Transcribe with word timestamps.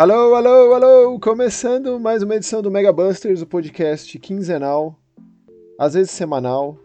Alô, 0.00 0.34
alô, 0.34 0.72
alô! 0.72 1.20
Começando 1.20 2.00
mais 2.00 2.22
uma 2.22 2.34
edição 2.34 2.62
do 2.62 2.70
Mega 2.70 2.90
Busters, 2.90 3.42
o 3.42 3.46
podcast 3.46 4.18
quinzenal, 4.18 4.98
às 5.78 5.92
vezes 5.92 6.10
semanal, 6.10 6.78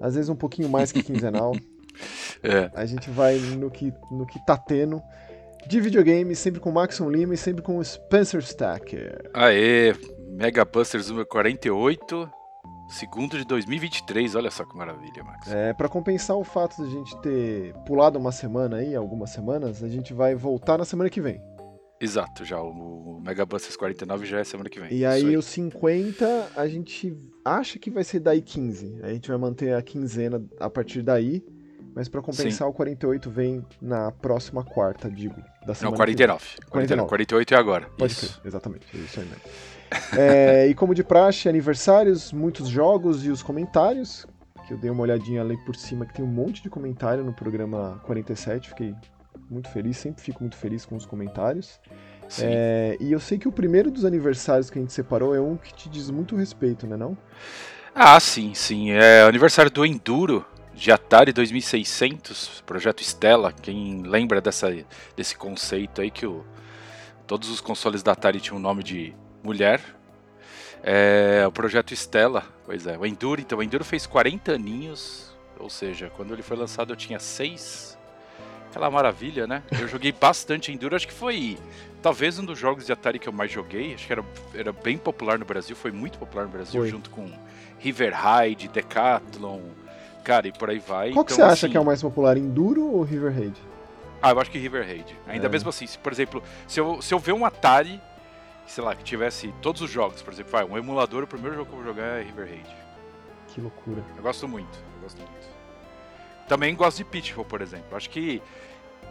às 0.00 0.14
vezes 0.14 0.30
um 0.30 0.34
pouquinho 0.34 0.66
mais 0.66 0.90
que 0.90 1.02
quinzenal. 1.02 1.52
É. 2.40 2.70
A 2.72 2.86
gente 2.86 3.10
vai 3.10 3.36
no 3.36 3.68
que, 3.68 3.92
no 4.12 4.24
que 4.24 4.38
tá 4.46 4.56
tendo. 4.56 5.02
De 5.66 5.80
videogame, 5.80 6.36
sempre 6.36 6.60
com 6.60 6.70
o 6.70 6.72
Maxon 6.72 7.10
Lima 7.10 7.34
e 7.34 7.36
sempre 7.36 7.60
com 7.60 7.78
o 7.78 7.84
Spencer 7.84 8.40
Stacker. 8.40 9.28
Aê, 9.34 9.92
Mega 10.28 10.64
Busters 10.64 11.08
número 11.08 11.26
48, 11.26 12.30
segundo 12.88 13.36
de 13.36 13.44
2023. 13.44 14.36
Olha 14.36 14.52
só 14.52 14.64
que 14.64 14.76
maravilha, 14.76 15.24
Max. 15.24 15.50
É, 15.50 15.74
para 15.74 15.88
compensar 15.88 16.36
o 16.36 16.44
fato 16.44 16.76
de 16.76 16.84
a 16.84 16.90
gente 16.90 17.20
ter 17.20 17.74
pulado 17.84 18.16
uma 18.16 18.30
semana 18.30 18.76
aí, 18.76 18.94
algumas 18.94 19.30
semanas, 19.30 19.82
a 19.82 19.88
gente 19.88 20.14
vai 20.14 20.36
voltar 20.36 20.78
na 20.78 20.84
semana 20.84 21.10
que 21.10 21.20
vem. 21.20 21.42
Exato, 22.00 22.44
já 22.44 22.60
o 22.60 23.20
Mega 23.24 23.44
Busters 23.44 23.76
49 23.76 24.24
já 24.26 24.38
é 24.38 24.44
semana 24.44 24.70
que 24.70 24.78
vem. 24.78 24.92
E 24.92 25.04
aí, 25.04 25.36
os 25.36 25.46
50 25.46 26.52
a 26.54 26.68
gente 26.68 27.16
acha 27.44 27.78
que 27.78 27.90
vai 27.90 28.04
ser 28.04 28.20
daí 28.20 28.40
15. 28.40 29.00
A 29.02 29.08
gente 29.08 29.28
vai 29.28 29.38
manter 29.38 29.74
a 29.74 29.82
quinzena 29.82 30.42
a 30.60 30.70
partir 30.70 31.02
daí. 31.02 31.44
Mas 31.94 32.08
para 32.08 32.22
compensar, 32.22 32.68
Sim. 32.68 32.70
o 32.70 32.72
48 32.72 33.28
vem 33.28 33.66
na 33.82 34.12
próxima 34.12 34.62
quarta, 34.62 35.10
digo, 35.10 35.34
da 35.66 35.74
semana. 35.74 35.90
Não, 35.90 35.90
que 35.90 35.96
49. 35.96 36.44
49. 36.70 36.70
49. 36.70 37.08
48 37.08 37.54
é 37.54 37.56
agora. 37.56 37.90
Pode 37.98 38.12
Isso. 38.12 38.38
crer, 38.38 38.46
exatamente, 38.46 38.86
é 38.94 38.98
isso 38.98 39.18
aí 39.20 39.26
mesmo. 39.26 39.42
É, 40.16 40.66
e 40.68 40.74
como 40.74 40.94
de 40.94 41.02
praxe, 41.02 41.48
aniversários, 41.48 42.30
muitos 42.30 42.68
jogos 42.68 43.24
e 43.24 43.30
os 43.30 43.42
comentários, 43.42 44.26
que 44.66 44.74
eu 44.74 44.76
dei 44.76 44.90
uma 44.90 45.02
olhadinha 45.02 45.40
ali 45.40 45.56
por 45.64 45.74
cima, 45.74 46.04
que 46.04 46.12
tem 46.12 46.22
um 46.22 46.28
monte 46.28 46.62
de 46.62 46.68
comentário 46.68 47.24
no 47.24 47.32
programa 47.32 47.98
47, 48.04 48.68
fiquei 48.68 48.94
muito 49.50 49.68
feliz, 49.70 49.96
sempre 49.96 50.22
fico 50.22 50.40
muito 50.40 50.56
feliz 50.56 50.84
com 50.84 50.96
os 50.96 51.06
comentários. 51.06 51.80
É, 52.40 52.96
e 53.00 53.10
eu 53.10 53.20
sei 53.20 53.38
que 53.38 53.48
o 53.48 53.52
primeiro 53.52 53.90
dos 53.90 54.04
aniversários 54.04 54.68
que 54.68 54.78
a 54.78 54.82
gente 54.82 54.92
separou 54.92 55.34
é 55.34 55.40
um 55.40 55.56
que 55.56 55.72
te 55.72 55.88
diz 55.88 56.10
muito 56.10 56.36
respeito, 56.36 56.86
né 56.86 56.96
não? 56.96 57.16
Ah, 57.94 58.20
sim, 58.20 58.52
sim. 58.54 58.90
É 58.90 59.22
aniversário 59.22 59.70
do 59.70 59.84
Enduro 59.84 60.44
de 60.74 60.92
Atari 60.92 61.32
2600, 61.32 62.62
projeto 62.64 63.02
Stella. 63.02 63.52
Quem 63.52 64.02
lembra 64.02 64.40
dessa, 64.40 64.68
desse 65.16 65.36
conceito 65.36 66.00
aí 66.00 66.10
que 66.10 66.26
o, 66.26 66.44
todos 67.26 67.50
os 67.50 67.60
consoles 67.60 68.02
da 68.02 68.12
Atari 68.12 68.40
tinham 68.40 68.58
o 68.58 68.60
nome 68.60 68.84
de 68.84 69.14
mulher. 69.42 69.82
É, 70.82 71.44
o 71.46 71.50
projeto 71.50 71.92
Stella, 71.92 72.44
pois 72.64 72.86
é. 72.86 72.96
O 72.96 73.04
Enduro, 73.04 73.40
então, 73.40 73.58
o 73.58 73.62
Enduro 73.62 73.84
fez 73.84 74.06
40 74.06 74.52
aninhos, 74.52 75.36
ou 75.58 75.68
seja, 75.68 76.10
quando 76.16 76.32
ele 76.32 76.42
foi 76.42 76.56
lançado 76.56 76.92
eu 76.92 76.96
tinha 76.96 77.18
6. 77.18 77.97
Aquela 78.70 78.90
maravilha, 78.90 79.46
né? 79.46 79.62
Eu 79.80 79.88
joguei 79.88 80.12
bastante 80.12 80.70
Enduro, 80.72 80.94
acho 80.94 81.06
que 81.08 81.12
foi 81.14 81.58
talvez 82.02 82.38
um 82.38 82.44
dos 82.44 82.58
jogos 82.58 82.86
de 82.86 82.92
Atari 82.92 83.18
que 83.18 83.28
eu 83.28 83.32
mais 83.32 83.50
joguei. 83.50 83.94
Acho 83.94 84.06
que 84.06 84.12
era, 84.12 84.24
era 84.54 84.72
bem 84.72 84.98
popular 84.98 85.38
no 85.38 85.44
Brasil, 85.44 85.74
foi 85.74 85.90
muito 85.90 86.18
popular 86.18 86.44
no 86.44 86.50
Brasil, 86.50 86.80
Foi. 86.82 86.90
junto 86.90 87.10
com 87.10 87.30
River 87.78 88.12
Raid, 88.14 88.68
Decathlon, 88.68 89.60
cara, 90.22 90.46
e 90.48 90.52
por 90.52 90.68
aí 90.70 90.78
vai. 90.78 91.12
Qual 91.12 91.24
que 91.24 91.32
Então, 91.32 91.46
você 91.46 91.52
acha 91.52 91.66
assim, 91.66 91.70
que 91.72 91.76
é 91.76 91.80
o 91.80 91.84
mais 91.84 92.02
popular, 92.02 92.36
Enduro 92.36 92.84
ou 92.86 93.02
River 93.02 93.32
Raid? 93.34 93.54
Ah, 94.20 94.30
eu 94.32 94.40
acho 94.40 94.50
que 94.50 94.58
River 94.58 94.84
Raid. 94.84 95.16
Ainda 95.26 95.46
É. 95.46 95.48
mesmo 95.48 95.68
assim, 95.70 95.86
se, 95.86 95.96
por 95.98 96.12
exemplo, 96.12 96.42
se 96.66 96.78
eu, 96.80 97.00
se 97.00 97.14
eu 97.14 97.18
ver 97.18 97.32
um 97.32 97.44
Atari, 97.44 98.00
sei 98.66 98.82
lá, 98.84 98.94
que 98.94 99.02
tivesse 99.04 99.54
todos 99.62 99.80
os 99.80 99.90
jogos, 99.90 100.20
por 100.22 100.32
exemplo, 100.32 100.52
vai, 100.52 100.64
um 100.64 100.76
emulador, 100.76 101.22
o 101.22 101.26
primeiro 101.26 101.56
jogo 101.56 101.66
que 101.70 101.72
eu 101.76 101.82
vou 101.82 101.86
jogar 101.86 102.04
é 102.20 102.22
River 102.22 102.46
Raid. 102.48 102.76
Que 103.48 103.60
loucura. 103.60 104.02
Eu 104.16 104.22
gosto 104.22 104.46
muito, 104.46 104.76
eu 104.96 105.02
gosto 105.02 105.18
muito. 105.18 105.57
Também 106.48 106.74
gosto 106.74 106.98
de 106.98 107.04
Pitfall, 107.04 107.44
por 107.44 107.60
exemplo. 107.60 107.96
Acho 107.96 108.08
que 108.08 108.42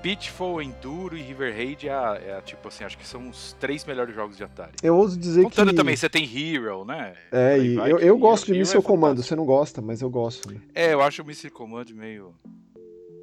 Pitfall, 0.01 0.61
Enduro 0.61 1.17
e 1.17 1.21
River 1.21 1.53
Raid 1.53 1.87
é, 1.89 1.91
é 1.91 2.41
tipo 2.41 2.67
assim, 2.67 2.83
acho 2.83 2.97
que 2.97 3.05
são 3.05 3.29
os 3.29 3.53
três 3.59 3.85
melhores 3.85 4.13
jogos 4.15 4.37
de 4.37 4.43
Atari. 4.43 4.73
Eu 4.81 4.95
ouso 4.95 5.17
dizer 5.17 5.43
Contando 5.43 5.71
que... 5.71 5.75
também, 5.75 5.95
você 5.95 6.09
tem 6.09 6.23
Hero, 6.23 6.85
né? 6.85 7.13
É, 7.31 7.57
e 7.57 7.75
vai, 7.75 7.91
eu, 7.91 7.99
eu 7.99 8.17
gosto 8.17 8.45
de 8.45 8.51
Hero 8.51 8.59
Missile 8.59 8.79
é 8.79 8.81
fantástico. 8.81 9.23
você 9.23 9.35
não 9.35 9.45
gosta, 9.45 9.81
mas 9.81 10.01
eu 10.01 10.09
gosto. 10.09 10.51
Né? 10.51 10.61
É, 10.73 10.93
eu 10.93 11.01
acho 11.01 11.21
o 11.21 11.25
Missile 11.25 11.51
Command 11.51 11.85
meio... 11.93 12.33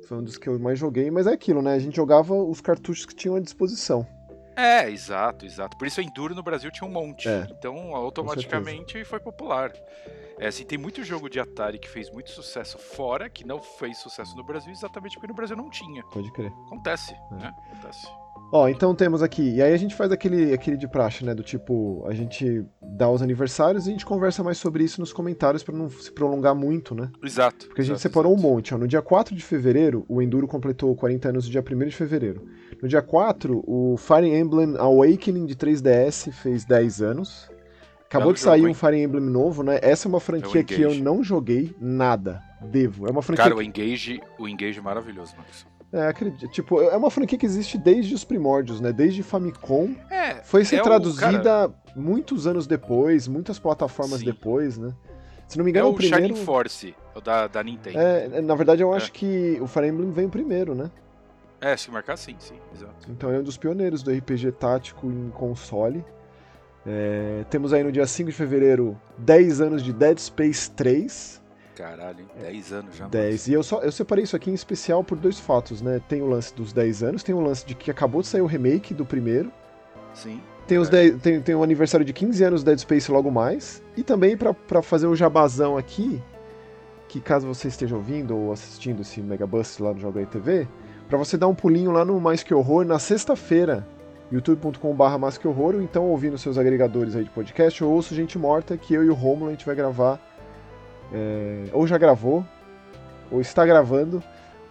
Foi 0.07 0.19
um 0.19 0.23
dos 0.23 0.37
que 0.37 0.49
eu 0.49 0.59
mais 0.59 0.79
joguei, 0.79 1.11
mas 1.11 1.27
é 1.27 1.33
aquilo, 1.33 1.63
né? 1.63 1.75
A 1.75 1.79
gente 1.79 1.97
jogava 1.97 2.35
os 2.35 2.61
cartuchos 2.61 3.07
que 3.07 3.15
tinham 3.15 3.37
à 3.37 3.41
disposição. 3.41 4.07
É, 4.57 4.89
exato, 4.91 5.47
exato. 5.47 5.77
Por 5.79 5.87
isso 5.87 6.01
o 6.01 6.05
Enduro 6.05 6.35
no 6.35 6.43
Brasil 6.43 6.71
tinha 6.71 6.89
um 6.89 6.93
monte. 6.93 7.29
É, 7.29 7.47
então, 7.51 7.95
automaticamente 7.95 9.03
foi 9.05 9.19
popular. 9.19 9.73
É, 10.39 10.49
assim, 10.49 10.65
tem 10.65 10.77
muito 10.77 11.03
jogo 11.05 11.29
de 11.31 11.39
Atari 11.39 11.79
que 11.79 11.89
fez 11.89 12.11
muito 12.11 12.31
sucesso 12.31 12.77
fora, 12.79 13.31
que 13.31 13.47
não 13.47 13.61
fez 13.63 13.99
sucesso 13.99 14.37
no 14.37 14.45
Brasil, 14.45 14.73
exatamente 14.73 15.15
porque 15.15 15.29
no 15.29 15.35
Brasil 15.35 15.57
não 15.57 15.71
tinha. 15.71 16.03
Pode 16.13 16.31
crer. 16.33 16.53
Acontece, 16.67 17.15
É. 17.33 17.35
né? 17.37 17.53
Acontece. 17.71 18.07
Ó, 18.53 18.69
então 18.69 18.95
temos 18.95 19.23
aqui. 19.23 19.55
E 19.55 19.63
aí 19.63 19.73
a 19.73 19.77
gente 19.77 19.95
faz 19.95 20.13
aquele, 20.13 20.53
aquele 20.53 20.77
de 20.77 20.87
praxe, 20.87 21.25
né? 21.25 21.35
Do 21.35 21.43
tipo, 21.43 22.05
a 22.07 22.13
gente 22.15 22.65
dá 22.83 23.09
os 23.11 23.23
aniversários 23.23 23.87
e 23.87 23.89
a 23.89 23.93
gente 23.93 24.05
conversa 24.05 24.43
mais 24.45 24.59
sobre 24.59 24.85
isso 24.85 25.01
nos 25.01 25.13
comentários 25.13 25.63
pra 25.63 25.75
não 25.75 25.89
se 25.89 26.13
prolongar 26.13 26.55
muito, 26.55 26.95
né? 26.95 27.11
Exato. 27.23 27.67
Porque 27.67 27.81
a 27.81 27.85
gente 27.85 27.95
exato, 27.95 28.03
separou 28.03 28.33
um 28.33 28.37
exato. 28.37 28.49
monte. 28.53 28.75
Ó. 28.75 28.79
No 28.79 28.87
dia 28.87 29.01
4 29.03 29.35
de 29.35 29.43
fevereiro, 29.43 30.05
o 30.09 30.21
Enduro 30.21 30.47
completou 30.47 30.95
40 30.95 31.29
anos 31.31 31.47
no 31.47 31.51
dia 31.51 31.63
1 31.69 31.79
de 31.89 31.97
fevereiro. 31.97 32.47
No 32.83 32.89
dia 32.89 33.03
4, 33.03 33.63
o 33.67 33.97
Fire 33.97 34.29
Emblem 34.29 34.77
Awakening 34.79 35.47
de 35.47 35.57
3DS 35.57 36.31
fez 36.33 36.65
10 36.65 37.03
anos. 37.03 37.49
Acabou 38.17 38.33
de 38.33 38.41
sair 38.41 38.67
um? 38.67 38.75
Fire 38.75 39.01
Emblem 39.03 39.25
novo, 39.25 39.63
né? 39.63 39.79
Essa 39.83 40.07
é 40.07 40.09
uma 40.09 40.21
franquia 40.21 40.63
que 40.65 40.81
eu 40.81 40.95
não 40.97 41.23
joguei 41.23 41.75
nada. 41.81 42.43
Devo. 42.61 43.07
É 43.07 43.11
uma 43.11 43.23
franquia. 43.23 43.45
Cara, 43.45 43.57
o 43.57 43.63
Engage, 43.63 44.23
o 44.39 44.49
Engage 44.49 44.79
é 44.79 44.83
maravilhoso, 44.83 45.35
Max. 45.37 45.67
É, 45.93 46.09
acredito. 46.09 46.49
Tipo, 46.51 46.81
é 46.81 46.97
uma 46.97 47.11
franquia 47.11 47.39
que 47.39 47.47
existe 47.47 47.79
desde 47.79 48.15
os 48.15 48.25
primórdios, 48.25 48.81
né? 48.81 48.93
Desde 48.93 49.23
Famicom. 49.23 49.95
É, 50.11 50.37
Foi 50.43 50.65
ser 50.65 50.77
é 50.77 50.81
o- 50.81 50.85
traduzida 50.85 51.43
cara, 51.43 51.73
muitos 51.95 52.47
anos 52.47 52.67
depois, 52.67 53.29
muitas 53.29 53.59
plataformas 53.59 54.21
Sim. 54.21 54.25
depois, 54.27 54.77
né? 54.79 54.93
Se 55.47 55.57
não 55.59 55.65
me 55.65 55.71
é 55.71 55.73
engano, 55.73 55.89
o 55.89 55.91
o 55.93 55.95
primeiro. 55.95 56.27
Shining 56.29 56.45
Force, 56.45 56.95
o 57.15 57.21
da, 57.21 57.47
da 57.47 57.63
Nintendo. 57.63 57.99
É, 57.99 58.41
na 58.41 58.55
verdade, 58.55 58.83
eu 58.83 58.93
É. 58.93 58.97
acho 58.97 59.13
que 59.13 59.59
o 59.61 59.67
Fire 59.67 59.87
Emblem 59.87 60.11
veio 60.11 60.29
primeiro, 60.31 60.75
né? 60.75 60.91
É, 61.61 61.77
se 61.77 61.91
marcar 61.91 62.17
sim, 62.17 62.35
sim, 62.39 62.57
exato. 62.75 62.95
Então 63.09 63.29
ele 63.31 63.39
é 63.39 63.41
um 63.41 63.45
dos 63.45 63.57
pioneiros 63.57 64.03
do 64.03 64.11
RPG 64.11 64.53
tático 64.53 65.07
em 65.07 65.31
console. 65.31 66.05
É, 66.87 67.45
temos 67.49 67.73
aí 67.73 67.83
no 67.83 67.91
dia 67.91 68.07
5 68.07 68.31
de 68.31 68.37
fevereiro 68.37 68.99
10 69.19 69.61
anos 69.61 69.83
de 69.83 69.93
Dead 69.93 70.19
Space 70.19 70.71
3. 70.71 71.43
Caralho, 71.75 72.21
hein? 72.21 72.27
10 72.41 72.73
anos 72.73 72.97
já. 72.97 73.09
10. 73.09 73.49
E 73.49 73.53
eu 73.55 73.63
só 73.63 73.81
eu 73.81 73.91
separei 73.91 74.25
isso 74.25 74.37
aqui 74.37 74.51
em 74.51 74.55
especial 74.55 75.03
por 75.03 75.19
dois 75.19 75.41
fatos, 75.41 75.81
né? 75.83 76.01
Tem 76.09 76.23
o 76.23 76.27
lance 76.27 76.55
dos 76.55 76.73
10 76.73 77.03
anos, 77.03 77.23
tem 77.23 77.35
o 77.35 77.41
lance 77.41 77.67
de 77.67 77.75
que 77.75 77.91
acabou 77.91 78.21
de 78.21 78.29
sair 78.29 78.43
o 78.43 78.47
remake 78.47 78.93
do 78.95 79.05
primeiro. 79.05 79.51
Sim. 80.13 80.41
Tem, 80.67 80.79
os 80.79 80.89
É. 80.89 81.11
10 81.11 81.23
tem, 81.23 81.41
tem 81.41 81.55
o 81.55 81.63
aniversário 81.63 82.07
de 82.07 82.13
15 82.13 82.45
anos 82.45 82.63
do 82.63 82.67
Dead 82.67 82.79
Space 82.79 83.11
logo 83.11 83.31
mais. 83.31 83.83
E 83.97 84.03
também 84.03 84.37
pra 84.37 84.53
pra 84.55 84.83
fazer 84.83 85.07
o 85.07 85.17
jabazão 85.17 85.77
aqui, 85.77 86.23
que 87.09 87.21
caso 87.21 87.47
você 87.47 87.69
esteja 87.69 87.97
ouvindo 87.97 88.37
ou 88.37 88.53
assistindo 88.53 89.01
esse 89.03 89.21
Megabust 89.21 89.81
lá 89.83 89.93
no 89.93 89.99
Joga 90.01 90.25
TV, 90.27 90.69
pra 91.09 91.19
você 91.19 91.37
dar 91.37 91.49
um 91.49 91.55
pulinho 91.55 91.91
lá 91.91 92.05
no 92.05 92.21
Mais 92.21 92.43
Que 92.43 92.55
Horror 92.55 92.85
na 92.85 92.99
sexta-feira, 92.99 93.87
youtube.com.br 94.35 95.19
Mais 95.19 95.39
Que 95.39 95.47
Horror, 95.47 95.77
ou 95.77 95.83
então 95.83 96.07
ouvindo 96.07 96.37
seus 96.37 96.59
agregadores 96.59 97.15
aí 97.15 97.25
de 97.25 97.31
podcast, 97.31 97.83
ou 97.85 97.93
ouço 97.93 98.15
Gente 98.15 98.37
Morta, 98.37 98.77
que 98.77 98.93
eu 98.93 99.05
e 99.05 99.09
o 99.09 99.15
Romulo 99.15 99.49
a 99.49 99.51
gente 99.53 99.65
vai 99.65 99.75
gravar, 99.75 100.21
é, 101.13 101.67
ou 101.73 101.87
já 101.87 101.97
gravou, 101.97 102.45
ou 103.31 103.41
está 103.41 103.65
gravando, 103.65 104.23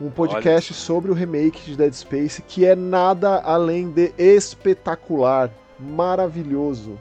um 0.01 0.09
podcast 0.09 0.73
sobre 0.73 1.11
o 1.11 1.13
remake 1.13 1.61
de 1.63 1.77
Dead 1.77 1.93
Space, 1.93 2.41
que 2.41 2.65
é 2.65 2.75
nada 2.75 3.39
além 3.39 3.89
de 3.89 4.13
espetacular, 4.17 5.49
maravilhoso, 5.79 6.99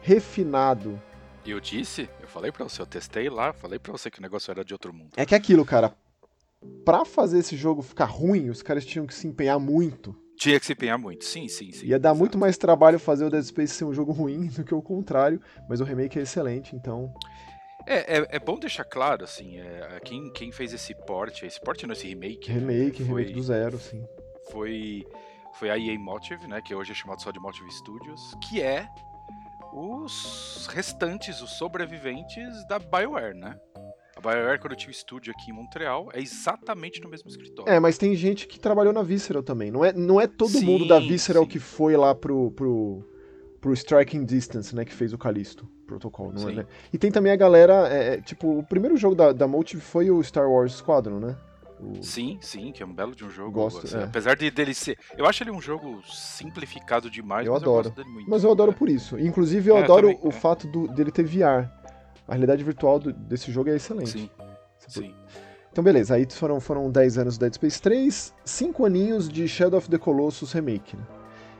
refinado. 0.00 1.00
E 1.44 1.50
eu 1.50 1.60
disse, 1.60 2.08
eu 2.20 2.28
falei 2.28 2.50
pra 2.50 2.64
você, 2.64 2.80
eu 2.80 2.86
testei 2.86 3.28
lá, 3.28 3.52
falei 3.52 3.78
pra 3.78 3.92
você 3.92 4.10
que 4.10 4.20
o 4.20 4.22
negócio 4.22 4.50
era 4.50 4.64
de 4.64 4.72
outro 4.72 4.92
mundo. 4.92 5.10
É 5.16 5.26
que 5.26 5.34
é 5.34 5.36
aquilo, 5.36 5.66
cara, 5.66 5.92
pra 6.82 7.04
fazer 7.04 7.40
esse 7.40 7.56
jogo 7.56 7.82
ficar 7.82 8.06
ruim, 8.06 8.48
os 8.48 8.62
caras 8.62 8.86
tinham 8.86 9.06
que 9.06 9.14
se 9.14 9.26
empenhar 9.26 9.58
muito. 9.58 10.16
Tinha 10.40 10.58
que 10.58 10.64
se 10.64 10.72
empenhar 10.72 10.98
muito, 10.98 11.22
sim, 11.22 11.48
sim, 11.48 11.70
sim. 11.70 11.86
Ia 11.86 11.98
dar 11.98 12.14
muito 12.14 12.38
mais 12.38 12.56
trabalho 12.56 12.98
fazer 12.98 13.26
o 13.26 13.30
Dead 13.30 13.44
Space 13.44 13.74
ser 13.74 13.84
um 13.84 13.92
jogo 13.92 14.10
ruim 14.10 14.46
do 14.46 14.64
que 14.64 14.74
o 14.74 14.80
contrário, 14.80 15.38
mas 15.68 15.82
o 15.82 15.84
remake 15.84 16.18
é 16.18 16.22
excelente, 16.22 16.74
então. 16.74 17.12
É, 17.86 18.18
é, 18.18 18.26
é 18.30 18.38
bom 18.38 18.58
deixar 18.58 18.84
claro, 18.84 19.22
assim, 19.22 19.58
é, 19.58 20.00
quem, 20.02 20.32
quem 20.32 20.50
fez 20.50 20.72
esse 20.72 20.94
port, 20.94 21.42
esse 21.42 21.60
port 21.60 21.82
não, 21.82 21.92
esse 21.92 22.08
remake, 22.08 22.50
né, 22.50 22.58
Remake, 22.58 23.04
foi, 23.04 23.22
remake 23.22 23.32
do 23.34 23.42
zero, 23.42 23.78
sim. 23.78 24.02
foi, 24.50 25.04
foi 25.58 25.68
a 25.68 25.76
EA 25.76 25.98
Motive, 25.98 26.46
né, 26.46 26.62
que 26.62 26.74
hoje 26.74 26.92
é 26.92 26.94
chamado 26.94 27.20
só 27.20 27.30
de 27.30 27.38
Motive 27.38 27.70
Studios, 27.70 28.34
que 28.48 28.62
é 28.62 28.88
os 29.74 30.66
restantes, 30.72 31.42
os 31.42 31.50
sobreviventes 31.58 32.66
da 32.66 32.78
BioWare, 32.78 33.34
né? 33.34 33.58
A 34.16 34.20
BioWare, 34.20 34.58
quando 34.60 34.76
tinha 34.76 34.88
o 34.88 34.92
estúdio 34.92 35.32
aqui 35.36 35.50
em 35.50 35.54
Montreal, 35.54 36.08
é 36.12 36.20
exatamente 36.20 37.00
no 37.00 37.08
mesmo 37.08 37.28
escritório. 37.30 37.72
É, 37.72 37.78
mas 37.80 37.96
tem 37.96 38.14
gente 38.14 38.46
que 38.46 38.58
trabalhou 38.58 38.92
na 38.92 39.02
Visceral 39.02 39.42
também. 39.42 39.70
Não 39.70 39.84
é, 39.84 39.92
não 39.92 40.20
é 40.20 40.26
todo 40.26 40.50
Sim, 40.50 40.64
mundo 40.66 40.86
da 40.86 40.98
Visceral 40.98 41.44
sim. 41.44 41.48
que 41.50 41.58
foi 41.58 41.96
lá 41.96 42.14
pro, 42.14 42.50
pro, 42.50 43.02
pro 43.60 43.72
Striking 43.72 44.24
Distance, 44.24 44.74
né? 44.74 44.84
Que 44.84 44.92
fez 44.92 45.12
o 45.12 45.18
Callisto 45.18 45.66
Protocol, 45.86 46.32
não 46.32 46.42
é, 46.48 46.50
Sim. 46.50 46.56
né? 46.58 46.66
E 46.92 46.98
tem 46.98 47.10
também 47.10 47.32
a 47.32 47.36
galera, 47.36 47.88
é, 47.88 48.14
é, 48.14 48.20
tipo, 48.20 48.58
o 48.58 48.62
primeiro 48.64 48.96
jogo 48.96 49.14
da, 49.14 49.32
da 49.32 49.46
Motive 49.48 49.80
foi 49.82 50.10
o 50.10 50.22
Star 50.22 50.48
Wars 50.50 50.74
Squadron, 50.74 51.18
né? 51.20 51.36
O... 51.80 52.02
Sim, 52.02 52.36
sim, 52.42 52.72
que 52.72 52.82
é 52.82 52.86
um 52.86 52.92
belo 52.92 53.14
de 53.14 53.24
um 53.24 53.30
jogo. 53.30 53.52
Gosto, 53.52 53.86
assim, 53.86 53.96
é. 53.96 54.04
Apesar 54.04 54.34
de 54.36 54.50
dele 54.50 54.74
ser. 54.74 54.98
Eu 55.16 55.24
acho 55.24 55.42
ele 55.42 55.50
um 55.50 55.62
jogo 55.62 56.02
simplificado 56.06 57.08
demais, 57.10 57.46
Eu 57.46 57.54
mas 57.54 57.62
adoro. 57.62 57.78
eu 57.78 57.82
gosto 57.90 57.96
dele 57.96 58.10
muito. 58.14 58.28
Mas 58.28 58.44
eu 58.44 58.52
adoro 58.52 58.72
É. 58.72 58.74
por 58.74 58.88
isso. 58.90 59.18
Inclusive, 59.18 59.70
eu 59.70 59.78
É, 59.78 59.84
adoro 59.84 60.08
também, 60.08 60.20
o 60.22 60.28
é. 60.28 60.32
fato 60.32 60.66
do- 60.66 60.86
dele 60.88 61.10
ter 61.10 61.22
VR. 61.24 61.70
A 62.30 62.34
realidade 62.34 62.62
virtual 62.64 62.98
do- 62.98 63.12
desse 63.12 63.50
jogo 63.52 63.68
é 63.70 63.76
excelente. 63.76 64.10
Sim, 64.12 64.30
Você 64.78 65.00
sim. 65.02 65.14
Então, 65.72 65.84
beleza, 65.84 66.14
aí 66.14 66.26
foram, 66.30 66.60
foram 66.60 66.90
10 66.90 67.18
anos 67.18 67.36
do 67.36 67.40
Dead 67.42 67.54
Space 67.54 67.80
3, 67.82 68.34
5 68.44 68.84
aninhos 68.86 69.28
de 69.28 69.46
Shadow 69.46 69.78
of 69.78 69.88
the 69.90 69.98
Colossus 69.98 70.52
Remake, 70.52 70.96
né? 70.96 71.02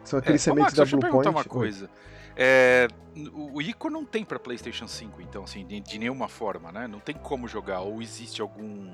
São 0.02 0.18
aqueles 0.18 0.46
É, 0.46 0.50
remakes 0.50 0.64
Max, 0.72 0.74
da 0.76 0.82
deixa 0.84 0.96
eu 0.96 1.00
perguntar 1.00 1.30
uma 1.30 1.44
coisa. 1.44 1.88
É, 2.36 2.88
o 3.32 3.60
Ico 3.60 3.90
não 3.90 4.04
tem 4.04 4.24
pra 4.24 4.38
PlayStation 4.38 4.88
5, 4.88 5.20
então, 5.20 5.44
assim, 5.44 5.64
de, 5.66 5.78
de 5.80 5.98
nenhuma 5.98 6.26
forma, 6.28 6.72
né? 6.72 6.86
Não 6.88 6.98
tem 6.98 7.14
como 7.14 7.46
jogar. 7.46 7.80
Ou 7.80 8.00
existe 8.00 8.40
algum, 8.40 8.90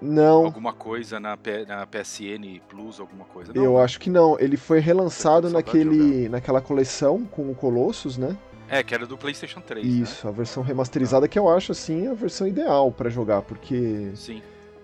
Não, 0.00 0.44
alguma 0.44 0.72
coisa 0.72 1.18
na, 1.18 1.36
P- 1.36 1.64
na 1.64 1.86
PSN 1.86 2.60
Plus, 2.68 3.00
alguma 3.00 3.24
coisa? 3.24 3.52
Não, 3.54 3.64
eu 3.64 3.78
acho 3.78 3.98
que 3.98 4.10
não. 4.10 4.38
Ele 4.38 4.56
foi 4.56 4.78
relançado 4.80 5.48
naquele, 5.50 6.28
naquela 6.28 6.60
coleção 6.60 7.24
com 7.24 7.50
o 7.50 7.54
Colossus, 7.54 8.16
né? 8.18 8.36
É, 8.74 8.82
que 8.82 8.94
era 8.94 9.04
do 9.06 9.18
PlayStation 9.18 9.60
3. 9.60 9.84
né? 9.86 9.92
Isso, 10.02 10.26
a 10.26 10.30
versão 10.30 10.62
remasterizada 10.62 11.28
que 11.28 11.38
eu 11.38 11.46
acho, 11.48 11.72
assim, 11.72 12.08
a 12.08 12.14
versão 12.14 12.46
ideal 12.46 12.90
pra 12.90 13.10
jogar, 13.10 13.42
porque 13.42 14.10
Sim. 14.14 14.40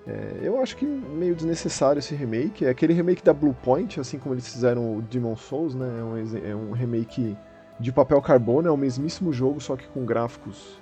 é, 0.07 0.41
eu 0.43 0.61
acho 0.61 0.77
que 0.77 0.85
meio 0.85 1.35
desnecessário 1.35 1.99
esse 1.99 2.15
remake. 2.15 2.67
É 2.67 2.69
aquele 2.69 2.93
remake 2.93 3.25
da 3.25 3.33
Bluepoint, 3.33 3.99
assim 3.99 4.19
como 4.19 4.35
eles 4.35 4.47
fizeram 4.47 4.99
o 4.99 5.01
Demon 5.01 5.37
Souls, 5.37 5.75
né? 5.75 5.87
É 6.01 6.05
um, 6.05 6.51
é 6.51 6.55
um 6.55 6.73
remake 6.73 7.35
de 7.81 7.91
papel 7.91 8.21
carbono, 8.21 8.69
é 8.69 8.71
o 8.71 8.77
mesmíssimo 8.77 9.33
jogo, 9.33 9.59
só 9.61 9.75
que 9.75 9.87
com 9.89 10.05
gráficos 10.05 10.79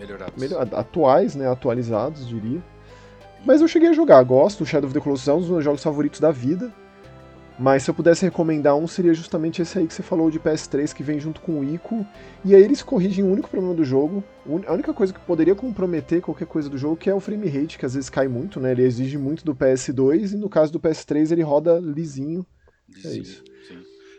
Melhorados. 0.00 0.34
melhor- 0.40 0.66
atuais, 0.72 1.36
né, 1.36 1.48
atualizados, 1.48 2.26
diria. 2.26 2.60
Mas 3.46 3.60
eu 3.60 3.68
cheguei 3.68 3.90
a 3.90 3.92
jogar, 3.92 4.20
gosto, 4.24 4.62
o 4.62 4.66
Shadow 4.66 4.88
of 4.88 4.94
the 4.98 5.00
Colossus 5.04 5.28
é 5.28 5.32
um 5.34 5.38
dos 5.38 5.50
meus 5.50 5.62
jogos 5.62 5.82
favoritos 5.82 6.18
da 6.18 6.32
vida. 6.32 6.72
Mas 7.58 7.84
se 7.84 7.90
eu 7.90 7.94
pudesse 7.94 8.24
recomendar 8.24 8.76
um, 8.76 8.86
seria 8.86 9.14
justamente 9.14 9.62
esse 9.62 9.78
aí 9.78 9.86
que 9.86 9.94
você 9.94 10.02
falou 10.02 10.28
de 10.30 10.40
PS3, 10.40 10.92
que 10.92 11.04
vem 11.04 11.20
junto 11.20 11.40
com 11.40 11.60
o 11.60 11.64
Ico. 11.64 12.04
E 12.44 12.54
aí 12.54 12.62
eles 12.62 12.82
corrigem 12.82 13.22
o 13.24 13.30
único 13.30 13.48
problema 13.48 13.74
do 13.74 13.84
jogo, 13.84 14.24
a 14.66 14.72
única 14.72 14.92
coisa 14.92 15.12
que 15.12 15.20
poderia 15.20 15.54
comprometer 15.54 16.20
qualquer 16.20 16.46
coisa 16.46 16.68
do 16.68 16.76
jogo, 16.76 16.96
que 16.96 17.08
é 17.08 17.14
o 17.14 17.20
frame 17.20 17.48
rate, 17.48 17.78
que 17.78 17.86
às 17.86 17.94
vezes 17.94 18.10
cai 18.10 18.26
muito, 18.26 18.58
né? 18.58 18.72
Ele 18.72 18.82
exige 18.82 19.16
muito 19.16 19.44
do 19.44 19.54
PS2, 19.54 20.32
e 20.32 20.36
no 20.36 20.48
caso 20.48 20.72
do 20.72 20.80
PS3 20.80 21.30
ele 21.30 21.42
roda 21.42 21.78
lisinho. 21.78 22.44
Lisinho, 22.88 23.22
isso. 23.22 23.44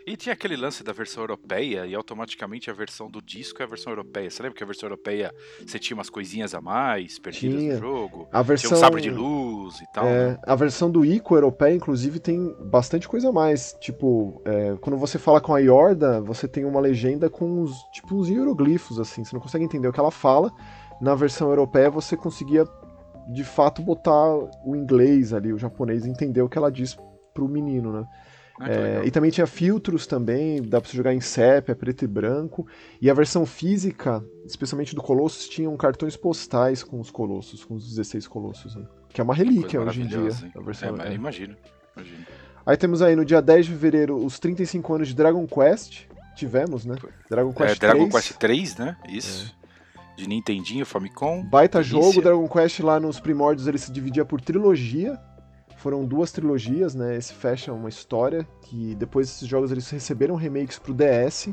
E 0.06 0.16
tinha 0.16 0.34
aquele 0.34 0.56
lance 0.56 0.84
da 0.84 0.92
versão 0.92 1.24
europeia 1.24 1.84
e 1.84 1.92
automaticamente 1.92 2.70
a 2.70 2.72
versão 2.72 3.10
do 3.10 3.20
disco 3.20 3.60
é 3.60 3.64
a 3.64 3.68
versão 3.68 3.90
europeia. 3.92 4.30
Você 4.30 4.40
lembra 4.40 4.56
que 4.56 4.62
a 4.62 4.66
versão 4.66 4.86
europeia 4.86 5.34
você 5.66 5.80
tinha 5.80 5.96
umas 5.96 6.08
coisinhas 6.08 6.54
a 6.54 6.60
mais 6.60 7.18
perdidas 7.18 7.58
Tinha. 7.58 7.74
no 7.74 7.80
jogo? 7.80 8.28
A 8.30 8.36
Tinha 8.36 8.44
versão. 8.44 8.72
um 8.78 8.80
sabre 8.80 9.02
de 9.02 9.10
luz 9.10 9.80
e 9.80 9.92
tal. 9.92 10.06
É, 10.06 10.28
né? 10.28 10.38
a 10.46 10.54
versão 10.54 10.88
do 10.88 11.04
Ico 11.04 11.34
europeia, 11.34 11.74
inclusive, 11.74 12.20
tem 12.20 12.54
bastante 12.60 13.08
coisa 13.08 13.30
a 13.30 13.32
mais. 13.32 13.76
Tipo, 13.80 14.40
é, 14.44 14.76
quando 14.80 14.96
você 14.96 15.18
fala 15.18 15.40
com 15.40 15.52
a 15.52 15.58
Yorda, 15.58 16.20
você 16.20 16.46
tem 16.46 16.64
uma 16.64 16.78
legenda 16.78 17.28
com 17.28 17.62
uns, 17.62 17.76
tipo, 17.90 18.14
uns 18.14 18.28
hieroglifos, 18.28 19.00
assim. 19.00 19.24
Você 19.24 19.34
não 19.34 19.42
consegue 19.42 19.64
entender 19.64 19.88
o 19.88 19.92
que 19.92 19.98
ela 19.98 20.12
fala. 20.12 20.52
Na 21.00 21.16
versão 21.16 21.48
europeia, 21.48 21.90
você 21.90 22.16
conseguia, 22.16 22.64
de 23.32 23.42
fato, 23.42 23.82
botar 23.82 24.36
o 24.64 24.76
inglês 24.76 25.32
ali, 25.32 25.52
o 25.52 25.58
japonês, 25.58 26.06
entender 26.06 26.42
o 26.42 26.48
que 26.48 26.56
ela 26.56 26.70
diz 26.70 26.96
pro 27.34 27.48
menino, 27.48 27.92
né? 27.92 28.06
Ah, 28.58 28.70
É, 28.70 29.02
e 29.04 29.10
também 29.10 29.30
tinha 29.30 29.46
filtros 29.46 30.06
também, 30.06 30.62
dá 30.62 30.80
pra 30.80 30.88
você 30.90 30.96
jogar 30.96 31.12
em 31.12 31.20
sépia, 31.20 31.74
preto 31.76 32.04
e 32.04 32.08
branco. 32.08 32.66
E 33.00 33.10
a 33.10 33.14
versão 33.14 33.44
física, 33.44 34.24
especialmente 34.46 34.94
do 34.94 35.02
Colossus, 35.02 35.48
tinham 35.48 35.76
cartões 35.76 36.16
postais 36.16 36.82
com 36.82 36.98
os 37.00 37.10
Colossus, 37.10 37.64
com 37.64 37.74
os 37.74 37.86
16 37.88 38.26
Colossus, 38.26 38.74
né? 38.74 38.86
Que 39.10 39.20
é 39.20 39.24
uma 39.24 39.34
relíquia 39.34 39.80
hoje 39.80 40.02
em 40.02 40.06
dia. 40.06 40.18
hein? 40.18 40.52
A 40.56 40.60
versão, 40.60 40.96
É, 41.00 41.08
é. 41.08 41.14
imagino. 41.14 41.54
imagino. 41.96 42.24
Aí 42.64 42.76
temos 42.76 43.00
aí 43.02 43.14
no 43.14 43.24
dia 43.24 43.40
10 43.40 43.66
de 43.66 43.72
fevereiro 43.72 44.16
os 44.16 44.38
35 44.38 44.94
anos 44.94 45.08
de 45.08 45.14
Dragon 45.14 45.46
Quest. 45.46 46.04
Tivemos, 46.34 46.84
né? 46.84 46.96
Dragon 47.30 47.50
É, 47.50 47.54
Quest 47.54 47.80
Dragon 47.80 48.08
3. 48.08 48.12
Quest 48.26 48.38
3, 48.38 48.76
né? 48.76 48.96
Isso. 49.08 49.54
De 50.16 50.26
Nintendinho, 50.28 50.84
Famicom. 50.86 51.44
Baita 51.44 51.78
Delícia. 51.82 52.00
jogo, 52.02 52.22
Dragon 52.22 52.48
Quest 52.48 52.80
lá 52.80 52.98
nos 52.98 53.20
primórdios 53.20 53.68
ele 53.68 53.78
se 53.78 53.92
dividia 53.92 54.24
por 54.24 54.40
trilogia. 54.40 55.18
Foram 55.86 56.04
duas 56.04 56.32
trilogias, 56.32 56.96
né? 56.96 57.14
Esse 57.16 57.32
fecha 57.32 57.72
uma 57.72 57.88
história 57.88 58.44
que 58.62 58.96
depois 58.96 59.28
esses 59.28 59.46
jogos 59.46 59.70
eles 59.70 59.88
receberam 59.88 60.34
remakes 60.34 60.80
pro 60.80 60.92
DS. 60.92 61.50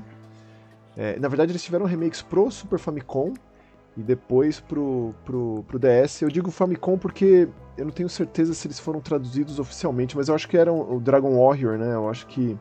É, 0.97 1.19
na 1.19 1.27
verdade 1.27 1.51
eles 1.51 1.61
tiveram 1.63 1.85
remakes 1.85 2.23
pro 2.23 2.49
Super 2.49 2.79
Famicom 2.79 3.31
e 3.95 4.01
depois 4.01 4.59
pro, 4.59 5.13
pro, 5.23 5.63
pro 5.67 5.77
DS. 5.77 6.23
Eu 6.23 6.29
digo 6.29 6.49
Famicom 6.49 6.97
porque 6.97 7.47
eu 7.77 7.85
não 7.85 7.91
tenho 7.91 8.09
certeza 8.09 8.55
se 8.55 8.65
eles 8.65 8.79
foram 8.79 8.99
traduzidos 8.99 9.59
oficialmente, 9.59 10.17
mas 10.17 10.29
eu 10.29 10.33
acho 10.33 10.47
que 10.49 10.57
eram 10.57 10.81
o 10.95 10.99
Dragon 10.99 11.37
Warrior, 11.39 11.77
né? 11.77 11.93
Eu 11.93 12.09
acho 12.09 12.25
que 12.25 12.57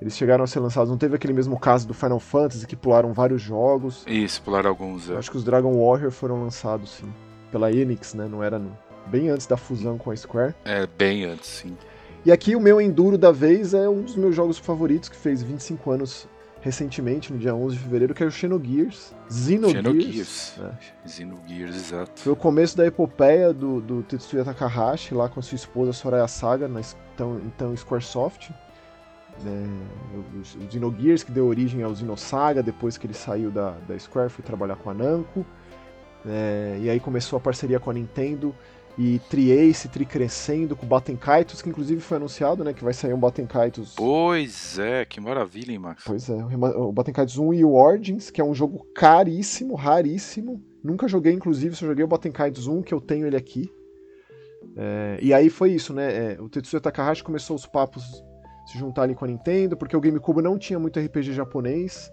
eles 0.00 0.16
chegaram 0.16 0.42
a 0.42 0.48
ser 0.48 0.58
lançados. 0.58 0.90
Não 0.90 0.98
teve 0.98 1.14
aquele 1.14 1.32
mesmo 1.32 1.56
caso 1.60 1.86
do 1.86 1.94
Final 1.94 2.18
Fantasy 2.18 2.66
que 2.66 2.74
pularam 2.74 3.12
vários 3.12 3.40
jogos. 3.40 4.02
Isso, 4.04 4.42
pularam 4.42 4.68
alguns. 4.68 5.08
é. 5.08 5.12
Eu 5.12 5.18
acho 5.20 5.30
que 5.30 5.36
os 5.36 5.44
Dragon 5.44 5.72
Warrior 5.80 6.10
foram 6.10 6.42
lançados, 6.42 6.90
sim. 6.90 7.06
Pela 7.52 7.70
Enix, 7.70 8.14
né? 8.14 8.26
Não 8.28 8.42
era 8.42 8.58
no- 8.58 8.76
bem 9.08 9.30
antes 9.30 9.46
da 9.46 9.56
fusão 9.56 9.98
com 9.98 10.10
a 10.10 10.16
Square. 10.16 10.54
É, 10.64 10.86
bem 10.86 11.24
antes, 11.24 11.48
sim. 11.48 11.76
E 12.24 12.32
aqui 12.32 12.54
o 12.54 12.60
meu 12.60 12.80
Enduro 12.80 13.16
da 13.16 13.32
vez 13.32 13.74
é 13.74 13.88
um 13.88 14.02
dos 14.02 14.16
meus 14.16 14.34
jogos 14.34 14.58
favoritos, 14.58 15.08
que 15.08 15.16
fez 15.16 15.42
25 15.42 15.90
anos 15.90 16.28
recentemente, 16.60 17.32
no 17.32 17.38
dia 17.38 17.54
11 17.54 17.76
de 17.76 17.82
fevereiro, 17.82 18.14
que 18.14 18.22
é 18.22 18.26
o 18.26 18.30
Xenogears. 18.30 19.14
Xenogears. 19.30 19.76
Xenogears. 19.76 20.54
né? 20.58 20.78
Xenogears, 21.06 21.76
exato. 21.76 22.20
Foi 22.20 22.32
o 22.32 22.36
começo 22.36 22.76
da 22.76 22.84
epopeia 22.84 23.52
do, 23.52 23.80
do 23.80 24.02
Tetsuya 24.02 24.44
Takahashi, 24.44 25.14
lá 25.14 25.28
com 25.28 25.40
a 25.40 25.42
sua 25.42 25.56
esposa 25.56 25.92
Soraya 25.92 26.26
Saga, 26.26 26.66
na 26.68 26.80
então, 27.14 27.40
então 27.46 27.76
Squaresoft. 27.76 28.50
né? 29.42 29.66
O, 30.14 30.40
o 30.40 30.70
Xenogears, 30.70 31.22
que 31.22 31.30
deu 31.30 31.46
origem 31.46 31.82
ao 31.82 31.94
Xenosaga, 31.94 32.62
depois 32.62 32.98
que 32.98 33.06
ele 33.06 33.14
saiu 33.14 33.50
da, 33.50 33.76
da 33.86 33.98
Square, 33.98 34.28
foi 34.28 34.44
trabalhar 34.44 34.76
com 34.76 34.90
a 34.90 34.94
Namco. 34.94 35.46
né? 36.24 36.78
e 36.82 36.90
aí 36.90 36.98
começou 36.98 37.36
a 37.36 37.40
parceria 37.40 37.78
com 37.78 37.90
a 37.90 37.94
Nintendo. 37.94 38.54
E 38.98 39.20
Tri-Ace, 39.30 39.88
Tri-Crescendo, 39.88 40.74
com 40.74 40.84
o 40.84 40.88
Baten 40.88 41.14
Kaitos, 41.14 41.62
que 41.62 41.68
inclusive 41.68 42.00
foi 42.00 42.16
anunciado, 42.16 42.64
né? 42.64 42.72
Que 42.72 42.82
vai 42.82 42.92
sair 42.92 43.14
um 43.14 43.20
Baten 43.20 43.46
Kaitos... 43.46 43.94
Pois 43.94 44.76
é, 44.76 45.04
que 45.04 45.20
maravilha, 45.20 45.70
hein, 45.70 45.78
Max? 45.78 46.02
Pois 46.04 46.28
é, 46.28 46.34
o 46.34 46.48
rema- 46.48 46.76
o 46.76 46.90
Baten 46.90 47.14
Kaitos 47.14 47.38
1 47.38 47.54
e 47.54 47.64
o 47.64 47.74
Origins, 47.74 48.28
que 48.28 48.40
é 48.40 48.44
um 48.44 48.52
jogo 48.52 48.84
caríssimo, 48.92 49.76
raríssimo. 49.76 50.60
Nunca 50.82 51.06
joguei, 51.06 51.32
inclusive, 51.32 51.76
só 51.76 51.86
joguei 51.86 52.04
o 52.04 52.08
Baten 52.08 52.32
Kaitos 52.32 52.66
1, 52.66 52.82
que 52.82 52.92
eu 52.92 53.00
tenho 53.00 53.24
ele 53.24 53.36
aqui. 53.36 53.70
É, 54.76 55.18
e 55.22 55.32
aí 55.32 55.48
foi 55.48 55.70
isso, 55.70 55.94
né? 55.94 56.32
é, 56.32 56.40
o 56.40 56.48
Tetsuya 56.48 56.80
Takahashi 56.80 57.22
começou 57.22 57.54
os 57.54 57.66
papos 57.66 58.02
se 58.66 58.76
juntar 58.76 59.02
ali 59.02 59.14
com 59.14 59.24
a 59.24 59.28
Nintendo, 59.28 59.76
porque 59.76 59.96
o 59.96 60.00
GameCube 60.00 60.42
não 60.42 60.58
tinha 60.58 60.78
muito 60.78 60.98
RPG 60.98 61.32
japonês. 61.32 62.10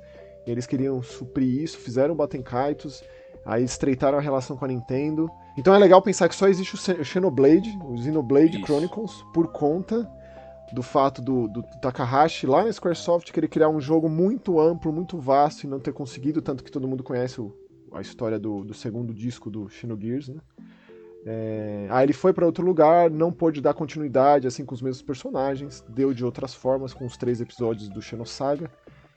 E 0.48 0.52
eles 0.52 0.68
queriam 0.68 1.02
suprir 1.02 1.64
isso, 1.64 1.80
fizeram 1.80 2.14
o 2.14 2.18
Baten 2.18 2.44
Kaitos, 2.44 3.04
aí 3.46 3.64
estreitaram 3.64 4.18
a 4.18 4.22
relação 4.22 4.58
com 4.58 4.66
a 4.66 4.68
Nintendo. 4.68 5.30
Então 5.58 5.74
é 5.74 5.78
legal 5.78 6.02
pensar 6.02 6.28
que 6.28 6.36
só 6.36 6.48
existe 6.48 6.74
o 6.76 6.78
Xe- 6.78 7.00
o 7.00 7.06
Xenoblade, 7.06 7.78
o 7.84 7.98
Xenoblade 7.98 8.58
Isso. 8.58 8.66
Chronicles, 8.66 9.24
por 9.34 9.48
conta 9.52 10.10
do 10.74 10.82
fato 10.82 11.22
do, 11.22 11.48
do 11.48 11.62
Takahashi 11.82 12.48
lá 12.48 12.64
na 12.64 12.74
Squaresoft 12.74 13.32
querer 13.32 13.48
criar 13.48 13.70
um 13.70 13.80
jogo 13.80 14.10
muito 14.10 14.60
amplo, 14.60 14.92
muito 14.92 15.18
vasto 15.18 15.64
e 15.64 15.68
não 15.68 15.80
ter 15.80 15.94
conseguido, 15.94 16.42
tanto 16.42 16.64
que 16.64 16.72
todo 16.72 16.88
mundo 16.88 17.04
conhece 17.04 17.40
o- 17.40 17.54
a 17.94 18.02
história 18.02 18.38
do, 18.40 18.64
do 18.66 18.74
segundo 18.74 19.14
disco 19.14 19.50
do 19.50 19.70
Xenogears, 19.70 20.28
né? 20.28 20.42
É, 21.28 21.88
aí 21.90 22.06
ele 22.06 22.14
foi 22.14 22.34
para 22.34 22.46
outro 22.46 22.64
lugar, 22.64 23.10
não 23.10 23.32
pôde 23.32 23.60
dar 23.62 23.74
continuidade 23.74 24.46
assim 24.46 24.64
com 24.64 24.76
os 24.76 24.82
mesmos 24.82 25.02
personagens, 25.02 25.84
deu 25.90 26.14
de 26.14 26.24
outras 26.24 26.54
formas 26.54 26.94
com 26.94 27.06
os 27.06 27.18
três 27.18 27.42
episódios 27.42 27.90
do 27.90 28.02
Xenosaga, 28.02 28.70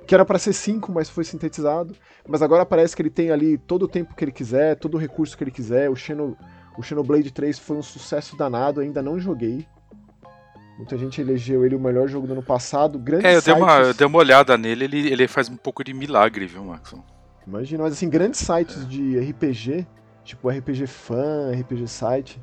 que 0.08 0.14
era 0.14 0.24
para 0.24 0.38
ser 0.38 0.54
cinco, 0.54 0.90
mas 0.90 1.10
foi 1.10 1.22
sintetizado. 1.22 1.94
Mas 2.26 2.40
agora 2.40 2.64
parece 2.64 2.96
que 2.96 3.02
ele 3.02 3.10
tem 3.10 3.30
ali 3.30 3.58
todo 3.58 3.82
o 3.82 3.88
tempo 3.88 4.14
que 4.14 4.24
ele 4.24 4.32
quiser, 4.32 4.74
todo 4.74 4.94
o 4.94 4.98
recurso 4.98 5.36
que 5.36 5.44
ele 5.44 5.50
quiser. 5.50 5.90
O, 5.90 5.94
Xeno, 5.94 6.34
o 6.78 6.82
Xenoblade 6.82 7.30
3 7.30 7.58
foi 7.58 7.76
um 7.76 7.82
sucesso 7.82 8.34
danado, 8.34 8.80
ainda 8.80 9.02
não 9.02 9.20
joguei. 9.20 9.66
Muita 10.78 10.96
gente 10.96 11.20
elegeu 11.20 11.62
ele 11.62 11.74
o 11.76 11.80
melhor 11.80 12.08
jogo 12.08 12.26
do 12.26 12.32
ano 12.32 12.42
passado. 12.42 12.98
Grandes 12.98 13.26
É, 13.26 13.36
eu 13.36 13.42
dei, 13.42 13.52
uma, 13.52 13.78
eu 13.78 13.84
sites- 13.84 13.96
dei 13.98 14.06
uma 14.06 14.18
olhada 14.18 14.56
nele, 14.56 14.84
ele, 14.84 15.08
ele 15.12 15.28
faz 15.28 15.50
um 15.50 15.56
pouco 15.56 15.84
de 15.84 15.92
milagre, 15.92 16.46
viu, 16.46 16.64
Max? 16.64 16.94
Imagina, 17.46 17.82
mas 17.82 17.92
assim, 17.92 18.08
grandes 18.08 18.40
sites 18.40 18.88
de 18.88 19.18
RPG, 19.18 19.86
tipo 20.24 20.48
RPG 20.48 20.86
Fan, 20.86 21.52
RPG 21.52 21.86
Site, 21.86 22.40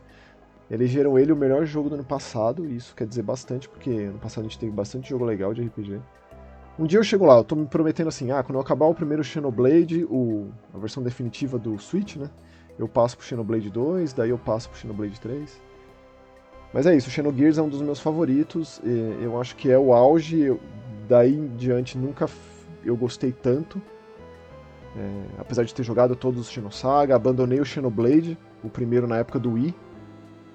elegeram 0.69 1.17
ele 1.17 1.31
o 1.31 1.35
melhor 1.35 1.65
jogo 1.65 1.89
do 1.89 1.95
ano 1.95 2.03
passado, 2.03 2.65
e 2.65 2.75
isso 2.75 2.93
quer 2.95 3.07
dizer 3.07 3.23
bastante, 3.23 3.67
porque 3.69 3.89
ano 3.89 4.19
passado 4.19 4.41
a 4.41 4.47
gente 4.47 4.59
teve 4.59 4.71
bastante 4.71 5.09
jogo 5.09 5.25
legal 5.25 5.51
de 5.53 5.63
RPG. 5.63 5.99
Um 6.77 6.85
dia 6.85 6.99
eu 6.99 7.03
chego 7.03 7.25
lá, 7.25 7.37
eu 7.37 7.43
tô 7.43 7.55
me 7.55 7.65
prometendo 7.65 8.09
assim, 8.09 8.31
ah, 8.31 8.43
quando 8.43 8.55
eu 8.55 8.61
acabar 8.61 8.85
o 8.85 8.93
primeiro 8.93 9.23
Xenoblade, 9.23 10.03
o, 10.05 10.49
a 10.73 10.77
versão 10.77 11.01
definitiva 11.01 11.57
do 11.57 11.79
Switch, 11.79 12.17
né, 12.17 12.29
eu 12.77 12.85
passo 12.85 13.17
pro 13.17 13.25
Xenoblade 13.25 13.69
2, 13.69 14.11
daí 14.11 14.29
eu 14.29 14.37
passo 14.37 14.69
pro 14.69 14.77
Xenoblade 14.77 15.19
3. 15.21 15.61
Mas 16.73 16.85
é 16.85 16.93
isso, 16.93 17.07
o 17.07 17.11
Xenogears 17.11 17.57
é 17.57 17.61
um 17.61 17.69
dos 17.69 17.81
meus 17.81 18.01
favoritos, 18.01 18.81
eu 19.21 19.39
acho 19.39 19.55
que 19.55 19.71
é 19.71 19.79
o 19.79 19.93
auge, 19.93 20.59
daí 21.07 21.33
em 21.33 21.47
diante 21.55 21.97
nunca 21.97 22.27
eu 22.83 22.97
gostei 22.97 23.31
tanto. 23.31 23.81
Apesar 25.37 25.63
de 25.63 25.73
ter 25.73 25.83
jogado 25.83 26.13
todos 26.13 26.41
os 26.41 26.51
Xenosaga, 26.51 27.15
abandonei 27.15 27.61
o 27.61 27.65
Xenoblade, 27.65 28.37
o 28.61 28.69
primeiro 28.69 29.07
na 29.07 29.17
época 29.17 29.39
do 29.39 29.53
Wii. 29.53 29.73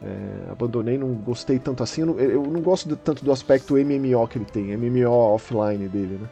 É, 0.03 0.51
abandonei, 0.51 0.97
não 0.97 1.13
gostei 1.15 1.59
tanto 1.59 1.83
assim. 1.83 2.01
Eu 2.03 2.07
não, 2.07 2.19
eu 2.19 2.43
não 2.43 2.61
gosto 2.61 2.89
de, 2.89 2.97
tanto 2.97 3.25
do 3.25 3.31
aspecto 3.31 3.75
MMO 3.75 4.27
que 4.29 4.39
ele 4.39 4.47
tem, 4.47 4.77
MMO 4.77 5.11
offline 5.11 5.89
dele, 5.89 6.19
né? 6.21 6.29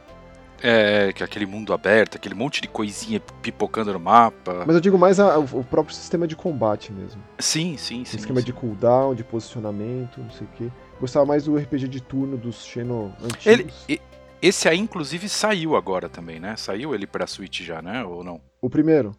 É, 0.61 1.13
que 1.13 1.23
é 1.23 1.27
aquele 1.27 1.47
mundo 1.47 1.73
aberto, 1.73 2.17
aquele 2.17 2.35
monte 2.35 2.61
de 2.61 2.67
coisinha 2.67 3.21
pipocando 3.43 3.93
no 3.93 4.01
mapa. 4.01 4.65
Mas 4.67 4.75
eu 4.75 4.81
digo 4.81 4.99
mais 4.99 5.21
a, 5.21 5.39
o 5.39 5.63
próprio 5.63 5.95
sistema 5.95 6.27
de 6.27 6.35
combate 6.35 6.93
mesmo. 6.93 7.23
Sim, 7.39 7.77
sim, 7.77 8.05
sim. 8.05 8.17
O 8.17 8.21
esquema 8.21 8.41
sim. 8.41 8.47
de 8.47 8.53
cooldown, 8.53 9.15
de 9.15 9.23
posicionamento, 9.23 10.19
não 10.19 10.31
sei 10.31 10.47
o 10.47 10.51
quê. 10.57 10.69
Gostava 11.01 11.25
mais 11.25 11.45
do 11.45 11.57
RPG 11.57 11.87
de 11.87 12.03
turno 12.03 12.37
dos 12.37 12.65
Xeno 12.65 13.15
antigos. 13.23 13.85
Ele, 13.89 14.01
esse 14.43 14.69
aí, 14.69 14.79
inclusive, 14.79 15.29
saiu 15.29 15.77
agora 15.77 16.09
também, 16.09 16.41
né? 16.41 16.57
Saiu 16.57 16.95
ele 16.95 17.07
pra 17.07 17.27
Switch 17.27 17.63
já, 17.63 17.81
né? 17.81 18.05
Ou 18.05 18.25
não? 18.25 18.41
O 18.61 18.69
primeiro. 18.69 19.15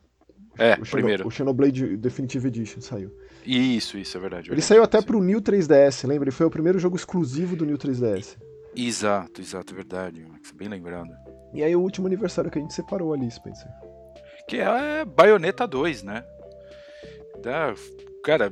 É, 0.58 0.72
o 0.72 0.82
o 0.82 0.86
Xeno- 0.86 0.92
primeiro. 0.92 1.28
O 1.28 1.32
Xenoblade 1.32 1.96
Definitive 1.96 2.48
Edition 2.48 2.82
saiu. 2.82 3.12
Isso, 3.46 3.98
isso, 3.98 4.18
é 4.18 4.20
verdade. 4.20 4.42
Ele 4.44 4.50
verdade, 4.50 4.68
saiu 4.68 4.84
até 4.84 5.00
sim. 5.00 5.06
pro 5.06 5.22
New 5.22 5.42
3DS, 5.42 6.08
lembra? 6.08 6.26
Ele 6.26 6.36
foi 6.36 6.46
o 6.46 6.52
primeiro 6.52 6.80
jogo 6.80 6.96
exclusivo 6.96 7.56
do 7.56 7.66
New 7.66 7.78
3DS. 7.78 8.38
Exato, 8.76 9.42
exato, 9.42 9.74
é 9.74 9.76
verdade. 9.76 10.26
Max, 10.26 10.52
Bem 10.52 10.68
lembrado. 10.68 11.10
E 11.54 11.64
aí 11.64 11.76
o 11.76 11.82
último 11.82 12.08
aniversário 12.08 12.52
que 12.52 12.60
a 12.60 12.62
gente 12.62 12.74
separou 12.74 13.14
ali, 13.14 13.30
Spencer. 13.30 13.70
Que 14.48 14.58
é 14.58 15.04
Bayonetta 15.06 15.68
2, 15.68 16.04
né? 16.04 16.24
Da, 17.42 17.74
cara, 18.24 18.52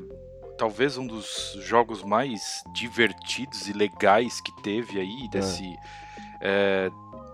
talvez 0.57 0.97
um 0.97 1.05
dos 1.05 1.57
jogos 1.61 2.03
mais 2.03 2.41
divertidos 2.73 3.67
e 3.67 3.73
legais 3.73 4.41
que 4.41 4.51
teve 4.61 4.99
aí 4.99 5.29
desse 5.29 5.63
é, 6.41 6.89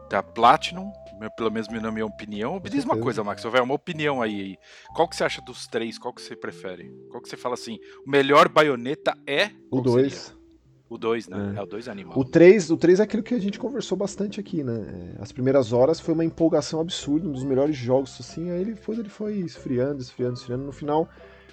da 0.09 0.21
Platinum, 0.21 0.91
pelo 1.29 1.51
menos 1.51 1.67
na 1.67 1.91
minha 1.91 2.05
opinião. 2.05 2.59
Me 2.63 2.69
diz 2.69 2.85
uma 2.85 2.97
coisa, 2.97 3.23
Max, 3.23 3.43
vai 3.43 3.61
uma 3.61 3.73
opinião 3.73 4.21
aí. 4.21 4.57
Qual 4.95 5.07
que 5.07 5.15
você 5.15 5.23
acha 5.23 5.41
dos 5.41 5.67
três? 5.67 5.97
Qual 5.97 6.13
que 6.13 6.21
você 6.21 6.35
prefere? 6.35 6.89
Qual 7.09 7.21
que 7.21 7.29
você 7.29 7.37
fala 7.37 7.55
assim? 7.55 7.79
O 8.05 8.09
melhor 8.09 8.49
Bayonetta 8.49 9.17
é 9.27 9.51
O 9.71 9.81
qual 9.81 9.95
seria? 9.95 10.09
2. 10.09 10.43
O 10.89 10.97
2, 10.97 11.27
né? 11.27 11.53
É. 11.55 11.59
É, 11.59 11.63
o 11.63 11.65
2 11.65 11.87
animal. 11.87 12.17
O 12.17 12.23
3, 12.23 12.69
o 12.69 12.77
3 12.77 12.99
é 12.99 13.03
aquilo 13.03 13.23
que 13.23 13.33
a 13.33 13.39
gente 13.39 13.57
conversou 13.57 13.97
bastante 13.97 14.39
aqui, 14.39 14.63
né? 14.63 15.15
É, 15.17 15.21
As 15.21 15.31
primeiras 15.31 15.73
horas 15.73 15.99
foi 15.99 16.13
uma 16.13 16.23
empolgação 16.23 16.79
absurda, 16.79 17.27
um 17.27 17.31
dos 17.31 17.43
melhores 17.43 17.75
jogos, 17.75 18.15
assim, 18.19 18.51
aí 18.51 18.61
ele 18.61 18.73
depois 18.73 18.99
ele 18.99 19.09
foi 19.09 19.37
esfriando, 19.37 20.01
esfriando, 20.01 20.35
esfriando. 20.35 20.63
No 20.63 20.71
final, 20.71 21.09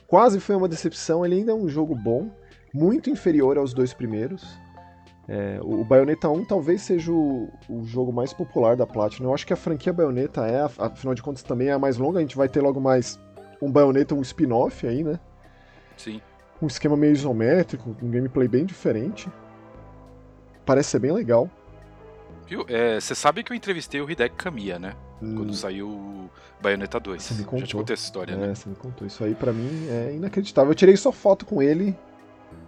quase 0.07 0.41
foi 0.41 0.55
uma 0.55 0.69
decepção. 0.69 1.25
Ele 1.25 1.37
ainda 1.37 1.53
é 1.53 1.55
um 1.55 1.71
jogo 1.71 1.95
bom, 1.95 2.31
muito 2.75 3.09
inferior 3.09 3.57
aos 3.57 3.73
dois 3.73 3.95
primeiros. 3.95 4.45
É, 5.33 5.61
o 5.63 5.85
Bayonetta 5.85 6.29
1 6.29 6.45
talvez 6.45 6.83
seja 6.83 7.13
o, 7.13 7.49
o 7.69 7.85
jogo 7.85 8.13
mais 8.13 8.33
popular 8.33 8.75
da 8.77 8.85
Platinum. 8.85 9.29
Eu 9.29 9.35
acho 9.35 9.47
que 9.47 9.53
a 9.53 9.57
franquia 9.57 9.93
Bayonetta 9.93 10.45
é, 10.45 10.63
af- 10.63 10.81
afinal 10.81 11.15
de 11.15 11.23
contas, 11.23 11.45
também 11.45 11.69
é 11.69 11.73
a 11.73 11.79
mais 11.79 11.97
longa. 11.99 12.19
A 12.19 12.21
gente 12.21 12.37
vai 12.37 12.49
ter 12.49 12.61
logo 12.61 12.81
mais 12.81 13.17
um 13.63 13.71
Bayonetta, 13.71 14.13
um 14.13 14.23
spin-off 14.23 14.85
aí, 14.89 15.05
né? 15.05 15.21
Sim. 15.97 16.21
um 16.61 16.67
esquema 16.67 16.97
meio 16.97 17.13
isométrico, 17.13 17.95
um 18.03 18.11
gameplay 18.11 18.49
bem 18.49 18.65
diferente. 18.65 19.29
Parece 20.67 20.91
ser 20.91 20.99
bem 20.99 21.13
legal. 21.13 21.49
Viu? 22.47 22.65
É, 22.69 22.99
Você 23.01 23.15
sabe 23.15 23.45
que 23.45 23.53
eu 23.53 23.57
entrevistei 23.57 24.01
o 24.01 24.11
Hideki 24.11 24.35
Kamiya, 24.35 24.79
né? 24.79 24.95
Hum, 25.23 25.37
Quando 25.37 25.55
saiu 25.55 25.89
o 25.89 26.31
Bayonetta 26.61 26.99
2. 26.99 27.23
Você 27.23 27.35
me 27.35 27.39
Já 27.41 27.45
te 27.45 27.49
contou. 27.51 27.81
contei 27.81 27.95
essa 27.95 28.05
história, 28.05 28.37
né? 28.37 28.51
é, 28.51 28.55
você 28.55 28.69
me 28.69 28.75
contou. 28.75 29.07
Isso 29.07 29.23
aí 29.23 29.35
pra 29.35 29.53
mim 29.53 29.87
é 29.89 30.13
inacreditável. 30.15 30.71
Eu 30.71 30.75
tirei 30.75 30.97
só 30.97 31.13
foto 31.13 31.47
com 31.47 31.63
ele 31.63 31.97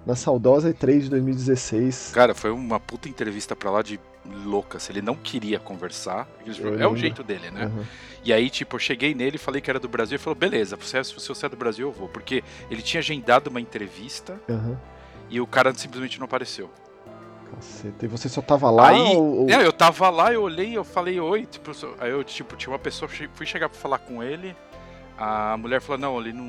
na 0.06 0.16
saudosa 0.16 0.72
E3 0.72 1.00
de 1.00 1.10
2016. 1.10 2.10
Cara, 2.14 2.34
foi 2.34 2.50
uma 2.50 2.80
puta 2.80 3.08
entrevista 3.08 3.54
pra 3.54 3.70
lá 3.70 3.82
de 3.82 4.00
louca. 4.44 4.78
Se 4.78 4.92
ele 4.92 5.02
não 5.02 5.14
queria 5.14 5.58
conversar, 5.58 6.28
Eu 6.46 6.78
é 6.78 6.86
o 6.86 6.96
jeito 6.96 7.22
dele, 7.22 7.50
né? 7.50 7.64
Aham. 7.64 7.84
E 8.24 8.32
aí, 8.32 8.48
tipo, 8.48 8.76
eu 8.76 8.80
cheguei 8.80 9.14
nele, 9.14 9.36
falei 9.36 9.60
que 9.60 9.68
era 9.68 9.80
do 9.80 9.88
Brasil, 9.88 10.14
ele 10.14 10.22
falou, 10.22 10.36
beleza, 10.36 10.76
você, 10.76 11.02
se 11.02 11.14
você 11.14 11.46
é 11.46 11.48
do 11.48 11.56
Brasil, 11.56 11.88
eu 11.88 11.92
vou. 11.92 12.08
Porque 12.08 12.44
ele 12.70 12.82
tinha 12.82 13.00
agendado 13.00 13.50
uma 13.50 13.60
entrevista 13.60 14.40
Aham. 14.48 14.78
e 15.28 15.40
o 15.40 15.46
cara 15.46 15.74
simplesmente 15.74 16.18
não 16.20 16.26
apareceu. 16.26 16.70
Caceta. 17.52 18.04
E 18.04 18.08
você 18.08 18.28
só 18.28 18.40
tava 18.40 18.70
lá 18.70 18.90
Aí, 18.90 19.16
ou... 19.16 19.48
É, 19.50 19.66
eu 19.66 19.72
tava 19.72 20.08
lá, 20.08 20.32
eu 20.32 20.42
olhei, 20.42 20.76
eu 20.76 20.84
falei, 20.84 21.20
oi, 21.20 21.46
tipo, 21.46 21.70
aí 21.98 22.10
eu, 22.10 22.22
tipo, 22.24 22.56
tinha 22.56 22.72
uma 22.72 22.78
pessoa, 22.78 23.08
fui 23.34 23.46
chegar 23.46 23.68
pra 23.68 23.78
falar 23.78 23.98
com 23.98 24.22
ele, 24.22 24.56
a 25.18 25.56
mulher 25.58 25.80
falou, 25.80 26.00
não, 26.00 26.20
ele 26.20 26.32
não, 26.32 26.44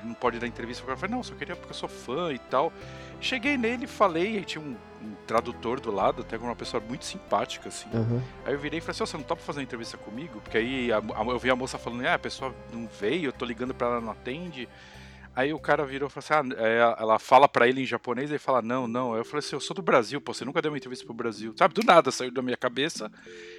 ele 0.00 0.08
não 0.08 0.14
pode 0.14 0.38
dar 0.38 0.46
entrevista. 0.46 0.82
Eu 0.88 0.96
falei, 0.96 1.14
não, 1.14 1.22
só 1.22 1.34
queria 1.34 1.54
porque 1.54 1.70
eu 1.70 1.76
sou 1.76 1.88
fã 1.88 2.32
e 2.32 2.38
tal. 2.38 2.72
Cheguei 3.20 3.56
nele, 3.56 3.86
falei, 3.86 4.38
aí 4.38 4.44
tinha 4.44 4.62
um, 4.62 4.74
um 5.02 5.14
tradutor 5.26 5.78
do 5.80 5.90
lado, 5.90 6.22
até 6.22 6.36
com 6.38 6.44
uma 6.46 6.56
pessoa 6.56 6.82
muito 6.82 7.04
simpática, 7.04 7.68
assim. 7.68 7.88
Aham. 7.92 8.22
Aí 8.44 8.52
eu 8.54 8.58
virei 8.58 8.78
e 8.78 8.80
falei 8.80 8.92
assim, 8.92 9.02
"Ô, 9.02 9.06
você 9.06 9.16
não 9.16 9.24
topa 9.24 9.42
fazer 9.42 9.58
uma 9.60 9.64
entrevista 9.64 9.96
comigo? 9.98 10.40
Porque 10.40 10.58
aí 10.58 10.90
a- 10.92 10.98
a- 10.98 11.24
eu 11.26 11.38
vi 11.38 11.50
a 11.50 11.56
moça 11.56 11.78
falando, 11.78 12.04
ah, 12.06 12.14
a 12.14 12.18
pessoa 12.18 12.54
não 12.72 12.86
veio, 13.00 13.26
eu 13.28 13.32
tô 13.32 13.44
ligando 13.44 13.74
pra 13.74 13.86
ela, 13.88 14.00
não 14.00 14.10
atende. 14.12 14.68
Aí 15.36 15.52
o 15.54 15.60
cara 15.60 15.86
virou 15.86 16.08
e 16.08 16.10
falou 16.10 16.42
assim, 16.42 16.52
ah, 16.52 16.60
é, 16.60 16.78
ela 17.02 17.16
fala 17.18 17.48
pra 17.48 17.68
ele 17.68 17.80
em 17.82 17.86
japonês, 17.86 18.30
ele 18.30 18.38
fala, 18.38 18.60
não, 18.60 18.88
não. 18.88 19.12
Aí 19.12 19.20
eu 19.20 19.24
falei 19.24 19.38
assim, 19.38 19.54
eu 19.54 19.60
sou 19.60 19.74
do 19.76 19.80
Brasil, 19.80 20.20
pô, 20.20 20.34
você 20.34 20.44
nunca 20.44 20.60
deu 20.60 20.72
uma 20.72 20.76
entrevista 20.76 21.04
pro 21.06 21.14
Brasil. 21.14 21.54
Sabe, 21.56 21.72
do 21.72 21.84
nada 21.84 22.10
saiu 22.10 22.32
da 22.32 22.42
minha 22.42 22.56
cabeça. 22.56 23.06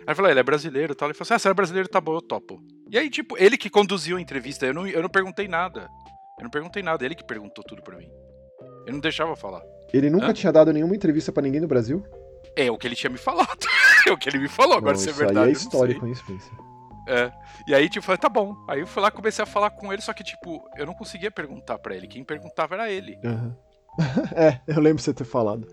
Aí 0.05 0.11
eu 0.11 0.15
falei, 0.15 0.33
ele 0.33 0.41
é 0.41 0.43
brasileiro 0.43 0.91
e 0.91 0.95
tal. 0.95 1.07
Ele 1.07 1.13
falou 1.13 1.25
assim, 1.27 1.33
ah, 1.35 1.39
você 1.39 1.47
é 1.49 1.53
brasileiro, 1.53 1.87
tá 1.87 2.01
bom, 2.01 2.15
eu 2.15 2.21
topo. 2.21 2.61
E 2.89 2.97
aí, 2.97 3.09
tipo, 3.09 3.37
ele 3.37 3.57
que 3.57 3.69
conduziu 3.69 4.17
a 4.17 4.21
entrevista, 4.21 4.65
eu 4.65 4.73
não, 4.73 4.85
eu 4.85 5.01
não 5.01 5.09
perguntei 5.09 5.47
nada. 5.47 5.89
Eu 6.37 6.43
não 6.43 6.49
perguntei 6.49 6.81
nada, 6.81 7.05
ele 7.05 7.15
que 7.15 7.23
perguntou 7.23 7.63
tudo 7.63 7.81
pra 7.81 7.97
mim. 7.97 8.09
Ele 8.85 8.93
não 8.93 8.99
deixava 8.99 9.31
eu 9.31 9.35
falar. 9.35 9.61
Ele 9.93 10.09
nunca 10.09 10.27
Hã? 10.27 10.33
tinha 10.33 10.51
dado 10.51 10.73
nenhuma 10.73 10.95
entrevista 10.95 11.31
pra 11.31 11.43
ninguém 11.43 11.61
no 11.61 11.67
Brasil? 11.67 12.03
É 12.55 12.69
o 12.71 12.77
que 12.77 12.87
ele 12.87 12.95
tinha 12.95 13.09
me 13.09 13.17
falado. 13.17 13.65
é 14.07 14.11
o 14.11 14.17
que 14.17 14.29
ele 14.29 14.39
me 14.39 14.47
falou, 14.47 14.77
agora 14.77 14.97
se 14.97 15.07
é 15.07 15.11
isso 15.11 15.19
verdade. 15.19 15.39
aí 15.39 15.45
é 15.45 15.49
eu 15.49 15.57
histórico, 15.57 16.07
hein, 16.07 16.15
Spencer? 16.15 16.53
É. 17.07 17.31
E 17.67 17.75
aí, 17.75 17.85
tipo, 17.89 17.99
eu 17.99 18.03
falei, 18.03 18.19
tá 18.19 18.29
bom. 18.29 18.55
Aí 18.67 18.79
eu 18.79 18.87
fui 18.87 19.01
lá 19.01 19.11
comecei 19.11 19.43
a 19.43 19.45
falar 19.45 19.71
com 19.71 19.91
ele, 19.91 20.01
só 20.01 20.13
que, 20.13 20.23
tipo, 20.23 20.63
eu 20.77 20.85
não 20.85 20.93
conseguia 20.93 21.31
perguntar 21.31 21.77
pra 21.79 21.95
ele. 21.95 22.07
Quem 22.07 22.23
perguntava 22.23 22.75
era 22.75 22.91
ele. 22.91 23.17
Aham. 23.23 23.57
é, 24.35 24.61
eu 24.67 24.79
lembro 24.79 25.01
você 25.01 25.13
ter 25.13 25.25
falado. 25.25 25.67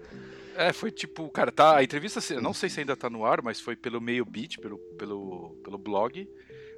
É, 0.56 0.72
foi 0.72 0.90
tipo, 0.90 1.28
cara, 1.30 1.52
tá. 1.52 1.76
A 1.76 1.84
entrevista, 1.84 2.20
eu 2.32 2.42
não 2.42 2.52
sei 2.52 2.68
se 2.68 2.80
ainda 2.80 2.96
tá 2.96 3.08
no 3.08 3.24
ar, 3.24 3.40
mas 3.42 3.60
foi 3.60 3.76
pelo 3.76 4.00
meio 4.00 4.24
beat, 4.24 4.58
pelo, 4.58 4.76
pelo, 4.98 5.56
pelo 5.62 5.78
blog. 5.78 6.28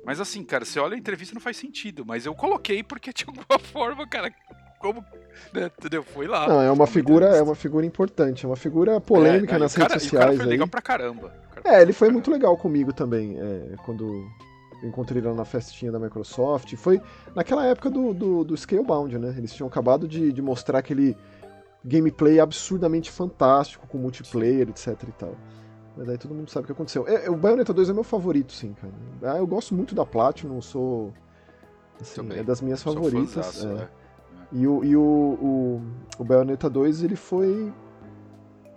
Mas 0.05 0.21
assim, 0.21 0.43
cara, 0.45 0.65
você 0.65 0.79
olha 0.81 0.95
a 0.95 0.99
entrevista 0.99 1.35
não 1.35 1.41
faz 1.41 1.57
sentido. 1.57 2.05
Mas 2.07 2.27
eu 2.27 2.35
coloquei 2.35 2.83
porque 2.83 3.13
de 3.15 3.25
alguma 3.27 3.59
forma, 3.59 4.07
cara, 4.09 4.33
como. 4.79 5.05
Né, 5.53 5.71
entendeu? 5.79 6.03
Foi 6.03 6.27
lá. 6.27 6.49
Não, 6.49 6.61
é 6.63 6.71
uma 6.71 6.87
figura, 6.87 7.27
é 7.27 7.43
uma 7.43 7.55
figura 7.55 7.85
importante, 7.87 8.45
é 8.45 8.49
uma 8.49 8.57
figura 8.57 9.01
polêmica 9.01 9.57
É, 9.57 9.59
nas 9.59 9.75
cara- 9.75 9.91
redes 9.95 10.07
e 10.07 10.09
o 10.09 10.13
cara 10.13 10.23
sociais 10.23 10.37
foi 10.37 10.45
aí. 10.47 10.51
legal 10.51 10.69
pra 10.69 10.83
caramba. 10.83 11.33
Cara 11.55 11.77
É, 11.77 11.83
ele 11.83 11.93
foi 11.93 12.11
muito 12.11 12.31
legal 12.31 12.57
comigo 12.57 12.93
também, 12.93 13.37
é, 13.39 13.77
quando 13.85 14.29
eu 14.83 14.89
encontrei 14.89 15.21
ele 15.21 15.29
lá 15.29 15.35
na 15.35 15.45
festinha 15.45 15.93
da 15.93 15.99
Microsoft. 15.99 16.75
Foi 16.77 17.01
naquela 17.35 17.67
época 17.67 17.91
do, 17.91 18.15
do, 18.15 18.45
do 18.45 18.57
Scalebound, 18.57 19.19
né? 19.19 19.35
Eles 19.37 19.53
tinham 19.53 19.69
acabado 19.69 20.09
de, 20.09 20.33
de 20.33 20.41
mostrar 20.43 20.79
aquele 20.79 21.15
gameplay 21.85 22.41
absurdamente 22.41 23.11
fantástico, 23.11 23.87
com 23.87 23.99
multiplayer, 23.99 24.69
etc 24.71 24.89
e 25.09 25.13
tal. 25.13 25.35
Mas 25.97 26.09
aí 26.09 26.17
todo 26.19 26.35
mundo 26.35 26.51
sabe 26.51 26.65
o 26.65 26.67
que 26.67 26.73
aconteceu. 26.73 27.07
É, 27.07 27.29
o 27.29 27.37
Bayonetta 27.37 27.73
2 27.75 27.91
é 27.91 27.93
meu 27.93 28.05
favorito, 28.05 28.53
sim, 28.53 28.75
cara. 28.75 28.93
Ah, 29.35 29.39
eu 29.39 29.47
gosto 29.47 29.75
muito 29.75 29.95
da 29.95 30.07
Platinum, 30.07 30.61
sou... 30.63 31.13
Assim, 32.01 32.27
é 32.33 32.43
das 32.43 32.61
minhas 32.63 32.81
Sou 32.81 32.95
favoritas. 32.95 33.65
é. 33.65 33.69
é. 33.83 33.89
E, 34.53 34.67
o, 34.67 34.83
e 34.85 34.97
o, 34.97 35.01
o, 35.03 35.83
o 36.19 36.25
Bayonetta 36.25 36.69
2 36.71 37.03
ele 37.05 37.15
foi 37.15 37.73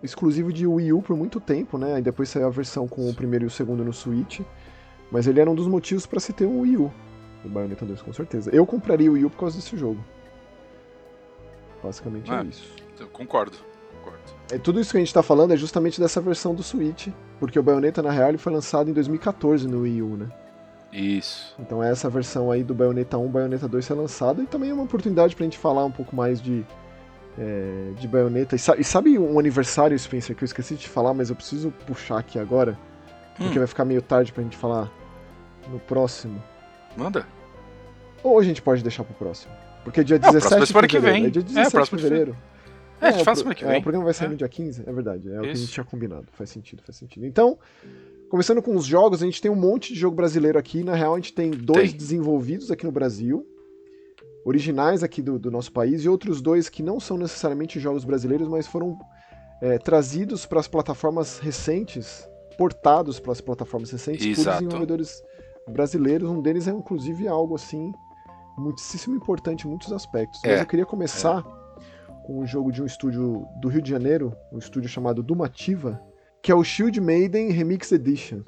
exclusivo 0.04 0.52
de 0.52 0.68
Wii 0.68 0.92
U 0.94 1.02
por 1.02 1.16
muito 1.16 1.40
tempo, 1.40 1.78
né? 1.78 1.98
E 2.00 2.02
depois 2.02 2.28
saiu 2.30 2.46
a 2.48 2.50
versão 2.50 2.88
com 2.88 3.10
o 3.10 3.14
primeiro 3.16 3.46
e 3.46 3.48
o 3.48 3.50
segundo 3.50 3.84
no 3.84 3.94
Switch. 3.94 4.42
Mas 5.10 5.26
ele 5.26 5.40
era 5.40 5.50
um 5.50 5.56
dos 5.56 5.68
motivos 5.68 6.06
para 6.06 6.20
se 6.20 6.34
ter 6.34 6.46
um 6.46 6.60
Wii 6.62 6.78
U. 6.78 6.92
O 7.46 7.50
Bayonetta 7.50 7.86
2, 7.86 8.02
com 8.02 8.12
certeza. 8.12 8.50
Eu 8.54 8.66
compraria 8.66 9.10
o 9.10 9.14
Wii 9.14 9.26
U 9.26 9.30
por 9.30 9.38
causa 9.40 9.56
desse 9.56 9.78
jogo. 9.78 10.04
Basicamente 11.82 12.30
é 12.32 12.36
Ah. 12.36 12.44
isso. 12.44 12.76
Eu 13.00 13.08
concordo, 13.08 13.58
concordo. 14.00 14.33
É, 14.52 14.58
tudo 14.58 14.80
isso 14.80 14.92
que 14.92 14.98
a 14.98 15.00
gente 15.00 15.14
tá 15.14 15.24
falando 15.24 15.54
é 15.54 15.58
justamente 15.58 16.00
dessa 16.00 16.20
versão 16.22 16.54
do 16.54 16.62
Switch. 16.64 17.08
Porque 17.40 17.58
o 17.58 17.64
Bayonetta, 17.64 18.02
na 18.02 18.12
real, 18.12 18.30
ele 18.30 18.38
foi 18.38 18.52
lançado 18.54 18.90
em 18.90 18.94
2014 18.94 19.68
no 19.68 19.82
Wii 19.82 20.02
U, 20.02 20.18
né? 20.18 20.28
Isso. 20.92 21.56
Então 21.60 21.84
é 21.84 21.90
essa 21.90 22.08
versão 22.10 22.52
aí 22.52 22.64
do 22.64 22.74
Bayonetta 22.76 23.18
1, 23.18 23.28
Bayonetta 23.28 23.68
2 23.68 23.84
ser 23.84 23.94
lançada 23.96 24.44
e 24.44 24.46
também 24.46 24.70
é 24.70 24.74
uma 24.74 24.84
oportunidade 24.84 25.36
pra 25.36 25.44
gente 25.44 25.58
falar 25.58 25.84
um 25.86 25.92
pouco 25.92 26.16
mais 26.16 26.40
de, 26.40 26.64
é, 27.40 27.92
de 28.00 28.08
Bayonetta. 28.08 28.56
E 28.56 28.60
sabe, 28.60 28.82
e 28.82 28.84
sabe 28.84 29.18
um 29.18 29.40
aniversário, 29.40 29.98
Spencer, 29.98 30.36
que 30.36 30.44
eu 30.44 30.46
esqueci 30.46 30.76
de 30.76 30.88
falar, 30.88 31.14
mas 31.16 31.30
eu 31.32 31.36
preciso 31.36 31.72
puxar 31.88 32.20
aqui 32.20 32.38
agora, 32.38 32.78
porque 33.38 33.56
Hum. 33.58 33.62
vai 33.62 33.68
ficar 33.68 33.86
meio 33.86 34.04
tarde 34.04 34.32
pra 34.32 34.44
gente 34.44 34.56
falar 34.56 34.92
no 35.72 35.80
próximo. 35.80 36.42
Manda. 36.96 37.26
Ou 38.22 38.38
a 38.38 38.44
gente 38.44 38.62
pode 38.62 38.84
deixar 38.84 39.04
pro 39.04 39.16
próximo? 39.16 39.52
Porque 39.84 40.02
é 40.02 40.04
dia 40.04 40.18
É, 40.18 40.20
o 40.20 40.22
próximo 40.22 40.42
17 40.42 40.62
é 40.62 40.66
de 40.66 40.68
semana 40.68 40.88
que 40.88 40.96
fevereiro. 40.96 41.22
vem. 41.22 41.28
É 41.28 41.32
dia 41.32 41.42
É, 41.42 41.44
17 41.44 41.66
de 41.66 41.72
próximo 41.72 41.98
de 41.98 42.04
fevereiro. 42.04 42.38
É, 43.02 43.08
a 43.08 43.12
gente 43.12 43.22
o 43.22 43.26
faz 43.26 43.40
pro- 43.42 43.50
semana 43.50 43.56
que 43.56 43.66
é, 43.66 43.68
vem. 43.70 43.80
o 43.80 43.84
programa 43.84 44.06
vai 44.06 44.14
sair 44.14 44.28
É. 44.28 44.30
no 44.32 44.36
dia 44.38 44.48
15, 44.50 44.84
é 44.86 44.92
verdade. 44.94 45.30
É 45.32 45.38
o 45.40 45.42
que 45.42 45.50
a 45.50 45.52
Isso. 45.52 45.62
gente 45.64 45.74
tinha 45.74 45.84
combinado. 45.84 46.28
Faz 46.34 46.50
sentido, 46.50 46.82
faz 46.84 46.96
sentido. 46.98 47.26
Então, 47.26 47.58
começando 48.30 48.62
com 48.62 48.76
os 48.76 48.86
jogos, 48.86 49.22
a 49.22 49.26
gente 49.26 49.42
tem 49.42 49.52
um 49.52 49.56
monte 49.56 49.94
de 49.94 50.00
jogo 50.00 50.16
brasileiro 50.16 50.58
aqui. 50.58 50.84
Na 50.84 50.96
real, 50.96 51.14
a 51.14 51.18
gente 51.18 51.34
tem 51.34 51.52
dois 51.52 51.90
Tem. 51.90 51.98
desenvolvidos 51.98 52.72
aqui 52.72 52.86
no 52.86 52.92
Brasil, 52.92 53.46
originais 54.46 55.04
aqui 55.04 55.22
do, 55.22 55.38
do 55.40 55.50
nosso 55.52 55.72
país, 55.72 56.04
e 56.04 56.10
outros 56.10 56.42
dois 56.42 56.70
que 56.70 56.84
não 56.84 57.00
são 57.00 57.18
necessariamente 57.18 57.80
jogos 57.80 58.04
brasileiros, 58.04 58.48
mas 58.48 58.68
foram 58.68 58.98
é, 59.62 59.78
trazidos 59.78 60.46
para 60.46 60.60
as 60.60 60.68
plataformas 60.68 61.40
recentes, 61.40 62.28
portados 62.58 63.20
para 63.20 63.32
as 63.32 63.42
plataformas 63.42 63.90
recentes 63.92 64.26
por 64.36 64.42
Exato. 64.42 64.58
desenvolvedores 64.60 65.22
brasileiros. 65.70 66.30
Um 66.30 66.42
deles 66.42 66.68
é, 66.68 66.72
inclusive, 66.72 67.28
algo 67.28 67.56
assim 67.56 67.92
muitíssimo 68.58 69.16
importante 69.16 69.66
em 69.66 69.70
muitos 69.70 69.92
aspectos. 69.92 70.40
Mas 70.44 70.60
É, 70.60 70.62
eu 70.62 70.66
queria 70.66 70.86
começar 70.86 71.44
com 72.24 72.40
um 72.40 72.48
jogo 72.48 72.72
de 72.72 72.82
um 72.82 72.86
estúdio 72.86 73.46
do 73.60 73.68
Rio 73.68 73.82
de 73.82 73.90
Janeiro, 73.90 74.36
um 74.52 74.58
estúdio 74.58 74.90
chamado 74.90 75.22
Dumativa, 75.22 76.02
que 76.42 76.52
é 76.52 76.56
o 76.56 76.64
Shield 76.64 77.00
Maiden 77.00 77.52
Remix 77.52 77.92
Edition. 77.92 78.42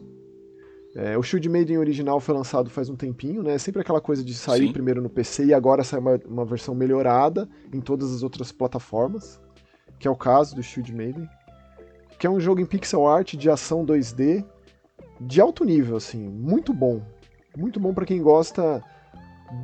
É, 0.96 1.17
o 1.17 1.22
Shield 1.22 1.50
Maiden 1.50 1.77
original 1.77 2.22
foi 2.22 2.34
lançado 2.34 2.70
faz 2.70 2.89
um 2.89 2.96
tempinho, 2.96 3.44
né? 3.44 3.58
Sempre 3.58 3.82
aquela 3.82 4.00
coisa 4.00 4.24
de 4.24 4.34
sair 4.34 4.67
Sim. 4.67 4.74
primeiro 4.74 5.01
no 5.01 5.10
PC 5.10 5.48
e 5.48 5.53
agora 5.53 5.84
sai 5.84 6.00
uma, 6.00 6.20
uma, 6.25 6.46
versão 6.46 6.74
melhorada 6.74 7.50
em 7.74 7.82
todas 7.82 8.13
as 8.13 8.24
outras 8.24 8.50
plataformas, 8.53 9.39
que 10.00 10.08
é 10.08 10.12
o 10.12 10.15
caso 10.15 10.55
do 10.55 10.63
Shield 10.63 10.94
Maiden. 10.94 11.27
Que 12.17 12.25
é 12.25 12.29
um 12.29 12.39
jogo 12.39 12.62
em 12.62 12.65
pixel 12.65 13.05
art 13.05 13.36
de 13.36 13.50
ação 13.50 13.86
2D 13.86 14.46
de 15.20 15.41
alto 15.41 15.65
nível, 15.65 15.98
assim, 15.98 16.29
muito 16.29 16.74
bom. 16.74 17.01
Muito 17.58 17.77
bom 17.77 17.94
para 17.94 18.05
quem 18.05 18.22
gosta 18.22 18.82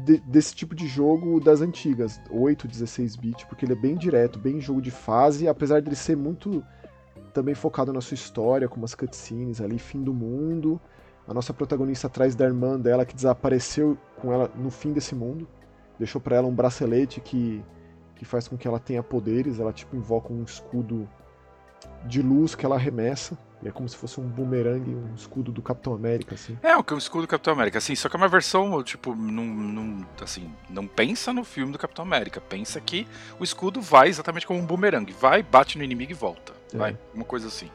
de, 0.06 0.18
desse 0.20 0.56
tipo 0.56 0.76
de 0.76 0.88
jogo 0.88 1.40
das 1.40 1.62
antigas, 1.62 2.22
8, 2.30 2.68
16 2.68 3.16
bits, 3.16 3.44
porque 3.46 3.66
ele 3.66 3.74
é 3.74 3.76
bem 3.76 3.96
direto, 3.96 4.40
bem 4.40 4.60
jogo 4.60 4.82
de 4.82 4.92
fase, 4.92 5.48
apesar 5.48 5.82
dele 5.82 5.96
ser 5.96 6.16
muito 6.16 6.64
também 7.34 7.56
focado 7.56 7.92
na 7.92 8.02
sua 8.02 8.16
história, 8.16 8.68
com 8.68 8.78
umas 8.78 8.94
cutscenes 8.94 9.62
ali, 9.62 9.80
fim 9.80 10.04
do 10.04 10.14
mundo. 10.14 10.80
A 11.28 11.34
nossa 11.34 11.54
protagonista 11.54 12.08
atrás 12.08 12.36
da 12.36 12.46
irmã 12.46 12.80
dela 12.80 13.06
que 13.06 13.16
desapareceu 13.16 13.98
com 14.20 14.34
ela 14.34 14.52
no 14.56 14.70
fim 14.70 14.92
desse 14.92 15.16
mundo. 15.16 15.48
Deixou 15.98 16.20
para 16.20 16.36
ela 16.36 16.48
um 16.48 16.54
bracelete 16.54 17.22
que, 17.22 17.64
que 18.16 18.26
faz 18.26 18.48
com 18.48 18.58
que 18.58 18.68
ela 18.68 18.80
tenha 18.80 19.02
poderes. 19.02 19.60
Ela 19.60 19.72
tipo 19.72 19.96
invoca 19.96 20.34
um 20.34 20.44
escudo 20.44 21.08
de 22.06 22.22
luz 22.22 22.56
que 22.56 22.66
ela 22.66 22.76
arremessa. 22.76 23.38
E 23.64 23.68
é 23.68 23.72
como 23.72 23.88
se 23.88 23.96
fosse 23.96 24.20
um 24.20 24.28
bumerangue, 24.28 24.96
um 24.96 25.14
escudo 25.16 25.52
do 25.52 25.62
Capitão 25.62 25.94
América, 25.94 26.34
assim. 26.34 26.58
É, 26.64 26.76
um 26.76 26.98
escudo 26.98 27.26
do 27.26 27.28
Capitão 27.28 27.54
América, 27.54 27.78
assim, 27.78 27.96
só 27.96 28.10
que 28.10 28.16
é 28.16 28.18
uma 28.18 28.28
versão, 28.28 28.82
tipo, 28.84 29.16
não, 29.16 29.46
não, 29.46 30.06
assim, 30.22 30.52
não 30.70 30.88
pensa 30.88 31.32
no 31.32 31.44
filme 31.44 31.72
do 31.72 31.78
Capitão 31.78 32.04
América, 32.04 32.42
pensa 32.42 32.82
que 32.82 33.08
o 33.40 33.44
escudo 33.44 33.80
vai 33.80 34.10
exatamente 34.10 34.48
como 34.48 34.60
um 34.60 34.66
bumerangue, 34.66 35.14
vai, 35.14 35.44
bate 35.44 35.78
no 35.78 35.84
inimigo 35.84 36.12
e 36.12 36.16
volta, 36.16 36.54
é. 36.74 36.78
vai, 36.78 36.98
uma 37.14 37.24
coisa 37.24 37.48
assim. 37.48 37.70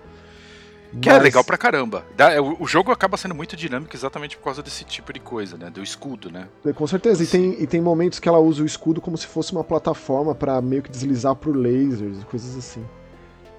Que 1.01 1.09
é 1.09 1.13
Mas... 1.13 1.21
é 1.21 1.25
legal 1.25 1.45
pra 1.45 1.59
caramba. 1.59 2.05
É, 2.17 2.41
o 2.41 2.67
jogo 2.67 2.91
acaba 2.91 3.17
sendo 3.17 3.35
muito 3.35 3.57
dinâmico 3.57 3.95
exatamente 3.95 4.37
por 4.37 4.45
causa 4.45 4.63
desse 4.63 4.85
tipo 4.85 5.13
de 5.13 5.21
coisa, 5.21 5.57
né? 5.57 5.69
Do 5.69 5.83
escudo, 5.83 6.31
né? 6.31 6.49
É, 6.65 6.73
com 6.73 6.87
certeza. 6.87 7.23
E 7.23 7.27
tem, 7.27 7.63
e 7.63 7.67
tem 7.67 7.81
momentos 7.81 8.19
que 8.19 8.29
ela 8.29 8.39
usa 8.39 8.63
o 8.63 8.67
escudo 8.67 9.01
como 9.01 9.17
se 9.19 9.27
fosse 9.27 9.53
uma 9.53 9.65
plataforma 9.65 10.35
para 10.35 10.61
meio 10.63 10.83
que 10.83 10.91
deslizar 10.91 11.35
por 11.35 11.57
lasers 11.57 12.23
e 12.23 12.25
coisas 12.25 12.57
assim. 12.57 12.85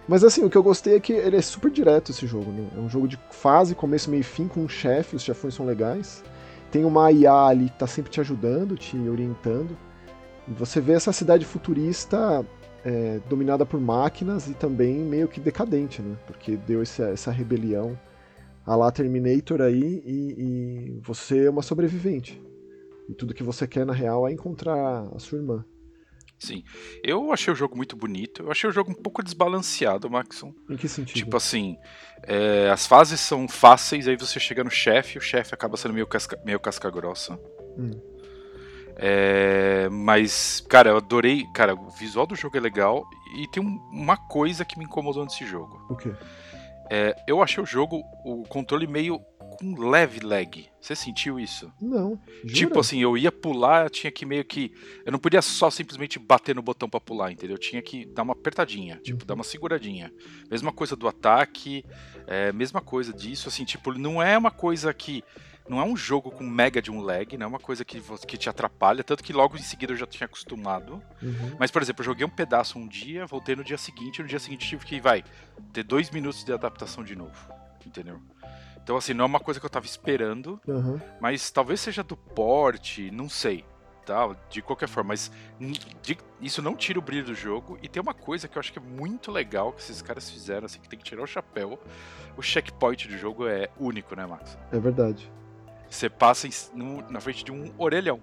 Mas 0.08 0.24
assim, 0.24 0.44
o 0.44 0.50
que 0.50 0.58
eu 0.58 0.64
gostei 0.64 0.96
é 0.96 1.00
que 1.00 1.12
ele 1.12 1.36
é 1.36 1.42
super 1.42 1.70
direto 1.70 2.12
esse 2.12 2.26
jogo, 2.26 2.50
né? 2.52 2.70
É 2.76 2.80
um 2.80 2.90
jogo 2.90 3.08
de 3.08 3.20
fase, 3.30 3.76
começo, 3.76 4.10
meio 4.10 4.22
e 4.22 4.24
fim, 4.24 4.48
com 4.48 4.62
um 4.62 4.70
chefe, 4.70 5.16
os 5.16 5.22
chefões 5.22 5.54
são 5.54 5.66
legais. 5.66 6.24
Tem 6.72 6.86
uma 6.86 7.12
IA 7.12 7.34
ali 7.34 7.70
que 7.70 7.78
tá 7.78 7.88
sempre 7.88 8.12
te 8.12 8.22
ajudando, 8.22 8.78
te 8.78 8.98
orientando. 8.98 9.78
E 10.48 10.52
você 10.54 10.80
vê 10.80 10.94
essa 10.94 11.12
cidade 11.12 11.46
futurista 11.46 12.46
é, 12.86 13.20
dominada 13.28 13.66
por 13.66 13.82
máquinas 13.82 14.48
e 14.48 14.54
também 14.54 14.96
meio 15.00 15.28
que 15.28 15.42
decadente, 15.42 16.02
né? 16.02 16.16
Porque 16.26 16.56
deu 16.56 16.82
essa 16.82 17.30
rebelião 17.30 18.00
a 18.66 18.76
lá 18.76 18.92
Terminator 18.92 19.62
aí 19.62 20.02
e, 20.06 20.36
e 20.38 21.00
você 21.02 21.46
é 21.46 21.50
uma 21.50 21.62
sobrevivente. 21.62 22.42
E 23.10 23.14
tudo 23.14 23.34
que 23.34 23.44
você 23.44 23.68
quer 23.68 23.86
na 23.86 23.94
real 23.94 24.28
é 24.28 24.32
encontrar 24.32 25.10
a 25.14 25.20
sua 25.20 25.38
irmã. 25.38 25.66
Sim. 26.39 26.63
Eu 27.03 27.32
achei 27.32 27.51
o 27.51 27.56
jogo 27.56 27.75
muito 27.75 27.96
bonito. 27.96 28.44
Eu 28.44 28.51
achei 28.51 28.70
o 28.70 28.74
jogo 28.74 28.91
um 28.91 28.96
pouco 28.96 29.24
desbalanceado, 29.24 30.10
Maxon. 30.10 30.53
Em 30.70 30.75
que 30.75 30.88
sentido? 30.88 31.15
Tipo 31.15 31.38
assim, 31.38 31.77
é, 32.24 32.70
as 32.70 32.86
fases 32.86 33.20
são 33.20 33.48
fáceis, 33.48 34.08
aí 34.08 34.15
você 34.15 34.39
chega 34.39 34.63
no 34.63 34.70
chefe, 34.70 35.17
o 35.17 35.22
chefe 35.22 35.53
acaba 35.53 35.77
sendo 35.77 35.94
meio 35.94 36.05
casca, 36.05 36.40
meio 36.46 36.59
casca 36.59 36.90
grossa. 36.92 37.40
Hum. 37.77 37.92
É, 39.00 39.88
mas, 39.90 40.64
cara, 40.68 40.90
eu 40.90 40.98
adorei. 40.98 41.46
Cara, 41.53 41.74
o 41.75 41.90
visual 41.92 42.25
do 42.25 42.35
jogo 42.35 42.57
é 42.57 42.59
legal. 42.59 43.07
E 43.35 43.48
tem 43.48 43.62
um, 43.62 43.79
uma 43.92 44.18
coisa 44.18 44.66
que 44.66 44.77
me 44.77 44.85
incomodou 44.85 45.24
nesse 45.24 45.46
jogo. 45.46 45.85
O 45.90 45.96
quê? 45.96 46.12
É, 46.90 47.16
eu 47.27 47.42
achei 47.42 47.62
o 47.62 47.66
jogo, 47.66 48.03
o 48.24 48.44
controle 48.44 48.88
meio 48.88 49.20
com 49.57 49.75
leve 49.75 50.20
lag. 50.20 50.70
Você 50.79 50.96
sentiu 50.96 51.39
isso? 51.39 51.72
Não. 51.81 52.22
Jura? 52.43 52.53
Tipo 52.53 52.79
assim, 52.79 53.01
eu 53.01 53.17
ia 53.17 53.31
pular, 53.31 53.85
eu 53.85 53.89
tinha 53.89 54.11
que 54.11 54.25
meio 54.25 54.46
que. 54.46 54.72
Eu 55.05 55.11
não 55.11 55.20
podia 55.20 55.41
só 55.41 55.70
simplesmente 55.70 56.17
bater 56.20 56.55
no 56.55 56.61
botão 56.61 56.89
para 56.89 57.00
pular, 57.00 57.31
entendeu? 57.31 57.55
Eu 57.55 57.59
tinha 57.59 57.81
que 57.81 58.05
dar 58.05 58.24
uma 58.24 58.33
apertadinha, 58.33 58.98
tipo, 58.98 59.22
uhum. 59.22 59.27
dar 59.27 59.33
uma 59.33 59.43
seguradinha. 59.43 60.13
Mesma 60.50 60.72
coisa 60.72 60.96
do 60.96 61.07
ataque, 61.07 61.83
é, 62.25 62.51
mesma 62.53 62.79
coisa 62.79 63.11
disso, 63.13 63.50
assim, 63.50 63.65
tipo, 63.65 63.91
não 63.93 64.22
é 64.22 64.37
uma 64.37 64.51
coisa 64.51 64.93
que. 64.93 65.24
Não 65.67 65.81
é 65.81 65.83
um 65.83 65.98
jogo 65.98 66.31
com 66.31 66.46
mega 66.46 66.81
de 66.81 66.89
um 66.89 67.01
lag, 67.01 67.37
não 67.37 67.43
é 67.43 67.50
uma 67.50 67.59
coisa 67.59 67.83
que, 67.83 68.01
que 68.25 68.37
te 68.37 68.48
atrapalha, 68.48 69.03
tanto 69.03 69.22
que 69.22 69.33
logo 69.33 69.57
em 69.57 69.61
seguida 69.61 69.91
eu 69.91 69.98
já 69.98 70.07
tinha 70.07 70.24
acostumado. 70.24 71.03
Uhum. 71.22 71.57
Mas, 71.59 71.70
por 71.70 71.81
exemplo, 71.81 72.01
eu 72.01 72.05
joguei 72.05 72.25
um 72.25 72.29
pedaço 72.29 72.79
um 72.79 72.87
dia, 72.87 73.25
voltei 73.25 73.53
no 73.53 73.65
dia 73.65 73.77
seguinte, 73.77 74.20
e 74.20 74.22
no 74.22 74.29
dia 74.29 74.39
seguinte 74.39 74.65
tive 74.65 74.85
que, 74.85 75.01
vai, 75.01 75.25
ter 75.74 75.83
dois 75.83 76.09
minutos 76.09 76.46
de 76.46 76.53
adaptação 76.53 77.03
de 77.03 77.17
novo. 77.17 77.53
Entendeu? 77.85 78.22
Então, 78.88 78.96
assim, 78.96 79.14
não 79.14 79.26
é 79.26 79.28
uma 79.28 79.42
coisa 79.42 79.60
que 79.60 79.66
eu 79.66 79.70
tava 79.70 79.86
esperando, 79.86 80.62
uhum. 80.66 80.98
mas 81.20 81.52
talvez 81.52 81.82
seja 81.82 82.02
do 82.02 82.16
porte, 82.16 83.12
não 83.12 83.28
sei. 83.28 83.66
Tá? 84.06 84.34
De 84.50 84.62
qualquer 84.62 84.88
forma, 84.88 85.10
mas 85.10 85.30
de, 86.02 86.18
isso 86.40 86.62
não 86.62 86.74
tira 86.74 86.98
o 86.98 87.02
brilho 87.02 87.26
do 87.26 87.36
jogo. 87.36 87.78
E 87.84 87.90
tem 87.90 88.02
uma 88.02 88.14
coisa 88.14 88.48
que 88.48 88.58
eu 88.58 88.62
acho 88.62 88.72
que 88.72 88.80
é 88.80 88.82
muito 88.82 89.30
legal 89.30 89.74
que 89.74 89.82
esses 89.82 90.02
caras 90.02 90.30
fizeram, 90.30 90.68
assim, 90.68 90.80
que 90.80 90.88
tem 90.88 90.98
que 90.98 91.04
tirar 91.04 91.22
o 91.22 91.28
chapéu. 91.28 91.78
O 92.38 92.42
checkpoint 92.42 93.10
do 93.10 93.18
jogo 93.18 93.46
é 93.46 93.68
único, 93.78 94.16
né, 94.16 94.26
Max? 94.26 94.58
É 94.72 94.80
verdade. 94.80 95.30
Você 95.90 96.10
passa 96.10 96.48
em, 96.48 96.52
no, 96.74 97.04
na 97.12 97.20
frente 97.20 97.44
de 97.44 97.52
um 97.52 97.74
orelhão. 97.78 98.22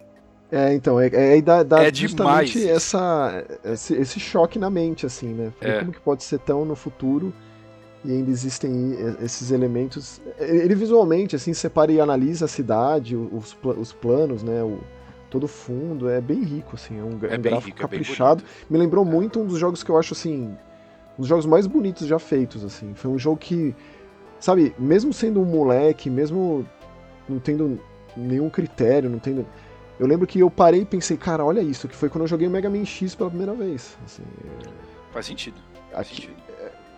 É, 0.50 0.72
então, 0.72 0.98
é, 0.98 1.08
é, 1.08 1.42
dá, 1.42 1.62
dá 1.62 1.84
é 1.84 1.92
justamente 1.92 2.58
demais. 2.58 2.76
essa, 2.76 3.44
esse, 3.64 3.94
esse, 3.96 4.18
choque 4.18 4.58
na 4.58 4.70
mente, 4.70 5.04
assim, 5.04 5.34
né? 5.34 5.52
É. 5.60 5.80
Como 5.80 5.92
que 5.92 6.00
pode 6.00 6.24
ser 6.24 6.38
tão 6.38 6.64
no 6.64 6.74
futuro 6.74 7.34
e 8.04 8.12
ainda 8.12 8.30
existem 8.30 8.96
esses 9.22 9.50
elementos. 9.50 10.20
Ele 10.38 10.74
visualmente 10.74 11.34
assim 11.34 11.54
separa 11.54 11.90
e 11.90 12.00
analisa 12.00 12.44
a 12.44 12.48
cidade, 12.48 13.16
os, 13.16 13.56
os 13.62 13.92
planos, 13.92 14.42
né, 14.42 14.62
o, 14.62 14.78
todo 15.30 15.44
o 15.44 15.48
fundo, 15.48 16.08
é 16.08 16.20
bem 16.20 16.42
rico 16.42 16.72
assim, 16.74 16.98
é 16.98 17.02
um, 17.02 17.18
é 17.22 17.38
um 17.38 17.42
gráfico 17.42 17.66
rico, 17.66 17.78
é 17.78 17.82
caprichado. 17.82 18.42
É 18.44 18.72
Me 18.72 18.78
lembrou 18.78 19.04
muito 19.04 19.40
um 19.40 19.46
dos 19.46 19.58
jogos 19.58 19.82
que 19.82 19.90
eu 19.90 19.98
acho 19.98 20.12
assim, 20.12 20.54
um 21.18 21.20
dos 21.20 21.28
jogos 21.28 21.46
mais 21.46 21.66
bonitos 21.66 22.06
já 22.06 22.18
feitos 22.18 22.64
assim. 22.64 22.94
Foi 22.94 23.10
um 23.10 23.18
jogo 23.18 23.38
que, 23.38 23.74
sabe, 24.38 24.74
mesmo 24.78 25.12
sendo 25.12 25.40
um 25.40 25.44
moleque, 25.44 26.10
mesmo 26.10 26.66
não 27.28 27.38
tendo 27.38 27.80
nenhum 28.16 28.50
critério, 28.50 29.08
não 29.08 29.18
tendo 29.18 29.46
eu 29.98 30.06
lembro 30.06 30.26
que 30.26 30.40
eu 30.40 30.50
parei 30.50 30.80
e 30.80 30.84
pensei, 30.84 31.16
cara, 31.16 31.44
olha 31.44 31.60
isso, 31.60 31.86
que 31.86 31.94
foi 31.94 32.08
quando 32.08 32.22
eu 32.22 32.28
joguei 32.28 32.48
o 32.48 32.50
Mega 32.50 32.68
Man 32.68 32.84
X 32.84 33.14
pela 33.14 33.30
primeira 33.30 33.54
vez. 33.54 33.96
Assim, 34.04 34.24
Faz 35.12 35.26
sentido. 35.26 35.56
Faz 35.92 36.08
aqui, 36.08 36.16
sentido. 36.16 36.43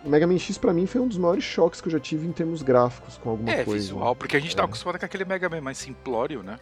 Mega 0.05 0.27
Man 0.27 0.37
X 0.37 0.57
pra 0.57 0.73
mim 0.73 0.85
foi 0.85 1.01
um 1.01 1.07
dos 1.07 1.17
maiores 1.17 1.43
choques 1.43 1.81
que 1.81 1.87
eu 1.87 1.91
já 1.91 1.99
tive 1.99 2.27
em 2.27 2.31
termos 2.31 2.61
gráficos 2.61 3.17
com 3.17 3.29
alguma 3.29 3.51
é, 3.51 3.63
coisa. 3.63 3.71
É, 3.71 3.81
visual, 3.81 4.15
porque 4.15 4.37
a 4.37 4.39
gente 4.39 4.55
tá 4.55 4.61
é. 4.61 4.63
tá 4.63 4.65
acostumado 4.65 4.99
com 4.99 5.05
aquele 5.05 5.25
Mega 5.25 5.49
Man 5.49 5.61
mais 5.61 5.77
simplório, 5.77 6.43
né? 6.43 6.57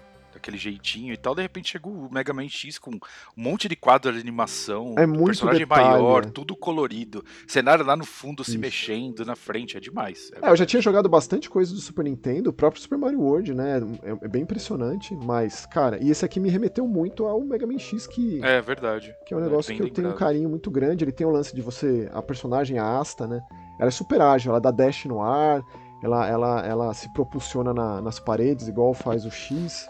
Daquele 0.45 0.57
jeitinho 0.57 1.13
e 1.13 1.17
tal, 1.17 1.33
de 1.33 1.41
repente 1.41 1.71
chegou 1.71 1.91
o 1.91 2.13
Mega 2.13 2.31
Man 2.31 2.47
X 2.47 2.77
com 2.77 2.91
um 2.91 2.99
monte 3.35 3.67
de 3.67 3.75
quadro 3.75 4.13
de 4.13 4.19
animação, 4.19 4.93
é 4.97 5.05
muito 5.05 5.25
personagem 5.25 5.65
detalhe, 5.65 5.83
maior, 5.83 6.25
tudo 6.25 6.55
colorido, 6.55 7.23
cenário 7.47 7.83
lá 7.83 7.95
no 7.95 8.05
fundo 8.05 8.43
Isso. 8.43 8.51
se 8.51 8.57
mexendo, 8.57 9.25
na 9.25 9.35
frente, 9.35 9.75
é 9.75 9.79
demais. 9.79 10.31
É, 10.41 10.47
é 10.47 10.51
eu 10.51 10.55
já 10.55 10.65
tinha 10.65 10.81
jogado 10.81 11.09
bastante 11.09 11.49
coisa 11.49 11.73
do 11.73 11.79
Super 11.79 12.03
Nintendo, 12.03 12.51
o 12.51 12.53
próprio 12.53 12.81
Super 12.81 12.97
Mario 12.97 13.19
World, 13.19 13.53
né, 13.53 13.81
é, 14.03 14.11
é, 14.11 14.27
bem 14.27 14.43
impressionante, 14.43 15.15
mas, 15.15 15.65
cara, 15.65 16.01
e 16.01 16.11
esse 16.11 16.23
aqui 16.23 16.39
me 16.39 16.49
remeteu 16.49 16.87
muito 16.87 17.25
ao 17.25 17.41
Mega 17.41 17.65
Man 17.65 17.79
X, 17.79 18.05
que... 18.05 18.43
É, 18.43 18.61
verdade. 18.61 19.13
Que 19.25 19.33
é 19.33 19.37
um 19.37 19.41
negócio 19.41 19.71
é 19.71 19.75
que 19.75 19.81
eu 19.81 19.85
lembrado. 19.85 20.03
tenho 20.03 20.15
um 20.15 20.17
carinho 20.17 20.49
muito 20.49 20.69
grande, 20.69 21.03
ele 21.03 21.11
tem 21.11 21.25
o 21.25 21.31
lance 21.31 21.55
de 21.55 21.61
você, 21.61 22.09
a 22.13 22.21
personagem, 22.21 22.77
a 22.77 22.99
Asta, 22.99 23.25
né, 23.25 23.41
ela 23.79 23.87
é 23.87 23.91
super 23.91 24.21
ágil, 24.21 24.51
ela 24.51 24.61
dá 24.61 24.71
dash 24.71 25.05
no 25.05 25.21
ar, 25.21 25.63
ela, 26.03 26.27
ela, 26.27 26.65
ela 26.65 26.93
se 26.93 27.11
propulsiona 27.13 27.73
na, 27.73 28.01
nas 28.01 28.19
paredes, 28.19 28.67
igual 28.67 28.93
faz 28.93 29.25
o 29.25 29.31
X 29.31 29.87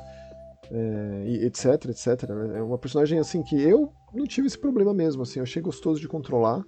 é, 0.71 1.45
etc, 1.45 1.85
etc. 1.89 2.29
É 2.55 2.61
uma 2.61 2.77
personagem 2.77 3.19
assim 3.19 3.43
que 3.43 3.59
eu 3.61 3.91
não 4.13 4.25
tive 4.25 4.47
esse 4.47 4.57
problema 4.57 4.93
mesmo, 4.93 5.23
assim, 5.23 5.39
eu 5.39 5.43
achei 5.43 5.61
gostoso 5.61 5.99
de 5.99 6.07
controlar. 6.07 6.63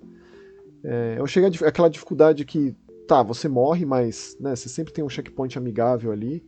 É, 0.84 1.16
eu 1.18 1.28
cheguei 1.28 1.50
aquela 1.66 1.90
dificuldade 1.90 2.46
que, 2.46 2.76
tá, 3.08 3.24
você 3.24 3.48
morre, 3.48 3.86
mas 3.86 4.38
né, 4.40 4.56
você 4.56 4.70
sempre 4.70 4.94
tem 4.94 5.04
um 5.04 5.10
checkpoint 5.10 5.58
amigável 5.58 6.12
ali. 6.12 6.44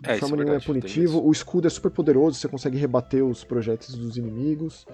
De 0.00 0.10
é, 0.10 0.18
forma 0.18 0.36
é 0.36 0.38
nenhuma 0.38 0.56
é 0.56 0.60
punitivo. 0.60 1.24
O 1.24 1.30
escudo 1.32 1.66
é 1.66 1.70
super 1.70 1.90
poderoso, 1.90 2.38
você 2.38 2.48
consegue 2.48 2.76
rebater 2.76 3.24
os 3.24 3.44
projéteis 3.44 3.94
dos 3.94 4.16
inimigos. 4.16 4.86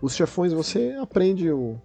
Os 0.00 0.14
chefões 0.14 0.52
você 0.52 0.96
aprende 1.00 1.50
o, 1.50 1.80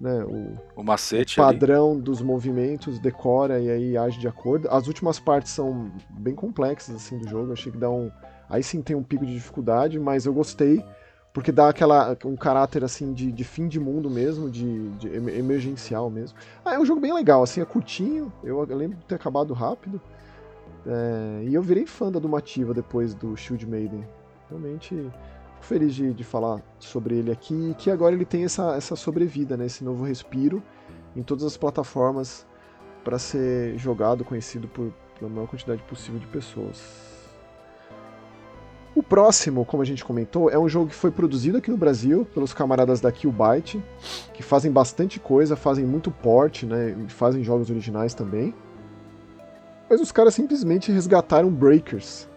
né, 0.00 0.24
o, 0.24 0.80
o 0.80 0.84
macete 0.84 1.40
o 1.40 1.42
padrão 1.42 1.92
ali. 1.92 2.02
dos 2.02 2.22
movimentos, 2.22 2.98
decora 2.98 3.60
e 3.60 3.70
aí 3.70 3.96
age 3.96 4.18
de 4.18 4.28
acordo. 4.28 4.68
As 4.70 4.86
últimas 4.86 5.18
partes 5.18 5.52
são 5.52 5.90
bem 6.10 6.34
complexas 6.34 6.94
assim 6.94 7.18
do 7.18 7.28
jogo, 7.28 7.52
achei 7.52 7.72
que 7.72 7.78
dá 7.78 7.90
um 7.90 8.10
Aí 8.50 8.62
sim 8.64 8.82
tem 8.82 8.96
um 8.96 9.02
pico 9.02 9.24
de 9.24 9.32
dificuldade, 9.32 9.98
mas 9.98 10.26
eu 10.26 10.34
gostei, 10.34 10.84
porque 11.32 11.52
dá 11.52 11.68
aquela, 11.68 12.16
um 12.24 12.36
caráter 12.36 12.82
assim 12.82 13.12
de, 13.12 13.30
de 13.30 13.44
fim 13.44 13.68
de 13.68 13.78
mundo 13.78 14.10
mesmo, 14.10 14.50
de, 14.50 14.88
de, 14.96 15.08
emergencial 15.08 16.10
mesmo. 16.10 16.36
Ah, 16.64 16.74
é 16.74 16.78
um 16.78 16.84
jogo 16.84 17.00
bem 17.00 17.14
legal, 17.14 17.44
assim, 17.44 17.60
é 17.60 17.64
curtinho, 17.64 18.32
eu, 18.42 18.60
lembro 18.64 18.98
de 18.98 19.04
ter 19.04 19.14
acabado 19.14 19.54
rápido. 19.54 20.00
É, 20.84 21.44
e 21.44 21.54
eu 21.54 21.62
virei 21.62 21.86
fã 21.86 22.10
da 22.10 22.18
Dumativa 22.18 22.74
depois 22.74 23.14
do 23.14 23.36
Shield 23.36 23.64
Maiden. 23.66 24.04
Realmente 24.48 24.88
fico 25.60 25.64
feliz 25.64 25.94
de, 25.94 26.12
de 26.12 26.24
falar 26.24 26.60
sobre 26.80 27.16
ele 27.18 27.30
aqui 27.30 27.74
que 27.78 27.90
agora 27.90 28.14
ele 28.14 28.24
tem 28.24 28.44
essa, 28.44 28.74
essa 28.74 28.96
sobrevida, 28.96 29.56
né? 29.56 29.66
Esse 29.66 29.84
novo 29.84 30.04
respiro 30.04 30.60
em 31.14 31.22
todas 31.22 31.44
as 31.44 31.56
plataformas 31.56 32.46
para 33.04 33.18
ser 33.18 33.78
jogado, 33.78 34.24
conhecido 34.24 34.66
por, 34.66 34.92
pela 35.18 35.30
maior 35.30 35.46
quantidade 35.46 35.82
possível 35.84 36.18
de 36.18 36.26
pessoas. 36.26 37.09
O 38.94 39.02
próximo, 39.02 39.64
como 39.64 39.82
a 39.82 39.86
gente 39.86 40.04
comentou, 40.04 40.50
é 40.50 40.58
um 40.58 40.68
jogo 40.68 40.88
que 40.88 40.94
foi 40.94 41.10
produzido 41.10 41.58
aqui 41.58 41.70
no 41.70 41.76
Brasil 41.76 42.26
pelos 42.34 42.52
camaradas 42.52 43.00
da 43.00 43.12
Killbyte, 43.12 43.82
que 44.34 44.42
fazem 44.42 44.70
bastante 44.70 45.20
coisa, 45.20 45.54
fazem 45.54 45.84
muito 45.84 46.10
port, 46.10 46.64
né, 46.64 46.96
fazem 47.08 47.44
jogos 47.44 47.70
originais 47.70 48.14
também. 48.14 48.52
Mas 49.88 50.00
os 50.00 50.10
caras 50.10 50.34
simplesmente 50.34 50.90
resgataram 50.90 51.50
Breakers. 51.50 52.28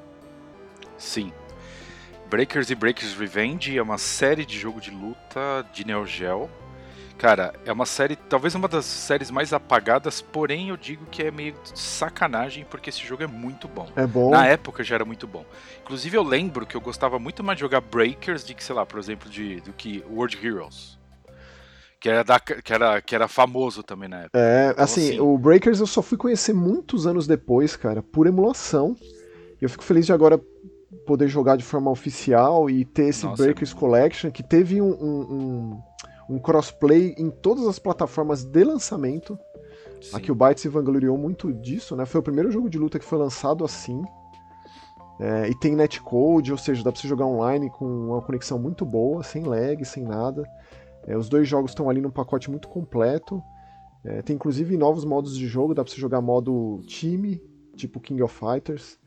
Sim. 0.97 1.31
Breakers 2.29 2.69
e 2.69 2.75
Breakers 2.75 3.15
Revenge 3.15 3.77
é 3.77 3.81
uma 3.81 3.97
série 3.97 4.45
de 4.45 4.57
jogo 4.57 4.79
de 4.79 4.91
luta 4.91 5.65
de 5.73 5.85
Neo 5.85 6.05
Geo 6.05 6.49
Cara, 7.17 7.53
é 7.65 7.71
uma 7.71 7.85
série, 7.85 8.15
talvez 8.15 8.53
uma 8.55 8.67
das 8.67 8.85
séries 8.85 9.31
mais 9.31 9.53
apagadas, 9.53 10.21
porém 10.21 10.69
eu 10.69 10.77
digo 10.77 11.05
que 11.05 11.23
é 11.23 11.31
meio 11.31 11.55
sacanagem 11.73 12.65
porque 12.69 12.89
esse 12.89 13.05
jogo 13.05 13.23
é 13.23 13.27
muito 13.27 13.67
bom. 13.67 13.87
É 13.95 14.05
bom. 14.05 14.29
Na 14.31 14.45
época 14.45 14.83
já 14.83 14.95
era 14.95 15.05
muito 15.05 15.25
bom. 15.25 15.45
Inclusive 15.81 16.17
eu 16.17 16.23
lembro 16.23 16.65
que 16.65 16.75
eu 16.75 16.81
gostava 16.81 17.17
muito 17.19 17.43
mais 17.43 17.57
de 17.57 17.61
jogar 17.61 17.81
Breakers 17.81 18.43
do 18.43 18.53
que, 18.53 18.63
sei 18.63 18.75
lá, 18.75 18.85
por 18.85 18.99
exemplo, 18.99 19.29
de, 19.29 19.61
do 19.61 19.71
que 19.71 20.03
World 20.09 20.37
Heroes. 20.45 20.99
Que 21.99 22.09
era, 22.09 22.23
da, 22.23 22.37
que, 22.37 22.73
era, 22.73 23.01
que 23.01 23.15
era 23.15 23.29
famoso 23.29 23.81
também 23.81 24.09
na 24.09 24.23
época. 24.23 24.37
É, 24.37 24.71
então, 24.71 24.83
assim, 24.83 25.09
assim, 25.11 25.19
o 25.21 25.37
Breakers 25.37 25.79
eu 25.79 25.87
só 25.87 26.01
fui 26.01 26.17
conhecer 26.17 26.53
muitos 26.53 27.07
anos 27.07 27.25
depois, 27.25 27.77
cara, 27.77 28.03
por 28.03 28.27
emulação. 28.27 28.97
E 29.61 29.63
eu 29.63 29.69
fico 29.69 29.85
feliz 29.85 30.05
de 30.05 30.11
agora 30.11 30.37
poder 31.05 31.29
jogar 31.29 31.55
de 31.55 31.63
forma 31.63 31.89
oficial 31.89 32.69
e 32.69 32.83
ter 32.83 33.05
esse 33.05 33.25
Nossa, 33.25 33.41
Breakers 33.41 33.71
é 33.71 33.75
Collection, 33.75 34.31
que 34.31 34.43
teve 34.43 34.81
um, 34.81 34.91
um, 34.91 35.21
um 35.31 35.81
um 36.29 36.39
crossplay 36.39 37.15
em 37.17 37.29
todas 37.29 37.67
as 37.67 37.79
plataformas 37.79 38.43
de 38.43 38.63
lançamento. 38.63 39.37
Sim. 40.01 40.15
Aqui 40.15 40.31
o 40.31 40.35
Byte 40.35 40.61
se 40.61 40.67
vangloriou 40.67 41.17
muito 41.17 41.53
disso, 41.53 41.95
né? 41.95 42.05
Foi 42.05 42.19
o 42.19 42.23
primeiro 42.23 42.51
jogo 42.51 42.69
de 42.69 42.77
luta 42.77 42.99
que 42.99 43.05
foi 43.05 43.17
lançado 43.17 43.63
assim. 43.63 44.03
É, 45.19 45.47
e 45.47 45.55
tem 45.55 45.75
netcode, 45.75 46.51
ou 46.51 46.57
seja, 46.57 46.83
dá 46.83 46.91
pra 46.91 46.99
você 46.99 47.07
jogar 47.07 47.25
online 47.25 47.69
com 47.69 47.85
uma 47.85 48.21
conexão 48.21 48.59
muito 48.59 48.85
boa, 48.85 49.23
sem 49.23 49.43
lag, 49.43 49.83
sem 49.85 50.03
nada. 50.03 50.43
É, 51.05 51.15
os 51.15 51.29
dois 51.29 51.47
jogos 51.47 51.71
estão 51.71 51.89
ali 51.89 52.01
num 52.01 52.09
pacote 52.09 52.49
muito 52.49 52.67
completo. 52.67 53.41
É, 54.03 54.21
tem 54.21 54.35
inclusive 54.35 54.75
novos 54.75 55.05
modos 55.05 55.37
de 55.37 55.47
jogo, 55.47 55.73
dá 55.73 55.83
pra 55.83 55.91
você 55.91 55.99
jogar 55.99 56.19
modo 56.19 56.81
time, 56.85 57.41
tipo 57.75 57.99
King 57.99 58.21
of 58.21 58.37
Fighters. 58.37 58.99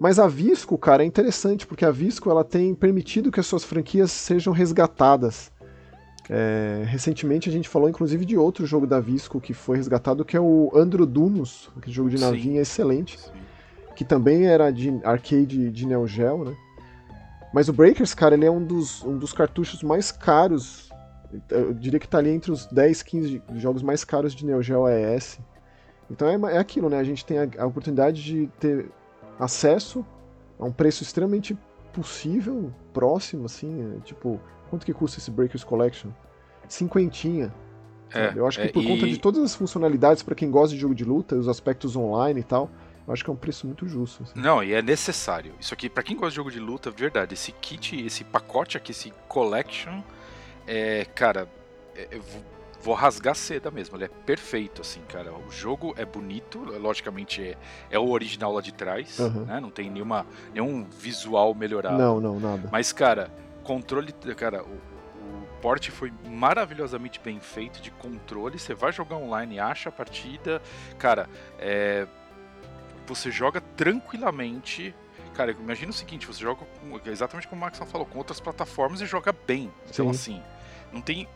Mas 0.00 0.18
a 0.18 0.26
Visco, 0.26 0.76
cara, 0.76 1.02
é 1.02 1.06
interessante, 1.06 1.66
porque 1.66 1.84
a 1.84 1.90
Visco 1.90 2.30
ela 2.30 2.42
tem 2.42 2.74
permitido 2.74 3.30
que 3.30 3.40
as 3.40 3.46
suas 3.46 3.64
franquias 3.64 4.10
sejam 4.10 4.52
resgatadas. 4.52 5.52
É, 6.30 6.84
recentemente 6.86 7.50
a 7.50 7.52
gente 7.52 7.68
falou 7.68 7.88
inclusive 7.88 8.24
de 8.24 8.36
outro 8.36 8.64
jogo 8.64 8.86
da 8.86 8.98
Visco 8.98 9.40
que 9.40 9.52
foi 9.52 9.76
resgatado, 9.76 10.24
que 10.24 10.36
é 10.36 10.40
o 10.40 10.70
Androdunus, 10.74 11.70
aquele 11.76 11.94
jogo 11.94 12.08
de 12.08 12.18
navinha 12.18 12.56
Sim. 12.56 12.60
excelente, 12.60 13.20
Sim. 13.20 13.30
que 13.94 14.04
também 14.04 14.46
era 14.46 14.70
de 14.70 15.00
arcade 15.04 15.70
de 15.70 15.86
Neo 15.86 16.06
Geo, 16.06 16.44
né? 16.44 16.56
Mas 17.52 17.68
o 17.68 17.72
Breakers, 17.72 18.14
cara, 18.14 18.34
ele 18.34 18.46
é 18.46 18.50
um 18.50 18.64
dos, 18.64 19.04
um 19.04 19.16
dos 19.16 19.32
cartuchos 19.32 19.82
mais 19.82 20.10
caros, 20.10 20.90
eu 21.50 21.74
diria 21.74 22.00
que 22.00 22.08
tá 22.08 22.18
ali 22.18 22.30
entre 22.30 22.50
os 22.50 22.66
10, 22.66 23.02
15 23.02 23.42
jogos 23.56 23.82
mais 23.82 24.02
caros 24.02 24.34
de 24.34 24.44
Neo 24.44 24.62
Geo 24.62 24.86
AES. 24.86 25.38
Então 26.10 26.28
é, 26.28 26.54
é 26.54 26.58
aquilo, 26.58 26.88
né? 26.88 26.98
A 26.98 27.04
gente 27.04 27.24
tem 27.24 27.38
a, 27.38 27.48
a 27.58 27.66
oportunidade 27.66 28.22
de 28.22 28.48
ter 28.58 28.90
acesso 29.38 30.04
a 30.58 30.64
um 30.64 30.72
preço 30.72 31.02
extremamente 31.02 31.56
possível, 31.92 32.72
próximo, 32.92 33.46
assim, 33.46 33.96
é, 33.96 34.00
tipo 34.00 34.40
Quanto 34.70 34.84
que 34.84 34.92
custa 34.92 35.18
esse 35.18 35.30
Breakers 35.30 35.64
Collection? 35.64 36.10
Cinquentinha. 36.68 37.52
É, 38.12 38.32
eu 38.36 38.46
acho 38.46 38.60
que 38.60 38.68
é, 38.68 38.72
por 38.72 38.82
e... 38.82 38.86
conta 38.86 39.06
de 39.06 39.18
todas 39.18 39.42
as 39.42 39.54
funcionalidades 39.54 40.22
para 40.22 40.34
quem 40.34 40.50
gosta 40.50 40.74
de 40.74 40.80
jogo 40.80 40.94
de 40.94 41.04
luta, 41.04 41.34
os 41.34 41.48
aspectos 41.48 41.96
online 41.96 42.40
e 42.40 42.44
tal, 42.44 42.70
eu 43.06 43.12
acho 43.12 43.24
que 43.24 43.30
é 43.30 43.32
um 43.32 43.36
preço 43.36 43.66
muito 43.66 43.86
justo. 43.86 44.22
Assim. 44.22 44.40
Não, 44.40 44.62
e 44.62 44.72
é 44.72 44.80
necessário. 44.80 45.52
Isso 45.60 45.74
aqui, 45.74 45.90
para 45.90 46.02
quem 46.02 46.16
gosta 46.16 46.30
de 46.30 46.36
jogo 46.36 46.50
de 46.50 46.60
luta, 46.60 46.90
verdade, 46.90 47.34
esse 47.34 47.52
kit, 47.52 48.04
esse 48.04 48.24
pacote 48.24 48.76
aqui, 48.76 48.92
esse 48.92 49.12
collection, 49.28 50.00
é, 50.66 51.04
cara, 51.14 51.48
é, 51.94 52.16
vou, 52.16 52.42
vou 52.80 52.94
rasgar 52.94 53.34
seda 53.34 53.70
mesmo. 53.70 53.96
Ele 53.96 54.04
é 54.04 54.08
perfeito, 54.08 54.80
assim, 54.80 55.00
cara. 55.08 55.32
O 55.34 55.50
jogo 55.50 55.92
é 55.98 56.04
bonito, 56.04 56.60
logicamente 56.78 57.42
é, 57.42 57.56
é 57.90 57.98
o 57.98 58.08
original 58.08 58.52
lá 58.52 58.62
de 58.62 58.72
trás, 58.72 59.18
uhum. 59.18 59.44
né? 59.44 59.60
Não 59.60 59.70
tem 59.70 59.90
nenhuma, 59.90 60.24
nenhum 60.54 60.84
visual 60.84 61.54
melhorado. 61.54 61.98
Não, 61.98 62.20
não, 62.20 62.40
nada. 62.40 62.68
Mas, 62.72 62.90
cara, 62.90 63.30
controle, 63.64 64.12
cara, 64.36 64.62
o, 64.62 64.74
o 64.74 65.48
porte 65.60 65.90
foi 65.90 66.12
maravilhosamente 66.28 67.18
bem 67.18 67.40
feito 67.40 67.80
de 67.80 67.90
controle. 67.90 68.58
Você 68.58 68.74
vai 68.74 68.92
jogar 68.92 69.16
online, 69.16 69.58
acha 69.58 69.88
a 69.88 69.92
partida, 69.92 70.62
cara, 70.98 71.28
é, 71.58 72.06
você 73.06 73.30
joga 73.30 73.60
tranquilamente. 73.60 74.94
Cara, 75.34 75.50
imagina 75.50 75.90
o 75.90 75.94
seguinte, 75.94 76.26
você 76.26 76.40
joga 76.40 76.64
com, 76.64 77.00
exatamente 77.10 77.48
como 77.48 77.60
o 77.60 77.64
Max 77.64 77.78
falou, 77.78 78.06
com 78.06 78.18
outras 78.18 78.38
plataformas 78.38 79.00
e 79.00 79.06
joga 79.06 79.32
bem. 79.32 79.72
Então, 79.88 80.12
Sim. 80.12 80.38
assim, 80.38 80.42
não 80.92 81.00
tem 81.00 81.26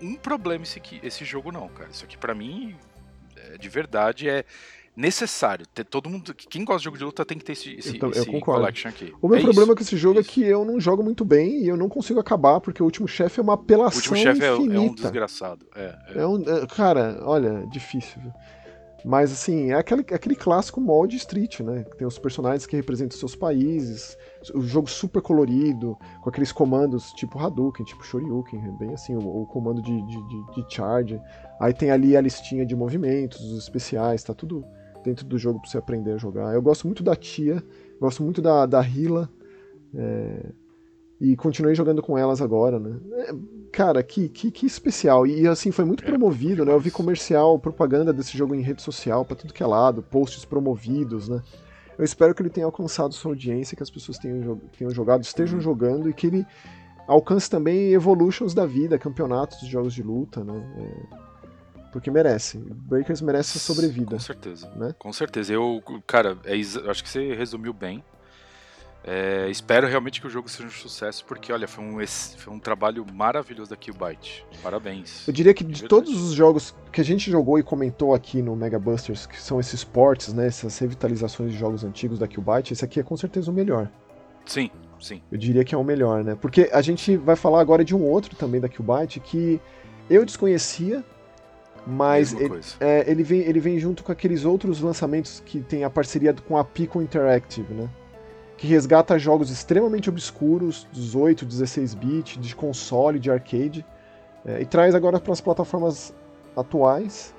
um 0.00 0.16
problema 0.16 0.64
esse, 0.64 0.78
aqui, 0.78 1.00
esse 1.02 1.24
jogo 1.24 1.52
não, 1.52 1.68
cara. 1.68 1.88
Isso 1.90 2.04
aqui 2.04 2.16
para 2.16 2.34
mim, 2.34 2.76
é, 3.36 3.56
de 3.58 3.68
verdade, 3.68 4.28
é 4.28 4.44
necessário. 4.96 5.66
Ter 5.66 5.84
todo 5.84 6.08
mundo. 6.08 6.34
Quem 6.34 6.64
gosta 6.64 6.78
de 6.78 6.84
jogo 6.84 6.98
de 6.98 7.04
luta 7.04 7.24
tem 7.24 7.38
que 7.38 7.44
ter 7.44 7.52
esse, 7.52 7.74
esse, 7.74 7.98
eu, 8.00 8.10
esse 8.10 8.40
collection 8.40 8.88
aqui. 8.88 9.12
O 9.20 9.28
meu 9.28 9.38
é 9.38 9.42
problema 9.42 9.68
isso, 9.68 9.76
com 9.76 9.82
esse 9.82 9.96
jogo 9.96 10.18
é, 10.18 10.22
é 10.22 10.24
que 10.24 10.44
eu 10.44 10.64
não 10.64 10.80
jogo 10.80 11.02
muito 11.02 11.24
bem 11.24 11.62
e 11.62 11.68
eu 11.68 11.76
não 11.76 11.88
consigo 11.88 12.20
acabar, 12.20 12.60
porque 12.60 12.82
o 12.82 12.86
último 12.86 13.08
chefe 13.08 13.40
é 13.40 13.42
uma 13.42 13.54
apelação. 13.54 13.98
O 13.98 14.14
último 14.14 14.16
chefe 14.16 14.42
é, 14.42 14.46
é, 14.46 14.54
um 14.54 14.94
desgraçado. 14.94 15.66
É, 15.74 15.98
é. 16.08 16.18
é 16.20 16.26
um, 16.26 16.42
é, 16.42 16.66
cara, 16.66 17.20
olha, 17.22 17.66
difícil. 17.66 18.20
Mas 19.04 19.30
assim, 19.30 19.70
é 19.70 19.74
aquele, 19.74 20.00
aquele 20.00 20.34
clássico 20.34 20.80
molde 20.80 21.16
Street, 21.16 21.60
né? 21.60 21.84
Tem 21.98 22.06
os 22.06 22.18
personagens 22.18 22.64
que 22.64 22.74
representam 22.74 23.18
seus 23.18 23.36
países, 23.36 24.16
o 24.54 24.62
jogo 24.62 24.88
super 24.88 25.20
colorido, 25.20 25.98
com 26.22 26.30
aqueles 26.30 26.50
comandos 26.50 27.12
tipo 27.12 27.38
Hadouken, 27.38 27.84
tipo 27.84 28.02
Shoryuken, 28.02 28.74
bem 28.78 28.94
assim, 28.94 29.14
o, 29.14 29.42
o 29.42 29.46
comando 29.46 29.82
de, 29.82 29.94
de, 30.06 30.28
de, 30.28 30.54
de 30.54 30.74
charge. 30.74 31.20
Aí 31.60 31.74
tem 31.74 31.90
ali 31.90 32.16
a 32.16 32.20
listinha 32.22 32.64
de 32.64 32.74
movimentos, 32.74 33.40
os 33.42 33.64
especiais, 33.64 34.24
tá 34.24 34.32
tudo 34.32 34.64
dentro 35.04 35.26
do 35.26 35.38
jogo 35.38 35.60
para 35.60 35.70
você 35.70 35.78
aprender 35.78 36.12
a 36.12 36.16
jogar. 36.16 36.54
Eu 36.54 36.62
gosto 36.62 36.86
muito 36.86 37.02
da 37.02 37.14
Tia, 37.14 37.62
gosto 38.00 38.22
muito 38.22 38.40
da, 38.42 38.66
da 38.66 38.82
Hila. 38.82 39.28
É, 39.94 40.46
e 41.20 41.36
continuei 41.36 41.74
jogando 41.74 42.02
com 42.02 42.18
elas 42.18 42.42
agora, 42.42 42.78
né? 42.78 42.98
É, 43.12 43.34
cara, 43.70 44.02
que, 44.02 44.28
que, 44.28 44.50
que 44.50 44.66
especial. 44.66 45.26
E 45.26 45.46
assim, 45.46 45.70
foi 45.70 45.84
muito 45.84 46.04
é, 46.04 46.06
promovido, 46.06 46.64
né? 46.64 46.72
Eu 46.72 46.80
vi 46.80 46.90
comercial, 46.90 47.58
propaganda 47.58 48.12
desse 48.12 48.36
jogo 48.36 48.54
em 48.54 48.60
rede 48.60 48.82
social 48.82 49.24
para 49.24 49.36
tudo 49.36 49.54
que 49.54 49.62
é 49.62 49.66
lado, 49.66 50.02
posts 50.02 50.44
promovidos, 50.44 51.28
né? 51.28 51.40
Eu 51.96 52.04
espero 52.04 52.34
que 52.34 52.42
ele 52.42 52.50
tenha 52.50 52.66
alcançado 52.66 53.14
sua 53.14 53.30
audiência, 53.30 53.76
que 53.76 53.82
as 53.82 53.90
pessoas 53.90 54.18
tenham, 54.18 54.60
tenham 54.76 54.90
jogado, 54.90 55.22
estejam 55.22 55.56
uhum. 55.56 55.62
jogando 55.62 56.10
e 56.10 56.12
que 56.12 56.26
ele 56.26 56.46
alcance 57.06 57.48
também 57.48 57.92
evolutions 57.92 58.52
da 58.52 58.66
vida, 58.66 58.98
campeonatos 58.98 59.60
de 59.60 59.70
jogos 59.70 59.94
de 59.94 60.02
luta, 60.02 60.42
né? 60.42 60.62
É, 60.78 61.33
porque 61.94 62.10
merece. 62.10 62.58
Breakers 62.58 63.20
merece 63.20 63.56
a 63.56 63.60
sobrevida. 63.60 64.16
Com 64.16 64.18
certeza. 64.18 64.68
Né? 64.74 64.92
Com 64.98 65.12
certeza. 65.12 65.52
Eu, 65.52 65.80
cara, 66.04 66.36
é, 66.44 66.54
acho 66.90 67.04
que 67.04 67.08
você 67.08 67.32
resumiu 67.34 67.72
bem. 67.72 68.02
É, 69.04 69.48
espero 69.48 69.86
realmente 69.86 70.20
que 70.20 70.26
o 70.26 70.30
jogo 70.30 70.48
seja 70.48 70.66
um 70.66 70.72
sucesso, 70.72 71.24
porque 71.24 71.52
olha, 71.52 71.68
foi 71.68 71.84
um, 71.84 72.04
foi 72.36 72.52
um 72.52 72.58
trabalho 72.58 73.06
maravilhoso 73.12 73.70
da 73.70 73.76
Killbyte. 73.76 74.44
Parabéns. 74.60 75.28
Eu 75.28 75.32
diria 75.32 75.54
que 75.54 75.62
de 75.62 75.84
todos 75.84 76.20
os 76.20 76.32
jogos 76.32 76.74
que 76.90 77.00
a 77.00 77.04
gente 77.04 77.30
jogou 77.30 77.60
e 77.60 77.62
comentou 77.62 78.12
aqui 78.12 78.42
no 78.42 78.56
Mega 78.56 78.78
Busters, 78.78 79.24
que 79.24 79.40
são 79.40 79.60
esses 79.60 79.84
ports, 79.84 80.34
né, 80.34 80.48
essas 80.48 80.76
revitalizações 80.76 81.52
de 81.52 81.58
jogos 81.58 81.84
antigos 81.84 82.18
da 82.18 82.26
Killbyte, 82.26 82.72
esse 82.72 82.84
aqui 82.84 82.98
é 82.98 83.04
com 83.04 83.16
certeza 83.16 83.52
o 83.52 83.54
melhor. 83.54 83.88
Sim, 84.44 84.68
sim. 84.98 85.22
Eu 85.30 85.38
diria 85.38 85.64
que 85.64 85.76
é 85.76 85.78
o 85.78 85.84
melhor, 85.84 86.24
né? 86.24 86.34
Porque 86.34 86.68
a 86.72 86.82
gente 86.82 87.16
vai 87.16 87.36
falar 87.36 87.60
agora 87.60 87.84
de 87.84 87.94
um 87.94 88.02
outro 88.02 88.34
também 88.34 88.60
da 88.60 88.68
Killbyte 88.68 89.20
que 89.20 89.60
eu 90.10 90.24
desconhecia, 90.24 91.04
mas 91.86 92.32
ele, 92.32 92.60
é, 92.80 93.10
ele, 93.10 93.22
vem, 93.22 93.40
ele 93.40 93.60
vem 93.60 93.78
junto 93.78 94.02
com 94.02 94.10
aqueles 94.10 94.44
outros 94.44 94.80
lançamentos 94.80 95.42
que 95.44 95.60
tem 95.60 95.84
a 95.84 95.90
parceria 95.90 96.32
com 96.32 96.56
a 96.56 96.64
Pico 96.64 97.00
Interactive, 97.02 97.74
né? 97.74 97.88
Que 98.56 98.66
resgata 98.66 99.18
jogos 99.18 99.50
extremamente 99.50 100.08
obscuros, 100.08 100.86
18, 100.92 101.44
16 101.44 101.94
bits, 101.94 102.38
de 102.40 102.56
console, 102.56 103.18
de 103.18 103.30
arcade, 103.30 103.84
é, 104.46 104.62
e 104.62 104.64
traz 104.64 104.94
agora 104.94 105.20
para 105.20 105.32
as 105.32 105.40
plataformas 105.40 106.14
atuais. 106.56 107.34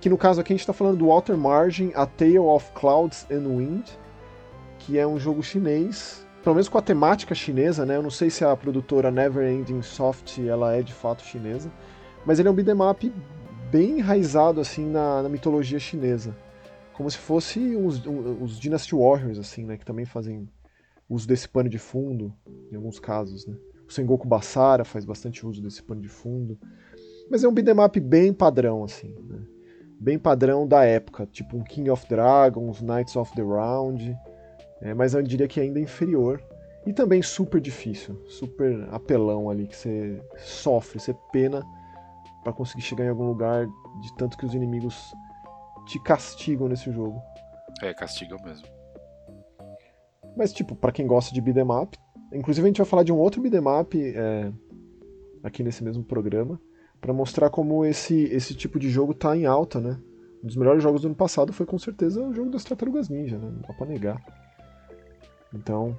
Que 0.00 0.08
no 0.08 0.18
caso 0.18 0.40
aqui 0.40 0.52
a 0.52 0.54
gente 0.54 0.60
está 0.60 0.72
falando 0.72 0.98
do 0.98 1.08
Outer 1.08 1.36
Margin, 1.36 1.92
A 1.94 2.06
Tale 2.06 2.38
of 2.38 2.72
Clouds 2.72 3.26
and 3.30 3.46
Wind, 3.46 3.88
que 4.80 4.98
é 4.98 5.06
um 5.06 5.18
jogo 5.18 5.42
chinês, 5.42 6.26
pelo 6.42 6.56
menos 6.56 6.68
com 6.68 6.76
a 6.76 6.82
temática 6.82 7.34
chinesa, 7.34 7.86
né? 7.86 7.96
Eu 7.96 8.02
não 8.02 8.10
sei 8.10 8.28
se 8.28 8.44
a 8.44 8.54
produtora 8.56 9.10
Never 9.10 9.48
Ending 9.48 9.80
Soft 9.82 10.38
ela 10.38 10.74
é 10.74 10.82
de 10.82 10.92
fato 10.92 11.22
chinesa, 11.22 11.70
mas 12.26 12.38
ele 12.38 12.48
é 12.48 12.50
um 12.50 12.54
beat'em 12.54 12.82
up 12.82 13.12
bem 13.74 13.98
enraizado 13.98 14.60
assim 14.60 14.86
na, 14.86 15.20
na 15.20 15.28
mitologia 15.28 15.80
chinesa. 15.80 16.32
Como 16.92 17.10
se 17.10 17.18
fosse 17.18 17.74
os, 17.74 18.00
os, 18.40 18.56
Dynasty 18.56 18.94
Warriors, 18.94 19.36
assim, 19.36 19.64
né? 19.64 19.76
Que 19.76 19.84
também 19.84 20.04
fazem 20.04 20.48
uso 21.10 21.26
desse 21.26 21.48
pano 21.48 21.68
de 21.68 21.76
fundo, 21.76 22.32
em 22.70 22.76
alguns 22.76 23.00
casos, 23.00 23.48
né? 23.48 23.56
O 23.88 23.92
Sengoku 23.92 24.28
Basara 24.28 24.84
faz 24.84 25.04
bastante 25.04 25.44
uso 25.44 25.60
desse 25.60 25.82
pano 25.82 26.00
de 26.00 26.08
fundo. 26.08 26.56
Mas 27.28 27.42
é 27.42 27.48
um 27.48 27.52
beat'em 27.52 27.84
up 27.84 27.98
bem 27.98 28.32
padrão, 28.32 28.84
assim, 28.84 29.12
né? 29.24 29.40
Bem 29.98 30.20
padrão 30.20 30.68
da 30.68 30.84
época, 30.84 31.26
tipo 31.26 31.56
um 31.56 31.64
King 31.64 31.90
of 31.90 32.08
Dragons, 32.08 32.80
Knights 32.80 33.16
of 33.16 33.34
the 33.34 33.42
Round, 33.42 34.16
é, 34.82 34.94
mas 34.94 35.14
eu 35.14 35.22
diria 35.22 35.48
que 35.48 35.58
ainda 35.58 35.80
inferior. 35.80 36.40
E 36.86 36.92
também 36.92 37.22
super 37.22 37.60
difícil, 37.60 38.22
super 38.28 38.86
apelão 38.92 39.50
ali, 39.50 39.66
que 39.66 39.76
você 39.76 40.22
sofre, 40.36 41.00
você 41.00 41.12
pena 41.32 41.64
para 42.44 42.52
conseguir 42.52 42.82
chegar 42.82 43.04
em 43.04 43.08
algum 43.08 43.26
lugar 43.26 43.66
de 43.66 44.14
tanto 44.16 44.36
que 44.36 44.44
os 44.44 44.54
inimigos 44.54 45.12
te 45.86 45.98
castigam 45.98 46.68
nesse 46.68 46.92
jogo. 46.92 47.20
É, 47.82 47.92
castigam 47.94 48.38
mesmo. 48.44 48.68
Mas, 50.36 50.52
tipo, 50.52 50.76
para 50.76 50.92
quem 50.92 51.06
gosta 51.06 51.34
de 51.34 51.40
beat'em 51.40 51.64
up, 51.64 51.98
inclusive 52.32 52.66
a 52.66 52.68
gente 52.68 52.78
vai 52.78 52.86
falar 52.86 53.02
de 53.02 53.12
um 53.12 53.18
outro 53.18 53.40
beat'em 53.40 53.80
up 53.80 53.98
é, 53.98 54.52
aqui 55.42 55.62
nesse 55.62 55.82
mesmo 55.82 56.04
programa, 56.04 56.60
para 57.00 57.12
mostrar 57.12 57.50
como 57.50 57.84
esse, 57.84 58.24
esse 58.24 58.54
tipo 58.54 58.78
de 58.78 58.90
jogo 58.90 59.14
tá 59.14 59.36
em 59.36 59.46
alta, 59.46 59.80
né? 59.80 59.98
Um 60.42 60.46
dos 60.46 60.56
melhores 60.56 60.82
jogos 60.82 61.02
do 61.02 61.06
ano 61.06 61.14
passado 61.14 61.52
foi 61.52 61.64
com 61.64 61.78
certeza 61.78 62.22
o 62.22 62.32
jogo 62.32 62.50
das 62.50 62.64
Tartarugas 62.64 63.08
Ninja, 63.08 63.38
né? 63.38 63.50
Não 63.50 63.60
dá 63.62 63.72
pra 63.72 63.86
negar. 63.86 64.22
Então, 65.52 65.96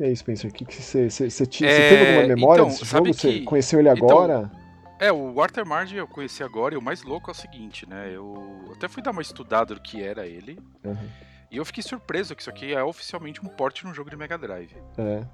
e 0.00 0.04
aí, 0.04 0.16
Spencer, 0.16 0.50
que 0.50 0.64
que 0.64 0.82
você, 0.82 1.10
você, 1.10 1.42
é... 1.42 1.46
teve 1.46 2.08
alguma 2.08 2.34
memória 2.34 2.62
então, 2.62 2.68
desse 2.70 2.84
jogo? 2.86 3.12
Você 3.12 3.40
conheceu 3.40 3.80
ele 3.80 3.90
então, 3.90 4.08
agora? 4.08 4.50
Então, 4.50 4.59
é, 5.00 5.10
o 5.10 5.32
Water 5.32 5.66
Margin 5.66 5.96
eu 5.96 6.06
conheci 6.06 6.42
agora 6.42 6.74
e 6.74 6.78
o 6.78 6.82
mais 6.82 7.02
louco 7.02 7.30
é 7.30 7.32
o 7.32 7.34
seguinte, 7.34 7.88
né? 7.88 8.10
Eu 8.14 8.70
até 8.72 8.86
fui 8.86 9.02
dar 9.02 9.10
uma 9.10 9.22
estudada 9.22 9.74
do 9.74 9.80
que 9.80 10.02
era 10.02 10.26
ele. 10.26 10.58
Uhum. 10.84 11.08
E 11.50 11.56
eu 11.56 11.64
fiquei 11.64 11.82
surpreso 11.82 12.36
que 12.36 12.42
isso 12.42 12.50
aqui 12.50 12.72
é 12.72 12.84
oficialmente 12.84 13.40
um 13.44 13.48
porte 13.48 13.84
num 13.84 13.92
jogo 13.94 14.10
de 14.10 14.16
Mega 14.16 14.38
Drive. 14.38 14.76
É. 14.96 15.24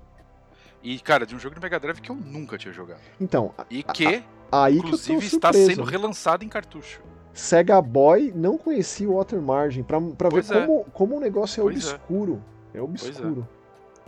E, 0.82 0.98
cara, 1.00 1.26
de 1.26 1.34
um 1.34 1.38
jogo 1.38 1.56
de 1.56 1.60
Mega 1.60 1.80
Drive 1.80 2.00
que 2.00 2.10
eu 2.10 2.14
nunca 2.14 2.56
tinha 2.56 2.72
jogado. 2.72 3.00
Então. 3.20 3.52
E 3.68 3.82
que, 3.82 4.22
a, 4.50 4.64
a, 4.64 4.70
inclusive, 4.70 5.18
que 5.18 5.26
está 5.26 5.52
sendo 5.52 5.82
relançado 5.82 6.44
em 6.44 6.48
cartucho. 6.48 7.02
Sega 7.34 7.82
Boy 7.82 8.32
não 8.34 8.56
conhecia 8.56 9.08
o 9.10 9.16
Water 9.16 9.42
Margin, 9.42 9.82
pra, 9.82 10.00
pra 10.00 10.28
ver 10.30 10.44
é. 10.44 10.60
como, 10.60 10.84
como 10.92 11.16
o 11.16 11.20
negócio 11.20 11.60
é 11.60 11.64
pois 11.64 11.86
é. 11.86 11.94
obscuro. 11.94 12.42
É, 12.72 12.78
é 12.78 12.82
obscuro. 12.82 13.48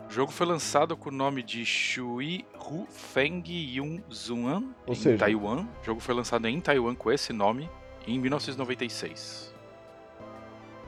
O 0.09 0.11
jogo 0.11 0.33
foi 0.33 0.47
lançado 0.47 0.97
com 0.97 1.11
o 1.11 1.13
nome 1.13 1.43
de 1.43 1.67
Shui 1.67 2.47
Hu 2.59 2.87
Feng 2.89 3.45
Yun 3.47 4.01
Zuan 4.11 4.65
Ou 4.87 4.95
em 4.95 4.97
seja... 4.97 5.19
Taiwan. 5.19 5.69
O 5.83 5.85
jogo 5.85 6.01
foi 6.01 6.15
lançado 6.15 6.49
em 6.49 6.59
Taiwan 6.63 6.95
com 6.95 7.13
esse 7.13 7.31
nome 7.31 7.69
em 8.07 8.19
1996. 8.19 9.55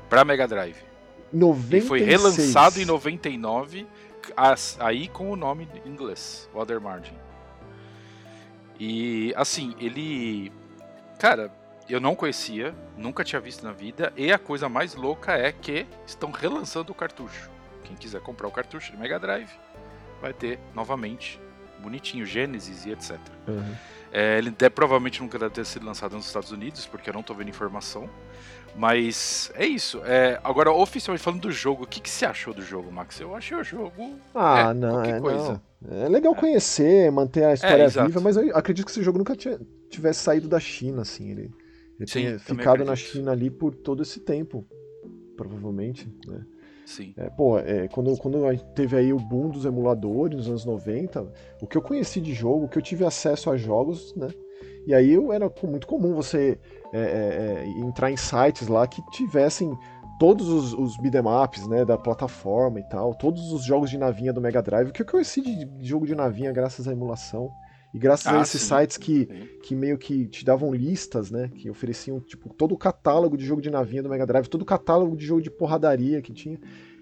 Para 0.09 0.25
Mega 0.25 0.49
Drive. 0.49 0.83
96. 1.31 1.85
E 1.85 1.87
foi 1.87 2.01
relançado 2.01 2.81
em 2.81 2.87
99, 2.87 3.87
aí 4.79 5.07
com 5.09 5.31
o 5.31 5.37
nome 5.37 5.69
em 5.85 5.91
inglês, 5.91 6.49
Water 6.55 6.81
Margin. 6.81 7.15
E 8.79 9.35
assim, 9.37 9.75
ele. 9.79 10.51
Cara, 11.19 11.53
eu 11.91 12.01
não 12.01 12.15
conhecia, 12.15 12.75
nunca 12.97 13.23
tinha 13.23 13.39
visto 13.39 13.63
na 13.63 13.73
vida, 13.73 14.13
e 14.17 14.33
a 14.33 14.39
coisa 14.39 14.67
mais 14.67 14.95
louca 14.95 15.33
é 15.33 15.53
que 15.53 15.87
estão 16.07 16.31
relançando 16.31 16.91
o 16.91 16.95
cartucho. 16.95 17.51
Quem 17.91 17.97
quiser 17.97 18.21
comprar 18.21 18.47
o 18.47 18.53
cartucho 18.53 18.93
de 18.93 18.97
Mega 18.97 19.19
Drive 19.19 19.51
vai 20.23 20.33
ter 20.33 20.61
novamente 20.73 21.41
bonitinho, 21.83 22.25
Genesis 22.25 22.87
e 22.87 22.91
etc. 22.91 23.19
Uhum. 23.49 23.75
É, 24.13 24.39
ele 24.39 24.51
deve, 24.51 24.71
provavelmente 24.71 25.21
nunca 25.21 25.37
deve 25.39 25.53
ter 25.53 25.67
sido 25.67 25.85
lançado 25.85 26.15
nos 26.15 26.27
Estados 26.27 26.53
Unidos, 26.53 26.87
porque 26.87 27.11
eu 27.11 27.15
não 27.15 27.21
estou 27.21 27.35
vendo 27.35 27.49
informação. 27.49 28.09
Mas 28.77 29.51
é 29.57 29.67
isso. 29.67 30.01
É, 30.05 30.39
agora, 30.45 30.71
oficialmente 30.71 31.25
falando 31.25 31.41
do 31.41 31.51
jogo, 31.51 31.83
o 31.83 31.87
que, 31.87 32.01
que 32.01 32.09
você 32.09 32.25
achou 32.25 32.55
do 32.55 32.63
jogo, 32.63 32.93
Max? 32.93 33.19
Eu 33.19 33.35
achei 33.35 33.57
o 33.57 33.65
jogo. 33.65 34.15
Ah, 34.33 34.71
é, 34.71 34.75
não, 34.75 35.03
é, 35.03 35.21
coisa. 35.21 35.61
Não. 35.83 36.05
é 36.05 36.09
legal 36.09 36.33
é. 36.33 36.37
conhecer, 36.37 37.11
manter 37.11 37.43
a 37.45 37.55
história 37.55 37.83
é, 37.83 37.89
viva, 37.89 38.21
mas 38.21 38.37
eu 38.37 38.57
acredito 38.57 38.85
que 38.85 38.93
esse 38.93 39.03
jogo 39.03 39.19
nunca 39.19 39.35
tivesse 39.35 40.21
saído 40.21 40.47
da 40.47 40.61
China, 40.61 41.03
assim. 41.03 41.31
Ele, 41.31 41.51
ele 41.99 42.09
Sim, 42.09 42.21
tinha 42.21 42.39
ficado 42.39 42.85
na 42.85 42.95
China 42.95 43.33
ali 43.33 43.51
por 43.51 43.75
todo 43.75 44.01
esse 44.03 44.21
tempo, 44.21 44.65
provavelmente, 45.37 46.09
né? 46.25 46.45
Sim. 46.87 47.15
É, 47.17 47.31
pô, 47.31 47.59
é, 47.59 47.89
quando, 47.89 48.17
quando 48.17 48.39
teve 48.75 48.97
aí 48.97 49.13
o 49.13 49.19
boom 49.19 49.49
dos 49.49 49.65
emuladores 49.65 50.37
nos 50.37 50.49
anos 50.49 50.65
90, 50.65 51.27
o 51.61 51.67
que 51.67 51.77
eu 51.77 51.83
conheci 51.83 52.21
de 52.21 52.33
jogo, 52.33 52.65
o 52.65 52.69
que 52.69 52.79
eu 52.79 52.83
tive 52.83 53.05
acesso 53.05 53.51
a 53.51 53.57
jogos, 53.57 54.15
né? 54.17 54.29
E 54.87 54.95
aí 54.95 55.13
eu, 55.13 55.33
era 55.33 55.51
muito 55.63 55.87
comum 55.87 56.15
você 56.15 56.59
é, 56.93 57.01
é, 57.01 57.03
é, 57.03 57.69
entrar 57.81 58.11
em 58.11 58.17
sites 58.17 58.67
lá 58.69 58.87
que 58.87 59.03
tivessem 59.11 59.77
todos 60.19 60.49
os, 60.49 60.75
os 60.75 60.97
beat'em 60.99 61.23
ups, 61.23 61.67
né, 61.67 61.85
da 61.85 61.97
plataforma 61.97 62.79
e 62.81 62.83
tal, 62.85 63.15
todos 63.15 63.53
os 63.53 63.65
jogos 63.65 63.89
de 63.89 63.97
navinha 63.97 64.33
do 64.33 64.41
Mega 64.41 64.61
Drive, 64.61 64.89
o 64.89 64.93
que 64.93 65.03
eu 65.03 65.07
conheci 65.07 65.41
de, 65.41 65.65
de 65.65 65.87
jogo 65.87 66.07
de 66.07 66.15
navinha 66.15 66.53
graças 66.53 66.87
à 66.87 66.93
emulação. 66.93 67.51
E 67.93 67.99
graças 67.99 68.27
ah, 68.27 68.39
a 68.39 68.43
esses 68.43 68.63
sim. 68.63 68.69
sites 68.69 68.97
que, 68.97 69.27
que 69.63 69.75
meio 69.75 69.99
que 69.99 70.27
te 70.27 70.45
davam 70.45 70.73
listas, 70.73 71.31
né? 71.31 71.51
Que 71.57 71.69
ofereciam, 71.69 72.21
tipo, 72.21 72.49
todo 72.49 72.73
o 72.73 72.79
catálogo 72.79 73.37
de 73.37 73.45
jogo 73.45 73.61
de 73.61 73.71
navinha 73.71 74.03
do 74.03 74.09
Mega 74.09 74.27
Drive, 74.27 74.49
todo 74.49 74.63
o 74.63 74.67
catálogo 74.67 75.17
de 75.17 75.27
jogo 75.27 75.43
de 75.43 75.51
porradaria 75.51 76.23
que 76.23 76.33
tinha. 76.33 76.59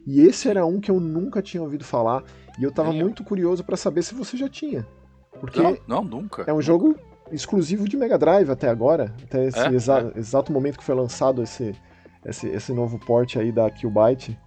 E 0.06 0.20
esse 0.20 0.48
era 0.48 0.64
um 0.64 0.80
que 0.80 0.90
eu 0.90 0.98
nunca 0.98 1.42
tinha 1.42 1.62
ouvido 1.62 1.84
falar. 1.84 2.24
E 2.58 2.64
eu 2.64 2.72
tava 2.72 2.92
muito 2.92 3.22
curioso 3.22 3.62
para 3.62 3.76
saber 3.76 4.02
se 4.02 4.14
você 4.14 4.36
já 4.36 4.48
tinha. 4.48 4.86
Porque 5.38 5.60
não, 5.60 5.76
não 5.86 6.04
nunca. 6.04 6.42
É 6.42 6.52
um 6.52 6.56
nunca. 6.56 6.62
jogo 6.62 6.96
exclusivo 7.30 7.86
de 7.86 7.96
Mega 7.96 8.16
Drive 8.16 8.50
até 8.50 8.68
agora. 8.68 9.14
Até 9.24 9.46
esse 9.46 9.58
é, 9.58 9.74
exa 9.74 10.12
é. 10.14 10.18
exato 10.18 10.50
momento 10.50 10.78
que 10.78 10.84
foi 10.84 10.94
lançado 10.94 11.42
esse, 11.42 11.74
esse, 12.24 12.48
esse 12.48 12.72
novo 12.72 12.98
port 12.98 13.36
aí 13.36 13.52
da 13.52 13.70
Killbyte 13.70 14.38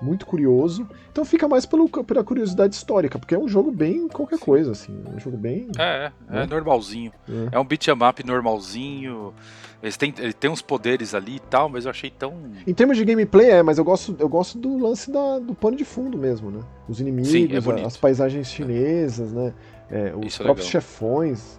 muito 0.00 0.26
curioso. 0.26 0.88
Então 1.10 1.24
fica 1.24 1.48
mais 1.48 1.66
pelo, 1.66 1.88
pela 1.88 2.24
curiosidade 2.24 2.74
histórica, 2.74 3.18
porque 3.18 3.34
é 3.34 3.38
um 3.38 3.48
jogo 3.48 3.70
bem 3.70 4.08
qualquer 4.08 4.38
Sim. 4.38 4.44
coisa, 4.44 4.72
assim. 4.72 5.02
É 5.06 5.16
um 5.16 5.20
jogo 5.20 5.36
bem. 5.36 5.68
É, 5.78 6.10
é, 6.28 6.32
né? 6.32 6.46
normalzinho. 6.46 7.12
É. 7.28 7.56
é 7.56 7.58
um 7.58 7.64
beat'em 7.64 7.94
up 7.94 8.26
normalzinho. 8.26 9.34
Ele 9.82 9.92
tem, 9.92 10.14
ele 10.18 10.32
tem 10.32 10.50
uns 10.50 10.60
poderes 10.60 11.14
ali 11.14 11.36
e 11.36 11.40
tal, 11.40 11.68
mas 11.68 11.84
eu 11.86 11.90
achei 11.90 12.10
tão. 12.10 12.34
Em 12.66 12.74
termos 12.74 12.96
de 12.96 13.04
gameplay, 13.04 13.50
é, 13.50 13.62
mas 13.62 13.78
eu 13.78 13.84
gosto, 13.84 14.14
eu 14.18 14.28
gosto 14.28 14.58
do 14.58 14.76
lance 14.78 15.10
da, 15.10 15.38
do 15.38 15.54
pano 15.54 15.76
de 15.76 15.84
fundo 15.84 16.18
mesmo, 16.18 16.50
né? 16.50 16.60
Os 16.86 17.00
inimigos, 17.00 17.30
Sim, 17.30 17.48
é 17.50 17.86
as 17.86 17.96
paisagens 17.96 18.48
chinesas, 18.48 19.32
né? 19.32 19.54
É, 19.90 20.14
os 20.14 20.26
Isso 20.26 20.42
é 20.42 20.44
próprios 20.44 20.68
chefões. 20.68 21.58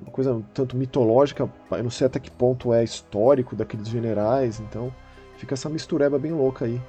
Uma 0.00 0.12
coisa 0.12 0.40
tanto 0.54 0.76
mitológica, 0.76 1.50
eu 1.72 1.82
não 1.82 1.90
sei 1.90 2.06
até 2.06 2.20
que 2.20 2.30
ponto 2.30 2.72
é 2.72 2.84
histórico 2.84 3.56
daqueles 3.56 3.88
generais, 3.88 4.60
então 4.60 4.94
fica 5.36 5.54
essa 5.54 5.68
mistureba 5.68 6.20
bem 6.20 6.30
louca 6.30 6.66
aí 6.66 6.80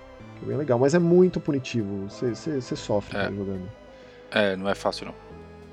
é 0.44 0.46
bem 0.46 0.58
legal, 0.58 0.80
mas 0.80 0.94
é 0.94 1.00
muito 1.00 1.40
punitivo. 1.40 2.08
Você 2.10 2.76
sofre 2.76 3.18
é. 3.18 3.32
jogando. 3.32 3.70
É, 4.32 4.56
não 4.56 4.70
é 4.70 4.76
fácil 4.76 5.08
não. 5.08 5.14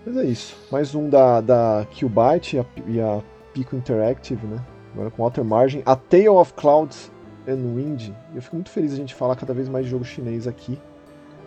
Mas 0.04 0.16
é 0.16 0.24
isso. 0.24 0.56
Mais 0.70 0.94
um 0.94 1.08
da, 1.08 1.40
da 1.40 1.86
Qbyte 1.90 2.56
e 2.56 2.58
a, 2.60 2.66
e 2.86 3.00
a 3.00 3.22
Pico 3.52 3.76
Interactive, 3.76 4.46
né? 4.46 4.58
Agora 4.94 5.10
com 5.10 5.22
Outer 5.22 5.44
Margin. 5.44 5.82
A 5.84 5.94
Tale 5.96 6.28
of 6.28 6.54
Clouds 6.54 7.10
and 7.46 7.74
Wind. 7.74 8.10
Eu 8.34 8.42
fico 8.42 8.56
muito 8.56 8.70
feliz 8.70 8.92
a 8.92 8.96
gente 8.96 9.14
falar 9.14 9.36
cada 9.36 9.52
vez 9.52 9.68
mais 9.68 9.84
de 9.84 9.90
jogo 9.90 10.04
chinês 10.04 10.46
aqui. 10.46 10.78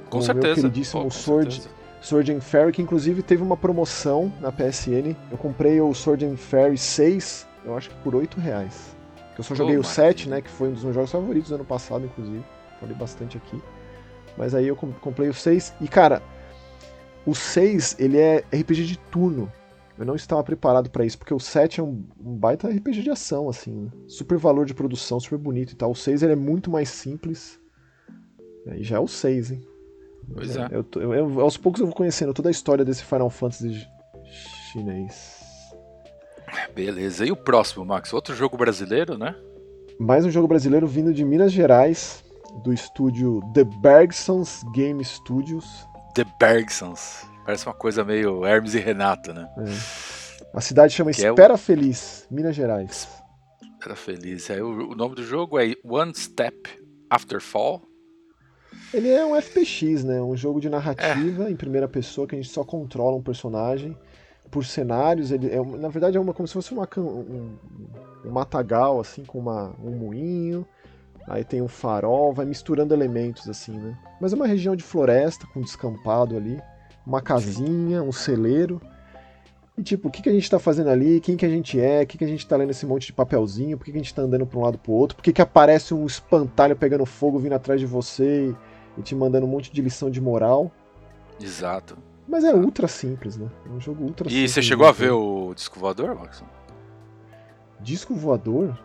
Com, 0.09 0.17
com 0.17 0.21
certeza. 0.21 0.47
meu 0.47 0.55
queridíssimo 0.55 1.03
Pô, 1.03 1.09
Sword, 1.09 1.53
certeza. 1.53 1.75
Sword 2.01 2.33
and 2.33 2.41
Fairy, 2.41 2.71
que 2.71 2.81
inclusive 2.81 3.23
teve 3.23 3.41
uma 3.41 3.57
promoção 3.57 4.31
na 4.39 4.51
PSN. 4.51 5.15
Eu 5.31 5.37
comprei 5.37 5.79
o 5.81 5.93
Sword 5.93 6.25
and 6.25 6.37
Fairy 6.37 6.77
6, 6.77 7.47
eu 7.65 7.75
acho 7.77 7.89
que 7.89 7.95
por 7.97 8.15
8 8.15 8.39
reais. 8.39 8.95
Eu 9.37 9.43
só 9.43 9.55
joguei 9.55 9.77
oh, 9.77 9.81
o 9.81 9.83
7, 9.83 10.27
né? 10.27 10.41
Que 10.41 10.49
foi 10.49 10.69
um 10.69 10.73
dos 10.73 10.83
meus 10.83 10.95
jogos 10.95 11.11
favoritos 11.11 11.49
do 11.49 11.55
ano 11.55 11.65
passado, 11.65 12.05
inclusive 12.05 12.43
falei 12.79 12.95
bastante 12.95 13.37
aqui. 13.37 13.61
Mas 14.37 14.55
aí 14.55 14.67
eu 14.67 14.75
comprei 14.75 15.29
o 15.29 15.33
6 15.33 15.73
e, 15.81 15.87
cara, 15.87 16.21
o 17.25 17.35
6 17.35 17.97
ele 17.99 18.17
é 18.17 18.37
RPG 18.53 18.85
de 18.85 18.97
turno. 18.97 19.51
Eu 19.97 20.05
não 20.05 20.15
estava 20.15 20.41
preparado 20.43 20.89
para 20.89 21.05
isso, 21.05 21.17
porque 21.17 21.33
o 21.33 21.39
7 21.39 21.81
é 21.81 21.83
um, 21.83 22.05
um, 22.23 22.37
baita 22.37 22.69
RPG 22.69 23.01
de 23.01 23.09
ação, 23.09 23.49
assim. 23.49 23.71
Né? 23.71 23.91
Super 24.07 24.37
valor 24.37 24.65
de 24.65 24.73
produção, 24.73 25.19
super 25.19 25.37
bonito 25.37 25.73
e 25.73 25.75
tal. 25.75 25.91
O 25.91 25.95
6 25.95 26.23
ele 26.23 26.33
é 26.33 26.37
muito 26.37 26.71
mais 26.71 26.87
simples. 26.87 27.59
E 28.65 28.83
já 28.83 28.95
é 28.95 28.99
o 28.99 29.07
6, 29.07 29.51
hein? 29.51 29.61
Pois 30.33 30.55
é. 30.55 30.61
é. 30.61 30.67
Eu, 30.71 30.85
eu, 30.95 31.13
eu, 31.13 31.41
aos 31.41 31.57
poucos 31.57 31.81
eu 31.81 31.87
vou 31.87 31.95
conhecendo 31.95 32.33
toda 32.33 32.47
a 32.47 32.51
história 32.51 32.85
desse 32.85 33.03
Final 33.03 33.29
Fantasy 33.29 33.85
chinês. 34.71 35.37
Beleza. 36.73 37.25
E 37.25 37.31
o 37.31 37.35
próximo, 37.35 37.83
Max? 37.83 38.13
Outro 38.13 38.33
jogo 38.33 38.55
brasileiro, 38.55 39.17
né? 39.17 39.35
Mais 39.99 40.23
um 40.23 40.31
jogo 40.31 40.47
brasileiro 40.47 40.87
vindo 40.87 41.13
de 41.13 41.25
Minas 41.25 41.51
Gerais 41.51 42.23
do 42.63 42.73
estúdio 42.73 43.41
The 43.53 43.63
Bergsons 43.63 44.63
Game 44.73 45.03
Studios. 45.03 45.87
The 46.15 46.25
Bergsons. 46.39 47.25
Parece 47.45 47.65
uma 47.65 47.73
coisa 47.73 48.03
meio 48.03 48.45
Hermes 48.45 48.75
e 48.75 48.79
Renato, 48.79 49.33
né? 49.33 49.49
É. 49.57 50.49
A 50.53 50.61
cidade 50.61 50.93
chama 50.93 51.11
que 51.11 51.25
Espera 51.25 51.53
é 51.53 51.55
o... 51.55 51.57
Feliz, 51.57 52.27
Minas 52.29 52.55
Gerais. 52.55 53.07
Espera 53.73 53.95
Feliz. 53.95 54.49
É, 54.49 54.61
o, 54.61 54.91
o 54.91 54.95
nome 54.95 55.15
do 55.15 55.23
jogo 55.23 55.59
é 55.59 55.73
One 55.83 56.13
Step 56.15 56.69
After 57.09 57.41
Fall. 57.41 57.81
Ele 58.93 59.09
é 59.09 59.25
um 59.25 59.39
FPX, 59.39 60.03
né? 60.03 60.21
Um 60.21 60.35
jogo 60.35 60.59
de 60.59 60.69
narrativa 60.69 61.47
é. 61.47 61.51
em 61.51 61.55
primeira 61.55 61.87
pessoa 61.87 62.27
que 62.27 62.35
a 62.35 62.41
gente 62.41 62.51
só 62.51 62.63
controla 62.63 63.15
um 63.15 63.21
personagem 63.21 63.97
por 64.49 64.65
cenários. 64.65 65.31
Ele 65.31 65.49
é, 65.49 65.63
na 65.63 65.89
verdade 65.89 66.17
é 66.17 66.19
uma 66.19 66.33
como 66.33 66.47
se 66.47 66.53
fosse 66.53 66.73
uma, 66.73 66.87
um, 66.97 67.57
um 68.25 68.31
matagal 68.31 68.99
assim 68.99 69.23
com 69.23 69.39
uma, 69.39 69.75
um 69.83 69.91
moinho 69.91 70.65
Aí 71.29 71.43
tem 71.43 71.61
um 71.61 71.67
farol, 71.67 72.33
vai 72.33 72.43
misturando 72.45 72.91
elementos 72.93 73.47
assim, 73.47 73.77
né? 73.77 73.95
Mas 74.19 74.33
é 74.33 74.35
uma 74.35 74.47
região 74.47 74.75
de 74.75 74.83
floresta 74.83 75.45
com 75.53 75.61
descampado 75.61 76.35
ali, 76.35 76.59
uma 77.05 77.21
casinha, 77.21 78.01
um 78.01 78.11
celeiro. 78.11 78.81
E 79.77 79.83
tipo, 79.83 80.07
o 80.07 80.11
que, 80.11 80.23
que 80.23 80.27
a 80.29 80.31
gente 80.31 80.49
tá 80.49 80.57
fazendo 80.57 80.89
ali? 80.89 81.21
Quem 81.21 81.37
que 81.37 81.45
a 81.45 81.49
gente 81.49 81.79
é? 81.79 82.01
O 82.01 82.07
que, 82.07 82.17
que 82.17 82.25
a 82.25 82.27
gente 82.27 82.45
tá 82.47 82.57
lendo 82.57 82.71
esse 82.71 82.83
monte 82.85 83.05
de 83.05 83.13
papelzinho? 83.13 83.77
Por 83.77 83.85
que, 83.85 83.91
que 83.91 83.97
a 83.97 84.01
gente 84.01 84.13
tá 84.13 84.23
andando 84.23 84.45
pra 84.45 84.59
um 84.59 84.63
lado 84.63 84.79
pro 84.79 84.91
outro? 84.91 85.15
Por 85.15 85.21
que, 85.21 85.31
que 85.31 85.41
aparece 85.41 85.93
um 85.93 86.05
espantalho 86.05 86.75
pegando 86.75 87.05
fogo 87.05 87.37
vindo 87.37 87.53
atrás 87.53 87.79
de 87.79 87.85
você 87.85 88.49
e, 88.49 88.55
e 88.99 89.01
te 89.03 89.13
mandando 89.13 89.45
um 89.45 89.49
monte 89.49 89.71
de 89.71 89.81
lição 89.83 90.09
de 90.09 90.19
moral? 90.19 90.71
Exato. 91.39 91.95
Mas 92.27 92.43
é 92.43 92.53
ultra 92.53 92.87
simples, 92.87 93.37
né? 93.37 93.47
É 93.67 93.69
um 93.69 93.79
jogo 93.79 94.03
ultra 94.03 94.27
E 94.27 94.31
simples. 94.31 94.51
você 94.51 94.61
chegou 94.63 94.87
a 94.87 94.91
ver 94.91 95.11
o 95.11 95.53
disco 95.55 95.79
voador, 95.79 96.15
Maxon? 96.15 96.45
Disco 97.79 98.13
voador? 98.15 98.77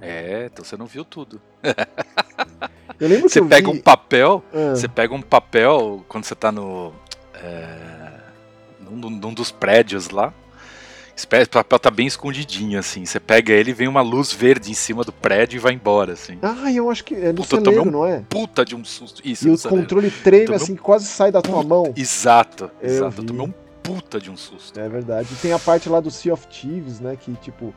É, 0.00 0.46
então 0.52 0.64
você 0.64 0.76
não 0.76 0.86
viu 0.86 1.04
tudo. 1.04 1.40
Eu 3.00 3.08
lembro 3.08 3.24
que 3.24 3.30
Você 3.32 3.40
eu 3.40 3.46
pega 3.46 3.70
vi... 3.70 3.76
um 3.76 3.80
papel, 3.80 4.42
Ah, 4.52 4.74
você 4.76 4.86
pega 4.88 5.12
um 5.14 5.20
papel 5.20 6.04
quando 6.08 6.24
você 6.24 6.34
tá 6.34 6.52
no. 6.52 6.92
É, 7.34 8.10
num, 8.80 9.10
num 9.10 9.34
dos 9.34 9.50
prédios 9.50 10.10
lá. 10.10 10.32
Esse 11.16 11.26
papel 11.26 11.78
tá 11.78 11.90
bem 11.90 12.06
escondidinho, 12.08 12.78
assim. 12.78 13.04
Você 13.04 13.20
pega 13.20 13.52
ele 13.52 13.70
e 13.70 13.74
vem 13.74 13.86
uma 13.86 14.00
luz 14.00 14.32
verde 14.32 14.70
em 14.70 14.74
cima 14.74 15.04
do 15.04 15.12
prédio 15.12 15.56
e 15.56 15.60
vai 15.60 15.72
embora, 15.72 16.12
assim. 16.12 16.38
Ah, 16.42 16.72
eu 16.72 16.90
acho 16.90 17.04
que 17.04 17.14
é 17.14 17.32
do 17.32 17.42
Puta, 17.42 17.56
eu 17.56 17.64
celeiro, 17.64 17.88
um 17.88 17.90
não 17.90 18.06
é? 18.06 18.24
Puta 18.28 18.64
de 18.64 18.74
um 18.74 18.84
susto. 18.84 19.20
Isso, 19.24 19.46
E 19.46 19.50
o 19.50 19.56
celeiro. 19.56 19.82
controle 19.82 20.10
treme 20.10 20.46
Tomei 20.46 20.58
um 20.60 20.62
assim, 20.62 20.74
quase 20.76 21.06
sai 21.06 21.30
da 21.30 21.40
tua 21.40 21.62
mão. 21.62 21.92
Exato, 21.96 22.68
Eu 22.80 22.88
exato. 22.90 23.04
Eu 23.04 23.10
vi. 23.22 23.26
tomei 23.26 23.46
um 23.46 23.54
puta 23.82 24.18
de 24.20 24.28
um 24.30 24.36
susto. 24.36 24.78
É 24.80 24.88
verdade. 24.88 25.28
E 25.32 25.36
tem 25.36 25.52
a 25.52 25.58
parte 25.58 25.88
lá 25.88 26.00
do 26.00 26.10
Sea 26.10 26.32
of 26.32 26.46
Thieves, 26.48 26.98
né? 27.00 27.16
Que, 27.20 27.32
tipo. 27.34 27.72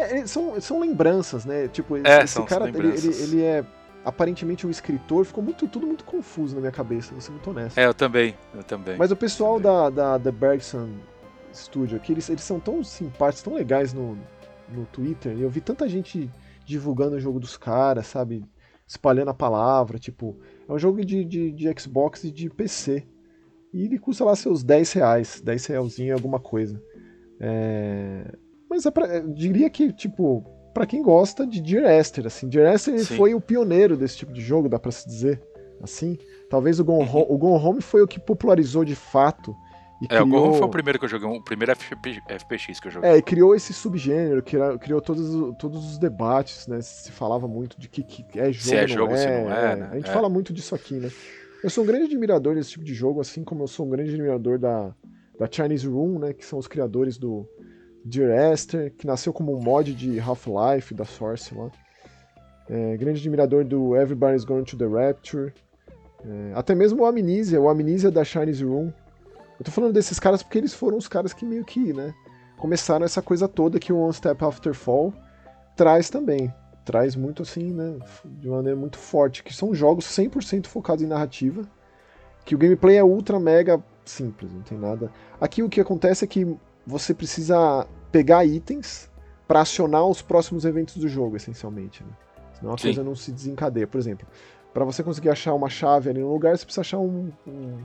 É, 0.00 0.18
é, 0.18 0.26
são, 0.26 0.60
são 0.60 0.80
lembranças, 0.80 1.44
né? 1.44 1.68
Tipo, 1.68 1.96
esse, 1.96 2.06
É, 2.06 2.24
esse 2.24 2.42
cara, 2.44 2.68
ele, 2.68 2.88
ele, 2.88 3.22
ele 3.22 3.42
é 3.42 3.64
aparentemente 4.04 4.66
um 4.66 4.70
escritor, 4.70 5.24
ficou 5.24 5.42
muito, 5.44 5.68
tudo 5.68 5.86
muito 5.86 6.04
confuso 6.04 6.54
na 6.54 6.60
minha 6.60 6.72
cabeça, 6.72 7.12
vou 7.12 7.20
ser 7.20 7.30
muito 7.30 7.50
honesto. 7.50 7.78
É, 7.78 7.86
eu 7.86 7.94
também, 7.94 8.34
eu 8.54 8.62
também. 8.62 8.96
Mas 8.96 9.10
o 9.10 9.16
pessoal 9.16 9.60
também. 9.60 9.72
da, 9.72 9.90
da, 9.90 10.18
da 10.18 10.32
Bergson 10.32 10.88
Studio 11.52 11.96
aqui, 11.96 12.12
eles, 12.12 12.28
eles 12.28 12.42
são 12.42 12.58
tão 12.58 12.82
simpáticos, 12.82 13.42
tão 13.42 13.54
legais 13.54 13.92
no, 13.92 14.16
no 14.68 14.86
Twitter. 14.86 15.36
Eu 15.38 15.50
vi 15.50 15.60
tanta 15.60 15.88
gente 15.88 16.30
divulgando 16.64 17.16
o 17.16 17.20
jogo 17.20 17.40
dos 17.40 17.56
caras, 17.56 18.06
sabe? 18.06 18.44
Espalhando 18.86 19.30
a 19.30 19.34
palavra. 19.34 19.98
Tipo, 19.98 20.36
é 20.68 20.72
um 20.72 20.78
jogo 20.78 21.04
de, 21.04 21.24
de, 21.24 21.52
de 21.52 21.80
Xbox 21.80 22.24
e 22.24 22.30
de 22.30 22.48
PC. 22.48 23.06
E 23.72 23.84
ele 23.84 23.98
custa 23.98 24.24
lá 24.24 24.34
seus 24.34 24.64
10 24.64 24.92
reais, 24.92 25.40
10 25.44 25.66
realzinho 25.66 26.14
alguma 26.14 26.40
coisa. 26.40 26.82
É... 27.38 28.24
Mas 28.70 28.86
é 28.86 28.90
pra, 28.90 29.06
eu 29.08 29.28
diria 29.28 29.68
que, 29.68 29.92
tipo, 29.92 30.44
pra 30.72 30.86
quem 30.86 31.02
gosta 31.02 31.44
de 31.46 31.60
Dear 31.60 31.90
Esther, 31.98 32.26
assim, 32.26 32.48
Dear 32.48 32.72
Esther 32.74 32.98
Sim. 33.04 33.16
foi 33.16 33.34
o 33.34 33.40
pioneiro 33.40 33.96
desse 33.96 34.16
tipo 34.18 34.32
de 34.32 34.40
jogo, 34.40 34.68
dá 34.68 34.78
pra 34.78 34.92
se 34.92 35.06
dizer, 35.08 35.42
assim. 35.82 36.16
Talvez 36.48 36.78
o 36.78 36.84
Gone, 36.84 37.04
Uhum. 37.08 37.16
Home, 37.16 37.26
o 37.28 37.38
Gone 37.38 37.64
Home 37.64 37.80
foi 37.82 38.00
o 38.02 38.06
que 38.08 38.18
popularizou 38.20 38.84
de 38.84 38.94
fato 38.94 39.54
É, 40.08 40.20
o 40.22 40.24
criou... 40.26 40.28
Gohan 40.46 40.52
foi 40.58 40.66
o 40.66 40.70
primeiro 40.70 40.98
que 40.98 41.04
eu 41.04 41.08
joguei, 41.08 41.28
o 41.28 41.42
primeiro 41.42 41.76
FP, 41.76 42.20
FPX 42.38 42.80
que 42.80 42.86
eu 42.88 42.90
joguei. 42.92 43.10
É, 43.10 43.16
e 43.18 43.22
criou 43.22 43.54
esse 43.54 43.72
subgênero, 43.74 44.42
criou, 44.42 44.78
criou 44.78 45.00
todos, 45.00 45.56
todos 45.58 45.84
os 45.90 45.98
debates, 45.98 46.66
né? 46.66 46.80
Se 46.80 47.12
falava 47.12 47.46
muito 47.46 47.78
de 47.78 47.88
que, 47.88 48.02
que 48.02 48.24
é 48.38 48.50
jogo, 48.52 48.64
Se 48.64 48.74
é 48.76 48.86
jogo, 48.88 49.12
é, 49.12 49.16
se 49.16 49.26
não 49.26 49.52
é, 49.52 49.76
né? 49.76 49.88
A 49.92 49.96
gente 49.96 50.08
É. 50.08 50.12
fala 50.12 50.28
muito 50.28 50.52
disso 50.54 50.74
aqui, 50.74 50.94
né? 50.94 51.10
Eu 51.62 51.68
sou 51.68 51.84
um 51.84 51.86
grande 51.86 52.04
admirador 52.06 52.54
desse 52.54 52.70
tipo 52.70 52.84
de 52.84 52.94
jogo, 52.94 53.20
assim 53.20 53.44
como 53.44 53.62
eu 53.64 53.68
sou 53.68 53.84
um 53.84 53.90
grande 53.90 54.10
admirador 54.10 54.58
da, 54.58 54.94
da 55.38 55.46
Chinese 55.50 55.86
Room, 55.86 56.18
né? 56.18 56.32
Que 56.32 56.46
são 56.46 56.58
os 56.58 56.66
criadores 56.66 57.18
do 57.18 57.46
Dear 58.04 58.52
Esther, 58.52 58.92
que 58.92 59.06
nasceu 59.06 59.32
como 59.32 59.56
um 59.56 59.60
mod 59.60 59.94
de 59.94 60.18
Half-Life, 60.18 60.94
da 60.94 61.04
Source 61.04 61.54
lá. 61.54 61.70
É, 62.68 62.96
grande 62.96 63.20
admirador 63.20 63.64
do 63.64 63.96
Everybody's 63.96 64.44
Going 64.44 64.64
to 64.64 64.76
the 64.76 64.86
Rapture. 64.86 65.52
É, 66.24 66.52
até 66.54 66.74
mesmo 66.74 67.02
o 67.02 67.06
Amnesia, 67.06 67.60
o 67.60 67.68
Amnesia 67.68 68.10
da 68.10 68.24
Chinese 68.24 68.64
Room. 68.64 68.92
Eu 69.58 69.64
tô 69.64 69.70
falando 69.70 69.92
desses 69.92 70.18
caras 70.18 70.42
porque 70.42 70.58
eles 70.58 70.72
foram 70.72 70.96
os 70.96 71.08
caras 71.08 71.32
que 71.32 71.44
meio 71.44 71.64
que, 71.64 71.92
né? 71.92 72.14
Começaram 72.56 73.04
essa 73.04 73.20
coisa 73.20 73.48
toda 73.48 73.78
que 73.78 73.92
o 73.92 73.98
One 73.98 74.12
Step 74.12 74.42
After 74.44 74.72
Fall 74.72 75.12
traz 75.76 76.08
também. 76.08 76.52
Traz 76.84 77.16
muito 77.16 77.42
assim, 77.42 77.72
né? 77.72 77.98
De 78.24 78.48
uma 78.48 78.58
maneira 78.58 78.78
muito 78.78 78.98
forte. 78.98 79.42
Que 79.42 79.54
são 79.54 79.74
jogos 79.74 80.06
100% 80.06 80.66
focados 80.66 81.02
em 81.02 81.06
narrativa. 81.06 81.68
Que 82.44 82.54
o 82.54 82.58
gameplay 82.58 82.96
é 82.96 83.04
ultra 83.04 83.38
mega 83.38 83.82
simples, 84.04 84.52
não 84.52 84.62
tem 84.62 84.78
nada. 84.78 85.10
Aqui 85.40 85.62
o 85.62 85.68
que 85.68 85.80
acontece 85.80 86.24
é 86.24 86.28
que 86.28 86.56
você 86.86 87.12
precisa 87.14 87.86
pegar 88.10 88.44
itens 88.44 89.10
para 89.46 89.60
acionar 89.60 90.04
os 90.06 90.22
próximos 90.22 90.64
eventos 90.64 90.96
do 90.96 91.08
jogo, 91.08 91.36
essencialmente. 91.36 92.02
Né? 92.02 92.10
Senão 92.54 92.74
a 92.74 92.78
Sim. 92.78 92.84
coisa 92.88 93.02
não 93.04 93.14
se 93.16 93.32
desencadeia. 93.32 93.86
Por 93.86 93.98
exemplo, 93.98 94.26
para 94.72 94.84
você 94.84 95.02
conseguir 95.02 95.30
achar 95.30 95.54
uma 95.54 95.68
chave 95.68 96.10
ali 96.10 96.20
no 96.20 96.32
lugar, 96.32 96.56
você 96.56 96.64
precisa 96.64 96.80
achar 96.82 96.98
um- 96.98 97.32
um- 97.46 97.78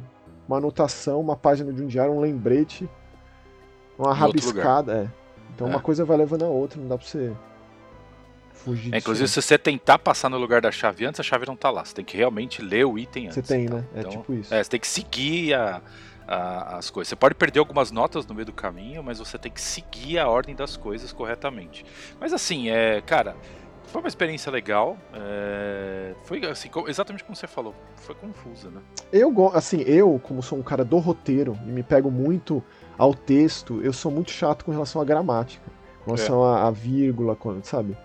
uma 0.48 0.58
anotação, 0.58 1.20
uma 1.20 1.36
página 1.36 1.74
de 1.74 1.82
um 1.82 1.88
diário, 1.88 2.14
um 2.14 2.20
lembrete, 2.20 2.88
uma 3.98 4.12
Em 4.12 4.16
rabiscada. 4.16 4.94
É. 5.12 5.26
Então 5.54 5.68
É. 5.68 5.70
uma 5.72 5.80
coisa 5.80 6.04
vai 6.06 6.18
levando 6.18 6.44
a 6.46 6.48
outra, 6.50 6.80
não 6.80 6.88
dá 6.88 6.98
pra 6.98 7.08
você 7.08 7.34
fugir 8.52 8.88
É, 8.90 8.92
disso. 8.92 8.98
inclusive, 8.98 9.28
se 9.30 9.42
você 9.42 9.58
tentar 9.58 9.98
passar 10.00 10.30
no 10.30 10.38
lugar 10.38 10.62
da 10.62 10.72
chave 10.72 11.06
antes, 11.06 11.20
a 11.20 11.24
chave 11.24 11.46
não 11.48 11.56
tá 11.56 11.70
lá. 11.70 11.84
Você 11.84 11.96
tem 11.96 12.06
que 12.06 12.18
realmente 12.18 12.62
ler 12.62 12.86
o 12.86 12.98
item 12.98 13.26
antes. 13.28 13.36
Você 13.36 13.42
tem, 13.42 13.66
então. 13.66 13.80
né? 13.80 13.86
É 13.96 14.00
Então, 14.02 14.12
tipo 14.12 14.34
isso. 14.34 14.54
É, 14.54 14.64
você 14.64 14.70
tem 14.70 14.80
que 14.80 14.88
seguir 14.88 15.54
a- 15.54 15.82
a- 16.28 16.78
as 16.78 16.90
coisas. 16.90 17.10
Você 17.10 17.16
pode 17.16 17.36
perder 17.36 17.60
algumas 17.60 17.92
notas 17.92 18.26
no 18.26 18.34
meio 18.34 18.46
do 18.46 18.54
caminho, 18.54 19.04
mas 19.04 19.20
você 19.20 19.38
tem 19.38 19.52
que 19.52 19.62
seguir 19.62 20.20
a 20.20 20.28
ordem 20.28 20.56
das 20.56 20.76
coisas 20.78 21.12
corretamente. 21.12 21.86
Mas 22.20 22.34
assim, 22.34 22.70
é, 22.70 23.02
cara, 23.02 23.36
foi 23.86 24.02
uma 24.02 24.08
experiência 24.08 24.52
legal. 24.52 24.98
é, 25.14 26.14
foi 26.24 26.44
assim, 26.46 26.70
exatamente 26.88 27.24
como 27.24 27.36
você 27.36 27.48
falou, 27.48 27.74
foi 27.98 28.16
confusa, 28.16 28.70
né? 28.70 28.82
Eu, 29.12 29.34
assim, 29.54 29.82
eu, 29.82 30.20
como 30.24 30.42
sou 30.42 30.58
um 30.58 30.64
cara 30.64 30.84
do 30.84 30.98
roteiro 30.98 31.58
e 31.66 31.70
me 31.72 31.84
pego 31.84 32.10
muito 32.12 32.64
ao 32.98 33.14
texto, 33.14 33.82
eu 33.82 33.94
sou 33.94 34.12
muito 34.12 34.32
chato 34.32 34.66
com 34.66 34.72
relação 34.72 35.02
à 35.02 35.06
gramática, 35.06 35.64
com 36.04 36.12
relação 36.14 36.44
à, 36.44 36.68
à 36.68 36.72
vírgula, 36.72 37.38
sabe? 37.64 37.98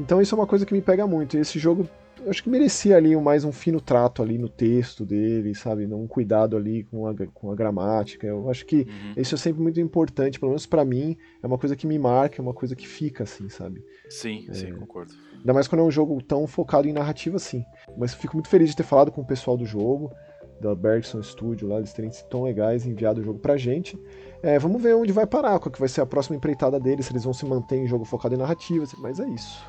Então 0.00 0.20
isso 0.20 0.34
é 0.34 0.38
uma 0.38 0.46
coisa 0.46 0.66
que 0.66 0.72
me 0.74 0.80
pega 0.82 1.06
muito. 1.06 1.36
E 1.36 1.40
esse 1.40 1.58
jogo, 1.58 1.88
eu 2.24 2.30
acho 2.30 2.42
que 2.42 2.48
merecia 2.50 2.96
ali 2.96 3.16
mais 3.16 3.44
um 3.44 3.52
fino 3.52 3.80
trato 3.80 4.22
ali 4.22 4.38
no 4.38 4.48
texto 4.48 5.04
dele, 5.04 5.54
sabe? 5.54 5.86
Um 5.86 6.06
cuidado 6.06 6.56
ali 6.56 6.84
com 6.84 7.06
a, 7.06 7.14
com 7.34 7.50
a 7.50 7.54
gramática. 7.54 8.26
Eu 8.26 8.48
acho 8.50 8.64
que 8.64 8.82
Uhum. 8.88 9.14
isso 9.16 9.34
é 9.34 9.38
sempre 9.38 9.62
muito 9.62 9.80
importante, 9.80 10.38
pelo 10.38 10.50
menos 10.50 10.66
pra 10.66 10.84
mim, 10.84 11.16
é 11.42 11.46
uma 11.46 11.58
coisa 11.58 11.74
que 11.76 11.86
me 11.86 11.98
marca, 11.98 12.40
é 12.40 12.42
uma 12.42 12.54
coisa 12.54 12.74
que 12.76 12.86
fica 12.86 13.24
assim, 13.24 13.48
sabe? 13.48 13.82
Sim, 14.08 14.46
É. 14.48 14.54
sim, 14.54 14.72
concordo. 14.72 15.12
Ainda 15.34 15.52
mais 15.52 15.66
quando 15.66 15.80
é 15.80 15.84
um 15.84 15.90
jogo 15.90 16.22
tão 16.22 16.46
focado 16.46 16.86
em 16.88 16.92
narrativa 16.92 17.36
assim. 17.36 17.64
Mas 17.98 18.14
fico 18.14 18.36
muito 18.36 18.48
feliz 18.48 18.70
de 18.70 18.76
ter 18.76 18.84
falado 18.84 19.10
com 19.10 19.20
o 19.22 19.26
pessoal 19.26 19.56
do 19.56 19.66
jogo, 19.66 20.12
da 20.60 20.74
Bergson 20.76 21.20
Studio 21.22 21.66
lá, 21.66 21.78
eles 21.78 21.92
terem 21.92 22.12
sido 22.12 22.28
tão 22.28 22.44
legais 22.44 22.86
e 22.86 22.90
enviado 22.90 23.20
o 23.20 23.24
jogo 23.24 23.40
pra 23.40 23.56
gente. 23.56 23.98
É, 24.42 24.58
vamos 24.60 24.80
ver 24.80 24.94
onde 24.94 25.12
vai 25.12 25.26
parar, 25.26 25.58
qual 25.58 25.72
que 25.72 25.80
vai 25.80 25.88
ser 25.88 26.00
a 26.00 26.06
próxima 26.06 26.36
empreitada 26.36 26.78
deles, 26.78 27.06
se 27.06 27.12
eles 27.12 27.24
vão 27.24 27.32
se 27.32 27.44
manter 27.44 27.76
em 27.78 27.86
jogo 27.88 28.04
focado 28.04 28.34
em 28.34 28.38
narrativa, 28.38 28.84
mas 28.98 29.18
é 29.18 29.28
isso. 29.28 29.60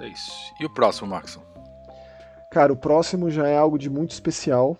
É 0.00 0.08
isso. 0.08 0.52
E 0.60 0.64
o 0.66 0.70
próximo, 0.70 1.08
Maxon? 1.08 1.40
Cara, 2.50 2.72
o 2.72 2.76
próximo 2.76 3.30
já 3.30 3.46
é 3.46 3.56
algo 3.56 3.78
de 3.78 3.90
muito 3.90 4.12
especial. 4.12 4.78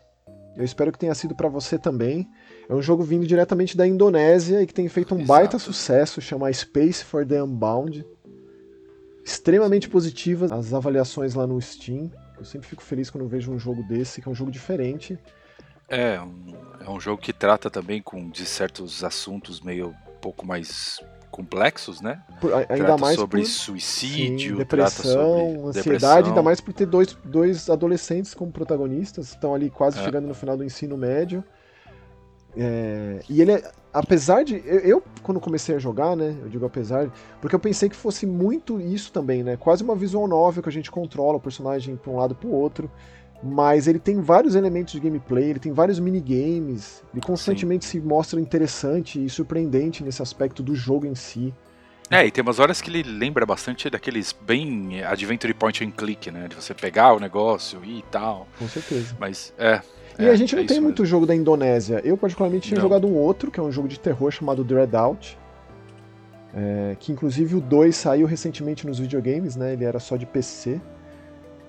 Eu 0.56 0.64
espero 0.64 0.90
que 0.90 0.98
tenha 0.98 1.14
sido 1.14 1.34
pra 1.34 1.48
você 1.48 1.78
também. 1.78 2.26
É 2.68 2.74
um 2.74 2.80
jogo 2.80 3.02
vindo 3.02 3.26
diretamente 3.26 3.76
da 3.76 3.86
Indonésia 3.86 4.62
e 4.62 4.66
que 4.66 4.72
tem 4.72 4.88
feito 4.88 5.14
um 5.14 5.18
Exato. 5.18 5.28
baita 5.28 5.58
sucesso, 5.58 6.20
chama 6.20 6.52
Space 6.52 7.04
for 7.04 7.26
the 7.26 7.42
Unbound. 7.42 8.04
Extremamente 9.24 9.88
positivas 9.88 10.50
as 10.50 10.72
avaliações 10.72 11.34
lá 11.34 11.46
no 11.46 11.60
Steam. 11.60 12.10
Eu 12.38 12.44
sempre 12.44 12.66
fico 12.66 12.82
feliz 12.82 13.10
quando 13.10 13.24
eu 13.24 13.28
vejo 13.28 13.52
um 13.52 13.58
jogo 13.58 13.82
desse, 13.82 14.22
que 14.22 14.28
é 14.28 14.30
um 14.30 14.34
jogo 14.34 14.50
diferente. 14.50 15.18
É 15.88 16.20
um, 16.20 16.54
é 16.80 16.90
um 16.90 16.98
jogo 16.98 17.20
que 17.20 17.32
trata 17.32 17.70
também 17.70 18.00
com 18.00 18.28
de 18.30 18.46
certos 18.46 19.04
assuntos 19.04 19.60
meio 19.60 19.88
um 19.88 20.20
pouco 20.20 20.46
mais 20.46 21.00
complexos, 21.30 22.00
né? 22.00 22.22
Por- 22.40 22.52
ainda 22.54 22.66
trata 22.66 22.96
mais 22.98 23.16
sobre 23.16 23.40
por 23.42 23.46
suicídio, 23.46 24.50
sim, 24.52 24.56
depressão, 24.56 25.12
sobre 25.12 25.68
ansiedade, 25.68 25.72
depressão. 25.82 26.24
ainda 26.26 26.42
mais 26.42 26.60
por 26.60 26.72
ter 26.72 26.86
dois, 26.86 27.16
dois 27.24 27.68
adolescentes 27.68 28.32
como 28.34 28.50
protagonistas, 28.52 29.28
estão 29.28 29.54
ali 29.54 29.68
quase 29.70 29.98
É. 29.98 30.04
chegando 30.04 30.26
no 30.26 30.34
final 30.34 30.56
do 30.56 30.64
ensino 30.64 30.96
médio. 30.96 31.44
É, 32.58 33.20
e 33.28 33.42
ele 33.42 33.52
é, 33.52 33.70
apesar 33.92 34.42
de. 34.42 34.62
Eu, 34.64 34.78
eu, 34.80 35.02
quando 35.22 35.38
comecei 35.38 35.74
a 35.76 35.78
jogar, 35.78 36.16
né? 36.16 36.34
Eu 36.40 36.48
digo 36.48 36.64
apesar, 36.64 37.10
porque 37.40 37.54
eu 37.54 37.60
pensei 37.60 37.88
que 37.88 37.96
fosse 37.96 38.24
muito 38.26 38.80
isso 38.80 39.12
também, 39.12 39.42
né? 39.42 39.56
Quase 39.58 39.82
uma 39.84 39.94
visual 39.94 40.26
novel 40.26 40.62
que 40.62 40.68
a 40.68 40.72
gente 40.72 40.90
controla 40.90 41.36
o 41.36 41.40
personagem 41.40 41.96
pra 41.96 42.10
um 42.10 42.16
lado 42.16 42.34
pro 42.34 42.48
outro. 42.50 42.90
Mas 43.42 43.86
ele 43.86 43.98
tem 43.98 44.20
vários 44.20 44.54
elementos 44.54 44.92
de 44.92 45.00
gameplay, 45.00 45.50
ele 45.50 45.58
tem 45.58 45.72
vários 45.72 46.00
minigames, 46.00 47.02
ele 47.12 47.20
constantemente 47.20 47.84
se 47.84 48.00
mostra 48.00 48.40
interessante 48.40 49.22
e 49.22 49.28
surpreendente 49.28 50.02
nesse 50.02 50.22
aspecto 50.22 50.62
do 50.62 50.74
jogo 50.74 51.06
em 51.06 51.14
si. 51.14 51.54
É, 52.10 52.24
e 52.24 52.30
tem 52.30 52.40
umas 52.40 52.58
horas 52.60 52.80
que 52.80 52.88
ele 52.88 53.02
lembra 53.02 53.44
bastante 53.44 53.90
daqueles 53.90 54.32
bem 54.32 55.02
adventure 55.04 55.52
point 55.52 55.84
and 55.84 55.90
click, 55.90 56.30
né? 56.30 56.46
De 56.48 56.54
você 56.54 56.72
pegar 56.72 57.12
o 57.12 57.18
negócio 57.18 57.84
e 57.84 58.02
tal. 58.10 58.46
Com 58.58 58.68
certeza. 58.68 59.16
Mas 59.18 59.52
é. 59.58 59.80
E 60.18 60.24
é, 60.24 60.30
a 60.30 60.36
gente 60.36 60.54
não 60.54 60.62
é 60.62 60.66
tem 60.66 60.80
muito 60.80 61.02
mesmo. 61.02 61.10
jogo 61.10 61.26
da 61.26 61.34
Indonésia. 61.34 62.00
Eu, 62.04 62.16
particularmente, 62.16 62.68
tinha 62.68 62.76
Não. 62.76 62.82
jogado 62.82 63.06
um 63.06 63.14
outro, 63.14 63.50
que 63.50 63.58
é 63.58 63.62
um 63.62 63.72
jogo 63.72 63.88
de 63.88 63.98
terror 63.98 64.30
chamado 64.30 64.62
Dreadout. 64.62 65.36
É, 66.54 66.96
que 66.98 67.12
inclusive 67.12 67.56
o 67.56 67.60
2 67.60 67.94
saiu 67.94 68.26
recentemente 68.26 68.86
nos 68.86 68.98
videogames, 68.98 69.56
né? 69.56 69.72
Ele 69.72 69.84
era 69.84 69.98
só 69.98 70.16
de 70.16 70.24
PC. 70.24 70.80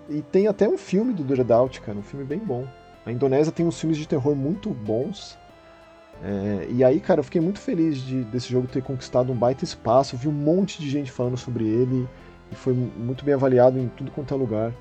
E 0.10 0.22
tem 0.22 0.47
até 0.47 0.68
um 0.68 0.78
filme 0.78 1.14
do 1.14 1.36
Get 1.36 1.49
Out, 1.49 1.82
cara, 1.82 1.97
um 1.97 2.03
filme 2.03 2.26
bem 2.26 2.39
bom. 2.39 2.68
A 3.05 3.12
Indonésia 3.12 3.51
tem 3.51 3.66
uns 3.66 3.80
filmes 3.80 3.97
de 3.97 4.08
terror 4.08 4.36
muito 4.36 4.70
bons. 4.70 5.38
É, 6.24 6.68
e 6.70 6.84
aí, 6.84 6.99
cara, 6.99 7.20
eu 7.20 7.24
fiquei 7.24 7.39
muito 7.39 7.60
feliz 7.60 7.97
de, 7.97 8.24
desse 8.26 8.49
jogo 8.49 8.68
ter 8.68 8.82
conquistado 8.82 9.32
um 9.32 9.36
baita 9.36 9.64
espaço. 9.64 10.18
Vi 10.18 10.28
um 10.28 10.34
monte 10.34 10.82
de 10.82 10.89
gente 10.89 11.12
falando 11.12 11.38
sobre 11.38 11.66
ele 11.66 12.08
e 12.51 12.55
foi 12.55 12.74
muito 12.74 13.24
bem 13.24 13.34
avaliado 13.34 13.80
em 13.80 13.88
tudo 13.89 14.12
quanto 14.12 14.34
é 14.34 14.38
lugar. 14.38 14.74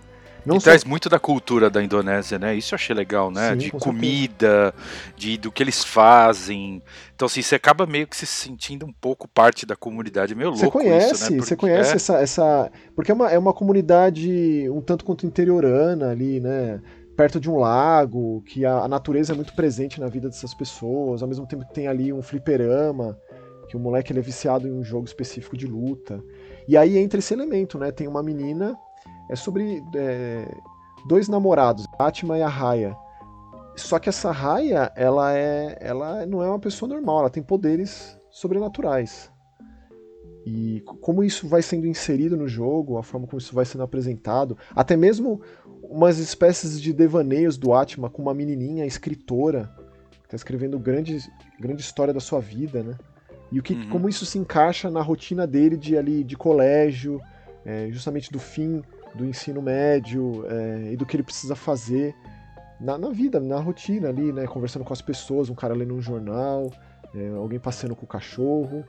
Não 0.46 0.56
e 0.56 0.60
só... 0.60 0.64
traz 0.64 0.84
muito 0.84 1.08
da 1.08 1.18
cultura 1.18 1.68
da 1.68 1.82
Indonésia, 1.82 2.38
né? 2.38 2.54
Isso 2.54 2.72
eu 2.72 2.76
achei 2.76 2.94
legal, 2.94 3.30
né? 3.30 3.50
Sim, 3.50 3.58
de 3.58 3.70
comida, 3.72 4.72
de 5.16 5.36
do 5.36 5.50
que 5.50 5.62
eles 5.62 5.82
fazem. 5.82 6.80
Então, 7.14 7.26
assim, 7.26 7.42
você 7.42 7.56
acaba 7.56 7.84
meio 7.84 8.06
que 8.06 8.16
se 8.16 8.26
sentindo 8.26 8.86
um 8.86 8.92
pouco 8.92 9.26
parte 9.26 9.66
da 9.66 9.74
comunidade. 9.74 10.32
É 10.32 10.36
meio 10.36 10.50
louco 10.50 10.64
você 10.64 10.70
conhece, 10.70 11.14
isso, 11.14 11.22
né? 11.24 11.28
Porque... 11.30 11.48
Você 11.48 11.56
conhece 11.56 11.92
é... 11.92 11.96
essa, 11.96 12.18
essa... 12.18 12.70
Porque 12.94 13.10
é 13.10 13.14
uma, 13.14 13.30
é 13.30 13.38
uma 13.38 13.52
comunidade 13.52 14.68
um 14.70 14.80
tanto 14.80 15.04
quanto 15.04 15.26
interiorana 15.26 16.10
ali, 16.10 16.38
né? 16.40 16.80
Perto 17.16 17.40
de 17.40 17.50
um 17.50 17.56
lago, 17.56 18.42
que 18.42 18.64
a, 18.64 18.80
a 18.80 18.88
natureza 18.88 19.32
é 19.32 19.36
muito 19.36 19.54
presente 19.54 19.98
na 19.98 20.06
vida 20.06 20.28
dessas 20.28 20.54
pessoas. 20.54 21.22
Ao 21.22 21.28
mesmo 21.28 21.46
tempo 21.46 21.66
que 21.66 21.74
tem 21.74 21.88
ali 21.88 22.12
um 22.12 22.22
fliperama, 22.22 23.18
que 23.68 23.76
o 23.76 23.80
moleque 23.80 24.12
ele 24.12 24.20
é 24.20 24.22
viciado 24.22 24.68
em 24.68 24.72
um 24.72 24.84
jogo 24.84 25.06
específico 25.06 25.56
de 25.56 25.66
luta. 25.66 26.22
E 26.68 26.76
aí 26.76 26.98
entra 26.98 27.18
esse 27.18 27.34
elemento, 27.34 27.78
né? 27.78 27.90
Tem 27.90 28.06
uma 28.06 28.22
menina 28.22 28.76
é 29.28 29.36
sobre 29.36 29.82
é, 29.94 30.54
dois 31.06 31.28
namorados, 31.28 31.86
Atma 31.98 32.38
e 32.38 32.42
a 32.42 32.48
Raya. 32.48 32.96
Só 33.76 33.98
que 33.98 34.08
essa 34.08 34.30
Raya, 34.30 34.90
ela 34.96 35.36
é, 35.36 35.78
ela 35.80 36.24
não 36.26 36.42
é 36.42 36.48
uma 36.48 36.58
pessoa 36.58 36.88
normal, 36.88 37.20
ela 37.20 37.30
tem 37.30 37.42
poderes 37.42 38.16
sobrenaturais. 38.30 39.30
E 40.46 40.80
como 41.00 41.24
isso 41.24 41.48
vai 41.48 41.60
sendo 41.60 41.86
inserido 41.86 42.36
no 42.36 42.46
jogo, 42.46 42.98
a 42.98 43.02
forma 43.02 43.26
como 43.26 43.38
isso 43.38 43.54
vai 43.54 43.64
sendo 43.64 43.82
apresentado, 43.82 44.56
até 44.74 44.96
mesmo 44.96 45.40
umas 45.82 46.18
espécies 46.18 46.80
de 46.80 46.92
devaneios 46.92 47.56
do 47.56 47.74
Atma 47.74 48.08
com 48.08 48.22
uma 48.22 48.32
menininha 48.32 48.86
escritora 48.86 49.70
que 50.10 50.26
está 50.26 50.36
escrevendo 50.36 50.78
grande, 50.78 51.18
grande 51.58 51.82
história 51.82 52.14
da 52.14 52.20
sua 52.20 52.40
vida, 52.40 52.82
né? 52.82 52.94
E 53.50 53.58
o 53.58 53.62
que, 53.62 53.74
uhum. 53.74 53.88
como 53.90 54.08
isso 54.08 54.24
se 54.26 54.38
encaixa 54.38 54.90
na 54.90 55.02
rotina 55.02 55.46
dele 55.46 55.76
de 55.76 55.96
ali 55.96 56.24
de 56.24 56.36
colégio, 56.36 57.20
é, 57.64 57.88
justamente 57.90 58.30
do 58.30 58.38
fim 58.38 58.82
do 59.16 59.24
ensino 59.24 59.60
médio 59.60 60.44
é, 60.48 60.92
e 60.92 60.96
do 60.96 61.04
que 61.04 61.16
ele 61.16 61.22
precisa 61.22 61.56
fazer 61.56 62.14
na, 62.80 62.98
na, 62.98 63.10
vida, 63.10 63.40
na 63.40 63.58
rotina 63.58 64.08
ali, 64.08 64.32
né? 64.32 64.46
Conversando 64.46 64.84
com 64.84 64.92
as 64.92 65.00
pessoas, 65.00 65.48
um 65.48 65.54
cara 65.54 65.74
lendo 65.74 65.94
um 65.94 66.00
jornal, 66.00 66.70
é, 67.14 67.28
alguém 67.36 67.58
passeando 67.58 67.96
com 67.96 68.04
o 68.04 68.08
cachorro. 68.08 68.84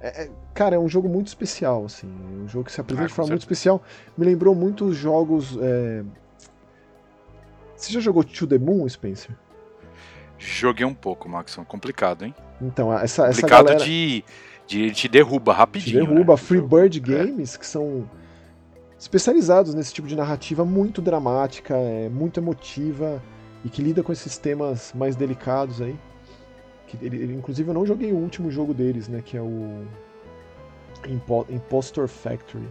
É, 0.00 0.24
é 0.24 0.30
cara, 0.54 0.76
é 0.76 0.78
um 0.78 0.88
jogo 0.88 1.08
muito 1.08 1.26
especial, 1.26 1.84
assim. 1.84 2.08
É 2.08 2.44
um 2.44 2.48
jogo 2.48 2.64
que 2.64 2.72
se 2.72 2.80
apresenta 2.80 3.06
ah, 3.06 3.08
de 3.08 3.14
forma 3.14 3.30
muito 3.30 3.42
especial. 3.42 3.82
Me 4.16 4.24
lembrou 4.24 4.54
muito 4.54 4.86
os 4.86 4.96
jogos. 4.96 5.58
É, 5.60 6.04
você 7.76 7.92
já 7.92 8.00
jogou 8.00 8.22
To 8.22 8.46
The 8.46 8.58
Moon, 8.58 8.88
Spencer? 8.88 9.34
Joguei 10.38 10.86
um 10.86 10.94
pouco, 10.94 11.28
Max. 11.28 11.56
Complicado, 11.66 12.24
hein? 12.24 12.34
Então, 12.62 12.92
essa, 12.96 13.26
complicado 13.26 13.68
essa 13.68 13.74
galera... 13.74 13.84
de, 13.84 14.24
de 14.66 14.90
te 14.92 15.08
derruba 15.08 15.52
rapidinho. 15.52 16.04
Te 16.04 16.06
derruba. 16.06 16.34
Né? 16.34 16.36
Freebird 16.38 17.00
Games, 17.00 17.56
que 17.56 17.66
são 17.66 18.08
especializados 19.00 19.72
nesse 19.74 19.94
tipo 19.94 20.06
de 20.06 20.14
narrativa 20.14 20.62
muito 20.62 21.00
dramática, 21.00 21.74
é, 21.74 22.10
muito 22.10 22.38
emotiva 22.38 23.22
e 23.64 23.70
que 23.70 23.82
lida 23.82 24.02
com 24.02 24.12
esses 24.12 24.36
temas 24.36 24.92
mais 24.94 25.16
delicados 25.16 25.80
aí. 25.80 25.98
Que 26.86 26.98
ele, 27.02 27.16
ele, 27.16 27.34
inclusive 27.34 27.70
eu 27.70 27.74
não 27.74 27.86
joguei 27.86 28.12
o 28.12 28.16
último 28.16 28.50
jogo 28.50 28.74
deles, 28.74 29.08
né, 29.08 29.22
que 29.24 29.38
é 29.38 29.40
o 29.40 29.86
Impo 31.08 31.46
Impostor 31.48 32.08
Factory. 32.08 32.68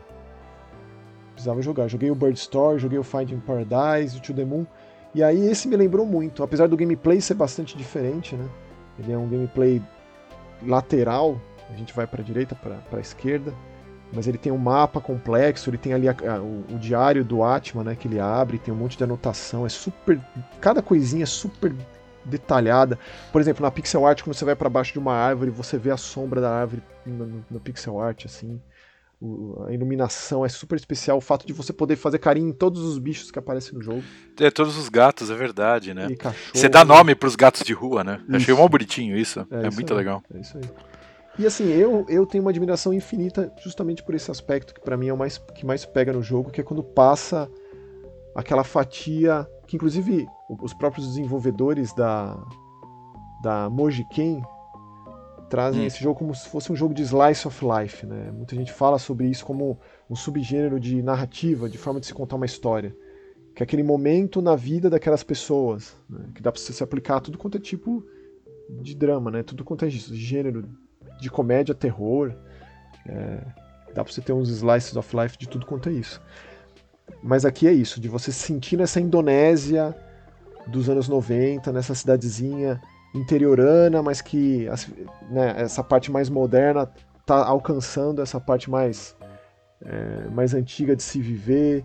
Precisava 1.34 1.62
jogar. 1.64 1.88
Joguei 1.88 2.12
o 2.12 2.16
Bird 2.16 2.38
Story, 2.38 2.78
joguei 2.78 3.00
o 3.00 3.04
Finding 3.04 3.40
Paradise, 3.40 4.18
o 4.18 4.22
To 4.22 4.34
The 4.34 4.46
Moon. 4.46 4.68
E 5.16 5.24
aí 5.24 5.50
esse 5.50 5.68
me 5.68 5.76
lembrou 5.76 6.06
muito, 6.06 6.44
apesar 6.44 6.68
do 6.68 6.78
gameplay 6.78 7.20
ser 7.20 7.34
bastante 7.34 7.76
diferente, 7.76 8.36
né? 8.36 8.48
Ele 9.00 9.14
é 9.14 9.18
um 9.18 9.28
gameplay 9.28 9.82
lateral, 10.62 11.42
a 11.70 11.76
gente 11.76 11.92
vai 11.92 12.06
para 12.06 12.22
a 12.22 12.24
direita, 12.24 12.54
para 12.54 12.78
a 12.92 13.00
esquerda 13.00 13.52
mas 14.12 14.28
ele 14.28 14.38
tem 14.38 14.52
um 14.52 14.58
mapa 14.58 15.00
complexo, 15.00 15.70
ele 15.70 15.78
tem 15.78 15.94
ali 15.94 16.10
a, 16.10 16.16
a, 16.28 16.40
o, 16.42 16.66
o, 16.72 16.80
diário 16.80 17.24
do 17.24 17.44
Atman, 17.44 17.84
né, 17.84 17.96
que 17.96 18.08
ele 18.08 18.20
abre, 18.20 18.58
tem 18.58 18.74
um 18.74 18.78
monte 18.78 18.98
de 18.98 19.04
anotação, 19.04 19.66
é 19.66 19.70
super, 19.70 20.20
cada 20.60 20.82
coisinha 20.82 21.24
é 21.24 21.28
super 21.28 21.74
detalhada. 22.26 22.98
Por 23.32 23.42
exemplo, 23.42 23.64
na 23.64 23.72
pixel 23.72 24.06
art, 24.06 24.22
quando 24.24 24.36
você 24.36 24.46
vai 24.46 24.56
para 24.56 24.70
baixo 24.70 24.94
de 24.94 25.00
uma 25.00 25.14
árvore, 25.14 25.52
você 25.52 25.78
vê 25.78 25.92
a 25.92 25.98
sombra 25.98 26.42
da 26.42 26.52
árvore 26.52 26.82
no, 27.06 27.44
no, 27.50 27.60
pixel 27.60 28.00
art, 28.00 28.26
assim. 28.26 28.60
O, 29.22 29.66
a 29.68 29.74
iluminação 29.74 30.46
é 30.46 30.50
super 30.50 30.78
especial, 30.78 31.18
o 31.18 31.22
fato 31.22 31.46
de 31.46 31.52
você 31.52 31.74
poder 31.74 31.98
fazer 31.98 32.20
carinho 32.20 32.50
em 32.50 32.54
todos 32.54 32.82
os 32.82 32.98
bichos 32.98 33.30
que 33.30 33.38
aparecem 33.38 33.74
no 33.74 33.82
jogo. 33.82 34.02
É, 34.40 34.50
todos 34.50 34.78
os 34.78 34.88
gatos, 34.88 35.30
é 35.30 35.36
verdade, 35.36 35.94
né? 35.94 36.08
Você 36.54 36.70
dá 36.70 36.86
nome 36.86 37.16
para 37.16 37.28
os 37.28 37.36
gatos 37.36 37.64
de 37.64 37.74
rua, 37.74 38.04
né? 38.04 38.22
Isso. 38.28 38.36
Achei 38.38 38.54
mó 38.54 38.68
bonitinho 38.68 39.18
isso. 39.18 39.46
É, 39.52 39.66
é 39.66 39.68
isso 39.68 39.76
muito 39.76 39.94
aí. 39.94 39.98
legal. 39.98 40.24
É 40.34 40.40
isso 40.40 40.58
aí. 40.58 40.64
E 41.38 41.46
assim, 41.46 41.70
eu, 41.70 42.06
eu 42.10 42.26
tenho 42.26 42.44
uma 42.44 42.50
admiração 42.50 42.94
infinita 42.94 43.54
justamente 43.64 44.04
por 44.04 44.14
esse 44.16 44.30
aspecto 44.30 44.74
que 44.74 44.82
para 44.82 44.98
mim 44.98 45.08
é 45.08 45.14
o 45.14 45.18
mais, 45.18 45.38
que 45.38 45.66
mais 45.66 45.86
pega 45.86 46.12
no 46.12 46.22
jogo, 46.22 46.52
que 46.52 46.60
é 46.60 46.64
quando 46.64 46.84
passa 46.84 47.50
aquela 48.36 48.64
fatia 48.64 49.48
que 49.68 49.76
inclusive 49.76 50.28
os 50.62 50.74
próprios 50.74 51.08
desenvolvedores 51.08 51.94
da 51.94 52.38
da 53.42 53.70
Mojiken 53.70 54.42
trazem 55.50 55.84
hum. 55.84 55.86
esse 55.86 56.02
jogo 56.02 56.20
como 56.20 56.36
se 56.36 56.48
fosse 56.48 56.72
um 56.72 56.76
jogo 56.76 56.94
de 56.94 57.02
slice 57.02 57.48
of 57.48 57.66
life, 57.66 58.06
né? 58.06 58.32
Muita 58.32 58.56
gente 58.56 58.72
fala 58.72 59.00
sobre 59.00 59.28
isso 59.28 59.46
como 59.46 59.80
um 60.10 60.16
subgênero 60.16 60.80
de 60.80 61.02
narrativa, 61.02 61.70
de 61.70 61.78
forma 61.78 62.00
de 62.00 62.06
se 62.06 62.14
contar 62.14 62.36
uma 62.36 62.46
história, 62.46 62.96
que 63.56 63.64
é 63.64 63.66
aquele 63.66 63.82
momento 63.82 64.42
na 64.42 64.56
vida 64.56 64.90
daquelas 64.90 65.24
pessoas, 65.24 65.96
né? 66.10 66.30
que 66.36 66.42
dá 66.42 66.52
para 66.52 66.62
você 66.62 66.72
se 66.72 66.84
aplicar 66.84 67.18
a 67.18 67.22
tudo 67.22 67.38
quanto 67.38 67.58
é 67.58 67.62
tipo 67.62 68.06
de 68.82 68.94
drama, 68.94 69.32
né? 69.32 69.42
Tudo 69.42 69.64
quanto 69.64 69.86
é 69.86 69.90
gênero 69.90 70.70
de 71.20 71.30
comédia, 71.30 71.76
terror. 71.76 72.34
É, 73.08 73.40
dá 73.94 74.04
pra 74.04 74.12
você 74.12 74.22
ter 74.22 74.34
uns 74.34 74.50
slices 74.50 74.96
of 74.96 75.16
life 75.16 75.38
de 75.38 75.48
tudo 75.48 75.66
quanto 75.66 75.90
é 75.90 75.92
isso. 75.92 76.22
Mas 77.24 77.46
aqui 77.46 77.68
é 77.68 77.74
isso, 77.74 78.00
de 78.00 78.08
você 78.08 78.32
sentir 78.32 78.78
nessa 78.78 79.00
Indonésia 79.00 79.96
dos 80.68 80.90
anos 80.90 81.08
90, 81.08 81.72
nessa 81.72 81.96
cidadezinha 81.96 82.80
interiorana, 83.14 84.04
mas 84.04 84.22
que 84.22 84.68
né, 85.30 85.56
essa 85.58 85.84
parte 85.84 86.12
mais 86.12 86.30
moderna 86.30 86.90
tá 87.26 87.44
alcançando 87.46 88.22
essa 88.22 88.40
parte 88.40 88.70
mais, 88.70 89.16
é, 89.84 90.30
mais 90.30 90.54
antiga 90.54 90.96
de 90.96 91.02
se 91.02 91.20
viver, 91.20 91.84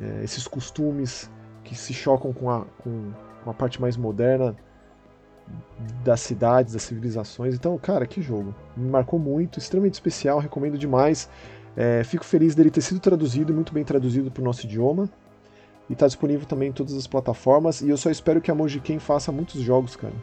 é, 0.00 0.24
esses 0.24 0.46
costumes 0.46 1.30
que 1.62 1.74
se 1.74 1.92
chocam 1.92 2.32
com 2.32 2.50
a, 2.50 2.64
com 2.82 3.12
a 3.46 3.52
parte 3.52 3.80
mais 3.80 3.96
moderna 3.96 4.56
das 6.04 6.20
cidades, 6.20 6.72
das 6.72 6.82
civilizações. 6.82 7.54
Então, 7.54 7.76
cara, 7.78 8.06
que 8.06 8.22
jogo. 8.22 8.54
Me 8.76 8.88
marcou 8.88 9.18
muito, 9.18 9.58
extremamente 9.58 9.94
especial, 9.94 10.38
recomendo 10.38 10.78
demais. 10.78 11.28
É, 11.76 12.04
fico 12.04 12.24
feliz 12.24 12.54
dele 12.54 12.70
ter 12.70 12.82
sido 12.82 13.00
traduzido, 13.00 13.52
muito 13.52 13.72
bem 13.72 13.84
traduzido 13.84 14.30
para 14.30 14.40
o 14.40 14.44
nosso 14.44 14.66
idioma. 14.66 15.08
E 15.88 15.94
está 15.94 16.06
disponível 16.06 16.46
também 16.46 16.68
em 16.68 16.72
todas 16.72 16.94
as 16.94 17.06
plataformas. 17.06 17.80
E 17.80 17.88
eu 17.88 17.96
só 17.96 18.10
espero 18.10 18.40
que 18.40 18.50
a 18.50 18.54
Mojiken 18.54 18.98
faça 18.98 19.32
muitos 19.32 19.60
jogos, 19.60 19.96
cara. 19.96 20.14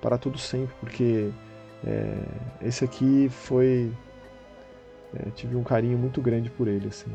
Para 0.00 0.18
tudo 0.18 0.38
sempre, 0.38 0.74
porque 0.80 1.30
é, 1.86 2.18
esse 2.62 2.84
aqui 2.84 3.28
foi. 3.30 3.90
É, 5.14 5.30
tive 5.30 5.56
um 5.56 5.62
carinho 5.62 5.96
muito 5.96 6.20
grande 6.20 6.50
por 6.50 6.68
ele, 6.68 6.88
assim. 6.88 7.10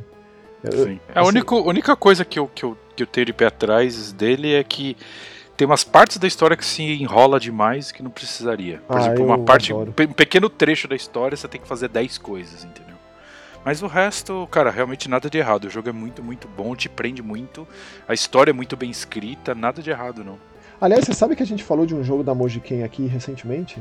Eu, 0.64 0.86
Sim. 0.86 0.99
a 1.14 1.22
assim, 1.22 1.30
única, 1.30 1.56
única 1.56 1.95
coisa 1.95 2.24
que 2.24 2.38
eu, 2.39 2.47
que, 2.47 2.64
eu, 2.64 2.78
que 2.95 3.04
eu 3.04 3.08
tenho 3.08 3.26
de 3.26 3.34
pé 3.34 3.47
atrás 3.47 4.12
dele 4.14 4.54
é 4.54 4.64
que 4.64 4.95
tem 5.62 5.68
umas 5.68 5.84
partes 5.84 6.18
da 6.18 6.28
história 6.28 6.57
que 6.57 6.66
se 6.66 6.82
enrola 6.82 7.39
demais 7.39 7.91
que 7.91 8.01
não 8.01 8.09
precisaria. 8.09 8.82
Por 8.88 8.97
ah, 8.97 8.99
exemplo, 9.01 9.24
uma 9.24 9.38
parte, 9.38 9.72
adoro. 9.72 9.93
um 9.95 10.12
pequeno 10.12 10.49
trecho 10.49 10.88
da 10.88 10.95
história 10.95 11.38
você 11.38 11.47
tem 11.47 11.62
que 11.62 11.68
fazer 11.68 11.88
10 11.88 12.18
coisas, 12.18 12.64
entendeu? 12.64 12.95
Mas 13.64 13.84
o 13.84 13.86
resto, 13.86 14.47
cara, 14.49 14.72
realmente 14.72 15.07
nada 15.07 15.30
de 15.30 15.38
errado. 15.38 15.66
O 15.66 15.70
jogo 15.70 15.88
é 15.88 15.91
muito, 15.91 16.24
muito 16.24 16.47
bom, 16.47 16.76
te 16.76 16.89
prende 16.89 17.22
muito. 17.22 17.68
A 18.07 18.14
história 18.16 18.49
é 18.49 18.53
muito 18.53 18.76
bem 18.76 18.89
escrita, 18.89 19.53
nada 19.53 19.84
de 19.84 19.91
errado, 19.91 20.24
não. 20.24 20.39
Aliás, 20.82 21.05
você 21.05 21.14
sabe 21.14 21.36
que 21.36 21.43
a 21.43 21.45
gente 21.45 21.64
falou 21.64 21.86
de 21.86 21.93
um 21.93 22.03
jogo 22.03 22.24
da 22.24 22.34
Mojiken 22.34 22.84
aqui 22.84 23.05
recentemente? 23.05 23.80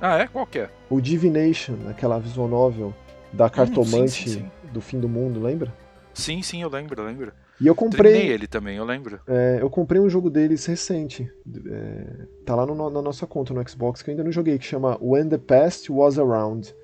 Ah, 0.00 0.16
é? 0.16 0.26
Qual 0.28 0.46
que 0.46 0.60
é? 0.60 0.70
O 0.88 0.98
Divination, 0.98 1.74
aquela 1.90 2.18
visual 2.18 2.48
novel 2.48 2.94
da 3.30 3.50
cartomante 3.50 3.98
hum, 3.98 4.08
sim, 4.08 4.30
sim, 4.30 4.40
sim. 4.40 4.50
do 4.72 4.80
fim 4.80 4.98
do 4.98 5.10
mundo, 5.10 5.42
lembra? 5.42 5.74
Sim, 6.14 6.40
sim, 6.40 6.62
eu 6.62 6.70
lembro, 6.70 6.98
eu 6.98 7.06
lembro. 7.06 7.32
E 7.62 7.66
eu 7.68 7.76
comprei. 7.76 8.12
Terminei 8.12 8.34
ele 8.34 8.48
também, 8.48 8.76
eu 8.76 8.84
lembro. 8.84 9.20
É, 9.24 9.58
eu 9.60 9.70
comprei 9.70 10.00
um 10.00 10.10
jogo 10.10 10.28
deles 10.28 10.66
recente. 10.66 11.30
É, 11.70 12.26
tá 12.44 12.56
lá 12.56 12.66
no, 12.66 12.90
na 12.90 13.00
nossa 13.00 13.24
conta 13.24 13.54
no 13.54 13.68
Xbox 13.68 14.02
que 14.02 14.10
eu 14.10 14.12
ainda 14.12 14.24
não 14.24 14.32
joguei, 14.32 14.58
que 14.58 14.64
chama 14.64 14.98
When 15.00 15.28
the 15.28 15.38
Past 15.38 15.90
Was 15.90 16.18
Around. 16.18 16.74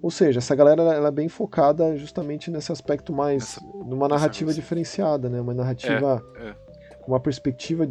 Ou 0.00 0.10
seja, 0.10 0.38
essa 0.38 0.54
galera 0.54 0.82
ela 0.82 1.08
é 1.08 1.10
bem 1.10 1.28
focada 1.28 1.94
justamente 1.98 2.50
nesse 2.50 2.72
aspecto 2.72 3.12
mais. 3.12 3.42
Essa, 3.42 3.60
numa 3.84 4.08
narrativa 4.08 4.54
diferenciada, 4.54 5.28
né? 5.28 5.42
Uma 5.42 5.52
narrativa 5.52 6.24
é, 6.36 6.48
é. 6.48 6.54
com 7.02 7.12
uma 7.12 7.20
perspectiva 7.20 7.86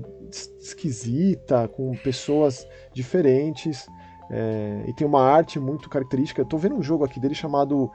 esquisita, 0.60 1.68
com 1.68 1.96
pessoas 1.98 2.68
diferentes. 2.94 3.86
É, 4.32 4.86
e 4.88 4.94
tem 4.96 5.06
uma 5.06 5.22
arte 5.22 5.60
muito 5.60 5.88
característica. 5.88 6.42
Eu 6.42 6.46
tô 6.46 6.58
vendo 6.58 6.76
um 6.76 6.82
jogo 6.82 7.06
aqui 7.06 7.20
dele 7.20 7.36
chamado 7.36 7.92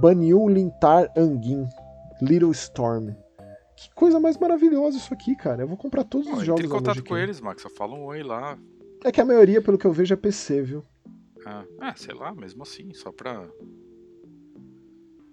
Banyu 0.00 0.48
Lintar 0.48 1.08
Angin 1.16 1.68
Little 2.20 2.50
Storm 2.50 3.14
Que 3.80 3.94
coisa 3.94 4.20
mais 4.20 4.36
maravilhosa 4.36 4.98
isso 4.98 5.12
aqui, 5.14 5.34
cara. 5.34 5.62
Eu 5.62 5.68
vou 5.68 5.76
comprar 5.76 6.04
todos 6.04 6.26
os 6.26 6.42
jogos 6.44 6.60
Entre 6.62 6.66
em 6.66 6.68
da 6.68 6.74
contato 6.76 7.02
com 7.02 7.16
eles, 7.16 7.40
Max. 7.40 7.62
Só 7.62 7.70
fala 7.70 7.94
um 7.94 8.04
oi 8.04 8.22
lá. 8.22 8.58
É 9.02 9.10
que 9.10 9.20
a 9.20 9.24
maioria, 9.24 9.62
pelo 9.62 9.78
que 9.78 9.86
eu 9.86 9.92
vejo, 9.92 10.12
é 10.12 10.16
PC, 10.16 10.60
viu? 10.62 10.84
Ah, 11.46 11.64
é, 11.80 11.94
sei 11.96 12.14
lá, 12.14 12.34
mesmo 12.34 12.62
assim, 12.62 12.92
só 12.92 13.10
pra. 13.10 13.48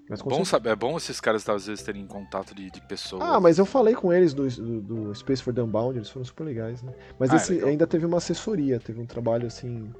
Mas 0.09 0.21
com 0.21 0.29
Bom 0.29 0.45
saber, 0.45 0.69
é 0.69 0.75
bom 0.75 0.95
esses 0.95 1.19
caras 1.19 1.47
às 1.49 1.67
vezes 1.67 1.83
terem 1.83 2.07
contato 2.07 2.55
de, 2.55 2.71
de 2.71 2.79
pessoas. 2.87 3.21
Ah, 3.21 3.41
mas 3.41 3.57
eu 3.59 3.65
falei 3.65 3.93
com 3.93 4.13
eles 4.13 4.33
do, 4.33 4.47
do, 4.47 4.81
do 4.81 5.15
Space 5.15 5.43
for 5.43 5.53
the 5.53 5.61
Unbound, 5.61 5.97
eles 5.97 6.09
foram 6.09 6.23
super 6.25 6.45
legais, 6.45 6.81
né? 6.81 6.93
Mas 7.19 7.31
Ah, 7.31 7.33
é 7.33 7.35
esse 7.37 7.53
legal. 7.55 7.69
ainda 7.69 7.85
teve 7.85 8.05
uma 8.05 8.17
assessoria, 8.17 8.79
teve 8.79 9.01
um 9.01 9.05
trabalho 9.05 9.47
assim 9.47 9.91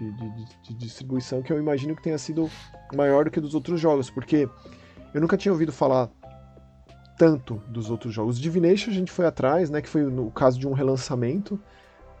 de- 0.00 0.10
de- 0.12 0.62
de 0.64 0.74
distribuição 0.74 1.40
que 1.40 1.52
eu 1.52 1.58
imagino 1.58 1.94
que 1.94 2.02
tenha 2.02 2.18
sido 2.18 2.50
maior 2.96 3.26
do 3.26 3.30
que 3.30 3.40
dos 3.40 3.54
outros 3.54 3.78
jogos, 3.80 4.10
porque 4.10 4.48
eu 5.14 5.20
nunca 5.20 5.36
tinha 5.36 5.52
ouvido 5.52 5.70
falar 5.72 6.10
tanto 7.16 7.62
dos 7.68 7.90
outros 7.90 8.12
jogos. 8.12 8.38
Divination 8.38 8.90
a 8.90 8.94
gente 8.94 9.10
foi 9.12 9.26
atrás, 9.26 9.70
né? 9.70 9.80
Que 9.80 9.88
foi 9.88 10.02
no 10.02 10.30
caso 10.30 10.58
de 10.58 10.66
um 10.66 10.72
relançamento. 10.72 11.60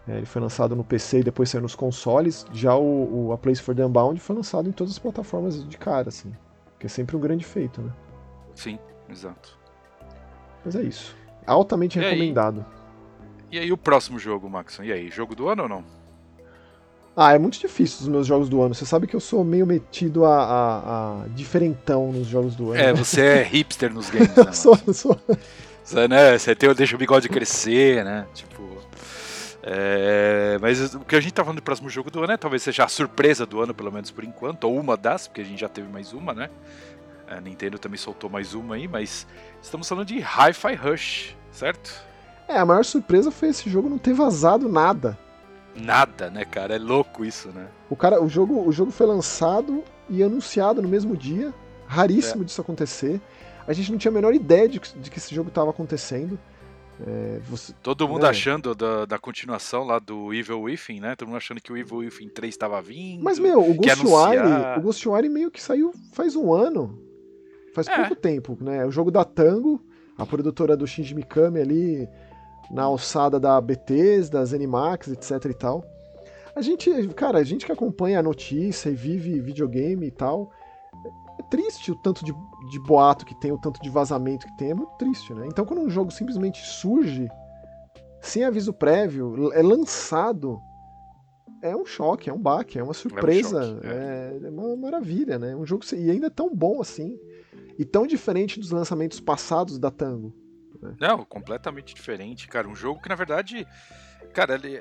É, 0.06 0.16
ele 0.16 0.26
foi 0.26 0.42
lançado 0.42 0.74
no 0.74 0.82
PC 0.82 1.20
e 1.20 1.22
depois 1.22 1.48
saiu 1.48 1.62
nos 1.62 1.74
consoles. 1.74 2.44
Já 2.52 2.74
o, 2.74 3.26
o 3.28 3.32
A 3.32 3.38
Place 3.38 3.62
for 3.62 3.74
the 3.74 3.84
Unbound 3.84 4.20
foi 4.20 4.34
lançado 4.36 4.68
em 4.68 4.72
todas 4.72 4.92
as 4.94 4.98
plataformas 4.98 5.66
de 5.68 5.78
cara, 5.78 6.08
assim. 6.08 6.32
Que 6.78 6.86
é 6.86 6.88
sempre 6.88 7.16
um 7.16 7.20
grande 7.20 7.44
feito, 7.44 7.80
né? 7.80 7.92
Sim, 8.54 8.78
exato. 9.08 9.56
Mas 10.64 10.74
é 10.74 10.82
isso. 10.82 11.16
Altamente 11.46 11.98
E 11.98 12.04
aí? 12.04 12.10
recomendado. 12.10 12.64
E 13.50 13.58
aí 13.58 13.72
o 13.72 13.76
próximo 13.76 14.18
jogo, 14.18 14.48
Max? 14.48 14.78
E 14.82 14.92
aí, 14.92 15.10
jogo 15.10 15.34
do 15.34 15.48
ano 15.48 15.64
ou 15.64 15.68
não? 15.68 15.84
Ah, 17.14 17.34
é 17.34 17.38
muito 17.38 17.58
difícil 17.58 17.98
os 18.02 18.08
meus 18.08 18.26
jogos 18.26 18.48
do 18.48 18.62
ano. 18.62 18.74
Você 18.74 18.86
sabe 18.86 19.06
que 19.06 19.14
eu 19.14 19.20
sou 19.20 19.44
meio 19.44 19.66
metido 19.66 20.24
a, 20.24 20.34
a- 20.42 21.22
a 21.24 21.28
diferentão 21.28 22.10
nos 22.10 22.26
jogos 22.26 22.56
do 22.56 22.70
ano. 22.72 22.80
É, 22.80 22.86
né? 22.86 22.92
você 23.04 23.20
é 23.20 23.42
hipster 23.42 23.92
nos 23.92 24.08
games, 24.08 24.34
né? 24.34 24.50
Sou, 24.52 24.76
sou. 24.94 25.18
Você, 25.84 26.08
né, 26.08 26.38
você 26.38 26.54
tem, 26.54 26.72
deixa 26.74 26.94
o 26.94 26.98
bigode 26.98 27.28
crescer, 27.28 28.04
né? 28.04 28.24
Tipo. 28.32 28.62
é, 29.62 30.56
mas 30.60 30.94
o 30.94 31.00
que 31.00 31.14
a 31.16 31.20
gente 31.20 31.34
tá 31.34 31.42
falando 31.44 31.58
do 31.58 31.62
próximo 31.62 31.90
jogo 31.90 32.10
do 32.10 32.22
ano 32.22 32.32
é 32.32 32.36
talvez 32.36 32.62
seja 32.62 32.84
a 32.84 32.88
surpresa 32.88 33.44
do 33.44 33.60
ano, 33.60 33.74
pelo 33.74 33.92
menos 33.92 34.10
por 34.10 34.24
enquanto, 34.24 34.64
ou 34.64 34.78
uma 34.78 34.96
das, 34.96 35.26
porque 35.28 35.40
a 35.40 35.44
gente 35.44 35.60
já 35.60 35.68
teve 35.68 35.88
mais 35.88 36.12
uma, 36.12 36.32
né? 36.32 36.48
A 37.28 37.40
Nintendo 37.40 37.78
também 37.78 37.98
soltou 37.98 38.30
mais 38.30 38.54
uma 38.54 38.74
aí, 38.76 38.86
mas 38.88 39.26
estamos 39.62 39.88
falando 39.88 40.06
de 40.06 40.18
Hi-Fi 40.18 40.74
Rush, 40.74 41.36
certo? 41.50 41.92
É, 42.48 42.58
a 42.58 42.64
maior 42.64 42.84
surpresa 42.84 43.30
foi 43.30 43.48
esse 43.48 43.68
jogo 43.70 43.88
não 43.88 43.98
ter 43.98 44.12
vazado 44.14 44.68
nada. 44.68 45.18
Nada, 45.74 46.30
né, 46.30 46.44
cara? 46.44 46.74
É 46.76 46.78
louco 46.78 47.24
isso, 47.24 47.48
né? 47.48 47.68
O 47.88 47.96
cara, 47.96 48.22
o 48.22 48.28
jogo, 48.28 48.66
o 48.66 48.72
jogo 48.72 48.90
foi 48.90 49.06
lançado 49.06 49.82
e 50.08 50.22
anunciado 50.22 50.82
no 50.82 50.88
mesmo 50.88 51.16
dia. 51.16 51.52
Raríssimo 51.86 52.44
disso 52.44 52.60
acontecer. 52.60 53.20
A 53.66 53.72
gente 53.72 53.90
não 53.90 53.98
tinha 53.98 54.10
a 54.10 54.14
menor 54.14 54.34
ideia 54.34 54.68
de, 54.68 54.80
que- 54.80 54.98
de 54.98 55.10
que 55.10 55.18
esse 55.18 55.34
jogo 55.34 55.48
estava 55.48 55.70
acontecendo. 55.70 56.38
É, 57.06 57.40
você- 57.48 57.72
Todo 57.82 58.06
mundo 58.06 58.26
É. 58.26 58.28
achando 58.28 58.74
da, 58.74 59.06
da 59.06 59.18
continuação 59.18 59.82
lá 59.84 59.98
do 59.98 60.32
Evil 60.32 60.60
Within, 60.62 61.00
né? 61.00 61.16
Todo 61.16 61.28
mundo 61.28 61.36
achando 61.38 61.60
que 61.60 61.72
o 61.72 61.76
Evil 61.76 61.98
Within 61.98 62.28
3 62.28 62.54
estava 62.54 62.80
vindo. 62.82 63.22
Mas, 63.24 63.38
meu, 63.38 63.60
o 63.60 63.74
Ghostwire, 63.74 64.38
anunciar. 64.38 64.78
o 64.78 64.82
Ghostwire 64.82 65.28
meio 65.28 65.50
que 65.50 65.60
saiu 65.62 65.92
faz 66.12 66.36
um 66.36 66.52
ano. 66.52 66.98
Faz 67.74 67.88
É. 67.88 67.96
pouco 67.96 68.14
tempo, 68.16 68.56
né? 68.60 68.84
O 68.84 68.90
jogo 68.90 69.10
da 69.10 69.24
Tango, 69.24 69.80
a 70.18 70.26
produtora 70.26 70.76
do 70.76 70.86
Shinji 70.86 71.14
Mikami 71.14 71.60
ali, 71.60 72.08
na 72.70 72.84
alçada 72.84 73.38
da 73.38 73.60
Bethesda, 73.60 74.38
da 74.38 74.44
Zenimax, 74.44 75.08
etc 75.08 75.44
e 75.50 75.54
tal. 75.54 75.84
A 76.54 76.60
gente, 76.60 77.08
cara, 77.08 77.38
a 77.38 77.44
gente 77.44 77.64
que 77.64 77.72
acompanha 77.72 78.18
a 78.18 78.22
notícia 78.22 78.90
e 78.90 78.94
vive 78.94 79.40
videogame 79.40 80.06
e 80.06 80.10
tal, 80.10 80.50
é 81.38 81.42
triste 81.44 81.90
o 81.90 81.96
tanto 81.96 82.24
de, 82.24 82.32
de 82.70 82.78
boato 82.80 83.24
que 83.24 83.34
tem, 83.40 83.52
o 83.52 83.58
tanto 83.58 83.80
de 83.80 83.88
vazamento 83.88 84.46
que 84.46 84.56
tem, 84.56 84.70
é 84.70 84.74
muito 84.74 84.92
triste, 84.98 85.32
né? 85.32 85.46
Então 85.46 85.64
quando 85.64 85.80
um 85.80 85.88
jogo 85.88 86.10
simplesmente 86.10 86.60
surge, 86.64 87.28
sem 88.20 88.44
aviso 88.44 88.72
prévio, 88.72 89.52
é 89.52 89.62
lançado, 89.62 90.60
é 91.62 91.74
um 91.74 91.86
choque, 91.86 92.28
é 92.28 92.32
um 92.32 92.38
baque, 92.38 92.78
é 92.78 92.82
uma 92.82 92.94
surpresa, 92.94 93.64
choque, 93.64 93.86
é, 93.86 94.40
é 94.44 94.50
uma 94.50 94.76
maravilha, 94.76 95.38
né? 95.38 95.56
Um 95.56 95.64
jogo 95.64 95.84
e 95.94 96.10
ainda 96.10 96.26
é 96.26 96.30
tão 96.30 96.54
bom 96.54 96.80
assim 96.80 97.18
e 97.78 97.84
tão 97.84 98.06
diferente 98.06 98.60
dos 98.60 98.70
lançamentos 98.70 99.20
passados 99.20 99.78
da 99.78 99.90
Tango. 99.90 100.34
Não, 100.98 101.24
completamente 101.24 101.94
diferente, 101.94 102.48
cara. 102.48 102.68
Um 102.68 102.74
jogo 102.74 103.00
que, 103.00 103.08
na 103.08 103.14
verdade, 103.14 103.66
cara, 104.32 104.54
ele 104.54 104.76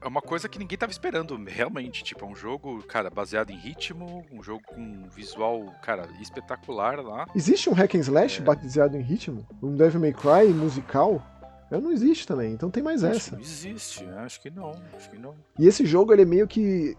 é 0.00 0.06
uma 0.06 0.20
coisa 0.20 0.48
que 0.48 0.58
ninguém 0.58 0.76
tava 0.76 0.92
esperando, 0.92 1.36
realmente. 1.44 2.04
Tipo, 2.04 2.24
é 2.26 2.28
um 2.28 2.34
jogo, 2.36 2.82
cara, 2.84 3.08
baseado 3.10 3.50
em 3.50 3.56
ritmo, 3.56 4.24
um 4.30 4.42
jogo 4.42 4.62
com 4.66 4.80
um 4.80 5.08
visual, 5.08 5.72
cara, 5.82 6.06
espetacular 6.20 7.00
lá. 7.00 7.26
Existe 7.34 7.70
um 7.70 7.72
hack 7.72 7.94
and 7.94 8.00
slash 8.00 8.40
É. 8.40 8.44
baseado 8.44 8.96
em 8.96 9.00
ritmo? 9.02 9.46
Um 9.62 9.74
Devil 9.76 10.00
May 10.00 10.12
Cry 10.12 10.52
musical? 10.52 11.22
Eu 11.70 11.80
não 11.80 11.90
existe 11.90 12.26
também, 12.26 12.52
então 12.52 12.70
tem 12.70 12.82
mais 12.82 13.02
Acho 13.02 13.16
essa. 13.16 13.32
não 13.36 13.40
existe, 13.40 14.04
né? 14.04 14.18
Acho 14.18 14.40
que 14.40 14.50
não, 14.50 14.72
acho 14.96 15.10
que 15.10 15.18
não. 15.18 15.34
E 15.58 15.66
esse 15.66 15.84
jogo, 15.86 16.12
ele 16.12 16.22
é 16.22 16.26
meio 16.26 16.46
que. 16.46 16.96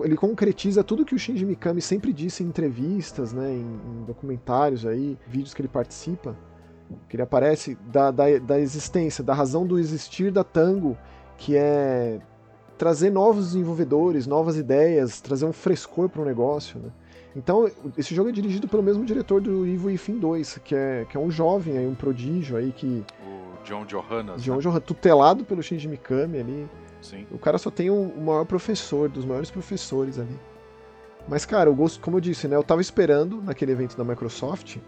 Ele 0.00 0.16
concretiza 0.16 0.82
tudo 0.82 1.04
que 1.04 1.14
o 1.14 1.18
Shinji 1.18 1.44
Mikami 1.44 1.82
sempre 1.82 2.12
disse 2.12 2.42
em 2.42 2.46
entrevistas, 2.46 3.32
né, 3.32 3.50
em, 3.52 3.60
em 4.00 4.04
documentários 4.06 4.86
aí, 4.86 5.18
vídeos 5.26 5.52
que 5.52 5.60
ele 5.60 5.68
participa, 5.68 6.36
que 7.08 7.16
ele 7.16 7.22
aparece 7.22 7.76
da, 7.92 8.10
da, 8.10 8.38
da 8.38 8.58
existência, 8.60 9.22
da 9.24 9.34
razão 9.34 9.66
do 9.66 9.78
existir 9.78 10.30
da 10.30 10.42
Tango, 10.44 10.96
que 11.36 11.56
é 11.56 12.18
trazer 12.76 13.10
novos 13.10 13.46
desenvolvedores, 13.46 14.26
novas 14.26 14.56
ideias, 14.56 15.20
trazer 15.20 15.44
um 15.44 15.52
frescor 15.52 16.08
para 16.08 16.22
o 16.22 16.24
negócio, 16.24 16.78
né. 16.78 16.90
Então, 17.36 17.70
esse 17.96 18.14
jogo 18.14 18.30
é 18.30 18.32
dirigido 18.32 18.66
pelo 18.66 18.82
mesmo 18.82 19.04
diretor 19.04 19.40
do 19.40 19.64
Evil 19.66 19.86
Within 19.88 20.18
2, 20.18 20.58
que 20.64 20.74
é, 20.74 21.06
que 21.08 21.16
é 21.16 21.20
um 21.20 21.30
jovem 21.30 21.76
aí, 21.78 21.86
um 21.86 21.94
prodígio 21.94 22.56
aí, 22.56 22.72
que 22.72 23.04
O 23.24 23.64
John 23.64 23.84
Johannes, 23.84 24.42
John 24.42 24.56
né? 24.56 24.62
Johan, 24.62 24.80
tutelado 24.80 25.44
pelo 25.44 25.62
Shinji 25.62 25.86
Mikami 25.86 26.38
ali, 26.38 26.68
Sim. 27.00 27.26
o 27.30 27.38
cara 27.38 27.58
só 27.58 27.70
tem 27.70 27.90
um- 27.90 28.08
o 28.08 28.20
maior 28.20 28.44
professor, 28.44 29.08
dos 29.08 29.24
maiores 29.24 29.50
professores 29.50 30.18
ali. 30.18 30.36
Mas, 31.28 31.44
cara, 31.44 31.70
o 31.70 31.74
Ghost, 31.74 32.00
como 32.00 32.16
eu 32.16 32.20
disse, 32.20 32.48
né? 32.48 32.56
Eu 32.56 32.62
tava 32.64 32.80
esperando 32.80 33.42
naquele 33.42 33.70
evento 33.72 33.96
da 33.96 34.02
Microsoft 34.02 34.78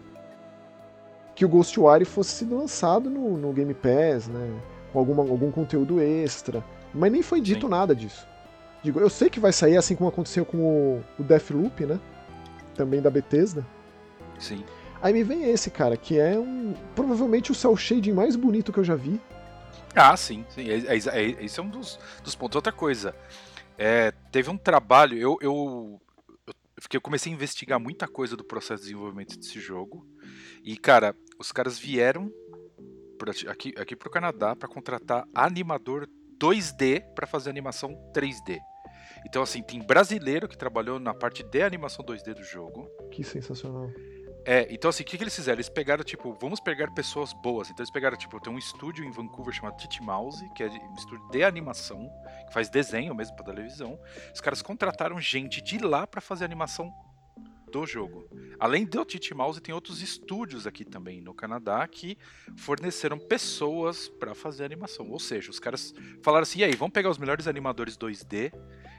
que 1.35 1.45
o 1.45 1.49
Ghostwire 1.49 2.05
fosse 2.05 2.31
sido 2.31 2.57
lançado 2.57 3.09
no, 3.09 3.37
no 3.37 3.53
Game 3.53 3.73
Pass, 3.73 4.27
né? 4.27 4.61
Com 4.91 4.99
alguma, 4.99 5.23
algum 5.23 5.51
conteúdo 5.51 6.01
extra. 6.01 6.63
Mas 6.93 7.11
nem 7.11 7.21
foi 7.21 7.39
dito 7.39 7.67
Sim. 7.67 7.71
nada 7.71 7.95
disso. 7.95 8.27
Digo, 8.83 8.99
eu 8.99 9.09
sei 9.09 9.29
que 9.29 9.39
vai 9.39 9.53
sair 9.53 9.77
assim 9.77 9.95
como 9.95 10.09
aconteceu 10.09 10.45
com 10.45 10.57
o, 10.57 11.03
o 11.19 11.23
Deathloop, 11.23 11.85
né? 11.85 11.99
Também 12.75 13.01
da 13.01 13.09
Bethesda. 13.09 13.65
Sim. 14.39 14.63
Aí 15.01 15.13
me 15.13 15.23
vem 15.23 15.49
esse, 15.49 15.69
cara, 15.71 15.95
que 15.95 16.19
é 16.19 16.37
um. 16.37 16.73
Provavelmente 16.95 17.51
o 17.51 17.55
cel 17.55 17.75
shading 17.75 18.11
mais 18.13 18.35
bonito 18.35 18.71
que 18.73 18.79
eu 18.79 18.83
já 18.83 18.95
vi. 18.95 19.19
Ah, 19.95 20.15
sim, 20.17 20.45
sim. 20.49 20.67
É, 20.69 20.77
é- 20.95 21.21
é- 21.21 21.43
esse 21.43 21.59
é 21.59 21.63
um 21.63 21.69
dos, 21.69 21.99
dos 22.23 22.35
pontos. 22.35 22.55
Outra 22.55 22.71
coisa, 22.71 23.15
é, 23.77 24.11
teve 24.31 24.49
um 24.49 24.57
trabalho. 24.57 25.17
Eu, 25.17 25.37
eu, 25.41 26.01
eu, 26.47 26.53
fiquei- 26.79 26.97
eu 26.97 27.01
comecei 27.01 27.31
a 27.31 27.35
investigar 27.35 27.79
muita 27.79 28.07
coisa 28.07 28.35
do 28.35 28.43
processo 28.43 28.83
de 28.83 28.89
desenvolvimento 28.89 29.37
desse 29.37 29.59
jogo. 29.59 30.05
E, 30.63 30.77
cara, 30.77 31.15
os 31.39 31.51
caras 31.51 31.77
vieram 31.77 32.31
pra- 33.17 33.33
aqui, 33.51 33.73
aqui 33.77 33.95
pro 33.95 34.09
Canadá 34.09 34.55
para 34.55 34.67
contratar 34.67 35.25
animador 35.33 36.07
2D 36.39 37.01
para 37.15 37.27
fazer 37.27 37.49
animação 37.49 37.93
3D. 38.13 38.59
Então, 39.25 39.43
assim, 39.43 39.61
tem 39.61 39.79
brasileiro 39.79 40.47
que 40.47 40.57
trabalhou 40.57 40.99
na 40.99 41.13
parte 41.13 41.43
de 41.43 41.61
animação 41.61 42.03
2D 42.03 42.33
do 42.33 42.43
jogo. 42.43 42.89
Que 43.11 43.23
sensacional. 43.23 43.89
É, 44.43 44.67
então 44.73 44.89
assim, 44.89 45.03
o 45.03 45.05
que, 45.05 45.17
que 45.19 45.23
eles 45.23 45.35
fizeram? 45.35 45.57
Eles 45.57 45.69
pegaram, 45.69 46.03
tipo, 46.03 46.35
vamos 46.41 46.59
pegar 46.59 46.89
pessoas 46.95 47.31
boas. 47.31 47.69
Então 47.69 47.83
eles 47.83 47.91
pegaram, 47.91 48.17
tipo, 48.17 48.39
tem 48.39 48.51
um 48.51 48.57
estúdio 48.57 49.05
em 49.05 49.11
Vancouver 49.11 49.53
chamado 49.53 49.77
Titi 49.77 50.01
Mouse, 50.01 50.43
que 50.55 50.63
é 50.63 50.67
um 50.67 50.95
estúdio 50.95 51.27
de 51.29 51.43
animação, 51.43 52.09
que 52.47 52.53
faz 52.53 52.67
desenho 52.67 53.13
mesmo 53.13 53.35
pra 53.35 53.45
televisão. 53.45 53.99
Os 54.33 54.41
caras 54.41 54.63
contrataram 54.63 55.19
gente 55.21 55.61
de 55.61 55.77
lá 55.77 56.07
pra 56.07 56.19
fazer 56.21 56.43
animação 56.43 56.91
do 57.71 57.85
jogo. 57.85 58.25
Além 58.59 58.85
do 58.85 59.03
Titi 59.05 59.33
Mouse, 59.33 59.59
tem 59.61 59.73
outros 59.73 60.01
estúdios 60.01 60.67
aqui 60.67 60.85
também 60.85 61.21
no 61.21 61.33
Canadá 61.33 61.87
que 61.87 62.17
forneceram 62.57 63.17
pessoas 63.17 64.07
pra 64.07 64.35
fazer 64.35 64.63
animação. 64.65 65.09
Ou 65.09 65.19
seja, 65.19 65.49
os 65.49 65.59
caras 65.59 65.93
falaram 66.21 66.43
assim: 66.43 66.59
e 66.59 66.63
aí, 66.63 66.75
vamos 66.75 66.93
pegar 66.93 67.09
os 67.09 67.17
melhores 67.17 67.47
animadores 67.47 67.97
2D 67.97 68.51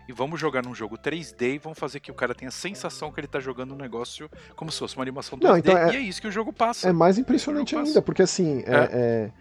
e 0.08 0.12
vamos 0.12 0.40
jogar 0.40 0.64
num 0.64 0.74
jogo 0.74 0.96
3D 0.98 1.54
e 1.54 1.58
vamos 1.58 1.78
fazer 1.78 2.00
que 2.00 2.10
o 2.10 2.14
cara 2.14 2.34
tenha 2.34 2.48
a 2.48 2.52
sensação 2.52 3.12
que 3.12 3.20
ele 3.20 3.28
tá 3.28 3.38
jogando 3.38 3.72
um 3.72 3.76
negócio 3.76 4.28
como 4.56 4.72
se 4.72 4.78
fosse 4.78 4.96
uma 4.96 5.02
animação 5.02 5.38
2D. 5.38 5.48
Não, 5.48 5.56
então 5.58 5.76
é- 5.78 5.92
E 5.92 5.96
é 5.96 6.00
isso 6.00 6.20
que 6.20 6.26
o 6.26 6.32
jogo 6.32 6.52
passa. 6.52 6.88
É 6.88 6.92
mais 6.92 7.18
impressionante 7.18 7.76
ainda, 7.76 8.02
porque 8.02 8.22
assim, 8.22 8.64
é, 8.66 8.74
é- 8.92 9.32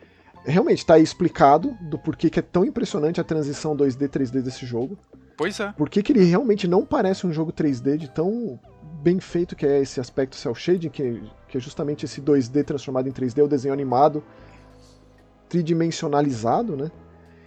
realmente 0.46 0.86
tá 0.86 0.96
aí 0.96 1.04
explicado 1.04 1.76
do 1.82 1.98
porquê 1.98 2.30
que 2.30 2.38
é 2.38 2.44
tão 2.44 2.64
impressionante 2.64 3.20
a 3.20 3.24
transição 3.24 3.76
2D 3.76 4.08
3D 4.08 4.42
desse 4.44 4.66
jogo. 4.66 4.98
Pois 5.36 5.60
é. 5.60 5.72
Por 5.72 5.90
que 5.90 6.04
que 6.04 6.12
ele 6.14 6.24
realmente 6.24 6.68
não 6.68 6.86
parece 6.86 7.26
um 7.26 7.34
jogo 7.34 7.52
3D 7.52 7.98
de 7.98 8.08
tão 8.12 8.60
bem 9.02 9.20
feito 9.20 9.56
que 9.56 9.66
é 9.66 9.80
esse 9.82 10.00
aspecto 10.00 10.36
cel 10.36 10.54
shading, 10.54 10.90
que, 10.90 11.24
que 11.48 11.58
é 11.58 11.60
justamente 11.60 12.06
esse 12.06 12.22
2D 12.22 12.64
transformado 12.64 13.08
em 13.08 13.12
3D, 13.12 13.44
o 13.44 13.48
desenho 13.48 13.74
animado 13.74 14.24
tridimensionalizado, 15.50 16.76
né? 16.78 16.92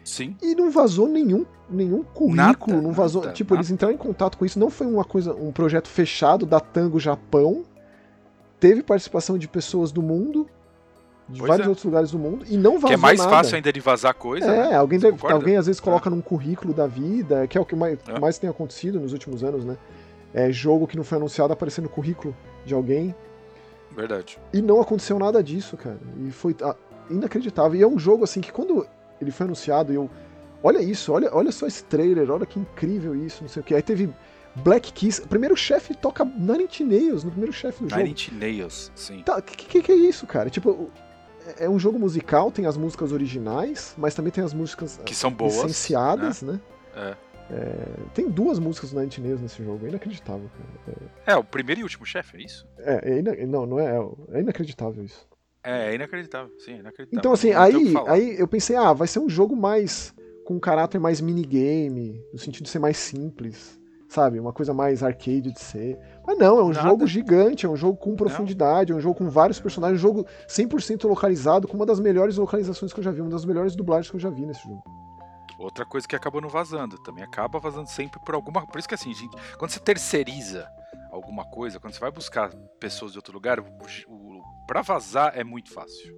Sim. 0.04 0.36
E 0.42 0.54
não 0.54 0.70
vazou 0.70 1.08
nenhum, 1.08 1.46
nenhum 1.70 2.02
currículo, 2.02 2.76
Nada, 2.76 2.82
não 2.82 2.92
vazou. 2.92 3.22
nada, 3.22 3.32
tipo, 3.32 3.54
eles 3.54 3.70
entraram 3.70 3.94
em 3.94 3.98
contato 3.98 4.36
com 4.36 4.44
isso, 4.44 4.58
não 4.58 4.68
foi 4.68 4.86
uma 4.86 5.04
coisa, 5.04 5.32
um 5.32 5.50
projeto 5.50 5.88
fechado 5.88 6.44
da 6.44 6.60
Tango 6.60 7.00
Japão. 7.00 7.64
Teve 8.60 8.82
participação 8.82 9.38
de 9.38 9.48
pessoas 9.48 9.90
do 9.90 10.02
mundo, 10.02 10.46
de 11.28 11.38
Pois 11.38 11.48
vários 11.48 11.66
é. 11.66 11.68
outros 11.70 11.84
lugares 11.86 12.10
do 12.10 12.18
mundo 12.18 12.44
e 12.48 12.56
não 12.58 12.74
vazou 12.74 12.88
Que 12.88 12.94
é 12.94 12.98
mais 12.98 13.18
nada. 13.18 13.30
fácil 13.30 13.56
ainda 13.56 13.72
de 13.72 13.80
vazar 13.80 14.12
coisa, 14.14 14.46
É, 14.46 14.68
né? 14.70 14.76
alguém, 14.76 14.98
deve- 14.98 15.16
alguém 15.32 15.56
às 15.56 15.64
vezes 15.66 15.80
É. 15.80 15.84
coloca 15.84 16.10
num 16.10 16.20
currículo 16.20 16.74
da 16.74 16.86
vida, 16.86 17.46
que 17.46 17.56
é 17.56 17.60
o 17.60 17.64
que 17.64 17.74
mais, 17.74 17.98
É. 18.06 18.18
mais 18.20 18.36
tem 18.38 18.48
acontecido 18.50 19.00
nos 19.00 19.12
últimos 19.14 19.42
anos, 19.42 19.64
né? 19.64 19.78
É 20.34 20.50
jogo 20.50 20.86
que 20.86 20.96
não 20.96 21.04
foi 21.04 21.16
anunciado 21.16 21.52
aparecer 21.52 21.80
no 21.80 21.88
currículo 21.88 22.36
de 22.66 22.74
alguém. 22.74 23.14
Verdade. 23.92 24.38
E 24.52 24.60
não 24.60 24.80
aconteceu 24.80 25.18
nada 25.18 25.42
disso, 25.42 25.76
cara. 25.76 25.98
E 26.26 26.30
foi 26.32 26.56
ah, 26.62 26.74
inacreditável. 27.08 27.78
E 27.78 27.82
é 27.82 27.86
um 27.86 27.98
jogo 27.98 28.24
assim 28.24 28.40
que 28.40 28.50
quando 28.52 28.86
ele 29.20 29.30
foi 29.30 29.46
anunciado, 29.46 29.92
eu. 29.92 30.10
Olha 30.62 30.80
isso, 30.82 31.12
olha, 31.12 31.28
olha 31.32 31.52
só 31.52 31.66
esse 31.66 31.84
trailer, 31.84 32.30
olha 32.30 32.46
que 32.46 32.58
incrível 32.58 33.14
isso, 33.14 33.42
não 33.42 33.48
sei 33.48 33.60
o 33.60 33.64
que. 33.64 33.74
Aí 33.74 33.82
teve 33.82 34.12
Black 34.56 34.92
Kiss. 34.92 35.20
Primeiro 35.20 35.54
chefe 35.56 35.94
toca 35.94 36.24
Nails 36.24 37.22
no 37.22 37.30
primeiro 37.30 37.52
chefe 37.52 37.84
do 37.84 37.88
jogo. 37.90 38.02
Nails, 38.32 38.90
sim. 38.94 39.22
Tá, 39.22 39.40
que, 39.42 39.56
que 39.56 39.82
que 39.82 39.92
é 39.92 39.94
isso, 39.94 40.26
cara? 40.26 40.48
Tipo, 40.48 40.90
é- 41.46 41.66
é 41.66 41.70
um 41.70 41.78
jogo 41.78 41.98
musical, 41.98 42.50
tem 42.50 42.64
as 42.66 42.76
músicas 42.78 43.12
originais, 43.12 43.94
mas 43.98 44.14
também 44.14 44.32
tem 44.32 44.42
as 44.42 44.54
músicas 44.54 44.98
Que 45.04 45.14
são 45.14 45.30
boas. 45.30 45.54
licenciadas, 45.54 46.40
né? 46.42 46.58
É. 46.96 47.14
É, 47.50 47.86
tem 48.14 48.28
duas 48.30 48.58
músicas 48.58 48.90
do 48.92 48.98
Nine 49.00 49.12
Nails 49.20 49.40
nesse 49.40 49.62
jogo, 49.62 49.84
é 49.84 49.90
inacreditável, 49.90 50.48
cara. 50.56 50.96
É, 51.26 51.36
o 51.36 51.44
primeiro 51.44 51.80
e 51.80 51.84
último 51.84 52.06
chefe, 52.06 52.38
é 52.38 52.40
isso? 52.42 52.66
É, 52.78 53.12
é 53.12 53.18
ina- 53.18 53.34
não, 53.46 53.66
não 53.66 53.78
é, 53.78 53.96
é 54.32 54.40
inacreditável 54.40 55.04
isso. 55.04 55.26
É, 55.62 55.90
é 55.90 55.94
inacreditável, 55.94 56.50
sim, 56.58 56.72
é 56.72 56.78
inacreditável. 56.78 57.18
Então, 57.18 57.32
assim, 57.32 57.52
Não 57.52 57.60
aí, 57.62 57.94
aí 58.08 58.38
eu 58.40 58.48
pensei, 58.48 58.76
ah, 58.76 58.92
vai 58.92 59.06
ser 59.08 59.18
um 59.18 59.28
jogo 59.28 59.54
mais. 59.56 60.14
com 60.46 60.54
um 60.54 60.60
caráter 60.60 60.98
mais 61.00 61.20
minigame, 61.22 62.20
no 62.32 62.38
sentido 62.38 62.64
de 62.64 62.70
ser 62.70 62.78
mais 62.78 62.98
simples, 62.98 63.80
sabe? 64.10 64.38
Uma 64.38 64.52
coisa 64.52 64.74
mais 64.74 65.02
arcade 65.02 65.52
de 65.52 65.58
ser. 65.60 65.98
Mas 66.26 66.36
não, 66.38 66.58
é 66.58 66.62
um 66.62 66.68
Nada. 66.68 66.86
jogo 66.88 67.06
gigante, 67.06 67.64
é 67.64 67.68
um 67.68 67.76
jogo 67.76 67.96
com 67.98 68.14
profundidade, 68.14 68.92
é 68.92 68.94
um 68.94 69.00
jogo 69.00 69.16
com 69.16 69.28
vários 69.30 69.58
personagens, 69.58 69.98
um 69.98 70.02
jogo 70.02 70.26
100% 70.46 71.08
localizado, 71.08 71.66
com 71.66 71.76
uma 71.76 71.86
das 71.86 71.98
melhores 72.00 72.36
localizações 72.36 72.92
que 72.92 73.00
eu 73.00 73.04
já 73.04 73.10
vi, 73.10 73.22
uma 73.22 73.30
das 73.30 73.44
melhores 73.46 73.74
dublagens 73.74 74.10
que 74.10 74.16
eu 74.16 74.20
já 74.20 74.28
vi 74.30 74.44
nesse 74.44 74.62
jogo. 74.62 74.82
Outra 75.58 75.84
coisa 75.84 76.06
que 76.06 76.16
acabou 76.16 76.40
não 76.40 76.48
vazando, 76.48 76.98
também 76.98 77.22
acaba 77.22 77.58
vazando 77.58 77.88
sempre 77.88 78.20
por 78.24 78.34
alguma. 78.34 78.66
Por 78.66 78.78
isso 78.78 78.88
que 78.88 78.94
assim, 78.94 79.14
gente, 79.14 79.36
quando 79.56 79.70
você 79.70 79.80
terceiriza 79.80 80.68
alguma 81.10 81.44
coisa, 81.44 81.78
quando 81.78 81.94
você 81.94 82.00
vai 82.00 82.10
buscar 82.10 82.50
pessoas 82.80 83.12
de 83.12 83.18
outro 83.18 83.32
lugar, 83.32 83.60
o, 83.60 83.64
o, 84.08 84.42
pra 84.66 84.82
vazar 84.82 85.32
é 85.38 85.44
muito 85.44 85.72
fácil. 85.72 86.14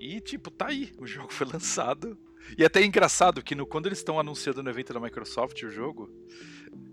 E 0.00 0.20
tipo, 0.20 0.50
tá 0.50 0.66
aí, 0.66 0.92
o 0.98 1.06
jogo 1.06 1.32
foi 1.32 1.46
lançado. 1.46 2.18
E 2.56 2.62
é 2.62 2.66
até 2.66 2.84
engraçado 2.84 3.42
que 3.42 3.54
no, 3.54 3.66
quando 3.66 3.86
eles 3.86 3.98
estão 3.98 4.20
anunciando 4.20 4.62
no 4.62 4.70
evento 4.70 4.92
da 4.92 5.00
Microsoft 5.00 5.62
o 5.62 5.70
jogo, 5.70 6.08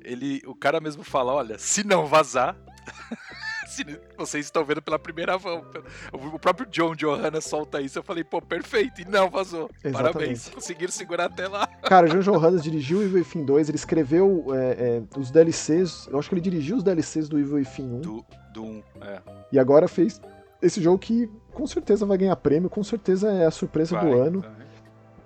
ele, 0.03 0.41
o 0.45 0.55
cara 0.55 0.79
mesmo 0.79 1.03
fala, 1.03 1.33
olha, 1.33 1.57
se 1.59 1.83
não 1.83 2.07
vazar, 2.07 2.57
se 3.73 3.85
vocês 4.17 4.45
estão 4.45 4.63
vendo 4.63 4.81
pela 4.81 4.99
primeira 4.99 5.37
mão. 5.37 5.65
O 6.11 6.39
próprio 6.39 6.67
John 6.67 6.95
Johanna 6.95 7.41
solta 7.41 7.81
isso, 7.81 7.99
eu 7.99 8.03
falei, 8.03 8.23
pô, 8.23 8.41
perfeito, 8.41 9.01
e 9.01 9.05
não 9.05 9.29
vazou. 9.29 9.69
Exatamente. 9.83 10.13
Parabéns, 10.13 10.49
conseguiram 10.49 10.91
segurar 10.91 11.25
até 11.25 11.47
lá. 11.47 11.67
Cara, 11.83 12.07
John 12.07 12.19
Johannes 12.19 12.63
dirigiu 12.63 12.99
o 12.99 13.03
Evil 13.03 13.19
Within 13.19 13.45
2, 13.45 13.69
ele 13.69 13.75
escreveu 13.75 14.45
é, 14.53 14.57
é, 14.57 15.19
os 15.19 15.31
DLCs, 15.31 16.07
eu 16.11 16.19
acho 16.19 16.29
que 16.29 16.35
ele 16.35 16.41
dirigiu 16.41 16.77
os 16.77 16.83
DLCs 16.83 17.27
do 17.27 17.39
Evil 17.39 17.55
Within 17.55 17.95
1, 17.95 18.01
Do, 18.01 18.25
do 18.53 18.63
um, 18.63 18.83
é. 19.01 19.19
e 19.51 19.59
agora 19.59 19.87
fez 19.87 20.21
esse 20.61 20.81
jogo 20.81 20.97
que 20.97 21.29
com 21.51 21.67
certeza 21.67 22.05
vai 22.05 22.17
ganhar 22.17 22.35
prêmio, 22.37 22.69
com 22.69 22.83
certeza 22.83 23.29
é 23.31 23.45
a 23.45 23.51
surpresa 23.51 23.95
Vai, 23.95 24.05
do 24.05 24.17
ano. 24.17 24.39
vai. 24.41 24.63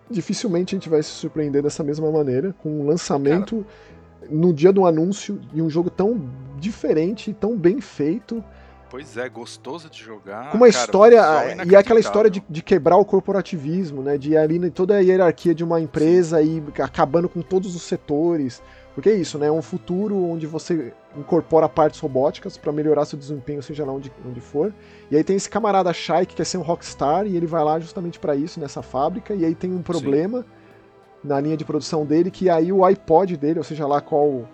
Dificilmente 0.09 0.73
a 0.73 0.77
gente 0.77 0.89
vai 0.89 1.03
se 1.03 1.09
surpreender 1.09 1.61
dessa 1.61 1.83
mesma 1.83 2.09
maneira, 2.09 2.53
com 2.53 2.81
um 2.81 2.87
lançamento 2.87 3.65
no 4.29 4.53
dia 4.53 4.71
do 4.71 4.85
anúncio 4.85 5.39
e 5.53 5.61
um 5.61 5.69
jogo 5.69 5.89
tão 5.89 6.29
diferente, 6.59 7.33
tão 7.33 7.55
bem 7.55 7.79
feito, 7.81 8.43
Pois 8.89 9.17
é, 9.17 9.27
gostoso 9.27 9.89
de 9.89 9.99
jogar. 9.99 10.49
com 10.51 10.57
uma 10.57 10.67
Ah, 10.67 10.71
cara, 10.71 10.83
história. 10.85 11.21
visual 11.21 11.67
E 11.67 11.75
aquela 11.75 11.99
história 11.99 12.29
de, 12.29 12.41
de 12.49 12.61
quebrar 12.63 12.95
o 12.97 13.03
corporativismo, 13.03 14.01
né? 14.01 14.17
De 14.17 14.31
ir 14.31 14.37
ali 14.37 14.57
em 14.57 14.69
toda 14.69 14.95
a 14.95 14.99
hierarquia 14.99 15.53
de 15.53 15.63
uma 15.63 15.81
empresa 15.81 16.41
e 16.41 16.63
acabando 16.81 17.27
com 17.27 17.41
todos 17.41 17.75
os 17.75 17.81
setores. 17.81 18.61
Porque 18.95 19.09
é 19.09 19.13
isso, 19.13 19.37
né? 19.37 19.47
É 19.47 19.51
um 19.51 19.61
futuro 19.61 20.15
onde 20.23 20.47
você 20.47 20.93
incorpora 21.15 21.67
partes 21.67 21.99
robóticas 21.99 22.57
para 22.57 22.71
melhorar 22.71 23.05
seu 23.05 23.19
desempenho, 23.19 23.61
seja 23.61 23.85
lá 23.85 23.91
onde, 23.91 24.11
onde 24.25 24.39
for. 24.39 24.73
E 25.11 25.17
aí 25.17 25.23
tem 25.23 25.35
esse 25.35 25.49
camarada 25.49 25.91
Shai 25.93 26.25
que 26.25 26.33
quer 26.35 26.45
ser 26.45 26.57
um 26.57 26.61
rockstar 26.63 27.27
e 27.27 27.35
ele 27.35 27.45
vai 27.45 27.63
lá 27.63 27.79
justamente 27.79 28.17
para 28.19 28.35
isso 28.35 28.59
nessa 28.59 28.81
fábrica. 28.81 29.35
E 29.35 29.43
aí 29.45 29.53
tem 29.53 29.71
um 29.73 29.81
problema 29.81 30.45
na 31.23 31.39
linha 31.39 31.57
de 31.57 31.65
produção 31.65 32.05
dele 32.05 32.31
que 32.31 32.49
aí 32.49 32.71
o 32.71 32.85
iPod 32.85 33.35
dele, 33.37 33.59
ou 33.59 33.63
seja 33.63 33.87
lá 33.87 34.01
qual 34.01 34.47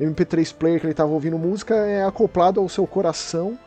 MP3 0.00 0.54
player 0.54 0.80
que 0.80 0.86
ele 0.86 0.92
estava 0.92 1.12
ouvindo 1.12 1.38
música, 1.38 1.74
é 1.74 2.04
acoplado 2.04 2.60
ao 2.60 2.68
seu 2.68 2.86
coração. 2.86 3.58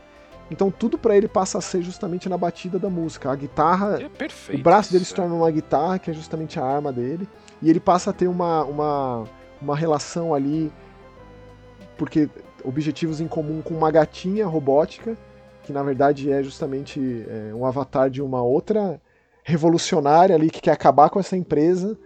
Então 0.50 0.70
tudo 0.70 0.96
para 0.96 1.16
ele 1.16 1.28
passa 1.28 1.58
a 1.58 1.60
ser 1.60 1.82
justamente 1.82 2.28
na 2.28 2.38
batida 2.38 2.78
da 2.78 2.88
música. 2.88 3.30
A 3.30 3.36
guitarra 3.36 4.00
É 4.00 4.08
perfeito. 4.08 4.58
o 4.58 4.62
braço 4.62 4.92
dele 4.92 5.04
se 5.04 5.14
torna 5.14 5.34
uma 5.34 5.50
guitarra, 5.50 5.98
que 5.98 6.10
é 6.10 6.14
justamente 6.14 6.58
a 6.58 6.64
arma 6.64 6.92
dele, 6.92 7.28
e 7.60 7.68
ele 7.68 7.80
passa 7.80 8.10
a 8.10 8.12
ter 8.12 8.28
uma, 8.28 8.64
uma, 8.64 9.24
uma 9.60 9.76
relação 9.76 10.34
ali, 10.34 10.72
porque 11.96 12.28
objetivos 12.64 13.20
em 13.20 13.28
comum 13.28 13.60
com 13.62 13.74
uma 13.74 13.90
gatinha 13.90 14.46
robótica, 14.46 15.16
que 15.62 15.72
na 15.72 15.82
verdade 15.82 16.30
é 16.30 16.42
justamente 16.42 17.26
é, 17.28 17.54
um 17.54 17.66
avatar 17.66 18.08
de 18.08 18.22
uma 18.22 18.42
outra 18.42 19.00
revolucionária 19.44 20.34
ali 20.34 20.50
que 20.50 20.60
quer 20.60 20.72
acabar 20.72 21.10
com 21.10 21.20
essa 21.20 21.36
empresa. 21.36 21.96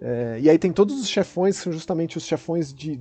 É, 0.00 0.38
e 0.40 0.48
aí 0.48 0.58
tem 0.58 0.72
todos 0.72 0.98
os 1.00 1.08
chefões, 1.08 1.58
que 1.58 1.64
são 1.64 1.72
justamente 1.72 2.16
os 2.16 2.24
chefões 2.24 2.72
de, 2.72 3.00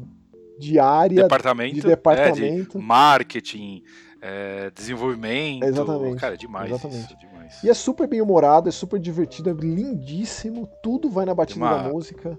de 0.60 0.78
área, 0.80 1.24
Departamento, 1.24 1.74
de 1.76 1.80
é, 1.80 1.84
de 1.84 1.88
departamento. 1.88 2.80
marketing, 2.80 3.84
é, 4.22 4.70
desenvolvimento. 4.72 5.64
Exatamente, 5.64 6.20
Cara, 6.20 6.34
é 6.34 6.38
demais 6.38 6.70
exatamente. 6.70 7.06
isso, 7.06 7.18
demais. 7.18 7.64
E 7.64 7.70
é 7.70 7.74
super 7.74 8.06
bem 8.08 8.22
humorado, 8.22 8.68
é 8.68 8.72
super 8.72 9.00
divertido, 9.00 9.50
é 9.50 9.54
lindíssimo, 9.54 10.68
tudo 10.84 11.10
vai 11.10 11.26
na 11.26 11.34
batida 11.34 11.60
uma- 11.64 11.84
da 11.84 11.89
música. 11.89 12.38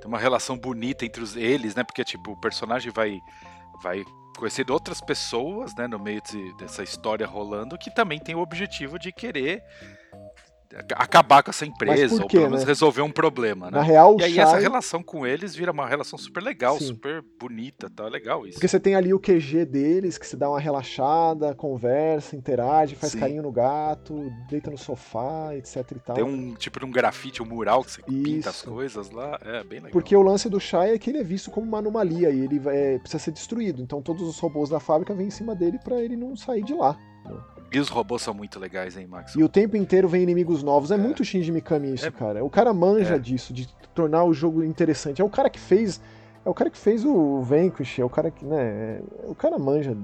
Tem 0.00 0.08
uma 0.08 0.18
relação 0.18 0.58
bonita 0.58 1.04
entre 1.06 1.22
os, 1.22 1.36
eles, 1.36 1.74
né? 1.74 1.82
Porque, 1.84 2.04
tipo, 2.04 2.32
o 2.32 2.36
personagem 2.40 2.92
vai, 2.92 3.18
vai 3.82 4.04
conhecer 4.36 4.68
outras 4.70 5.00
pessoas, 5.00 5.74
né? 5.76 5.86
No 5.86 5.98
meio 5.98 6.20
de- 6.22 6.52
dessa 6.56 6.82
história 6.82 7.26
rolando, 7.26 7.78
que 7.78 7.88
também 7.94 8.18
tem 8.18 8.34
o 8.34 8.40
objetivo 8.40 8.98
de 8.98 9.12
querer 9.12 9.62
acabar 10.94 11.42
com 11.42 11.50
essa 11.50 11.66
empresa, 11.66 12.14
por 12.14 12.22
ou 12.22 12.28
quê, 12.28 12.36
pelo 12.36 12.50
menos 12.50 12.62
né? 12.62 12.66
resolver 12.66 13.02
um 13.02 13.10
problema, 13.10 13.70
né? 13.70 13.78
Na 13.78 13.82
real, 13.82 14.16
E 14.18 14.24
aí 14.24 14.34
Shai, 14.34 14.44
essa 14.44 14.58
relação 14.58 15.02
com 15.02 15.26
eles 15.26 15.54
vira 15.54 15.70
uma 15.70 15.86
relação 15.86 16.18
super 16.18 16.42
legal, 16.42 16.78
Sim. 16.78 16.86
super 16.86 17.22
bonita, 17.38 17.90
tá 17.90 18.06
legal 18.08 18.46
isso. 18.46 18.54
porque 18.54 18.68
você 18.68 18.80
tem 18.80 18.94
ali 18.94 19.12
o 19.12 19.20
QG 19.20 19.64
deles, 19.64 20.18
que 20.18 20.26
se 20.26 20.36
dá 20.36 20.48
uma 20.48 20.60
relaxada, 20.60 21.54
conversa, 21.54 22.36
interage, 22.36 22.94
faz 22.94 23.12
Sim. 23.12 23.20
carinho 23.20 23.42
no 23.42 23.52
gato, 23.52 24.30
deita 24.48 24.70
no 24.70 24.78
sofá, 24.78 25.54
etc 25.54 25.76
e 25.92 26.00
tal. 26.00 26.16
Tem 26.16 26.24
um 26.24 26.54
tipo 26.54 26.78
de 26.78 26.86
um 26.86 26.90
grafite, 26.90 27.42
um 27.42 27.46
mural 27.46 27.84
que 27.84 27.90
você 27.92 28.02
pinta 28.02 28.50
as 28.50 28.56
Isso. 28.56 28.70
coisas 28.70 29.10
lá, 29.10 29.38
é 29.42 29.62
bem 29.62 29.78
legal. 29.78 29.92
Porque 29.92 30.16
o 30.16 30.22
lance 30.22 30.48
do 30.48 30.58
Shai 30.60 30.92
é 30.94 30.98
que 30.98 31.10
ele 31.10 31.18
é 31.18 31.24
visto 31.24 31.50
como 31.50 31.66
uma 31.66 31.78
anomalia 31.78 32.30
e 32.30 32.40
ele 32.40 32.60
é, 32.66 32.98
precisa 32.98 33.22
ser 33.22 33.32
destruído. 33.32 33.82
Então 33.82 34.00
todos 34.00 34.22
os 34.22 34.38
robôs 34.38 34.70
da 34.70 34.80
fábrica 34.80 35.14
vêm 35.14 35.26
em 35.26 35.30
cima 35.30 35.54
dele 35.54 35.78
pra 35.82 36.00
ele 36.00 36.16
não 36.16 36.36
sair 36.36 36.62
de 36.62 36.74
lá. 36.74 36.96
E 37.72 37.78
os 37.78 37.88
robôs 37.88 38.20
são 38.22 38.34
muito 38.34 38.58
legais, 38.58 38.96
hein, 38.96 39.06
Max? 39.06 39.34
E 39.34 39.42
o 39.42 39.48
tempo 39.48 39.76
inteiro 39.76 40.08
vem 40.08 40.22
inimigos 40.22 40.62
novos. 40.62 40.90
É, 40.90 40.94
É. 40.94 40.98
muito 40.98 41.24
Shinji 41.24 41.50
Mikami 41.50 41.94
isso, 41.94 42.06
É. 42.06 42.10
cara. 42.10 42.44
O 42.44 42.50
cara 42.50 42.72
manja 42.74 43.14
É. 43.16 43.18
disso, 43.18 43.52
de 43.52 43.66
tornar 43.94 44.24
o 44.24 44.32
jogo 44.34 44.62
interessante. 44.62 45.22
É 45.22 45.24
o 45.24 45.30
cara 45.30 45.48
que 45.48 45.58
fez. 45.58 46.00
É 46.44 46.48
o 46.50 46.54
cara 46.54 46.68
que 46.68 46.76
fez 46.78 47.04
o 47.04 47.40
Vanquish, 47.40 48.00
é 48.00 48.04
o 48.04 48.08
cara 48.10 48.30
que, 48.30 48.44
né? 48.44 48.56
é- 48.60 49.02
o 49.26 49.34
cara 49.34 49.58
manja. 49.58 49.96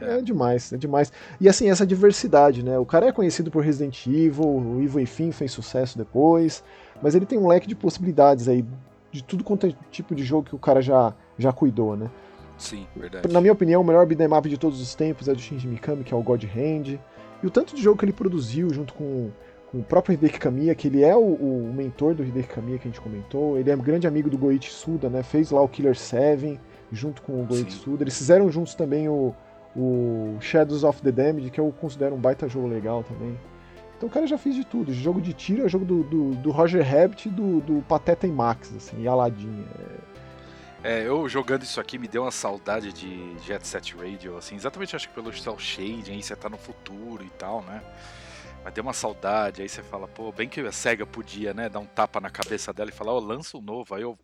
É, 0.00 0.04
É. 0.04 0.18
é 0.18 0.22
demais, 0.22 0.72
é 0.72 0.76
demais. 0.76 1.12
E 1.40 1.48
assim, 1.48 1.70
essa 1.70 1.86
diversidade, 1.86 2.62
né? 2.62 2.78
O 2.78 2.84
cara 2.86 3.06
é 3.06 3.12
conhecido 3.12 3.50
por 3.50 3.62
Resident 3.62 4.06
Evil, 4.06 4.44
o 4.48 4.80
Evil 4.82 4.96
Within 4.96 5.30
fez 5.32 5.52
sucesso 5.52 5.96
depois, 5.96 6.64
mas 7.02 7.14
ele 7.14 7.24
tem 7.26 7.38
um 7.38 7.46
leque 7.46 7.68
de 7.68 7.74
possibilidades 7.74 8.48
aí, 8.48 8.64
de 9.12 9.22
tudo 9.22 9.44
quanto 9.44 9.66
é 9.66 9.72
tipo 9.90 10.14
de 10.14 10.24
jogo 10.24 10.48
que 10.48 10.54
o 10.54 10.58
cara 10.58 10.80
já, 10.82 11.14
já 11.38 11.52
cuidou, 11.52 11.96
né? 11.96 12.10
Sim, 12.60 12.86
verdade. 12.94 13.32
Na 13.32 13.40
minha 13.40 13.52
opinião, 13.52 13.80
o 13.80 13.84
melhor 13.84 14.06
beat'em 14.06 14.32
up 14.32 14.48
de 14.48 14.58
todos 14.58 14.80
os 14.80 14.94
tempos 14.94 15.28
é 15.28 15.32
do 15.32 15.40
Shinji 15.40 15.66
Mikami, 15.66 16.04
que 16.04 16.12
é 16.12 16.16
o 16.16 16.22
God 16.22 16.44
Hand. 16.44 16.98
E 17.42 17.46
o 17.46 17.50
tanto 17.50 17.74
de 17.74 17.82
jogo 17.82 17.98
que 17.98 18.04
ele 18.04 18.12
produziu 18.12 18.72
junto 18.72 18.92
com, 18.92 19.30
com 19.70 19.78
o 19.78 19.82
próprio 19.82 20.12
Hideki 20.12 20.38
Kamiya, 20.38 20.74
que 20.74 20.86
ele 20.86 21.02
é 21.02 21.16
o, 21.16 21.20
o 21.20 21.72
mentor 21.74 22.14
do 22.14 22.22
Hideki 22.22 22.48
Kamiya 22.48 22.78
que 22.78 22.86
a 22.86 22.90
gente 22.90 23.00
comentou. 23.00 23.58
Ele 23.58 23.70
é 23.70 23.74
um 23.74 23.80
grande 23.80 24.06
amigo 24.06 24.28
do 24.28 24.36
Goichi 24.36 24.70
Suda, 24.70 25.08
né? 25.08 25.22
Fez 25.22 25.50
lá 25.50 25.62
o 25.62 25.68
Killer 25.68 25.96
7 25.96 26.60
junto 26.92 27.22
com 27.22 27.42
o 27.42 27.46
Goichi 27.46 27.72
Sim. 27.72 27.78
Suda. 27.78 28.04
Eles 28.04 28.16
fizeram 28.16 28.50
juntos 28.50 28.74
também 28.74 29.08
o, 29.08 29.34
o 29.74 30.36
Shadows 30.40 30.84
of 30.84 31.00
the 31.00 31.10
Damned, 31.10 31.50
que 31.50 31.60
eu 31.60 31.72
considero 31.80 32.14
um 32.14 32.20
baita 32.20 32.46
jogo 32.46 32.68
legal 32.68 33.02
também. 33.02 33.38
Então 33.96 34.08
o 34.08 34.12
cara 34.12 34.26
já 34.26 34.38
fez 34.38 34.54
de 34.54 34.64
tudo. 34.64 34.92
Jogo 34.92 35.20
de 35.20 35.32
tiro 35.32 35.64
é 35.64 35.68
jogo 35.68 35.84
do, 35.84 36.02
do, 36.02 36.30
do 36.36 36.50
Roger 36.50 36.82
Rabbit 36.82 37.28
e 37.28 37.30
do, 37.30 37.60
do 37.60 37.82
Pateta 37.82 38.26
e 38.26 38.32
Max, 38.32 38.74
assim, 38.74 39.02
e 39.02 39.08
Aladdin. 39.08 39.64
É, 39.78 40.09
É, 40.82 41.06
eu 41.06 41.28
jogando 41.28 41.62
isso 41.62 41.78
aqui 41.78 41.98
me 41.98 42.08
deu 42.08 42.22
uma 42.22 42.30
saudade 42.30 42.92
de 42.92 43.38
Jet 43.46 43.66
Set 43.66 43.94
Radio, 43.96 44.36
assim, 44.38 44.54
exatamente 44.54 44.96
acho 44.96 45.08
que 45.08 45.14
pelo 45.14 45.30
cel 45.32 45.58
shading, 45.58 46.12
aí 46.12 46.22
você 46.22 46.34
tá 46.34 46.48
no 46.48 46.56
futuro 46.56 47.22
e 47.22 47.28
tal, 47.30 47.62
né? 47.62 47.82
Mas 48.64 48.72
deu 48.74 48.82
uma 48.82 48.92
saudade, 48.94 49.60
aí 49.62 49.68
você 49.68 49.82
fala, 49.82 50.08
pô, 50.08 50.32
bem 50.32 50.48
que 50.48 50.60
a 50.60 50.72
SEGA 50.72 51.04
podia, 51.06 51.52
né, 51.52 51.68
dar 51.68 51.80
um 51.80 51.86
tapa 51.86 52.20
na 52.20 52.30
cabeça 52.30 52.72
dela 52.72 52.90
e 52.90 52.92
falar, 52.94 53.12
ó, 53.12 53.18
lança 53.18 53.58
um 53.58 53.60
novo, 53.62 53.94
aí 53.94 54.02
eu, 54.02 54.18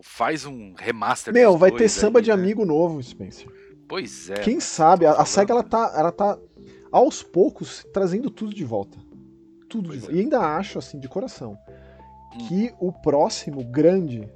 faz 0.00 0.46
um 0.46 0.74
remaster 0.78 1.32
Meu, 1.32 1.56
vai 1.58 1.70
ter 1.70 1.88
samba 1.88 2.18
aí, 2.20 2.24
de 2.24 2.28
né? 2.30 2.34
amigo 2.34 2.64
novo, 2.64 3.02
Spencer. 3.02 3.46
Pois 3.86 4.30
é. 4.30 4.34
Quem 4.40 4.60
sabe? 4.60 5.04
A, 5.06 5.12
a 5.12 5.24
SEGA 5.24 5.52
ela 5.52 5.62
tá, 5.62 5.92
ela 5.94 6.12
tá 6.12 6.38
aos 6.92 7.22
poucos 7.22 7.84
trazendo 7.92 8.30
tudo 8.30 8.54
de 8.54 8.64
volta. 8.64 8.98
tudo 9.68 9.88
Pois 9.88 10.00
de 10.00 10.04
é. 10.04 10.08
volta. 10.08 10.16
E 10.16 10.20
ainda 10.20 10.40
acho, 10.40 10.78
assim, 10.78 10.98
de 10.98 11.08
coração, 11.08 11.58
Hum. 12.34 12.46
que 12.46 12.74
o 12.78 12.92
próximo 12.92 13.64
grande, 13.64 14.28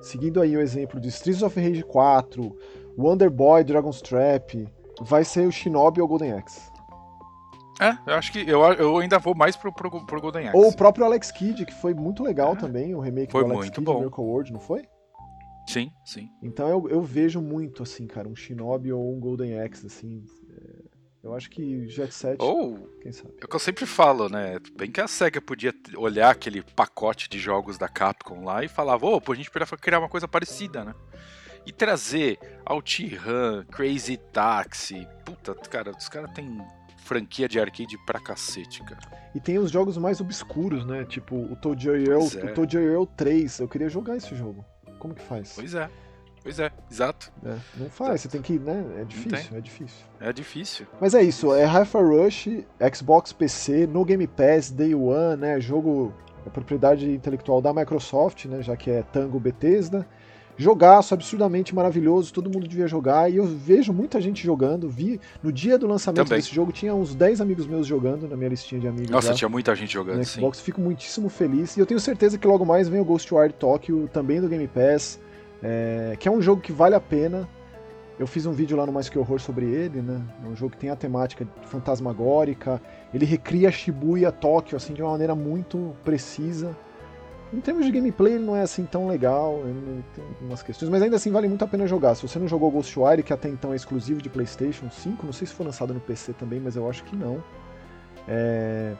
seguindo 0.00 0.40
aí 0.40 0.56
o 0.56 0.60
exemplo 0.60 1.00
de 1.00 1.08
Streets 1.08 1.42
of 1.42 1.58
Rage 1.60 1.82
4, 1.82 2.56
Wonder 2.96 3.30
Boy, 3.30 3.64
Dragon's 3.64 4.00
Trap, 4.00 4.68
vai 5.00 5.24
ser 5.24 5.46
o 5.46 5.52
Shinobi 5.52 6.00
ou 6.00 6.06
o 6.06 6.08
Golden 6.08 6.32
Axe. 6.32 6.60
É, 7.80 7.96
eu 8.10 8.14
acho 8.14 8.32
que 8.32 8.40
eu, 8.40 8.60
eu 8.74 8.98
ainda 8.98 9.20
vou 9.20 9.36
mais 9.36 9.56
pro, 9.56 9.72
pro, 9.72 10.04
pro 10.04 10.20
Golden 10.20 10.48
Axe. 10.48 10.56
Ou 10.56 10.68
o 10.68 10.76
próprio 10.76 11.04
Alex 11.04 11.30
Kidd, 11.30 11.64
que 11.64 11.74
foi 11.74 11.94
muito 11.94 12.24
legal 12.24 12.54
É. 12.54 12.56
também, 12.56 12.94
o 12.94 12.98
remake 13.00 13.30
Foi 13.30 13.44
do 13.44 13.52
Alex 13.52 13.70
Kidd, 13.70 13.84
bom. 13.84 13.98
Miracle 13.98 14.24
World, 14.24 14.52
não 14.52 14.60
foi? 14.60 14.82
Sim, 15.68 15.90
sim. 16.04 16.28
Então 16.42 16.66
eu, 16.68 16.88
eu 16.88 17.02
vejo 17.02 17.40
muito, 17.40 17.82
assim, 17.82 18.06
cara, 18.06 18.26
um 18.28 18.34
Shinobi 18.34 18.92
ou 18.92 19.14
um 19.14 19.20
Golden 19.20 19.60
Axe, 19.60 19.86
assim. 19.86 20.24
Eu 21.22 21.34
acho 21.34 21.50
que 21.50 21.88
Jet 21.88 22.14
Set, 22.14 22.36
Ou 22.40 22.88
quem 23.02 23.12
sabe. 23.12 23.34
É 23.40 23.44
o 23.44 23.48
que 23.48 23.56
eu 23.56 23.60
sempre 23.60 23.86
falo, 23.86 24.28
né? 24.28 24.58
Bem 24.76 24.90
que 24.90 25.00
a 25.00 25.08
SEGA 25.08 25.40
podia 25.40 25.74
olhar 25.96 26.30
aquele 26.30 26.62
pacote 26.62 27.28
de 27.28 27.38
jogos 27.38 27.76
da 27.76 27.88
Capcom 27.88 28.44
lá 28.44 28.62
e 28.64 28.68
falava, 28.68 29.04
ô, 29.06 29.20
pô, 29.20 29.32
a 29.32 29.34
gente 29.34 29.50
podia 29.50 29.66
criar 29.66 29.98
uma 29.98 30.08
coisa 30.08 30.28
parecida, 30.28 30.84
né? 30.84 30.94
E 31.66 31.72
trazer 31.72 32.38
OutRun, 32.64 33.64
Crazy 33.70 34.16
Taxi. 34.32 35.06
Puta, 35.24 35.54
cara, 35.54 35.90
os 35.90 36.08
caras 36.08 36.30
têm 36.32 36.58
franquia 37.04 37.48
de 37.48 37.58
arcade 37.58 37.98
pra 38.06 38.20
cacete, 38.20 38.82
cara. 38.84 39.00
E 39.34 39.40
tem 39.40 39.58
os 39.58 39.70
jogos 39.70 39.98
mais 39.98 40.20
obscuros, 40.20 40.86
né? 40.86 41.04
Tipo 41.04 41.36
o 41.36 41.56
Toad 41.56 41.88
Earl, 41.88 42.22
é. 42.36 42.44
o 42.44 42.54
Toad 42.54 42.76
Earl 42.76 43.04
3. 43.04 43.60
Eu 43.60 43.68
queria 43.68 43.88
jogar 43.88 44.16
esse 44.16 44.34
jogo. 44.36 44.64
Como 44.98 45.14
que 45.14 45.22
faz? 45.22 45.52
Pois 45.54 45.74
é. 45.74 45.90
Pois 46.42 46.58
é, 46.58 46.70
exato. 46.90 47.32
É, 47.44 47.54
não 47.76 47.90
faz, 47.90 48.20
você 48.20 48.28
tem 48.28 48.40
que, 48.40 48.58
né? 48.58 48.84
É 49.00 49.04
difícil, 49.04 49.56
é 49.56 49.60
difícil. 49.60 50.06
É 50.20 50.32
difícil. 50.32 50.86
Mas 51.00 51.14
é 51.14 51.22
isso, 51.22 51.54
é 51.54 51.64
Hi-Fi 51.64 51.98
Rush, 51.98 52.48
Xbox 52.94 53.32
PC, 53.32 53.86
no 53.86 54.04
Game 54.04 54.26
Pass, 54.26 54.70
Day 54.70 54.94
One, 54.94 55.36
né? 55.40 55.60
Jogo 55.60 56.12
é 56.46 56.50
propriedade 56.50 57.10
intelectual 57.10 57.60
da 57.60 57.72
Microsoft, 57.72 58.46
né? 58.46 58.62
Já 58.62 58.76
que 58.76 58.90
é 58.90 59.02
Tango 59.02 59.38
Bethesda. 59.38 60.06
Jogaço 60.60 61.14
absurdamente 61.14 61.72
maravilhoso, 61.72 62.32
todo 62.32 62.50
mundo 62.50 62.66
devia 62.66 62.88
jogar. 62.88 63.30
E 63.30 63.36
eu 63.36 63.46
vejo 63.46 63.92
muita 63.92 64.20
gente 64.20 64.44
jogando. 64.44 64.88
Vi 64.88 65.20
no 65.40 65.52
dia 65.52 65.78
do 65.78 65.86
lançamento 65.86 66.26
Também. 66.26 66.40
desse 66.40 66.52
jogo, 66.52 66.72
tinha 66.72 66.92
uns 66.92 67.14
10 67.14 67.40
amigos 67.40 67.64
meus 67.64 67.86
jogando 67.86 68.26
na 68.26 68.36
minha 68.36 68.48
listinha 68.50 68.80
de 68.80 68.88
amigos. 68.88 69.08
Nossa, 69.08 69.28
lá. 69.28 69.34
tinha 69.34 69.48
muita 69.48 69.72
gente 69.76 69.92
jogando, 69.92 70.18
no 70.18 70.24
sim. 70.24 70.40
Xbox, 70.40 70.60
fico 70.60 70.80
muitíssimo 70.80 71.28
feliz. 71.28 71.76
E 71.76 71.80
eu 71.80 71.86
tenho 71.86 72.00
certeza 72.00 72.36
que 72.36 72.44
logo 72.44 72.66
mais 72.66 72.88
vem 72.88 73.00
o 73.00 73.04
Ghostwire 73.04 73.52
Tokyo, 73.52 74.10
também 74.12 74.40
do 74.40 74.48
Game 74.48 74.66
Pass, 74.66 75.20
é, 75.62 76.16
que 76.18 76.28
é 76.28 76.30
um 76.30 76.40
jogo 76.40 76.60
que 76.60 76.72
vale 76.72 76.94
a 76.94 77.00
pena. 77.00 77.48
Eu 78.18 78.26
fiz 78.26 78.46
um 78.46 78.52
vídeo 78.52 78.76
lá 78.76 78.84
no 78.84 78.92
Mais 78.92 79.08
Que 79.08 79.18
Horror 79.18 79.38
sobre 79.38 79.64
ele, 79.66 80.02
né? 80.02 80.20
É 80.44 80.48
um 80.48 80.56
jogo 80.56 80.72
que 80.72 80.78
tem 80.78 80.90
a 80.90 80.96
temática 80.96 81.46
fantasmagórica, 81.62 82.82
ele 83.14 83.24
recria 83.24 83.70
Shibuya, 83.70 84.32
Tóquio, 84.32 84.76
assim, 84.76 84.92
de 84.92 85.00
uma 85.00 85.12
maneira 85.12 85.36
muito 85.36 85.94
precisa. 86.04 86.76
Em 87.52 87.60
termos 87.60 87.86
de 87.86 87.92
gameplay, 87.92 88.34
ele 88.34 88.44
não 88.44 88.54
é 88.54 88.62
assim 88.62 88.84
tão 88.84 89.06
legal, 89.06 89.60
tem 90.14 90.24
umas 90.42 90.62
questões, 90.62 90.90
mas 90.90 91.00
ainda 91.00 91.16
assim 91.16 91.30
vale 91.30 91.48
muito 91.48 91.64
a 91.64 91.68
pena 91.68 91.86
jogar. 91.86 92.14
Se 92.14 92.26
você 92.26 92.38
não 92.38 92.46
jogou 92.46 92.70
Ghostwire, 92.70 93.22
que 93.22 93.32
até 93.32 93.48
então 93.48 93.72
é 93.72 93.76
exclusivo 93.76 94.20
de 94.20 94.28
PlayStation 94.28 94.90
5, 94.90 95.24
não 95.24 95.32
sei 95.32 95.46
se 95.46 95.54
foi 95.54 95.64
lançado 95.64 95.94
no 95.94 96.00
PC 96.00 96.34
também, 96.34 96.60
mas 96.60 96.76
eu 96.76 96.90
acho 96.90 97.04
que 97.04 97.16
não. 97.16 97.42
É, 98.26 98.94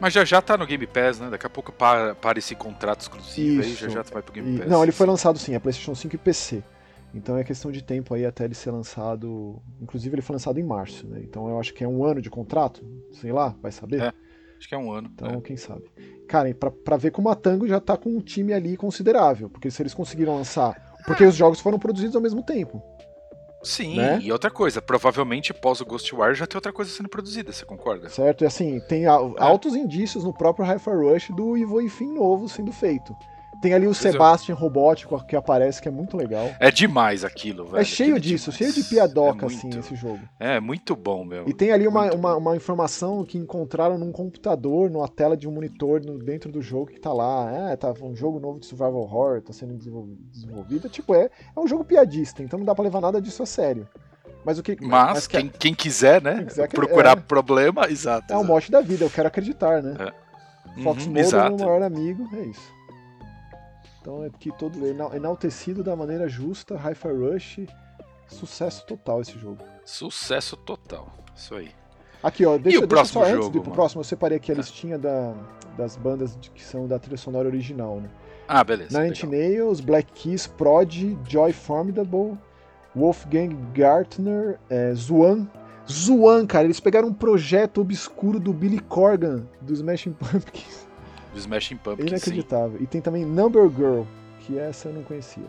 Mas 0.00 0.12
já 0.12 0.24
já 0.24 0.40
tá 0.40 0.56
no 0.56 0.66
Game 0.66 0.86
Pass, 0.86 1.18
né? 1.18 1.28
Daqui 1.30 1.46
a 1.46 1.50
pouco 1.50 1.72
para, 1.72 2.14
para 2.14 2.38
esse 2.38 2.54
contrato 2.54 3.00
exclusivo 3.00 3.62
aí, 3.62 3.72
Isso. 3.72 3.80
já 3.84 3.88
já 3.88 4.02
vai 4.02 4.22
pro 4.22 4.32
Game 4.32 4.54
E- 4.56 4.58
Pass. 4.60 4.68
não, 4.70 4.82
ele 4.82 4.92
foi 4.92 5.06
lançado 5.06 5.38
sim, 5.38 5.54
é 5.54 5.58
PlayStation 5.58 5.94
5 5.94 6.14
e 6.14 6.18
PC. 6.18 6.62
Então 7.14 7.36
é 7.38 7.42
questão 7.42 7.72
de 7.72 7.82
tempo 7.82 8.14
aí 8.14 8.24
até 8.26 8.44
ele 8.44 8.54
ser 8.54 8.70
lançado. 8.70 9.60
Inclusive 9.80 10.14
ele 10.14 10.22
foi 10.22 10.34
lançado 10.34 10.58
em 10.60 10.62
março, 10.62 11.06
né? 11.06 11.20
Então 11.22 11.48
eu 11.48 11.58
acho 11.58 11.72
que 11.74 11.82
é 11.82 11.88
um 11.88 12.04
ano 12.04 12.20
de 12.20 12.28
contrato, 12.30 12.84
sei 13.12 13.32
lá, 13.32 13.54
vai 13.62 13.72
saber. 13.72 14.02
É, 14.02 14.12
Acho 14.58 14.68
que 14.68 14.74
é 14.74 14.78
um 14.78 14.90
ano. 14.92 15.08
Então, 15.14 15.28
é. 15.30 15.40
quem 15.40 15.56
sabe. 15.56 15.84
Cara, 16.28 16.52
pra, 16.52 16.70
pra 16.70 16.96
ver 16.96 17.12
como 17.12 17.28
a 17.28 17.34
Tango 17.36 17.66
já 17.66 17.78
tá 17.80 17.96
com 17.96 18.10
um 18.10 18.20
time 18.20 18.52
ali 18.52 18.76
considerável, 18.76 19.48
porque 19.48 19.70
se 19.70 19.80
eles 19.80 19.94
conseguiram 19.94 20.34
lançar. 20.34 20.76
Porque 21.06 21.24
os 21.24 21.34
jogos 21.36 21.60
foram 21.60 21.78
produzidos 21.78 22.14
ao 22.16 22.20
mesmo 22.20 22.42
tempo. 22.42 22.82
Sim, 23.68 23.96
né? 23.96 24.18
e 24.22 24.32
outra 24.32 24.50
coisa, 24.50 24.80
provavelmente 24.80 25.52
pós 25.52 25.80
o 25.80 25.84
Ghostwire 25.84 26.34
já 26.34 26.46
tem 26.46 26.56
outra 26.56 26.72
coisa 26.72 26.90
sendo 26.90 27.08
produzida, 27.08 27.52
você 27.52 27.66
concorda? 27.66 28.08
Certo? 28.08 28.42
E 28.42 28.46
assim, 28.46 28.80
tem 28.88 29.06
a- 29.06 29.12
altos 29.12 29.74
indícios 29.76 30.24
no 30.24 30.32
próprio 30.32 30.64
Hi-Fi 30.64 30.90
Rush 30.90 31.30
do 31.30 31.54
Ivo 31.56 31.80
e 31.82 31.88
Fim 31.90 32.12
novo 32.12 32.48
sendo 32.48 32.72
feito. 32.72 33.14
Tem 33.60 33.74
ali 33.74 33.86
o 33.86 33.90
Pois 33.90 34.04
é. 34.04 34.12
Sebastian 34.12 34.54
robótico 34.54 35.24
que 35.26 35.34
aparece, 35.34 35.82
que 35.82 35.88
é 35.88 35.90
muito 35.90 36.16
legal. 36.16 36.48
É 36.60 36.70
demais 36.70 37.24
aquilo, 37.24 37.64
velho. 37.64 37.78
é 37.80 37.84
cheio 37.84 38.10
aquilo 38.16 38.20
disso, 38.20 38.52
demais. 38.52 38.72
cheio 38.74 38.84
de 38.84 38.88
piadoca, 38.88 39.46
é 39.46 39.48
assim, 39.48 39.62
muito, 39.66 39.78
esse 39.80 39.96
jogo. 39.96 40.20
É, 40.38 40.60
muito 40.60 40.94
bom, 40.94 41.24
meu. 41.24 41.48
E 41.48 41.52
tem 41.52 41.72
ali 41.72 41.88
uma, 41.88 42.12
uma, 42.14 42.36
uma 42.36 42.56
informação 42.56 43.24
que 43.24 43.36
encontraram 43.36 43.98
num 43.98 44.12
computador, 44.12 44.88
numa 44.90 45.08
tela 45.08 45.36
de 45.36 45.48
um 45.48 45.52
monitor 45.52 46.00
no- 46.04 46.18
dentro 46.18 46.52
do 46.52 46.62
jogo 46.62 46.86
que 46.92 47.00
tá 47.00 47.12
lá. 47.12 47.50
É, 47.72 47.76
tá 47.76 47.92
um 48.00 48.14
jogo 48.14 48.38
novo 48.38 48.60
de 48.60 48.66
survival 48.66 48.94
horror, 49.00 49.42
tá 49.42 49.52
sendo 49.52 49.74
desenvol- 49.74 50.08
desenvolvido. 50.32 50.88
Tipo, 50.88 51.14
é, 51.14 51.24
é 51.56 51.60
um 51.60 51.66
jogo 51.66 51.84
piadista, 51.84 52.42
então 52.42 52.58
não 52.60 52.66
dá 52.66 52.74
pra 52.74 52.84
levar 52.84 53.00
nada 53.00 53.20
disso 53.20 53.42
a 53.42 53.46
sério. 53.46 53.88
Mas 54.44 54.56
o 54.58 54.62
que. 54.62 54.76
Mas, 54.80 55.26
é- 55.26 55.28
quem, 55.28 55.48
quem 55.48 55.74
quiser, 55.74 56.22
né? 56.22 56.36
Quem 56.36 56.46
quiser 56.46 56.68
procurar 56.68 57.18
é. 57.18 57.20
problema, 57.20 57.90
exato. 57.90 58.32
é 58.32 58.36
o 58.36 58.38
exato. 58.38 58.52
mote 58.52 58.70
da 58.70 58.80
vida, 58.80 59.04
eu 59.04 59.10
quero 59.10 59.26
acreditar, 59.26 59.82
né? 59.82 59.94
Fox 60.84 61.00
Uhum, 61.02 61.06
Mulder, 61.06 61.24
exato. 61.24 61.56
meu 61.56 61.66
maior 61.66 61.82
amigo, 61.82 62.28
é 62.36 62.42
isso. 62.42 62.77
Então 64.08 64.24
é 64.24 64.30
que 64.30 64.50
todo 64.52 64.86
enal- 64.86 65.14
enaltecido 65.14 65.84
da 65.84 65.94
maneira 65.94 66.26
justa, 66.30 66.76
Hi-Fi 66.76 67.08
Rush, 67.12 67.60
sucesso 68.26 68.86
total 68.86 69.20
esse 69.20 69.38
jogo. 69.38 69.58
Sucesso 69.84 70.56
total. 70.56 71.12
Isso 71.36 71.54
aí. 71.54 71.68
Aqui, 72.22 72.46
ó, 72.46 72.56
deixa, 72.56 72.78
o 72.78 72.80
deixa 72.80 72.86
próximo 72.86 73.20
só 73.20 73.26
antes 73.28 73.36
jogo, 73.44 73.50
de 73.52 73.58
ir 73.58 73.60
pro 73.60 73.68
mano? 73.68 73.74
próximo, 73.74 74.00
eu 74.00 74.04
separei 74.04 74.38
aqui 74.38 74.50
a 74.50 74.54
Tá. 74.54 74.62
listinha 74.62 74.96
da- 74.98 75.34
das 75.76 75.94
bandas 75.98 76.34
de- 76.40 76.48
que 76.50 76.64
são 76.64 76.88
da 76.88 76.98
trilha 76.98 77.18
sonora 77.18 77.46
original, 77.48 78.00
né? 78.00 78.08
Ah, 78.48 78.64
beleza. 78.64 78.98
Nine 78.98 79.10
Inch. 79.10 79.24
Nails, 79.24 79.80
Black 79.82 80.10
Keys, 80.14 80.46
Prod, 80.46 80.90
Joy 81.28 81.52
Formidable, 81.52 82.38
Wolfgang 82.96 83.54
Gartner, 83.74 84.58
é, 84.70 84.94
Zuan. 84.94 85.46
Zuan, 85.86 86.46
cara, 86.46 86.64
eles 86.64 86.80
pegaram 86.80 87.08
um 87.08 87.12
projeto 87.14 87.82
obscuro 87.82 88.40
do 88.40 88.54
Billy 88.54 88.80
Corgan, 88.80 89.46
do 89.60 89.74
Smashing 89.74 90.12
Pumpkins. 90.18 90.87
Do 91.32 91.38
Smashing 91.38 91.76
Pumpkins, 91.76 92.08
sim. 92.08 92.16
Inacreditável. 92.16 92.78
E 92.80 92.86
tem 92.86 93.00
também 93.00 93.24
Number 93.24 93.68
Girl, 93.68 94.02
que 94.40 94.58
essa 94.58 94.88
eu 94.88 94.94
não 94.94 95.02
conhecia. 95.02 95.44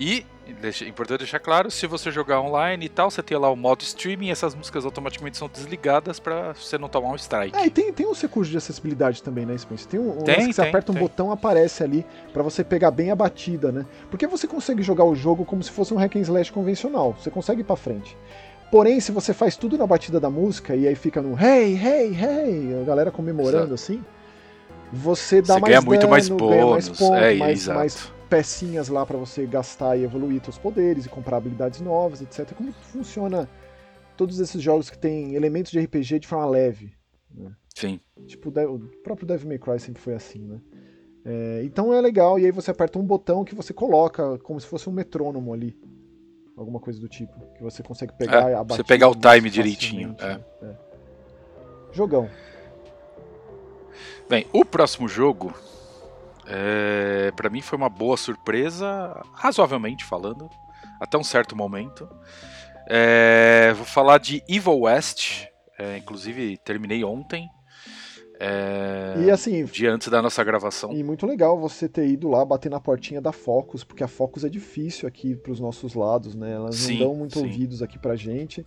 E, 0.00 0.24
deixa, 0.60 0.84
importante 0.84 1.18
deixar 1.18 1.40
claro, 1.40 1.70
se 1.70 1.84
você 1.86 2.10
jogar 2.12 2.40
online 2.40 2.86
e 2.86 2.88
tal, 2.88 3.10
você 3.10 3.20
tem 3.20 3.36
lá 3.36 3.50
o 3.50 3.56
modo 3.56 3.82
streaming, 3.82 4.30
essas 4.30 4.54
músicas 4.54 4.84
automaticamente 4.84 5.36
são 5.36 5.48
desligadas 5.48 6.20
pra 6.20 6.52
você 6.52 6.78
não 6.78 6.88
tomar 6.88 7.08
um 7.08 7.16
strike. 7.16 7.56
É, 7.56 7.66
e 7.66 7.70
tem, 7.70 7.92
tem 7.92 8.06
uns 8.06 8.20
recursos 8.22 8.50
de 8.50 8.56
acessibilidade 8.56 9.22
também, 9.22 9.44
né, 9.44 9.58
Spence? 9.58 9.88
Tem 9.88 9.98
um, 9.98 10.20
um 10.20 10.22
Tem, 10.22 10.52
você 10.52 10.62
aperta 10.62 10.92
um 10.92 10.94
tem. 10.94 11.02
botão, 11.02 11.32
aparece 11.32 11.82
ali 11.82 12.06
pra 12.32 12.44
você 12.44 12.62
pegar 12.62 12.92
bem 12.92 13.10
a 13.10 13.16
batida, 13.16 13.72
né? 13.72 13.84
Porque 14.08 14.26
você 14.26 14.46
consegue 14.46 14.82
jogar 14.82 15.04
o 15.04 15.16
jogo 15.16 15.44
como 15.44 15.62
se 15.62 15.70
fosse 15.72 15.92
um 15.92 15.96
hack 15.96 16.14
and 16.14 16.20
slash 16.20 16.52
convencional. 16.52 17.16
Você 17.18 17.30
consegue 17.30 17.62
ir 17.62 17.64
pra 17.64 17.74
frente. 17.74 18.16
Porém, 18.70 19.00
se 19.00 19.10
você 19.10 19.32
faz 19.34 19.56
tudo 19.56 19.76
na 19.76 19.86
batida 19.86 20.20
da 20.20 20.30
música 20.30 20.76
e 20.76 20.86
aí 20.86 20.94
fica 20.94 21.20
no 21.20 21.36
hey, 21.42 21.74
hey, 21.74 22.14
hey, 22.14 22.80
a 22.80 22.84
galera 22.84 23.10
comemorando 23.10 23.74
assim, 23.74 24.04
você 24.92 25.40
dá 25.42 25.54
você 25.54 25.60
mais 25.60 25.72
ganha 25.72 25.80
muito 25.80 26.00
dano, 26.00 26.10
mais 26.10 26.28
ganha 26.28 26.40
mais 26.40 26.88
bônus. 26.88 26.98
ponto, 26.98 27.14
é, 27.14 27.34
mais, 27.34 27.60
exato. 27.60 27.78
mais 27.78 28.12
pecinhas 28.28 28.88
lá 28.88 29.06
pra 29.06 29.16
você 29.16 29.46
gastar 29.46 29.96
e 29.96 30.04
evoluir 30.04 30.42
seus 30.44 30.58
poderes 30.58 31.06
e 31.06 31.08
comprar 31.08 31.38
habilidades 31.38 31.80
novas, 31.80 32.20
etc. 32.20 32.52
Como 32.54 32.72
funciona 32.72 33.48
todos 34.16 34.38
esses 34.40 34.60
jogos 34.60 34.90
que 34.90 34.98
tem 34.98 35.34
elementos 35.34 35.72
de 35.72 35.78
RPG 35.80 36.20
de 36.20 36.26
forma 36.26 36.46
leve? 36.46 36.92
Sim. 37.74 38.00
Tipo, 38.26 38.48
o 38.48 38.78
próprio 39.04 39.26
Devil 39.26 39.48
May 39.48 39.58
Cry 39.58 39.78
sempre 39.78 40.02
foi 40.02 40.14
assim, 40.14 40.40
né? 40.40 40.60
É, 41.24 41.62
então 41.64 41.94
é 41.94 42.00
legal, 42.00 42.38
e 42.38 42.44
aí 42.44 42.50
você 42.50 42.70
aperta 42.70 42.98
um 42.98 43.04
botão 43.04 43.44
que 43.44 43.54
você 43.54 43.72
coloca 43.72 44.38
como 44.38 44.60
se 44.60 44.66
fosse 44.66 44.88
um 44.88 44.92
metrônomo 44.92 45.52
ali. 45.52 45.78
Alguma 46.56 46.80
coisa 46.80 46.98
do 46.98 47.08
tipo. 47.08 47.38
Que 47.54 47.62
você 47.62 47.82
consegue 47.84 48.12
pegar 48.14 48.50
É, 48.50 48.64
você 48.64 48.82
pegar 48.82 49.08
o 49.08 49.14
time 49.14 49.48
direitinho, 49.48 50.16
facilmente, 50.18 50.44
né? 50.62 50.74
É. 50.74 51.94
Jogão. 51.94 52.28
Bem, 54.28 54.46
o 54.52 54.62
próximo 54.62 55.08
jogo, 55.08 55.54
é, 56.46 57.32
para 57.34 57.48
mim 57.48 57.62
foi 57.62 57.78
uma 57.78 57.88
boa 57.88 58.14
surpresa, 58.14 59.22
razoavelmente 59.32 60.04
falando, 60.04 60.50
até 61.00 61.16
um 61.16 61.24
certo 61.24 61.56
momento. 61.56 62.06
É, 62.86 63.72
vou 63.74 63.86
falar 63.86 64.18
de 64.18 64.42
Evil 64.46 64.80
West, 64.80 65.46
é, 65.78 65.96
inclusive 65.96 66.58
terminei 66.58 67.02
ontem, 67.02 67.48
é, 68.40 69.14
E 69.18 69.30
assim, 69.32 69.64
dia 69.64 69.92
antes 69.92 70.06
da 70.08 70.22
nossa 70.22 70.44
gravação. 70.44 70.92
E 70.92 71.02
muito 71.02 71.26
legal 71.26 71.58
você 71.58 71.88
ter 71.88 72.06
ido 72.06 72.28
lá 72.28 72.44
bater 72.44 72.70
na 72.70 72.78
portinha 72.78 73.20
da 73.20 73.32
Focus, 73.32 73.82
porque 73.82 74.04
a 74.04 74.08
Focus 74.08 74.44
é 74.44 74.48
difícil 74.48 75.08
aqui 75.08 75.34
pros 75.34 75.58
nossos 75.58 75.94
lados, 75.94 76.36
né? 76.36 76.52
Elas 76.52 76.76
Sim, 76.76 76.98
não 76.98 77.06
dão 77.06 77.14
muito 77.16 77.38
sim. 77.38 77.44
ouvidos 77.44 77.82
aqui 77.82 77.98
pra 77.98 78.14
gente. 78.14 78.64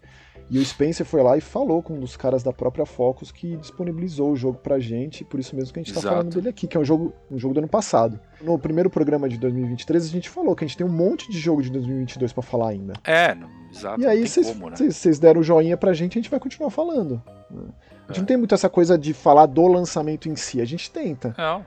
E 0.51 0.59
o 0.59 0.65
Spencer 0.65 1.05
foi 1.05 1.23
lá 1.23 1.37
e 1.37 1.41
falou 1.41 1.81
com 1.81 1.93
um 1.93 1.99
dos 2.01 2.17
caras 2.17 2.43
da 2.43 2.51
própria 2.51 2.85
Focus 2.85 3.31
que 3.31 3.55
disponibilizou 3.55 4.31
o 4.31 4.35
jogo 4.35 4.57
pra 4.57 4.79
gente, 4.79 5.23
por 5.23 5.39
isso 5.39 5.55
mesmo 5.55 5.73
que 5.73 5.79
a 5.79 5.81
gente 5.81 5.93
tá 5.93 6.01
Exato. 6.01 6.13
falando 6.13 6.35
dele 6.35 6.49
aqui, 6.49 6.67
que 6.67 6.75
é 6.75 6.79
um 6.79 6.83
jogo, 6.83 7.13
um 7.31 7.39
jogo 7.39 7.53
do 7.53 7.61
ano 7.61 7.69
passado. 7.69 8.19
No 8.41 8.59
primeiro 8.59 8.89
programa 8.89 9.29
de 9.29 9.37
2023 9.37 10.03
a 10.03 10.09
gente 10.09 10.29
falou 10.29 10.53
que 10.53 10.65
a 10.65 10.67
gente 10.67 10.75
tem 10.75 10.85
um 10.85 10.91
monte 10.91 11.31
de 11.31 11.39
jogo 11.39 11.63
de 11.63 11.71
2022 11.71 12.33
pra 12.33 12.43
falar 12.43 12.71
ainda. 12.71 12.91
É, 13.05 13.33
não, 13.33 13.49
exato. 13.71 14.01
e 14.01 14.05
aí 14.05 14.27
vocês 14.27 14.53
né? 14.53 15.21
deram 15.21 15.39
o 15.39 15.43
joinha 15.43 15.77
pra 15.77 15.93
gente, 15.93 16.19
a 16.19 16.21
gente 16.21 16.29
vai 16.29 16.39
continuar 16.39 16.69
falando. 16.69 17.23
A 17.49 18.07
gente 18.11 18.19
não 18.19 18.25
tem 18.25 18.35
muito 18.35 18.53
essa 18.53 18.67
coisa 18.67 18.97
de 18.97 19.13
falar 19.13 19.45
do 19.45 19.65
lançamento 19.67 20.27
em 20.27 20.35
si, 20.35 20.59
a 20.59 20.65
gente 20.65 20.91
tenta. 20.91 21.33
Não. 21.37 21.65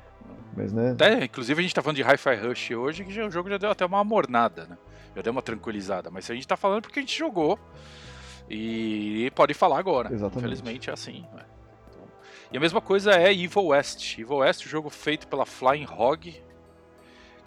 Mas, 0.55 0.75
né? 0.75 0.91
Até, 0.91 1.25
inclusive 1.25 1.59
a 1.59 1.63
gente 1.63 1.75
tá 1.75 1.81
falando 1.81 1.97
de 1.97 2.03
Hi-Fi 2.03 2.35
Rush 2.35 2.71
hoje, 2.73 3.05
que 3.05 3.15
já, 3.15 3.27
o 3.27 3.31
jogo 3.31 3.49
já 3.49 3.57
deu 3.57 3.71
até 3.71 3.87
uma 3.87 4.01
amornada, 4.01 4.67
né? 4.67 4.77
Já 5.17 5.23
deu 5.23 5.33
uma 5.33 5.41
tranquilizada. 5.41 6.11
Mas 6.11 6.31
a 6.31 6.35
gente 6.35 6.47
tá 6.47 6.57
falando 6.57 6.83
porque 6.83 6.99
a 6.99 7.03
gente 7.03 7.19
jogou. 7.19 7.59
E 8.49 9.31
pode 9.35 9.55
falar 9.55 9.79
agora. 9.79 10.13
Exatamente. 10.13 10.39
Infelizmente 10.39 10.91
é 10.91 10.93
assim. 10.93 11.25
Né? 11.33 11.45
Então, 11.89 12.03
e 12.53 12.57
a 12.57 12.61
mesma 12.61 12.81
coisa 12.81 13.13
é 13.13 13.33
Evil 13.33 13.67
West. 13.67 14.19
Evil 14.19 14.37
West, 14.39 14.67
o 14.67 14.69
jogo 14.69 14.91
feito 14.91 15.27
pela 15.27 15.47
Flying 15.47 15.87
Hog, 15.87 16.43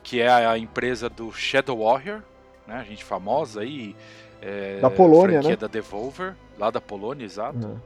que 0.04 0.22
é 0.22 0.30
a 0.30 0.58
empresa 0.58 1.10
do 1.10 1.32
Shadow 1.32 1.80
Warrior, 1.80 2.22
né? 2.66 2.76
A 2.76 2.84
gente 2.84 3.04
famosa 3.04 3.62
aí. 3.62 3.96
É, 4.42 4.80
da 4.80 4.90
Polônia, 4.90 5.42
né? 5.42 5.56
da 5.56 5.68
Devolver, 5.68 6.36
lá 6.58 6.70
da 6.70 6.80
Polônia, 6.80 7.26
exato. 7.26 7.68
Uhum. 7.68 7.80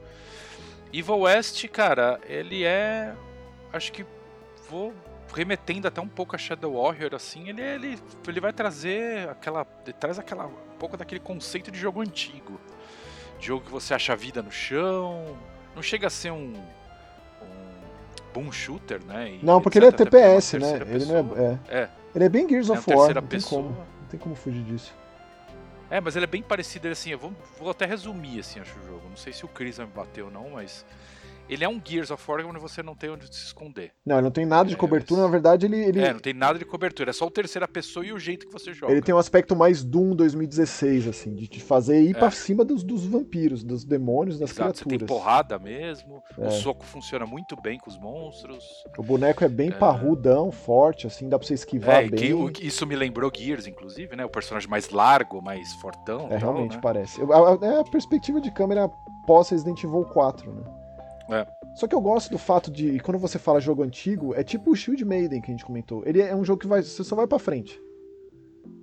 Evil 0.93 1.20
West, 1.20 1.66
cara, 1.70 2.20
ele 2.28 2.64
é. 2.64 3.14
Acho 3.72 3.91
que 3.91 4.05
vou 4.70 4.93
remetendo 5.34 5.88
até 5.88 6.01
um 6.01 6.07
pouco 6.07 6.36
a 6.36 6.38
Shadow 6.38 6.82
Warrior, 6.82 7.16
assim, 7.16 7.47
ele, 7.47 7.62
ele, 7.62 7.99
ele 8.28 8.39
vai 8.39 8.51
trazer 8.51 9.30
aquela. 9.30 9.66
Ele 9.86 9.93
traz 9.93 10.20
aquela. 10.20 10.47
um 10.47 10.78
pouco 10.78 10.97
daquele 10.97 11.22
conceito 11.22 11.72
de 11.72 11.80
jogo 11.80 12.01
antigo. 12.01 12.59
Jogo 13.42 13.66
que 13.66 13.72
você 13.72 13.94
acha 13.94 14.16
vida 14.16 14.42
no 14.42 14.52
chão. 14.52 15.38
Não 15.76 15.82
chega 15.82 16.08
a 16.08 16.10
ser 16.10 16.32
um. 16.32 16.54
um 16.54 18.32
boom 18.34 18.52
shooter, 18.52 19.04
né? 19.04 19.34
e 19.34 19.46
Não, 19.46 19.62
porque 19.62 19.80
ele 19.80 19.86
é 19.86 19.89
etc, 19.89 20.02
até 20.02 20.10
porque 20.10 20.18
TPS, 20.18 20.54
uma 20.54 20.68
né? 20.68 20.96
Ele 20.96 21.06
não 21.06 21.38
é, 21.38 21.60
é. 21.70 21.80
É, 21.82 21.89
Ele 22.16 22.26
é 22.26 22.30
bem 22.30 22.48
Gears 22.48 22.70
é 22.70 22.74
of 22.74 22.89
War, 22.89 23.14
não 23.14 23.22
tem 23.22 23.30
pessoa. 23.30 23.64
como. 23.64 23.76
Não 23.76 24.08
tem 24.10 24.20
como 24.20 24.36
fugir 24.36 24.64
disso. 24.64 24.94
É, 25.89 26.00
mas 26.00 26.16
ele 26.16 26.24
é 26.24 26.28
bem 26.28 26.42
parecido, 26.42 26.88
ele, 26.88 26.94
assim, 26.94 27.10
eu 27.10 27.20
vou, 27.20 27.34
vou 27.60 27.70
até 27.70 27.86
resumir, 27.86 28.39
assim, 28.39 28.62
acho 28.62 28.80
o 28.80 28.88
jogo. 28.88 29.02
Não 29.10 29.18
sei 29.18 29.34
se 29.34 29.44
o 29.44 29.48
Chris 29.50 29.76
vai 29.76 29.86
me 29.86 29.92
bater 29.92 30.24
ou 30.24 30.32
não, 30.32 30.52
mas... 30.52 30.86
Ele 31.52 31.66
é 31.66 31.70
um 31.70 31.82
Gears 31.84 32.10
of 32.12 32.24
War 32.32 32.45
onde 32.47 32.60
você 32.60 32.82
não 32.82 32.95
tem 32.95 33.10
onde 33.10 33.26
se 33.26 33.47
esconder. 33.47 33.91
Não, 34.06 34.16
ele 34.16 34.24
não 34.24 34.32
tem 34.32 34.45
nada 34.45 34.70
de 34.70 34.76
É, 34.76 34.78
cobertura, 34.78 35.22
na 35.24 35.28
verdade 35.28 35.66
ele, 35.66 35.76
ele, 35.78 35.99
É, 36.02 36.14
não 36.14 36.20
tem 36.22 36.34
nada 36.34 36.58
de 36.58 36.64
cobertura, 36.64 37.10
é 37.10 37.14
só 37.14 37.26
o 37.28 37.30
terceira 37.30 37.68
pessoa 37.68 38.06
e 38.06 38.14
o 38.14 38.18
jeito 38.18 38.47
que 38.47 38.54
você 38.54 38.72
joga. 38.74 38.93
ele 38.93 39.02
tem 39.02 39.14
um 39.14 39.18
aspecto 39.18 39.54
mais 39.54 39.84
Doom 39.84 40.16
2016, 40.16 41.10
assim, 41.10 41.36
de 41.36 41.47
te 41.47 41.60
fazer 41.62 42.02
ir 42.02 42.16
É. 42.16 42.20
pra 42.20 42.32
cima 42.32 42.64
dos, 42.64 42.84
dos 42.86 43.06
vampiros, 43.06 43.64
dos 43.66 43.84
demônios, 43.84 44.39
das 44.39 44.52
Exato, 44.52 44.78
você 44.78 44.86
tem 44.86 44.97
criaturas. 44.97 45.22
porrada 45.24 45.60
mesmo, 45.60 46.24
É. 46.39 46.47
o 46.47 46.52
soco 46.52 46.86
funciona 46.86 47.26
muito 47.26 47.56
bem 47.62 47.78
com 47.78 47.89
os 47.89 47.97
monstros. 47.99 48.64
O 48.97 49.04
boneco 49.04 49.43
é 49.43 49.49
bem 49.49 49.70
É. 49.70 49.74
parrudão, 49.74 50.54
forte, 50.54 51.06
assim, 51.06 51.28
dá 51.28 51.38
pra 51.38 51.45
você 51.45 51.56
esquivar 51.56 52.06
É, 52.06 52.08
bem. 52.10 52.52
que, 52.54 52.66
isso 52.66 52.88
me 52.88 52.95
lembrou 52.95 53.30
Gears, 53.36 53.68
inclusive, 53.68 54.16
né? 54.16 54.24
O 54.24 54.30
personagem 54.30 54.70
mais 54.70 54.89
largo, 54.89 55.41
mais 55.41 55.74
fortão. 55.82 56.28
É, 56.28 56.38
tal, 56.38 56.39
realmente 56.39 56.76
né? 56.76 56.80
parece. 56.82 57.20
Eu- 57.20 57.34
a- 57.34 57.56
a- 57.56 57.58
É 57.62 57.80
a 57.82 57.84
perspectiva 57.84 58.39
de 58.39 58.49
câmera 58.52 58.89
pós 59.28 59.49
Resident 59.49 59.84
Evil 59.84 60.06
4, 60.06 60.49
né? 60.54 60.64
É. 61.32 61.48
Só 61.76 61.88
que 61.88 61.96
eu 61.96 62.02
gosto 62.02 62.30
do 62.30 62.38
fato 62.38 62.70
de, 62.70 63.00
quando 63.00 63.18
você 63.18 63.40
fala 63.40 63.60
jogo 63.62 63.82
antigo, 63.84 64.36
é 64.36 64.44
tipo 64.44 64.72
o 64.72 64.76
Shield 64.76 65.04
Maiden 65.06 65.42
que 65.42 65.48
a 65.48 65.52
gente 65.52 65.66
comentou. 65.66 66.04
Ele 66.06 66.22
é 66.22 66.36
um 66.36 66.44
jogo 66.44 66.60
que 66.60 66.68
vai, 66.68 66.84
você 66.84 67.04
só 67.04 67.16
vai 67.16 67.26
pra 67.26 67.40
frente. 67.40 67.82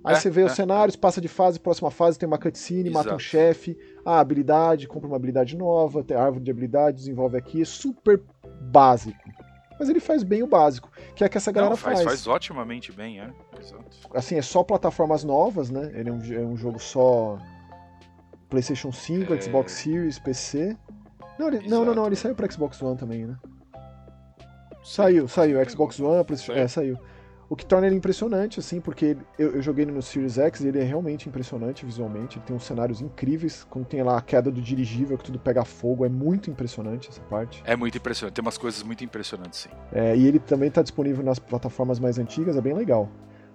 Aí 0.03 0.15
É, 0.15 0.19
você 0.19 0.29
vê 0.29 0.43
os 0.43 0.51
é, 0.53 0.55
cenários, 0.55 0.95
passa 0.95 1.21
de 1.21 1.27
fase, 1.27 1.59
próxima 1.59 1.91
fase 1.91 2.17
tem 2.17 2.25
uma 2.27 2.37
cutscene, 2.37 2.89
mata 2.89 3.09
um 3.09 3.11
Exato. 3.11 3.23
chefe, 3.23 3.77
ah, 4.05 4.19
habilidade, 4.19 4.87
compra 4.87 5.07
uma 5.07 5.15
habilidade 5.17 5.55
nova, 5.57 6.03
tem 6.03 6.17
árvore 6.17 6.43
de 6.43 6.51
habilidade, 6.51 6.97
desenvolve 6.97 7.37
aqui, 7.37 7.61
é 7.61 7.65
super 7.65 8.21
básico. 8.61 9.17
Mas 9.79 9.87
ele 9.87 9.99
faz 9.99 10.23
bem 10.23 10.41
o 10.43 10.47
básico, 10.47 10.91
que 11.15 11.23
é 11.23 11.29
que 11.29 11.37
essa 11.37 11.51
galera 11.51 11.71
Não, 11.71 11.77
faz, 11.77 11.99
faz. 12.01 12.05
faz 12.23 12.27
otimamente 12.27 12.91
bem, 12.91 13.19
é. 13.21 13.29
Exato. 13.59 13.85
Assim, 14.13 14.35
é 14.35 14.41
só 14.41 14.63
plataformas 14.63 15.23
novas, 15.23 15.69
né? 15.69 15.91
Ele 15.93 16.09
é 16.09 16.11
um, 16.13 16.33
é 16.33 16.45
um 16.45 16.57
jogo 16.57 16.79
só 16.79 17.37
PlayStation 18.49 18.91
5, 18.91 19.33
É. 19.33 19.41
Xbox 19.41 19.71
Series, 19.73 20.17
PC. 20.19 20.75
Não, 21.39 21.47
ele- 21.47 21.67
não, 21.69 21.85
não, 21.85 21.95
não, 21.95 22.05
ele 22.05 22.17
saiu 22.17 22.35
pra 22.35 22.49
Xbox 22.51 22.81
One 22.81 22.97
também, 22.97 23.25
né? 23.25 23.35
Saiu, 24.83 25.27
saiu. 25.27 25.69
Xbox 25.69 25.99
One, 25.99 26.25
é, 26.53 26.67
saiu. 26.67 26.97
O 27.49 27.55
que 27.55 27.65
torna 27.65 27.87
ele 27.87 27.95
impressionante, 27.95 28.59
assim, 28.59 28.79
porque 28.79 29.05
ele- 29.05 29.21
eu, 29.37 29.55
eu 29.55 29.61
joguei 29.61 29.83
ele 29.83 29.91
no 29.91 30.01
Series 30.03 30.37
X 30.37 30.59
e 30.61 30.67
ele 30.67 30.79
é 30.79 30.83
realmente 30.83 31.27
impressionante 31.27 31.83
visualmente. 31.85 32.37
Ele 32.37 32.45
tem 32.45 32.55
uns 32.55 32.63
cenários 32.63 33.01
incríveis. 33.01 33.63
Quando 33.69 33.85
tem 33.85 34.03
lá 34.03 34.17
a 34.17 34.21
queda 34.21 34.51
do 34.51 34.61
dirigível, 34.61 35.17
que 35.17 35.23
tudo 35.23 35.39
pega 35.39 35.65
fogo, 35.65 36.05
é 36.05 36.09
muito 36.09 36.51
impressionante 36.51 37.09
essa 37.09 37.21
parte. 37.21 37.63
É 37.65 37.75
muito 37.75 37.97
impressionante, 37.97 38.35
tem 38.35 38.41
umas 38.43 38.57
coisas 38.57 38.83
muito 38.83 39.03
impressionantes, 39.03 39.61
sim. 39.61 39.69
É, 39.91 40.15
e 40.15 40.27
ele 40.27 40.37
também 40.39 40.69
tá 40.69 40.81
disponível 40.83 41.23
nas 41.23 41.39
plataformas 41.39 41.99
mais 41.99 42.19
antigas, 42.19 42.55
é 42.55 42.61
bem 42.61 42.73
legal. 42.73 43.09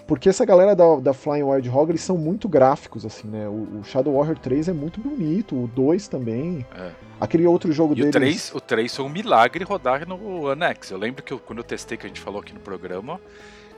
Porque 0.07 0.29
essa 0.29 0.45
galera 0.45 0.77
da, 0.77 0.97
da 0.97 1.15
Flying 1.15 1.45
Wild 1.45 1.69
Hog, 1.71 1.91
eles 1.91 2.03
são 2.03 2.19
muito 2.19 2.47
gráficos, 2.49 3.07
assim, 3.07 3.27
né? 3.27 3.49
O, 3.49 3.79
o 3.81 3.85
Shadow 3.85 4.15
Warrior 4.17 4.39
3 4.39 4.69
é 4.69 4.73
muito 4.73 5.01
bonito, 5.01 5.55
o 5.55 5.67
2 5.69 6.09
também. 6.09 6.65
É. 6.77 6.91
Aquele 7.21 7.47
outro 7.47 7.73
jogo 7.73 7.95
E 7.95 7.97
deles... 7.97 8.09
o 8.11 8.13
3, 8.19 8.55
o 8.55 8.61
3 8.61 8.97
foi 8.97 9.05
um 9.05 9.09
milagre 9.09 9.65
rodar 9.65 10.07
no 10.07 10.43
One 10.47 10.63
X. 10.65 10.91
Eu 10.91 10.99
lembro 10.99 11.23
que 11.23 11.33
eu- 11.33 11.39
quando 11.39 11.59
eu 11.61 11.65
testei, 11.65 11.97
que 11.97 12.05
a 12.05 12.09
gente 12.09 12.21
falou 12.21 12.41
aqui 12.41 12.53
no 12.53 12.61
programa, 12.61 13.19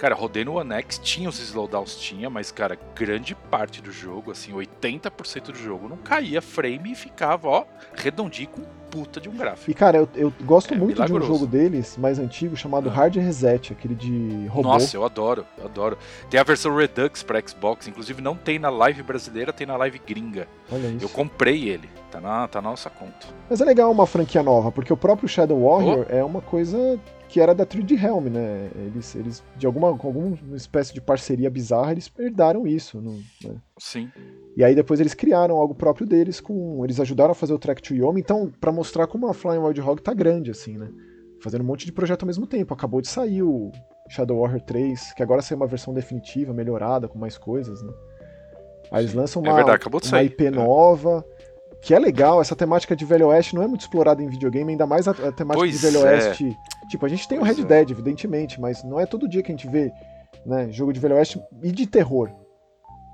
cara, 0.00 0.16
rodei 0.16 0.44
no 0.44 0.54
One 0.58 0.72
X, 0.74 0.98
tinha 0.98 1.28
os 1.28 1.38
slowdowns, 1.38 1.94
tinha, 1.96 2.28
mas, 2.28 2.50
cara, 2.50 2.76
grande 2.94 3.34
parte 3.48 3.80
do 3.80 3.92
jogo, 3.92 4.32
assim, 4.32 4.52
80% 4.52 5.52
do 5.52 5.58
jogo 5.58 5.88
não 5.88 5.96
caía 5.96 6.42
frame 6.42 6.90
e 6.92 6.94
ficava, 6.96 7.46
ó, 7.48 7.64
redondinho 7.94 8.48
com 8.48 8.62
puta 8.96 9.20
de 9.20 9.28
um 9.28 9.36
gráfico. 9.36 9.70
E, 9.70 9.74
cara, 9.74 9.98
eu, 9.98 10.08
eu 10.14 10.32
gosto 10.42 10.72
É 10.72 10.76
muito 10.76 10.94
de 10.96 11.02
um 11.02 11.04
milagroso. 11.04 11.26
jogo 11.32 11.46
deles, 11.46 11.96
mais 11.98 12.18
antigo, 12.18 12.56
chamado 12.56 12.88
Ah. 12.88 12.92
Hard 12.92 13.16
Reset, 13.16 13.72
aquele 13.72 13.94
de 13.94 14.46
robô. 14.46 14.68
Nossa, 14.68 14.96
eu 14.96 15.04
adoro, 15.04 15.44
eu 15.58 15.66
adoro. 15.66 15.98
Tem 16.30 16.40
a 16.40 16.42
versão 16.42 16.74
Redux 16.74 17.22
pra 17.22 17.40
Xbox, 17.46 17.86
inclusive 17.88 18.22
não 18.22 18.34
tem 18.34 18.58
na 18.58 18.70
live 18.70 19.02
brasileira, 19.02 19.52
tem 19.52 19.66
na 19.66 19.76
live 19.76 20.00
gringa. 20.06 20.48
Olha 20.72 20.88
isso. 20.88 21.04
Eu 21.04 21.08
comprei 21.08 21.68
ele, 21.68 21.88
tá 22.10 22.20
na, 22.20 22.48
tá 22.48 22.62
na 22.62 22.70
nossa 22.70 22.88
conta. 22.90 23.26
Mas 23.50 23.60
é 23.60 23.64
legal 23.64 23.90
uma 23.90 24.06
franquia 24.06 24.42
nova, 24.42 24.72
porque 24.72 24.92
o 24.92 24.96
próprio 24.96 25.28
Shadow 25.28 25.60
Warrior 25.68 26.06
é 26.08 26.24
uma 26.24 26.40
coisa 26.40 26.98
que 27.36 27.40
era 27.42 27.54
da 27.54 27.66
3D 27.66 27.94
Realm, 27.96 28.28
né? 28.30 28.70
Eles, 28.74 29.14
eles 29.14 29.44
de 29.58 29.66
alguma, 29.66 29.94
com 29.98 30.06
alguma 30.06 30.38
espécie 30.56 30.94
de 30.94 31.02
parceria 31.02 31.50
bizarra, 31.50 31.92
eles 31.92 32.10
herdaram 32.18 32.66
isso. 32.66 32.98
não- 32.98 33.20
né? 33.44 33.56
Sim. 33.78 34.10
E 34.56 34.64
aí 34.64 34.74
depois 34.74 35.00
eles 35.00 35.12
criaram 35.12 35.56
algo 35.56 35.74
próprio 35.74 36.06
deles, 36.06 36.40
com 36.40 36.82
eles 36.82 36.98
ajudaram 36.98 37.32
a 37.32 37.34
fazer 37.34 37.52
o 37.52 37.58
Track 37.58 37.82
to 37.82 37.94
Yomi, 37.94 38.22
então, 38.22 38.50
pra 38.58 38.72
mostrar 38.72 39.06
como 39.06 39.26
a 39.28 39.34
Flying 39.34 39.58
Wild 39.58 39.78
Hog 39.82 40.00
tá 40.00 40.14
grande, 40.14 40.50
assim, 40.50 40.78
né? 40.78 40.88
Fazendo 41.42 41.60
um 41.60 41.66
monte 41.66 41.84
de 41.84 41.92
projeto 41.92 42.22
ao 42.22 42.26
mesmo 42.26 42.46
tempo. 42.46 42.72
Acabou 42.72 43.02
de 43.02 43.08
sair 43.08 43.42
o 43.42 43.70
Shadow 44.08 44.40
Warrior 44.40 44.62
3, 44.62 45.12
que 45.12 45.22
agora 45.22 45.42
saiu 45.42 45.58
uma 45.58 45.66
versão 45.66 45.92
definitiva, 45.92 46.54
melhorada, 46.54 47.06
com 47.06 47.18
mais 47.18 47.36
coisas, 47.36 47.82
né? 47.82 47.92
Aí 48.90 49.02
eles 49.02 49.12
lançam 49.12 49.42
É 49.44 49.48
uma, 49.50 49.56
verdade, 49.56 49.76
acabou 49.76 50.00
de 50.00 50.08
uma. 50.08 50.22
IP 50.22 50.46
É. 50.46 50.50
nova, 50.50 51.22
que 51.82 51.92
é 51.92 51.98
legal. 51.98 52.40
Essa 52.40 52.56
temática 52.56 52.96
de 52.96 53.04
Velho 53.04 53.26
Oeste 53.26 53.54
não 53.54 53.62
é 53.62 53.66
muito 53.68 53.82
explorada 53.82 54.22
em 54.22 54.28
videogame, 54.30 54.70
ainda 54.72 54.86
mais 54.86 55.06
a, 55.06 55.12
temática 55.12 55.58
Pois 55.58 55.72
de 55.72 55.76
Velho 55.78 56.06
é. 56.06 56.18
Tipo, 56.88 57.04
a 57.06 57.08
gente 57.08 57.26
tem 57.28 57.38
o 57.38 57.42
Pois 57.42 57.56
Red 57.56 57.62
é. 57.62 57.66
Dead, 57.66 57.90
evidentemente, 57.90 58.60
mas 58.60 58.82
não 58.84 58.98
é 59.00 59.06
todo 59.06 59.28
dia 59.28 59.42
que 59.42 59.50
a 59.50 59.54
gente 59.56 59.68
vê 59.68 59.90
né, 60.44 60.70
jogo 60.70 60.92
de 60.92 61.00
Velho 61.00 61.16
Oeste 61.16 61.40
e 61.62 61.72
de 61.72 61.86
terror. 61.86 62.30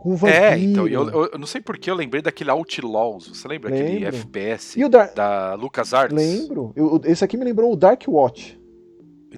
Com 0.01 0.17
vampiro. 0.17 0.43
É, 0.43 0.59
então, 0.59 0.89
eu, 0.89 1.09
eu- 1.09 1.31
eu 1.33 1.39
não 1.39 1.47
sei 1.47 1.61
porque 1.61 1.89
eu 1.91 1.95
lembrei 1.95 2.21
daquele 2.21 2.51
Outlaws. 2.51 3.29
Você 3.29 3.47
lembra 3.47 3.71
aquele 3.73 4.01
Lembro. 4.01 4.17
FPS 4.17 4.79
E 4.79 4.85
o 4.85 4.89
Dark... 4.89 5.15
da 5.15 5.55
LucasArts? 5.55 6.15
Lembro. 6.17 6.73
Eu- 6.75 7.01
esse 7.05 7.25
aqui 7.25 7.37
me 7.37 7.45
lembrou 7.45 7.73
o 7.73 7.77
Dark 7.77 8.03
Watch, 8.09 8.61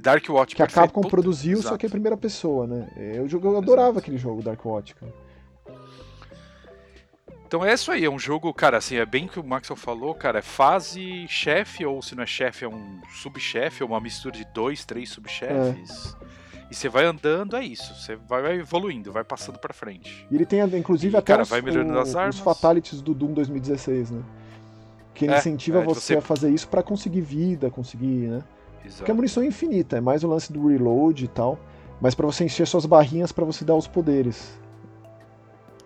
Dark 0.00 0.24
Watch, 0.28 0.56
que 0.56 0.62
a 0.62 0.66
perfeito. 0.66 0.86
Capcom 0.86 1.02
Puta, 1.02 1.10
produziu, 1.10 1.56
só 1.58 1.62
exato. 1.68 1.78
que 1.78 1.86
é 1.86 1.88
em 1.88 1.90
primeira 1.90 2.16
pessoa, 2.16 2.66
né? 2.66 2.88
Eu, 3.14 3.28
jogo- 3.28 3.48
eu 3.48 3.58
adorava 3.58 3.88
Exato. 3.90 3.98
aquele 4.00 4.16
jogo, 4.16 4.42
Dark 4.42 4.64
Watch, 4.64 4.94
cara. 4.96 5.12
Então 7.54 7.64
é 7.64 7.72
isso 7.72 7.92
aí, 7.92 8.04
é 8.04 8.10
um 8.10 8.18
jogo, 8.18 8.52
cara, 8.52 8.78
assim, 8.78 8.96
é 8.96 9.06
bem 9.06 9.28
que 9.28 9.38
o 9.38 9.44
Maxwell 9.44 9.76
falou, 9.76 10.12
cara, 10.12 10.40
é 10.40 10.42
fase 10.42 11.24
chefe, 11.28 11.86
ou 11.86 12.02
se 12.02 12.16
não 12.16 12.24
é 12.24 12.26
chefe, 12.26 12.64
é 12.64 12.68
um 12.68 13.00
subchefe, 13.12 13.84
ou 13.84 13.90
uma 13.90 14.00
mistura 14.00 14.36
de 14.36 14.44
dois, 14.46 14.84
três 14.84 15.08
subchefes. 15.10 16.16
E 16.68 16.74
você 16.74 16.88
vai 16.88 17.04
andando, 17.04 17.54
é 17.54 17.62
isso, 17.64 17.94
você 17.94 18.16
vai, 18.16 18.56
evoluindo, 18.58 19.12
vai 19.12 19.22
passando 19.22 19.56
pra 19.60 19.72
frente. 19.72 20.26
E 20.32 20.34
ele 20.34 20.44
tem, 20.44 20.62
inclusive, 20.76 21.14
E, 21.14 21.16
até 21.16 21.26
cara, 21.34 21.44
os, 21.44 21.48
vai 21.48 21.62
melhorando 21.62 21.94
o- 21.94 22.00
as 22.00 22.16
armas. 22.16 22.34
os 22.34 22.40
fatalities 22.40 23.00
do 23.00 23.14
Doom 23.14 23.32
2016, 23.34 24.10
né? 24.10 24.20
Que 25.14 25.26
ele 25.26 25.34
É, 25.34 25.38
incentiva 25.38 25.78
é, 25.78 25.84
você, 25.84 26.00
você- 26.00 26.16
a 26.16 26.20
fazer 26.20 26.50
isso 26.50 26.66
pra 26.66 26.82
conseguir 26.82 27.20
vida, 27.20 27.70
conseguir, 27.70 28.30
né? 28.30 28.42
Porque 28.72 28.88
a 28.88 28.88
Exato. 28.88 29.14
munição 29.14 29.44
é 29.44 29.46
infinita, 29.46 29.96
é 29.98 30.00
mais 30.00 30.24
o 30.24 30.28
lance 30.28 30.52
do 30.52 30.66
reload 30.66 31.24
e 31.24 31.28
tal. 31.28 31.56
Mas 32.00 32.16
pra 32.16 32.26
você 32.26 32.46
encher 32.46 32.66
suas 32.66 32.84
barrinhas 32.84 33.30
pra 33.30 33.44
você 33.44 33.64
dar 33.64 33.76
os 33.76 33.86
poderes. 33.86 34.58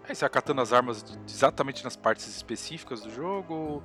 Aí 0.08 0.14
você 0.14 0.20
vai 0.20 0.30
catando 0.30 0.60
as 0.60 0.72
armas 0.72 1.04
exatamente 1.28 1.84
nas 1.84 1.94
partes 1.96 2.26
específicas 2.28 3.02
do 3.02 3.10
jogo. 3.10 3.82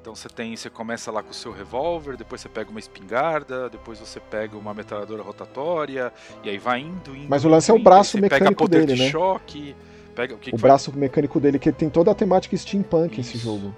Então 0.00 0.14
você 0.14 0.28
tem, 0.28 0.56
você 0.56 0.70
começa 0.70 1.12
lá 1.12 1.22
com 1.22 1.30
o 1.30 1.34
seu 1.34 1.52
revólver, 1.52 2.16
depois 2.16 2.40
você 2.40 2.48
pega 2.48 2.70
uma 2.70 2.80
espingarda, 2.80 3.68
depois 3.68 3.98
você 3.98 4.18
pega 4.18 4.56
uma 4.56 4.72
metralhadora 4.72 5.22
rotatória, 5.22 6.10
e 6.42 6.48
aí 6.48 6.56
vai 6.56 6.80
indo, 6.80 7.14
indo. 7.14 7.28
Mas 7.28 7.44
o 7.44 7.48
lance 7.50 7.70
é 7.70 7.74
o 7.74 7.76
indo, 7.76 7.84
braço 7.84 8.12
você 8.12 8.20
pega 8.22 8.34
mecânico 8.36 8.62
poder 8.64 8.80
dele, 8.86 8.94
de 8.94 9.02
né? 9.04 9.10
choque, 9.10 9.76
pega 10.14 10.34
o 10.34 10.38
que, 10.38 10.50
o 10.50 10.56
que 10.56 10.60
braço 10.62 10.90
mecânico 10.96 11.38
dele, 11.38 11.58
que 11.58 11.70
tem 11.70 11.90
toda 11.90 12.10
a 12.10 12.14
temática 12.14 12.56
steampunk 12.56 13.20
esse 13.20 13.36
Isso. 13.36 13.44
jogo. 13.44 13.74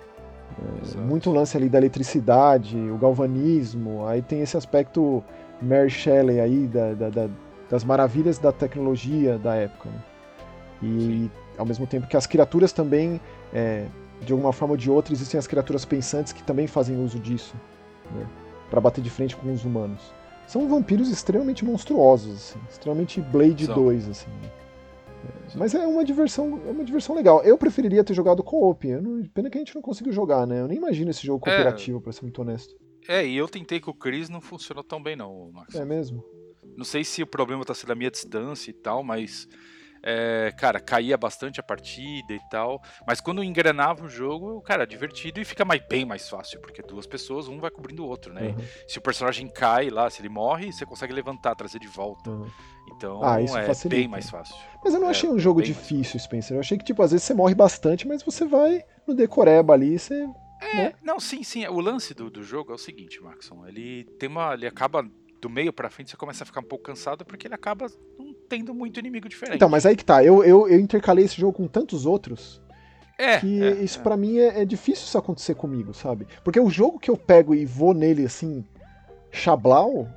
Exato. 0.80 0.99
Muito 0.99 1.28
lance 1.32 1.57
ali 1.57 1.68
da 1.68 1.78
eletricidade, 1.78 2.76
o 2.78 2.97
galvanismo, 2.99 4.07
aí 4.07 4.22
tem 4.22 4.43
esse 4.43 4.57
aspecto 4.57 5.24
Mary 5.61 5.90
Shelley 5.90 6.38
aí 6.38 6.68
da- 6.68 6.95
da- 6.95 7.11
da- 7.11 7.28
das 7.68 7.82
maravilhas 7.82 8.38
da 8.38 8.53
tecnologia 8.53 9.38
da 9.38 9.57
época. 9.57 9.88
né? 9.88 10.03
E 10.84 10.86
Sim. 11.01 11.30
Ao 11.57 11.67
mesmo 11.67 11.87
tempo 11.87 12.07
que 12.07 12.17
as 12.17 12.27
criaturas 12.27 12.73
também, 12.73 13.21
é, 13.53 13.87
de 14.21 14.33
alguma 14.33 14.53
forma 14.53 14.73
ou 14.73 14.77
de 14.77 14.91
outra, 14.91 15.13
existem 15.13 15.39
as 15.39 15.47
criaturas 15.47 15.85
pensantes 15.85 16.33
que 16.33 16.43
também 16.43 16.67
fazem 16.67 17.03
uso 17.03 17.19
disso. 17.19 17.55
né? 18.15 18.27
Para 18.71 18.81
bater 18.81 19.03
de 19.03 19.11
frente 19.11 19.37
com 19.37 19.53
os 19.53 19.65
humanos. 19.65 20.01
São 20.47 20.69
vampiros 20.69 21.09
extremamente 21.09 21.65
monstruosos, 21.65 22.35
assim, 22.35 22.61
extremamente 22.69 23.21
Blade 23.21 23.67
São. 23.67 23.75
2, 23.75 24.09
assim. 24.09 24.31
Né? 24.31 24.51
Mas 25.55 25.75
é 25.75 25.87
uma 25.87 26.05
diversão, 26.05 26.61
é 26.67 26.71
uma 26.71 26.85
diversão 26.85 27.15
legal. 27.15 27.43
Eu 27.43 27.57
preferiria 27.57 28.03
ter 28.03 28.15
jogado 28.15 28.43
co-op. 28.43 28.87
Pena 29.35 29.51
que 29.51 29.59
a 29.59 29.61
gente 29.61 29.75
não 29.75 29.83
conseguiu 29.83 30.13
jogar, 30.13 30.47
né? 30.47 30.61
Eu 30.61 30.69
nem 30.69 30.79
imagino 30.79 31.11
esse 31.11 31.25
jogo 31.25 31.47
é. 31.47 31.51
cooperativo, 31.51 31.99
é, 31.99 32.01
para 32.01 32.13
ser 32.13 32.23
muito 32.23 32.41
honesto. 32.41 32.75
É, 33.07 33.27
e 33.27 33.37
eu 33.37 33.49
tentei 33.49 33.81
com 33.81 33.91
o 33.91 33.95
Chris, 33.95 34.29
não 34.29 34.41
funcionou 34.41 34.83
tão 34.83 35.03
bem 35.03 35.17
não, 35.17 35.51
Max. 35.53 35.75
É 35.75 35.85
mesmo? 35.85 36.25
Não 36.77 36.85
sei 36.85 37.05
se 37.05 37.23
o 37.23 37.27
problema 37.27 37.65
tá 37.65 37.75
sendo 37.75 37.93
a 37.93 37.95
minha 37.95 38.11
distância 38.11 38.71
e 38.71 38.75
tal, 38.75 39.03
mas 39.03 39.49
é, 40.03 40.53
cara, 40.57 40.81
caía 40.81 41.17
bastante 41.17 41.61
a 41.61 41.63
partida 41.63 42.33
e 42.33 42.41
tal. 42.51 42.83
Mas 43.07 43.21
quando 43.21 43.43
engrenava 43.43 44.05
o 44.05 44.09
jogo, 44.09 44.61
cara, 44.63 44.87
divertido 44.87 45.41
e 45.41 45.45
fica 45.45 45.65
mais, 45.65 45.81
bem 45.87 46.05
mais 46.05 46.29
fácil, 46.29 46.61
porque 46.61 46.83
duas 46.83 47.07
pessoas, 47.07 47.49
um 47.49 47.61
vai 47.61 47.71
cobrindo 47.71 48.05
o 48.05 48.09
outro, 48.09 48.33
né? 48.33 48.49
Uhum. 48.49 48.65
Se 48.89 48.99
o 48.99 49.03
personagem 49.03 49.49
cai 49.49 49.91
lá, 49.91 50.11
se 50.11 50.21
ele 50.21 50.29
morre, 50.29 50.73
você 50.73 50.85
consegue 50.85 51.13
levantar, 51.13 51.55
trazer 51.55 51.79
de 51.79 51.89
volta. 51.89 52.31
Uhum. 52.31 52.51
Então 52.97 53.23
ah, 53.23 53.41
isso 53.41 53.57
é 53.57 53.65
facilita. 53.65 54.01
bem 54.01 54.09
mais 54.09 54.29
fácil. 54.29 54.57
Mas 54.85 54.93
eu 54.93 55.01
não 55.01 55.09
é, 55.09 55.11
achei 55.11 55.29
um 55.31 55.39
jogo 55.39 55.63
difícil, 55.63 56.19
Spencer. 56.19 56.57
Eu 56.57 56.61
achei 56.61 56.77
que, 56.77 56.85
tipo, 56.85 57.03
às 57.03 57.13
vezes 57.13 57.25
você 57.25 57.35
morre 57.35 57.55
bastante, 57.55 58.07
mas 58.07 58.23
você 58.23 58.45
vai 58.45 58.83
no 59.07 59.15
decoreba 59.15 59.73
ali, 59.73 59.99
você. 59.99 60.27
É, 60.61 60.77
né? 60.77 60.93
não, 61.03 61.19
sim, 61.19 61.43
sim. 61.43 61.67
O 61.67 61.81
lance 61.81 62.15
do, 62.15 62.31
do 62.31 62.43
jogo 62.43 62.73
é 62.73 62.75
o 62.75 62.79
seguinte, 62.79 63.21
Maxon. 63.23 63.67
Ele 63.67 64.05
tem 64.19 64.29
uma. 64.29 64.55
Ele 64.55 64.67
acaba 64.67 65.05
do 65.43 65.51
meio 65.51 65.72
para 65.72 65.90
frente, 65.90 66.11
você 66.11 66.16
começa 66.16 66.45
a 66.45 66.47
ficar 66.47 66.61
um 66.61 66.64
pouco 66.64 66.84
cansado 66.84 67.24
porque 67.24 67.49
ele 67.49 67.55
acaba 67.55 67.86
não 68.16 68.32
tendo 68.49 68.72
muito 68.72 69.01
inimigo 69.01 69.28
diferente. 69.28 69.57
Então, 69.57 69.68
mas 69.68 69.84
aí 69.84 69.97
que 69.97 70.05
tá. 70.05 70.24
Eu, 70.24 70.45
eu, 70.45 70.68
eu 70.68 70.78
intercalei 70.78 71.24
esse 71.24 71.38
jogo 71.38 71.53
com 71.55 71.66
tantos 71.66 72.07
outros. 72.07 72.62
É, 73.18 73.38
que 73.38 73.62
é, 73.62 73.72
isso 73.82 73.99
é. 73.99 74.03
para 74.03 74.16
mim 74.16 74.38
é, 74.38 74.62
é, 74.62 74.64
difícil 74.64 75.05
isso 75.05 75.18
acontecer 75.18 75.55
comigo, 75.55 75.93
sabe? 75.93 76.26
Porque 76.43 76.59
o 76.59 76.70
jogo 76.70 76.99
que 76.99 77.11
eu 77.11 77.16
pego 77.16 77.55
e 77.55 77.66
vou 77.66 77.93
nele 77.93 78.24
assim, 78.24 78.64
chablau, 79.30 80.09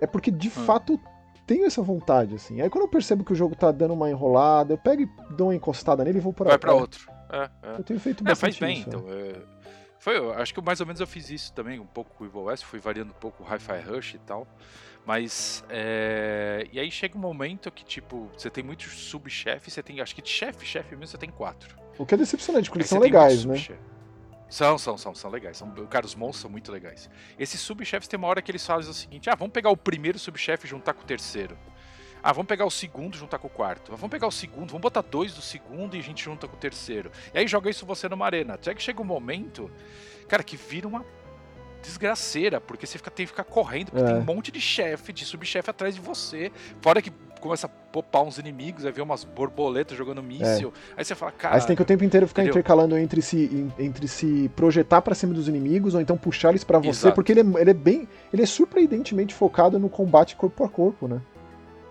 é 0.00 0.06
porque 0.06 0.30
de 0.30 0.48
hum. 0.48 0.50
fato 0.50 1.00
tenho 1.46 1.64
essa 1.64 1.82
vontade, 1.82 2.34
assim. 2.34 2.60
Aí 2.60 2.68
quando 2.68 2.84
eu 2.84 2.88
percebo 2.88 3.24
que 3.24 3.32
o 3.32 3.36
jogo 3.36 3.54
tá 3.54 3.72
dando 3.72 3.94
uma 3.94 4.10
enrolada, 4.10 4.74
eu 4.74 4.78
pego 4.78 5.02
e 5.02 5.08
dou 5.34 5.48
uma 5.48 5.54
encostada 5.54 6.04
nele 6.04 6.18
e 6.18 6.20
vou 6.20 6.32
para 6.32 6.50
Vai 6.50 6.58
para 6.58 6.74
outro. 6.74 7.08
É, 7.30 7.50
é. 7.62 7.78
Eu 7.78 7.84
tenho 7.84 8.00
feito 8.00 8.22
bastante 8.22 8.56
é, 8.56 8.58
faz 8.58 8.58
bem, 8.58 8.80
isso, 8.80 8.88
então. 8.88 9.04
Foi, 10.02 10.18
acho 10.34 10.52
que 10.52 10.60
mais 10.60 10.80
ou 10.80 10.86
menos 10.86 11.00
eu 11.00 11.06
fiz 11.06 11.30
isso 11.30 11.52
também, 11.52 11.78
um 11.78 11.86
pouco 11.86 12.12
com 12.16 12.24
o 12.24 12.26
Evil 12.26 12.42
West, 12.42 12.64
fui 12.64 12.80
variando 12.80 13.10
um 13.10 13.20
pouco 13.20 13.44
o 13.44 13.46
Hi-Fi 13.46 13.80
Rush 13.82 14.14
e 14.14 14.18
tal. 14.18 14.48
Mas. 15.06 15.62
É... 15.70 16.66
E 16.72 16.80
aí 16.80 16.90
chega 16.90 17.16
um 17.16 17.20
momento 17.20 17.70
que, 17.70 17.84
tipo, 17.84 18.28
você 18.36 18.50
tem 18.50 18.64
muitos 18.64 18.92
subchefes, 18.92 19.72
você 19.72 19.80
tem. 19.80 20.00
Acho 20.00 20.12
que 20.12 20.20
de 20.20 20.28
chefe, 20.28 20.66
chefe 20.66 20.96
mesmo, 20.96 21.06
você 21.06 21.18
tem 21.18 21.30
quatro. 21.30 21.78
O 21.96 22.04
que 22.04 22.14
é 22.14 22.18
decepcionante, 22.18 22.68
porque 22.68 22.80
eles 22.80 22.88
são 22.88 22.98
legais, 22.98 23.44
né? 23.44 23.54
São, 24.48 24.76
são, 24.76 24.98
são, 24.98 25.14
são 25.14 25.30
legais. 25.30 25.56
São, 25.56 25.72
cara, 25.86 26.04
os 26.04 26.16
monstros 26.16 26.42
são 26.42 26.50
muito 26.50 26.72
legais. 26.72 27.08
Esses 27.38 27.60
subchefes 27.60 28.08
tem 28.08 28.18
uma 28.18 28.26
hora 28.26 28.42
que 28.42 28.50
eles 28.50 28.66
fazem 28.66 28.90
o 28.90 28.94
seguinte: 28.94 29.30
ah, 29.30 29.36
vamos 29.36 29.52
pegar 29.52 29.70
o 29.70 29.76
primeiro 29.76 30.18
subchefe 30.18 30.66
e 30.66 30.68
juntar 30.68 30.94
com 30.94 31.02
o 31.02 31.06
terceiro. 31.06 31.56
Ah, 32.22 32.32
vamos 32.32 32.46
pegar 32.46 32.64
o 32.64 32.70
segundo 32.70 33.14
e 33.14 33.18
juntar 33.18 33.38
com 33.38 33.48
o 33.48 33.50
quarto. 33.50 33.90
Vamos 33.90 34.10
pegar 34.10 34.26
o 34.26 34.32
segundo, 34.32 34.68
vamos 34.68 34.82
botar 34.82 35.02
dois 35.02 35.34
do 35.34 35.42
segundo 35.42 35.96
e 35.96 35.98
a 35.98 36.02
gente 36.02 36.22
junta 36.22 36.46
com 36.46 36.54
o 36.54 36.58
terceiro. 36.58 37.10
E 37.34 37.38
aí 37.38 37.48
joga 37.48 37.68
isso 37.68 37.84
você 37.84 38.08
numa 38.08 38.24
arena. 38.24 38.54
Até 38.54 38.74
que 38.74 38.82
chega 38.82 39.02
um 39.02 39.04
momento, 39.04 39.70
cara, 40.28 40.42
que 40.42 40.56
vira 40.56 40.86
uma 40.86 41.04
desgraceira, 41.82 42.60
porque 42.60 42.86
você 42.86 42.96
fica, 42.96 43.10
tem 43.10 43.26
que 43.26 43.32
ficar 43.32 43.44
correndo, 43.44 43.90
porque 43.90 44.04
é. 44.04 44.06
tem 44.06 44.16
um 44.16 44.24
monte 44.24 44.52
de 44.52 44.60
chefe, 44.60 45.12
de 45.12 45.24
subchefe 45.24 45.68
atrás 45.68 45.96
de 45.96 46.00
você. 46.00 46.52
Fora 46.80 47.02
que 47.02 47.12
começa 47.40 47.66
a 47.66 47.68
popar 47.68 48.22
uns 48.22 48.38
inimigos, 48.38 48.86
aí 48.86 48.92
vê 48.92 49.02
umas 49.02 49.24
borboletas 49.24 49.98
jogando 49.98 50.22
míssil. 50.22 50.72
É. 50.92 50.94
Aí 50.98 51.04
você 51.04 51.14
fala, 51.16 51.32
cara. 51.32 51.56
Aí 51.56 51.60
você 51.60 51.66
tem 51.66 51.76
que 51.76 51.82
o 51.82 51.84
tempo 51.84 52.04
inteiro 52.04 52.28
ficar 52.28 52.42
entendeu? 52.42 52.60
intercalando 52.60 52.96
entre 52.96 53.20
se, 53.20 53.68
entre 53.78 54.06
se 54.06 54.48
projetar 54.54 55.02
para 55.02 55.14
cima 55.14 55.34
dos 55.34 55.48
inimigos 55.48 55.94
ou 55.94 56.00
então 56.00 56.16
puxar 56.16 56.50
eles 56.50 56.62
para 56.62 56.78
você, 56.78 57.06
Exato. 57.06 57.14
porque 57.16 57.32
ele 57.32 57.40
é, 57.40 57.60
ele 57.60 57.70
é 57.70 57.74
bem. 57.74 58.08
Ele 58.32 58.42
é 58.42 58.46
surpreendentemente 58.46 59.34
focado 59.34 59.76
no 59.78 59.88
combate 59.88 60.36
corpo 60.36 60.64
a 60.64 60.68
corpo, 60.68 61.08
né? 61.08 61.20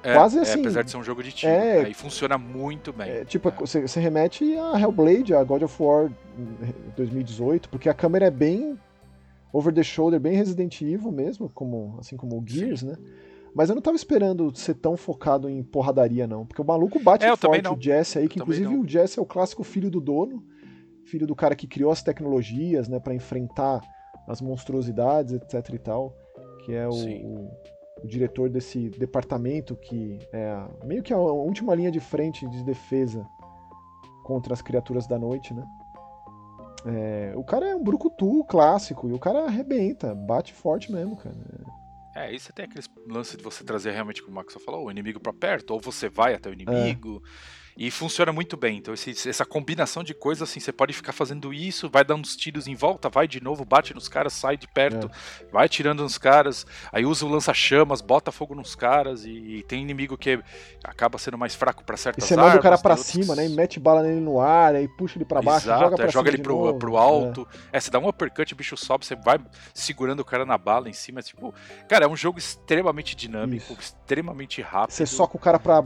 É, 0.03 0.13
Quase 0.13 0.39
é, 0.39 0.41
assim. 0.41 0.59
É, 0.59 0.61
apesar 0.61 0.83
de 0.83 0.91
ser 0.91 0.97
um 0.97 1.03
jogo 1.03 1.21
de 1.21 1.31
tiro. 1.31 1.51
É, 1.51 1.85
aí 1.85 1.93
funciona 1.93 2.37
muito 2.37 2.91
bem. 2.91 3.09
É, 3.09 3.25
tipo, 3.25 3.51
você, 3.51 3.81
você, 3.81 3.99
remete 3.99 4.55
a 4.57 4.79
Hellblade, 4.79 5.33
a 5.33 5.43
God 5.43 5.63
of 5.63 5.81
War 5.81 6.11
2018, 6.95 7.69
porque 7.69 7.87
a 7.87 7.93
câmera 7.93 8.25
é 8.25 8.31
bem 8.31 8.79
over 9.53 9.73
the 9.73 9.83
shoulder, 9.83 10.19
bem 10.19 10.35
Resident 10.35 10.81
Evil 10.81 11.11
mesmo, 11.11 11.49
como, 11.49 11.97
assim 11.99 12.17
como 12.17 12.39
o 12.39 12.43
Gears, 12.45 12.79
Sim. 12.81 12.87
né? 12.87 12.97
Mas 13.53 13.69
eu 13.69 13.75
não 13.75 13.81
tava 13.81 13.97
esperando 13.97 14.55
ser 14.55 14.75
tão 14.75 14.95
focado 14.95 15.49
em 15.49 15.61
porradaria, 15.61 16.25
não. 16.25 16.45
Porque 16.45 16.61
o 16.61 16.65
maluco 16.65 16.99
bate 16.99 17.25
é, 17.25 17.35
forte 17.35 17.67
o 17.67 17.77
Jesse 17.79 18.17
aí, 18.17 18.29
que 18.29 18.39
eu 18.39 18.43
inclusive 18.43 18.75
o 18.75 18.87
Jesse 18.87 19.19
é 19.19 19.21
o 19.21 19.25
clássico 19.25 19.63
filho 19.63 19.91
do 19.91 19.99
dono, 19.99 20.41
filho 21.05 21.27
do 21.27 21.35
cara 21.35 21.53
que 21.53 21.67
criou 21.67 21.91
as 21.91 22.01
tecnologias, 22.01 22.87
né, 22.87 22.99
para 22.99 23.13
enfrentar 23.13 23.81
as 24.27 24.39
monstruosidades, 24.39 25.33
etc 25.33 25.73
e 25.73 25.79
tal. 25.79 26.15
Que 26.65 26.73
é 26.73 26.87
o, 26.87 26.93
o, 26.93 27.51
o, 28.03 28.07
diretor 28.07 28.49
desse 28.49 28.89
departamento 28.89 29.75
que 29.75 30.19
é 30.31 30.55
meio 30.83 31.03
que 31.03 31.13
a 31.13 31.17
última 31.17 31.75
linha 31.75 31.91
de 31.91 31.99
frente 31.99 32.47
de 32.47 32.63
defesa 32.63 33.27
contra 34.23 34.53
as 34.53 34.61
criaturas 34.61 35.07
da 35.07 35.17
noite, 35.17 35.53
né? 35.53 35.65
É, 36.85 37.33
o 37.35 37.43
cara 37.43 37.67
é 37.67 37.75
um 37.75 37.83
brucutu 37.83 38.43
clássico 38.45 39.07
e 39.07 39.13
o 39.13 39.19
cara 39.19 39.45
arrebenta, 39.45 40.15
bate 40.15 40.53
forte 40.53 40.91
mesmo, 40.91 41.15
cara. 41.15 41.35
É, 42.15 42.21
aí 42.21 42.39
você 42.39 42.51
tem 42.51 42.65
aquele 42.65 42.83
lance 43.07 43.37
de 43.37 43.43
você 43.43 43.63
trazer 43.63 43.91
realmente, 43.91 44.21
como 44.21 44.33
o 44.33 44.35
Max 44.35 44.53
falou, 44.65 44.85
o 44.85 44.91
inimigo 44.91 45.19
para 45.19 45.31
perto, 45.31 45.71
ou 45.71 45.79
você 45.79 46.09
vai 46.09 46.33
até 46.33 46.49
o 46.49 46.53
inimigo. 46.53 47.21
É. 47.23 47.60
E 47.81 47.89
funciona 47.89 48.31
muito 48.31 48.55
bem. 48.55 48.77
Então, 48.77 48.93
esse, 48.93 49.27
essa 49.27 49.43
combinação 49.43 50.03
de 50.03 50.13
coisas, 50.13 50.47
assim, 50.47 50.59
você 50.59 50.71
pode 50.71 50.93
ficar 50.93 51.11
fazendo 51.11 51.51
isso, 51.51 51.89
vai 51.89 52.03
dando 52.03 52.21
uns 52.21 52.35
tiros 52.35 52.67
em 52.67 52.75
volta, 52.75 53.09
vai 53.09 53.27
de 53.27 53.41
novo, 53.43 53.65
bate 53.65 53.91
nos 53.91 54.07
caras, 54.07 54.33
sai 54.33 54.55
de 54.55 54.67
perto, 54.67 55.09
é. 55.41 55.45
vai 55.51 55.67
tirando 55.67 56.03
nos 56.03 56.15
caras, 56.15 56.63
aí 56.91 57.03
usa 57.07 57.25
o 57.25 57.27
lança-chamas, 57.27 57.99
bota 57.99 58.31
fogo 58.31 58.53
nos 58.53 58.75
caras, 58.75 59.25
e, 59.25 59.31
e, 59.31 59.63
tem 59.63 59.81
inimigo 59.81 60.15
que 60.15 60.39
acaba 60.83 61.17
sendo 61.17 61.39
mais 61.39 61.55
fraco 61.55 61.83
para 61.83 61.97
certas 61.97 62.23
e 62.23 62.27
você 62.27 62.35
manda 62.35 62.55
o 62.55 62.61
cara 62.61 62.77
para 62.77 62.95
cima, 62.95 63.35
né? 63.35 63.47
E 63.47 63.49
mete 63.49 63.79
bala 63.79 64.03
nele 64.03 64.21
no 64.21 64.39
ar, 64.39 64.75
aí 64.75 64.87
puxa 64.87 65.17
ele 65.17 65.25
para 65.25 65.41
baixo, 65.41 65.65
Exato, 65.65 65.81
joga, 65.83 65.95
pra 65.95 66.05
é, 66.05 66.11
joga 66.11 66.29
ele 66.29 66.37
pro, 66.37 66.53
novo, 66.53 66.77
pro 66.77 66.97
alto. 66.97 67.47
É. 67.73 67.77
é. 67.77 67.79
você 67.79 67.89
dá 67.89 67.97
um 67.97 68.07
uppercut, 68.07 68.53
o 68.53 68.55
bicho 68.55 68.77
sobe, 68.77 69.07
você 69.07 69.15
vai 69.15 69.39
segurando 69.73 70.19
o 70.19 70.25
cara 70.25 70.45
na 70.45 70.55
bala 70.55 70.87
em 70.87 70.93
cima. 70.93 71.19
Tipo, 71.23 71.51
cara, 71.89 72.05
é 72.05 72.07
um 72.07 72.15
jogo 72.15 72.37
extremamente 72.37 73.15
dinâmico, 73.15 73.73
isso. 73.73 73.81
extremamente 73.81 74.61
rápido. 74.61 74.91
Você 74.91 75.07
soca 75.07 75.35
o 75.35 75.39
cara 75.39 75.57
pra 75.57 75.83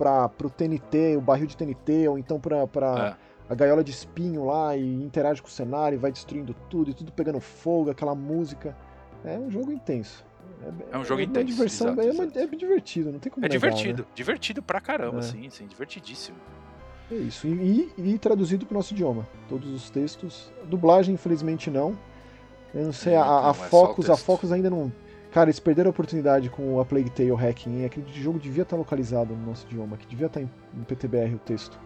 para 0.00 0.46
o 0.46 0.48
TNT, 0.48 1.16
o 1.18 1.20
barril 1.20 1.46
de 1.46 1.54
TNT, 1.54 2.08
ou 2.08 2.18
então 2.18 2.40
para 2.40 2.56
é. 2.58 3.52
a 3.52 3.54
gaiola 3.54 3.84
de 3.84 3.90
espinho 3.90 4.46
lá 4.46 4.74
e 4.74 5.02
interage 5.02 5.42
com 5.42 5.48
o 5.48 5.50
cenário 5.50 5.96
e 5.96 5.98
vai 5.98 6.10
destruindo 6.10 6.54
tudo 6.70 6.90
e 6.90 6.94
tudo 6.94 7.12
pegando 7.12 7.38
fogo, 7.38 7.90
aquela 7.90 8.14
música. 8.14 8.74
É 9.22 9.38
um 9.38 9.50
jogo 9.50 9.70
intenso. 9.70 10.24
É, 10.62 10.96
é 10.96 10.98
um 10.98 11.04
jogo 11.04 11.20
é 11.20 11.24
intenso. 11.24 11.46
Diversão, 11.46 11.88
exato, 11.92 12.08
é, 12.08 12.12
uma, 12.12 12.24
é, 12.24 12.46
divertido, 12.56 13.12
não 13.12 13.18
tem 13.18 13.30
como 13.30 13.44
É 13.44 13.48
negar, 13.50 13.70
divertido, 13.70 14.02
né? 14.02 14.08
divertido 14.14 14.62
pra 14.62 14.80
caramba, 14.80 15.18
é. 15.18 15.22
sim, 15.22 15.50
sim, 15.50 15.66
divertidíssimo. 15.66 16.38
É 17.12 17.16
isso, 17.16 17.46
e, 17.46 17.92
e, 17.98 18.12
e 18.12 18.18
traduzido 18.18 18.64
pro 18.64 18.74
nosso 18.74 18.94
idioma, 18.94 19.28
todos 19.48 19.68
os 19.70 19.90
textos. 19.90 20.50
Dublagem, 20.64 21.14
infelizmente, 21.14 21.68
não. 21.68 21.98
Eu 22.72 22.84
não 22.84 22.92
sei, 22.92 23.16
a, 23.16 23.22
a, 23.22 23.50
a 23.50 23.52
Focus, 23.54 24.08
a 24.08 24.16
Focus 24.16 24.52
ainda 24.52 24.70
não 24.70 24.90
Cara, 25.30 25.48
eles 25.48 25.60
perderam 25.60 25.88
a 25.88 25.92
oportunidade 25.92 26.50
com 26.50 26.80
a 26.80 26.84
Plague 26.84 27.10
Tale 27.10 27.30
Hacking, 27.32 27.84
Aquele 27.84 28.06
jogo 28.12 28.38
devia 28.38 28.62
estar 28.62 28.76
localizado 28.76 29.34
no 29.34 29.46
nosso 29.46 29.64
idioma, 29.66 29.96
que 29.96 30.06
devia 30.06 30.26
estar 30.26 30.40
em, 30.40 30.50
em 30.74 30.82
PTBR 30.82 31.34
o 31.34 31.38
texto. 31.38 31.78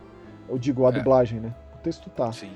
Eu 0.49 0.59
digo, 0.59 0.87
a 0.87 0.89
é. 0.89 0.93
dublagem, 0.93 1.41
né? 1.41 1.55
O 1.75 1.79
texto 1.79 2.09
tá. 2.11 2.33
Sim. 2.33 2.51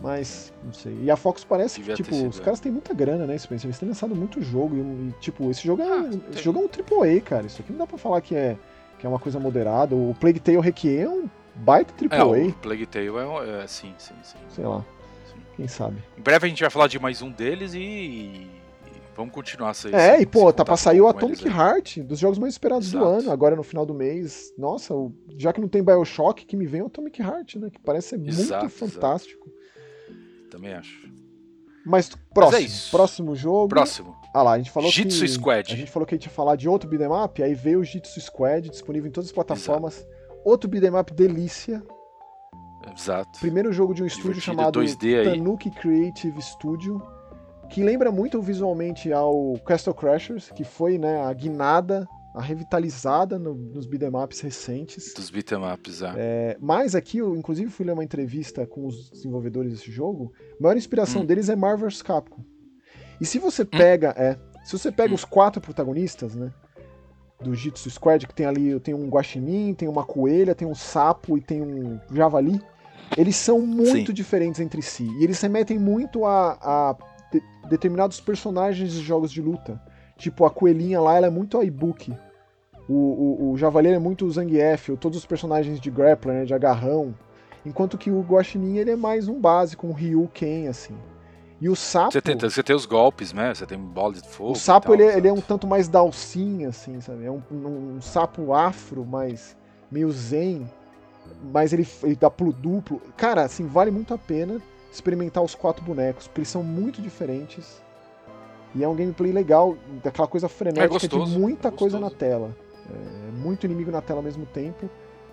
Mas, 0.00 0.52
não 0.64 0.72
sei. 0.72 0.98
E 1.02 1.10
a 1.10 1.16
Fox 1.16 1.44
parece 1.44 1.78
devia 1.78 1.94
que, 1.94 2.02
tipo, 2.02 2.26
os 2.26 2.40
caras 2.40 2.58
têm 2.58 2.72
muita 2.72 2.92
grana, 2.92 3.24
né, 3.24 3.38
Spencer? 3.38 3.68
Eles 3.68 3.78
têm 3.78 3.88
lançado 3.88 4.16
muito 4.16 4.42
jogo. 4.42 4.74
E, 4.74 4.80
e 4.80 5.14
tipo, 5.20 5.48
esse 5.50 5.64
jogo, 5.64 5.80
é, 5.80 5.86
ah, 5.86 6.10
esse 6.32 6.42
jogo 6.42 6.58
é 6.58 6.62
um 6.62 7.02
AAA, 7.02 7.20
cara. 7.20 7.46
Isso 7.46 7.62
aqui 7.62 7.70
não 7.70 7.78
dá 7.78 7.86
pra 7.86 7.98
falar 7.98 8.20
que 8.20 8.34
é, 8.34 8.56
que 8.98 9.06
é 9.06 9.08
uma 9.08 9.18
coisa 9.18 9.38
moderada. 9.38 9.94
O 9.94 10.16
Plague 10.18 10.40
Tale 10.40 10.58
Requiem 10.60 11.02
é 11.02 11.08
um 11.08 11.30
baita 11.54 11.94
AAA. 12.04 12.38
É, 12.38 12.46
o 12.46 12.52
Plague 12.54 12.86
Tale 12.86 13.08
é, 13.08 13.62
é 13.62 13.66
sim, 13.66 13.94
sim, 13.96 14.14
sim. 14.24 14.38
Sei 14.48 14.64
lá. 14.64 14.84
Sim. 15.24 15.36
Quem 15.56 15.68
sabe. 15.68 16.02
Em 16.18 16.22
breve 16.22 16.46
a 16.46 16.48
gente 16.48 16.62
vai 16.62 16.70
falar 16.70 16.88
de 16.88 16.98
mais 16.98 17.22
um 17.22 17.30
deles 17.30 17.72
e 17.74 18.50
Vamos 19.14 19.34
continuar 19.34 19.70
essa 19.70 19.88
É, 19.90 20.20
e 20.20 20.26
pô, 20.26 20.52
tá 20.52 20.64
pra 20.64 20.76
sair 20.76 21.00
o 21.00 21.06
Atomic 21.08 21.46
Heart, 21.46 21.98
dos 21.98 22.18
jogos 22.18 22.38
mais 22.38 22.54
esperados 22.54 22.88
Exato. 22.88 23.04
do 23.04 23.10
ano, 23.10 23.30
agora 23.30 23.54
no 23.54 23.62
final 23.62 23.84
do 23.84 23.92
mês. 23.92 24.52
Nossa, 24.56 24.94
já 25.36 25.52
que 25.52 25.60
não 25.60 25.68
tem 25.68 25.82
Bioshock, 25.82 26.46
que 26.46 26.56
me 26.56 26.66
vem 26.66 26.82
o 26.82 26.86
Atomic 26.86 27.20
Heart, 27.20 27.56
né? 27.56 27.70
Que 27.70 27.78
parece 27.78 28.08
ser 28.10 28.26
Exato, 28.26 28.64
muito 28.64 28.74
fantástico. 28.74 29.48
Exato. 29.48 30.48
Também 30.50 30.72
acho. 30.72 31.10
Mas 31.84 32.10
próximo, 32.32 32.62
Mas 32.62 32.86
é 32.86 32.90
próximo 32.90 33.36
jogo. 33.36 33.68
Próximo. 33.68 34.16
Ah 34.32 34.42
lá, 34.42 34.52
a 34.52 34.58
gente 34.58 34.70
falou 34.70 34.90
Jitsu 34.90 35.20
que 35.20 35.28
Squad. 35.28 35.72
A 35.72 35.76
gente 35.76 35.90
falou 35.90 36.06
que 36.06 36.14
a 36.14 36.16
gente 36.16 36.26
ia 36.26 36.30
falar 36.30 36.56
de 36.56 36.68
outro 36.68 36.88
beat'em 36.88 37.08
up, 37.24 37.42
aí 37.42 37.54
veio 37.54 37.80
o 37.80 37.84
Jitsu 37.84 38.20
Squad, 38.20 38.70
disponível 38.70 39.08
em 39.08 39.12
todas 39.12 39.28
as 39.28 39.34
plataformas. 39.34 39.98
Exato. 39.98 40.12
Outro 40.44 40.70
beat'em 40.70 40.98
up 40.98 41.12
delícia. 41.12 41.82
Exato. 42.96 43.38
Primeiro 43.40 43.72
jogo 43.72 43.94
de 43.94 44.02
um 44.02 44.06
estúdio 44.06 44.40
chamado 44.40 44.80
Tanuki 45.24 45.70
Creative 45.70 46.40
Studio 46.40 47.02
que 47.72 47.82
lembra 47.82 48.12
muito 48.12 48.40
visualmente 48.42 49.10
ao 49.10 49.54
Castle 49.64 49.94
Crashers, 49.94 50.50
que 50.50 50.62
foi 50.62 50.98
né, 50.98 51.22
a 51.22 51.32
guinada, 51.32 52.06
a 52.34 52.42
revitalizada 52.42 53.38
no, 53.38 53.54
nos 53.54 53.86
beat'em 53.86 54.14
ups 54.14 54.40
recentes. 54.40 55.14
Dos 55.14 55.30
beat'em 55.30 55.58
ups, 55.72 56.02
é. 56.02 56.12
é. 56.16 56.56
Mas 56.60 56.94
aqui, 56.94 57.18
eu 57.18 57.34
inclusive 57.34 57.70
fui 57.70 57.86
ler 57.86 57.92
uma 57.92 58.04
entrevista 58.04 58.66
com 58.66 58.86
os 58.86 59.08
desenvolvedores 59.08 59.72
desse 59.72 59.90
jogo, 59.90 60.34
a 60.60 60.62
maior 60.62 60.76
inspiração 60.76 61.22
hum. 61.22 61.24
deles 61.24 61.48
é 61.48 61.56
Marvel's 61.56 62.02
Capcom. 62.02 62.44
E 63.18 63.24
se 63.24 63.38
você 63.38 63.64
pega, 63.64 64.14
é, 64.18 64.38
se 64.62 64.78
você 64.78 64.92
pega 64.92 65.14
os 65.14 65.24
quatro 65.24 65.58
protagonistas, 65.58 66.34
né, 66.34 66.52
do 67.40 67.54
Jitsu 67.54 67.90
Squad, 67.90 68.26
que 68.26 68.34
tem 68.34 68.44
ali, 68.44 68.78
tem 68.80 68.92
um 68.92 69.08
guaxinim, 69.08 69.72
tem 69.72 69.88
uma 69.88 70.04
coelha, 70.04 70.54
tem 70.54 70.68
um 70.68 70.74
sapo 70.74 71.38
e 71.38 71.40
tem 71.40 71.62
um 71.62 71.98
javali, 72.12 72.60
eles 73.16 73.36
são 73.36 73.60
muito 73.60 74.08
Sim. 74.08 74.12
diferentes 74.12 74.60
entre 74.60 74.82
si. 74.82 75.04
E 75.18 75.24
eles 75.24 75.40
remetem 75.40 75.78
muito 75.78 76.24
a, 76.24 76.58
a 76.60 76.96
de, 77.32 77.42
determinados 77.68 78.20
personagens 78.20 78.92
de 78.92 79.02
jogos 79.02 79.32
de 79.32 79.40
luta. 79.40 79.80
Tipo, 80.16 80.44
a 80.44 80.50
coelhinha 80.50 81.00
lá, 81.00 81.16
ela 81.16 81.26
é 81.26 81.30
muito 81.30 81.58
a 81.58 81.64
Ibuki. 81.64 82.16
O, 82.88 82.94
o, 82.94 83.52
o 83.52 83.56
Javali 83.56 83.88
é 83.88 83.98
muito 83.98 84.26
o 84.26 84.30
Zangief, 84.30 84.96
todos 84.96 85.18
os 85.18 85.26
personagens 85.26 85.80
de 85.80 85.90
grappler, 85.90 86.40
né, 86.40 86.44
de 86.44 86.54
agarrão. 86.54 87.14
Enquanto 87.64 87.96
que 87.96 88.10
o 88.10 88.20
Guaxinim, 88.20 88.76
ele 88.76 88.90
é 88.90 88.96
mais 88.96 89.28
um 89.28 89.40
básico, 89.40 89.86
um 89.86 89.92
Ryu 89.92 90.28
Ken, 90.34 90.68
assim. 90.68 90.96
E 91.60 91.68
o 91.68 91.76
sapo. 91.76 92.12
Você 92.12 92.20
tem, 92.20 92.36
você 92.36 92.60
tem 92.60 92.74
os 92.74 92.84
golpes, 92.86 93.32
né? 93.32 93.54
Você 93.54 93.64
tem 93.64 93.78
bola 93.78 94.14
de 94.14 94.28
fogo. 94.28 94.50
O 94.50 94.56
sapo, 94.56 94.88
tal, 94.88 94.94
ele, 94.96 95.04
é, 95.04 95.16
ele, 95.16 95.28
é 95.28 95.32
um 95.32 95.40
tanto 95.40 95.64
mais 95.64 95.86
dalcinha, 95.86 96.70
assim, 96.70 97.00
sabe? 97.00 97.24
É 97.24 97.30
um, 97.30 97.40
um, 97.52 97.96
um, 97.96 98.00
sapo 98.00 98.52
afro, 98.52 99.04
mais 99.06 99.56
meio 99.88 100.10
zen. 100.10 100.68
Mas 101.52 101.72
ele, 101.72 101.86
ele 102.02 102.16
dá 102.16 102.28
pro 102.28 102.52
duplo. 102.52 103.00
Cara, 103.16 103.44
assim, 103.44 103.64
vale 103.64 103.92
muito 103.92 104.12
a 104.12 104.18
pena 104.18 104.60
experimentar 104.92 105.42
os 105.42 105.54
quatro 105.54 105.82
bonecos, 105.84 106.26
porque 106.26 106.40
eles 106.40 106.48
são 106.48 106.62
muito 106.62 107.00
diferentes. 107.00 107.82
E 108.74 108.84
é 108.84 108.88
um 108.88 108.94
gameplay 108.94 109.32
legal, 109.32 109.76
daquela 110.02 110.28
coisa 110.28 110.48
frenética 110.48 110.84
é 110.84 110.88
gostoso, 110.88 111.32
de 111.32 111.38
muita 111.38 111.68
é 111.68 111.70
coisa 111.70 111.98
na 111.98 112.10
tela. 112.10 112.54
É, 112.90 113.30
muito 113.32 113.64
inimigo 113.64 113.90
na 113.90 114.00
tela 114.00 114.20
ao 114.20 114.24
mesmo 114.24 114.46
tempo. 114.46 114.88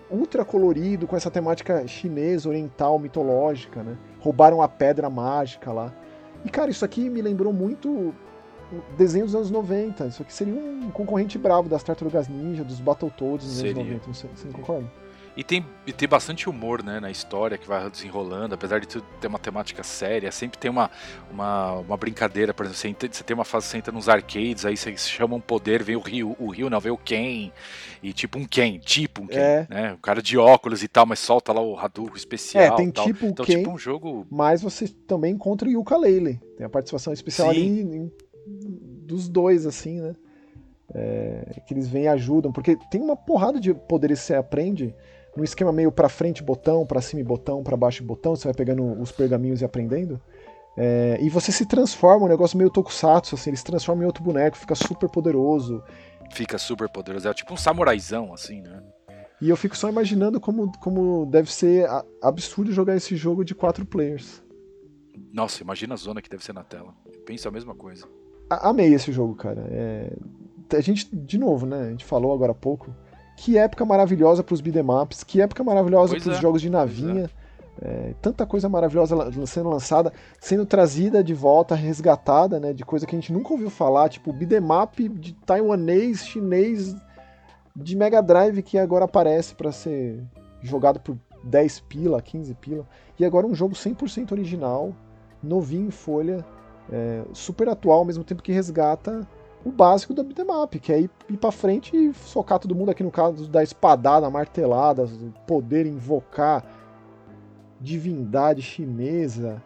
Ultra 0.09 0.43
colorido, 0.43 1.05
com 1.05 1.15
essa 1.15 1.29
temática 1.29 1.85
chinesa, 1.87 2.49
oriental, 2.49 2.97
mitológica, 2.97 3.83
né? 3.83 3.97
Roubaram 4.19 4.61
a 4.61 4.67
pedra 4.67 5.09
mágica 5.09 5.71
lá. 5.71 5.93
E, 6.43 6.49
cara, 6.49 6.71
isso 6.71 6.83
aqui 6.83 7.09
me 7.09 7.21
lembrou 7.21 7.53
muito 7.53 8.13
desenho 8.97 9.25
dos 9.25 9.35
anos 9.35 9.51
90. 9.51 10.07
Isso 10.07 10.21
aqui 10.21 10.33
seria 10.33 10.53
um 10.53 10.89
concorrente 10.89 11.37
bravo 11.37 11.69
das 11.69 11.83
Tartarugas 11.83 12.27
Ninja, 12.27 12.63
dos 12.63 12.79
Battletoads 12.79 13.45
dos 13.45 13.57
seria. 13.57 13.71
anos 13.73 13.87
90. 13.87 14.13
Você, 14.13 14.27
você 14.35 14.47
não 14.47 14.53
concorda? 14.53 14.91
E 15.39 15.43
tem, 15.45 15.65
e 15.87 15.93
tem 15.93 16.05
bastante 16.05 16.49
humor 16.49 16.83
né, 16.83 16.99
na 16.99 17.09
história 17.09 17.57
que 17.57 17.65
vai 17.65 17.89
desenrolando, 17.89 18.55
apesar 18.55 18.81
de 18.81 18.89
tudo 18.89 19.05
ter 19.21 19.27
uma 19.27 19.39
temática 19.39 19.81
séria, 19.83 20.33
sempre 20.33 20.59
tem 20.59 20.69
uma, 20.69 20.91
uma, 21.31 21.75
uma 21.75 21.95
brincadeira, 21.95 22.53
por 22.53 22.65
exemplo, 22.65 22.81
você, 22.81 22.89
entra, 22.89 23.09
você 23.09 23.23
tem 23.23 23.35
uma 23.35 23.45
fase, 23.45 23.67
você 23.67 23.77
entra 23.77 23.89
nos 23.89 24.09
arcades, 24.09 24.65
aí 24.65 24.75
você 24.75 24.97
chama 24.97 25.37
um 25.37 25.39
poder, 25.39 25.81
vem 25.81 25.95
o 25.95 26.01
Rio, 26.01 26.35
o 26.37 26.49
Rio 26.49 26.69
não, 26.69 26.77
vem 26.81 26.91
o 26.91 26.97
Ken, 26.97 27.53
e 28.03 28.11
tipo 28.11 28.37
um 28.37 28.43
Ken, 28.45 28.79
tipo 28.79 29.21
um 29.21 29.27
Ken, 29.27 29.39
é. 29.39 29.67
né? 29.69 29.93
O 29.93 29.97
cara 29.99 30.21
de 30.21 30.37
óculos 30.37 30.83
e 30.83 30.89
tal, 30.89 31.05
mas 31.05 31.19
solta 31.19 31.53
lá 31.53 31.61
o 31.61 31.79
Hadouken 31.79 32.17
especial. 32.17 32.61
É, 32.61 32.75
tem 32.75 32.91
tal. 32.91 33.05
tipo 33.05 33.25
então, 33.25 33.45
Ken, 33.45 33.59
tipo 33.59 33.71
um 33.71 33.77
jogo... 33.77 34.27
mas 34.29 34.61
você 34.61 34.89
também 34.89 35.35
encontra 35.35 35.69
o 35.69 35.71
Yuka 35.71 35.95
Leile, 35.95 36.37
tem 36.57 36.65
a 36.65 36.69
participação 36.69 37.13
especial 37.13 37.49
ali 37.49 37.79
em, 37.79 38.11
dos 39.05 39.29
dois, 39.29 39.65
assim, 39.65 40.01
né? 40.01 40.13
É, 40.93 41.61
que 41.65 41.73
eles 41.73 41.87
vêm 41.87 42.03
e 42.03 42.07
ajudam, 42.09 42.51
porque 42.51 42.75
tem 42.91 42.99
uma 42.99 43.15
porrada 43.15 43.57
de 43.57 43.73
poderes 43.73 44.19
que 44.19 44.25
você 44.25 44.35
aprende 44.35 44.93
num 45.35 45.43
esquema 45.43 45.71
meio 45.71 45.91
para 45.91 46.09
frente 46.09 46.43
botão, 46.43 46.85
para 46.85 47.01
cima 47.01 47.23
botão, 47.23 47.63
para 47.63 47.77
baixo 47.77 48.03
botão, 48.03 48.35
você 48.35 48.47
vai 48.47 48.53
pegando 48.53 48.83
os 48.99 49.11
pergaminhos 49.11 49.61
e 49.61 49.65
aprendendo. 49.65 50.19
É, 50.77 51.17
e 51.21 51.29
você 51.29 51.51
se 51.51 51.65
transforma, 51.65 52.25
um 52.25 52.29
negócio 52.29 52.57
meio 52.57 52.69
tokusatsu, 52.69 53.35
assim, 53.35 53.49
ele 53.49 53.57
se 53.57 53.63
transforma 53.63 54.03
em 54.03 54.05
outro 54.05 54.23
boneco, 54.23 54.57
fica 54.57 54.75
super 54.75 55.09
poderoso. 55.09 55.83
Fica 56.31 56.57
super 56.57 56.87
poderoso, 56.89 57.27
é 57.27 57.33
tipo 57.33 57.53
um 57.53 57.57
samuraizão, 57.57 58.33
assim, 58.33 58.61
né? 58.61 58.81
E 59.41 59.49
eu 59.49 59.55
fico 59.55 59.75
só 59.75 59.89
imaginando 59.89 60.39
como, 60.39 60.71
como 60.79 61.25
deve 61.25 61.51
ser 61.51 61.87
absurdo 62.21 62.73
jogar 62.73 62.95
esse 62.95 63.15
jogo 63.15 63.45
de 63.45 63.55
quatro 63.55 63.85
players. 63.85 64.43
Nossa, 65.31 65.63
imagina 65.63 65.93
a 65.93 65.97
zona 65.97 66.21
que 66.21 66.29
deve 66.29 66.43
ser 66.43 66.53
na 66.53 66.63
tela. 66.63 66.93
Eu 67.05 67.21
penso 67.21 67.47
a 67.47 67.51
mesma 67.51 67.73
coisa. 67.73 68.05
A 68.49 68.69
amei 68.69 68.93
esse 68.93 69.11
jogo, 69.11 69.35
cara. 69.35 69.65
É... 69.69 70.11
A 70.75 70.81
gente, 70.81 71.13
de 71.15 71.37
novo, 71.37 71.65
né? 71.65 71.87
A 71.87 71.89
gente 71.89 72.03
falou 72.03 72.33
agora 72.33 72.51
há 72.51 72.55
pouco 72.55 72.93
que 73.39 73.57
época 73.57 73.85
maravilhosa 73.85 74.43
para 74.43 74.53
os 74.53 74.59
beatemaps, 74.59 75.23
que 75.23 75.41
época 75.41 75.63
maravilhosa 75.63 76.17
para 76.17 76.29
os 76.29 76.37
é. 76.37 76.41
jogos 76.41 76.61
de 76.61 76.69
navinha. 76.69 77.29
É. 77.45 77.49
É, 77.81 78.13
tanta 78.21 78.45
coisa 78.45 78.67
maravilhosa 78.67 79.15
sendo 79.45 79.69
lançada, 79.69 80.11
sendo 80.37 80.65
trazida 80.65 81.23
de 81.23 81.33
volta, 81.33 81.73
resgatada, 81.73 82.59
né? 82.59 82.73
De 82.73 82.83
coisa 82.83 83.05
que 83.05 83.15
a 83.15 83.17
gente 83.17 83.31
nunca 83.31 83.53
ouviu 83.53 83.69
falar, 83.69 84.09
tipo 84.09 84.33
beatmap 84.33 84.99
de 84.99 85.31
taiwanês, 85.45 86.25
chinês, 86.25 86.93
de 87.73 87.95
Mega 87.95 88.21
Drive 88.21 88.61
que 88.61 88.77
agora 88.77 89.05
aparece 89.05 89.55
para 89.55 89.71
ser 89.71 90.21
jogado 90.61 90.99
por 90.99 91.17
10 91.41 91.79
pila, 91.81 92.21
15 92.21 92.53
pila. 92.55 92.85
E 93.17 93.23
agora 93.23 93.47
um 93.47 93.55
jogo 93.55 93.73
100% 93.73 94.33
original, 94.33 94.93
novinho 95.41 95.87
em 95.87 95.91
folha, 95.91 96.45
é, 96.91 97.23
super 97.31 97.69
atual, 97.69 97.99
ao 97.99 98.05
mesmo 98.05 98.25
tempo 98.25 98.43
que 98.43 98.51
resgata 98.51 99.25
o 99.63 99.71
básico 99.71 100.13
da 100.13 100.23
beatmap, 100.23 100.75
que 100.75 100.91
é 100.91 101.01
ir, 101.01 101.09
ir 101.29 101.37
pra 101.37 101.51
frente 101.51 101.95
e 101.95 102.13
socar 102.13 102.59
todo 102.59 102.73
mundo 102.73 102.91
aqui 102.91 103.03
no 103.03 103.11
caso 103.11 103.47
da 103.47 103.61
espadada, 103.61 104.29
martelada, 104.29 105.07
poder 105.45 105.85
invocar 105.85 106.63
divindade 107.79 108.61
chinesa. 108.61 109.61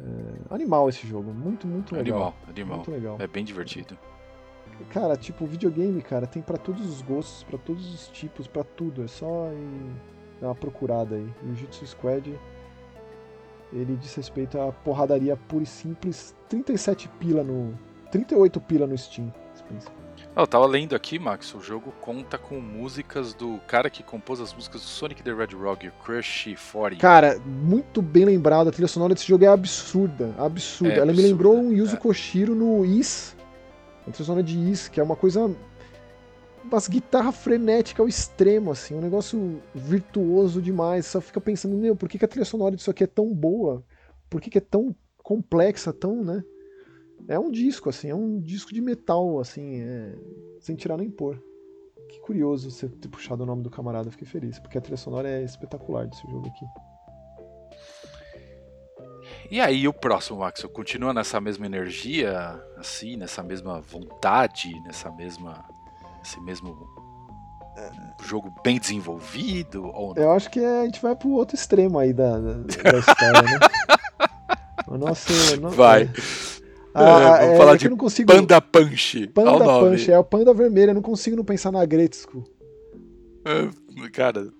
É, 0.00 0.54
animal 0.54 0.88
esse 0.88 1.06
jogo, 1.06 1.32
muito, 1.32 1.66
muito 1.66 1.94
legal. 1.94 2.18
Animal, 2.18 2.34
animal. 2.48 2.76
Muito 2.78 2.90
legal. 2.90 3.16
É 3.18 3.26
bem 3.26 3.44
divertido. 3.44 3.96
Cara, 4.90 5.16
tipo, 5.16 5.46
videogame, 5.46 6.02
cara, 6.02 6.26
tem 6.26 6.42
para 6.42 6.56
todos 6.56 6.84
os 6.86 7.02
gostos, 7.02 7.44
para 7.44 7.58
todos 7.58 7.92
os 7.94 8.08
tipos, 8.08 8.46
para 8.46 8.64
tudo. 8.64 9.04
É 9.04 9.06
só 9.06 9.50
ir 9.52 9.92
dar 10.40 10.48
uma 10.48 10.54
procurada 10.54 11.14
aí. 11.14 11.32
E 11.44 11.50
o 11.50 11.54
Jitsu 11.54 11.86
Squad, 11.86 12.38
ele 13.72 13.96
diz 13.96 14.14
respeito 14.14 14.60
à 14.60 14.72
porradaria 14.72 15.36
pura 15.36 15.62
e 15.62 15.66
simples. 15.66 16.34
37 16.48 17.08
pila 17.20 17.44
no, 17.44 17.78
38 18.12 18.60
pila 18.60 18.86
no 18.86 18.96
Steam. 18.96 19.32
Eu 20.36 20.46
tava 20.46 20.66
lendo 20.66 20.94
aqui, 20.94 21.18
Max, 21.18 21.54
o 21.54 21.60
jogo 21.60 21.92
conta 22.00 22.36
com 22.38 22.60
músicas 22.60 23.34
do 23.34 23.58
cara 23.66 23.88
que 23.88 24.02
compôs 24.02 24.40
as 24.40 24.52
músicas 24.52 24.82
do 24.82 24.86
Sonic 24.86 25.22
the 25.22 25.32
Red 25.32 25.56
Rock, 25.56 25.88
o 25.88 25.92
Crush 26.04 26.54
40. 26.70 27.00
Cara, 27.00 27.38
muito 27.40 28.00
bem 28.00 28.26
lembrado, 28.26 28.68
a 28.68 28.70
trilha 28.70 28.88
sonora 28.88 29.14
desse 29.14 29.26
jogo 29.26 29.44
é 29.44 29.48
absurda, 29.48 30.34
absurda. 30.38 30.92
É 30.92 30.96
Ela 30.98 31.10
absurda, 31.10 31.22
me 31.22 31.28
lembrou 31.28 31.56
um 31.56 31.72
Yuzo 31.72 31.96
é. 31.96 31.98
Koshiro 31.98 32.54
no 32.54 32.84
Is, 32.84 33.34
a 34.06 34.10
trilha 34.10 34.26
sonora 34.26 34.42
de 34.42 34.58
Is, 34.70 34.88
que 34.88 35.00
é 35.00 35.02
uma 35.02 35.16
coisa 35.16 35.50
umas 36.64 36.88
guitarra 36.88 37.32
frenética 37.32 38.02
ao 38.02 38.08
extremo, 38.08 38.70
assim, 38.70 38.94
um 38.94 39.00
negócio 39.00 39.60
virtuoso 39.74 40.62
demais. 40.62 41.06
Só 41.06 41.20
fica 41.20 41.40
pensando, 41.40 41.76
meu, 41.76 41.96
por 41.96 42.08
que, 42.08 42.18
que 42.18 42.24
a 42.24 42.28
trilha 42.28 42.44
sonora 42.44 42.76
disso 42.76 42.90
aqui 42.90 43.04
é 43.04 43.06
tão 43.06 43.32
boa? 43.34 43.82
Por 44.30 44.40
que, 44.40 44.50
que 44.50 44.58
é 44.58 44.62
tão 44.62 44.94
complexa, 45.22 45.92
tão, 45.92 46.22
né? 46.22 46.42
É 47.28 47.38
um 47.38 47.50
disco, 47.50 47.88
assim, 47.88 48.08
é 48.08 48.14
um 48.14 48.40
disco 48.40 48.72
de 48.72 48.80
metal, 48.80 49.38
assim, 49.38 49.80
é... 49.80 50.14
sem 50.60 50.76
tirar 50.76 50.96
nem 50.96 51.10
pôr. 51.10 51.42
Que 52.08 52.20
curioso 52.20 52.70
você 52.70 52.88
ter 52.88 53.08
puxado 53.08 53.42
o 53.42 53.46
nome 53.46 53.62
do 53.62 53.70
camarada, 53.70 54.10
fiquei 54.10 54.26
feliz, 54.26 54.58
porque 54.58 54.76
a 54.76 54.80
trilha 54.80 54.96
sonora 54.96 55.28
é 55.28 55.42
espetacular 55.42 56.06
desse 56.06 56.22
jogo 56.30 56.46
aqui. 56.48 56.64
E 59.50 59.60
aí 59.60 59.86
o 59.86 59.92
próximo, 59.92 60.40
Max, 60.40 60.62
continua 60.72 61.12
nessa 61.12 61.40
mesma 61.40 61.66
energia, 61.66 62.60
assim, 62.76 63.16
nessa 63.16 63.42
mesma 63.42 63.80
vontade, 63.80 64.68
nessa 64.82 65.10
mesma. 65.10 65.64
esse 66.22 66.40
mesmo 66.40 66.86
é. 67.76 67.90
jogo 68.24 68.52
bem 68.62 68.78
desenvolvido 68.78 69.84
ou 69.94 70.14
não? 70.14 70.22
Eu 70.22 70.32
acho 70.32 70.50
que 70.50 70.60
a 70.60 70.84
gente 70.84 71.00
vai 71.00 71.14
pro 71.14 71.30
outro 71.30 71.54
extremo 71.54 71.98
aí 71.98 72.12
da, 72.12 72.38
da, 72.38 72.52
da 72.54 72.98
história, 72.98 73.42
né? 73.42 73.58
O 74.88 74.98
nosso, 74.98 75.32
vai. 75.70 76.10
Ah, 76.94 77.38
é, 77.38 77.40
vamos 77.40 77.54
é, 77.54 77.58
falar 77.58 77.74
é 77.74 77.76
de 77.76 77.88
não 77.88 77.96
consigo... 77.96 78.32
Panda 78.32 78.60
Punch. 78.60 79.26
Panda 79.28 79.64
Punch, 79.80 80.10
é 80.10 80.18
o 80.18 80.24
Panda 80.24 80.52
Vermelho. 80.52 80.90
Eu 80.90 80.94
não 80.94 81.02
consigo 81.02 81.36
não 81.36 81.44
pensar 81.44 81.72
na 81.72 81.84
Gretzko. 81.84 82.44
É, 83.44 84.08
cara, 84.10 84.52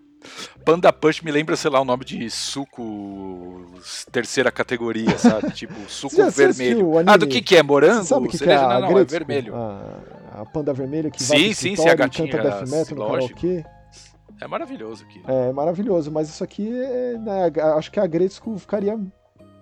Panda 0.64 0.92
Punch 0.92 1.24
me 1.24 1.30
lembra, 1.30 1.56
sei 1.56 1.70
lá, 1.70 1.80
o 1.80 1.84
nome 1.84 2.04
de 2.04 2.30
suco 2.30 3.66
terceira 4.10 4.50
categoria, 4.50 5.18
sabe? 5.18 5.50
tipo, 5.52 5.74
suco 5.88 6.14
vermelho. 6.30 6.92
Ah, 7.06 7.16
do 7.16 7.26
que 7.26 7.42
que 7.42 7.56
é? 7.56 7.62
Morango? 7.62 8.04
sabe 8.04 8.28
que, 8.28 8.38
que 8.38 8.48
é 8.48 8.56
a 8.56 8.80
não, 8.80 8.92
não, 8.92 8.98
é 8.98 9.04
vermelho. 9.04 9.54
A, 9.54 10.40
a, 10.40 10.46
Panda 10.46 10.72
Vermelha 10.72 11.10
que 11.10 11.22
sim, 11.22 11.28
vai 11.28 11.54
sim, 11.54 11.76
sim, 11.76 11.88
a 11.88 11.94
gatinha, 11.94 12.28
canta 12.30 12.42
death 12.42 12.68
metal 12.68 12.98
no 12.98 13.06
karaokê. 13.06 13.64
É 14.40 14.46
maravilhoso 14.46 15.04
aqui. 15.04 15.22
É, 15.26 15.52
maravilhoso, 15.52 16.10
mas 16.10 16.28
isso 16.28 16.42
aqui, 16.42 16.68
é, 16.68 17.18
né, 17.18 17.52
acho 17.76 17.90
que 17.90 18.00
a 18.00 18.06
Gretzko 18.06 18.59
ficaria 18.59 18.98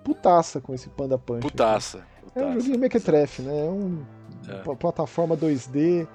putaça 0.04 0.60
com 0.60 0.74
esse 0.74 0.88
Panda 0.88 1.18
Punch. 1.18 1.42
Putaça. 1.42 1.98
Aqui. 1.98 2.06
É 2.34 2.44
um 2.44 2.60
joguinho 2.60 2.78
mequetrefe, 2.78 3.42
né? 3.42 3.66
É 3.66 3.70
um 3.70 4.04
é. 4.48 4.74
plataforma 4.76 5.36
2D. 5.36 6.06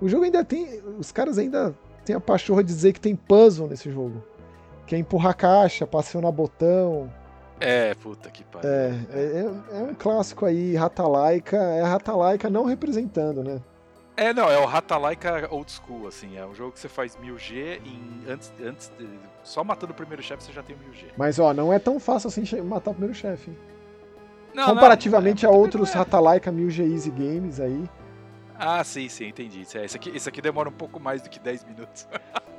O 0.00 0.08
jogo 0.08 0.24
ainda 0.24 0.44
tem. 0.44 0.80
Os 0.98 1.12
caras 1.12 1.38
ainda 1.38 1.74
têm 2.04 2.14
a 2.14 2.20
pachorra 2.20 2.62
de 2.62 2.72
dizer 2.72 2.92
que 2.92 3.00
tem 3.00 3.16
puzzle 3.16 3.68
nesse 3.68 3.90
jogo. 3.90 4.22
Que 4.86 4.94
é 4.94 4.98
empurrar 4.98 5.36
caixa, 5.36 5.86
passear 5.86 6.30
botão. 6.30 7.10
É, 7.60 7.94
puta 7.94 8.30
que 8.30 8.44
pariu. 8.44 8.68
É, 8.68 8.92
é, 9.12 9.78
é, 9.78 9.82
um 9.82 9.94
clássico 9.94 10.44
aí, 10.44 10.74
Ratalaika. 10.74 11.56
É 11.56 11.82
a 11.82 11.88
Ratalaika 11.88 12.50
não 12.50 12.64
representando, 12.64 13.42
né? 13.42 13.60
É, 14.16 14.32
não, 14.32 14.48
é 14.48 14.58
o 14.58 14.66
Ratalaika 14.66 15.48
old 15.50 15.70
school, 15.70 16.06
assim. 16.06 16.36
É 16.36 16.46
um 16.46 16.54
jogo 16.54 16.72
que 16.72 16.80
você 16.80 16.88
faz 16.88 17.16
1000G 17.16 17.80
em, 17.84 18.30
antes, 18.30 18.52
antes 18.62 18.92
de, 18.98 19.08
Só 19.42 19.64
matando 19.64 19.92
o 19.92 19.96
primeiro 19.96 20.22
chefe 20.22 20.44
você 20.44 20.52
já 20.52 20.62
tem 20.62 20.76
1000G. 20.76 21.12
Mas, 21.16 21.38
ó, 21.38 21.52
não 21.52 21.72
é 21.72 21.78
tão 21.78 21.98
fácil 21.98 22.28
assim 22.28 22.44
matar 22.62 22.90
o 22.90 22.94
primeiro 22.94 23.14
chefe, 23.14 23.50
hein? 23.50 23.56
Não, 24.54 24.66
comparativamente 24.66 25.44
não, 25.44 25.52
é, 25.52 25.54
a 25.54 25.58
outros 25.58 25.90
é. 25.90 25.98
Ratalaika 25.98 26.52
Mil 26.52 26.70
G 26.70 26.84
Easy 26.84 27.10
Games 27.10 27.58
aí. 27.60 27.84
Ah, 28.56 28.84
sim, 28.84 29.08
sim, 29.08 29.26
entendi. 29.26 29.62
Esse 29.62 29.96
aqui, 29.96 30.10
esse 30.10 30.28
aqui 30.28 30.40
demora 30.40 30.68
um 30.68 30.72
pouco 30.72 31.00
mais 31.00 31.20
do 31.20 31.28
que 31.28 31.40
10 31.40 31.64
minutos. 31.64 32.06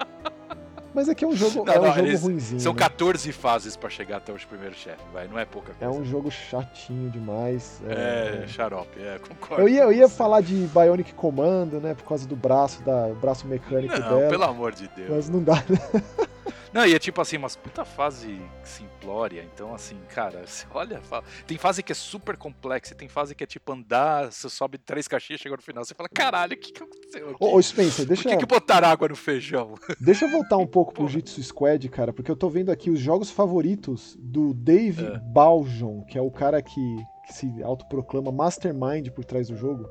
Mas 0.94 1.10
aqui 1.10 1.26
é 1.26 1.28
um 1.28 1.36
jogo, 1.36 1.66
não, 1.66 1.74
é 1.74 1.80
um 1.80 1.84
não, 1.84 1.94
jogo 1.94 2.18
ruimzinho. 2.18 2.62
São 2.62 2.72
né? 2.72 2.80
14 2.80 3.30
fases 3.34 3.76
para 3.76 3.90
chegar 3.90 4.16
até 4.16 4.32
o 4.32 4.38
primeiro 4.48 4.74
chefe, 4.74 5.04
vai, 5.12 5.28
não 5.28 5.38
é 5.38 5.44
pouca 5.44 5.74
coisa. 5.74 5.84
É 5.84 5.90
um 5.90 6.06
jogo 6.06 6.32
chatinho 6.32 7.10
demais. 7.10 7.82
É, 7.86 8.44
é 8.46 8.48
xarope, 8.48 8.98
é, 9.02 9.20
concordo. 9.20 9.62
Eu 9.62 9.68
ia, 9.68 9.82
eu 9.84 9.92
ia 9.92 10.08
falar 10.08 10.40
de 10.40 10.54
Bionic 10.74 11.14
Commando, 11.14 11.82
né, 11.82 11.94
por 11.94 12.06
causa 12.06 12.26
do 12.26 12.36
braço, 12.38 12.82
da 12.84 13.10
braço 13.10 13.46
mecânico 13.46 13.94
não, 14.00 14.08
dela. 14.08 14.30
pelo 14.30 14.44
amor 14.46 14.72
de 14.72 14.88
Deus. 14.88 15.10
Mas 15.10 15.30
não 15.30 15.44
dá, 15.44 15.56
né? 15.56 16.02
Não, 16.76 16.86
e 16.86 16.94
é 16.94 17.00
tipo 17.00 17.22
assim, 17.22 17.38
umas 17.38 17.56
puta 17.56 17.86
fase 17.86 18.38
simplória. 18.62 19.50
Então, 19.54 19.74
assim, 19.74 19.96
cara, 20.10 20.44
você 20.46 20.66
olha. 20.74 21.02
Tem 21.48 21.58
fase 21.58 21.82
que 21.82 21.94
é 21.94 21.96
super 21.96 22.36
complexa, 22.36 22.94
tem 22.94 23.08
fase 23.08 23.34
que 23.34 23.46
é 23.46 23.48
tipo 23.48 23.72
andar, 23.72 24.30
você 24.30 24.50
sobe 24.50 24.78
três 24.78 25.08
caixinhas, 25.08 25.40
chega 25.40 25.56
no 25.56 25.62
final, 25.62 25.86
você 25.86 25.94
fala, 25.94 26.10
caralho, 26.10 26.54
o 26.54 26.58
que, 26.58 26.74
que 26.74 26.84
aconteceu 26.84 27.30
aqui? 27.30 27.38
Ô, 27.40 27.56
ô 27.56 27.62
Spencer, 27.62 28.06
deixa. 28.06 28.24
Por 28.24 28.30
que, 28.30 28.38
que 28.40 28.46
botaram 28.46 28.90
água 28.90 29.08
no 29.08 29.16
feijão? 29.16 29.76
Deixa 30.02 30.26
eu 30.26 30.32
voltar 30.32 30.58
um 30.58 30.68
pouco 30.68 30.94
pro 30.94 31.08
Jitsu 31.08 31.42
Squad, 31.42 31.88
cara, 31.88 32.12
porque 32.12 32.30
eu 32.30 32.36
tô 32.36 32.50
vendo 32.50 32.70
aqui 32.70 32.90
os 32.90 33.00
jogos 33.00 33.32
favoritos 33.32 34.18
do 34.20 34.54
Dave 34.54 35.06
é. 35.06 35.20
Baljon, 35.20 36.04
que 36.04 36.18
é 36.18 36.22
o 36.22 36.30
cara 36.30 36.62
que, 36.62 36.96
que 37.26 37.34
se 37.34 37.64
autoproclama 37.64 38.34
mastermind 38.34 39.10
por 39.12 39.24
trás 39.24 39.48
do 39.48 39.56
jogo. 39.56 39.90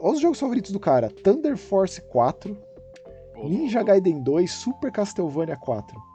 Olha 0.00 0.14
os 0.14 0.20
jogos 0.20 0.40
favoritos 0.40 0.70
do 0.70 0.80
cara: 0.80 1.10
Thunder 1.10 1.58
Force 1.58 2.00
4. 2.00 2.73
Ninja 3.36 3.82
Gaiden 3.82 4.22
2, 4.22 4.50
Super 4.50 4.90
Castlevania 4.90 5.56
4. 5.56 6.14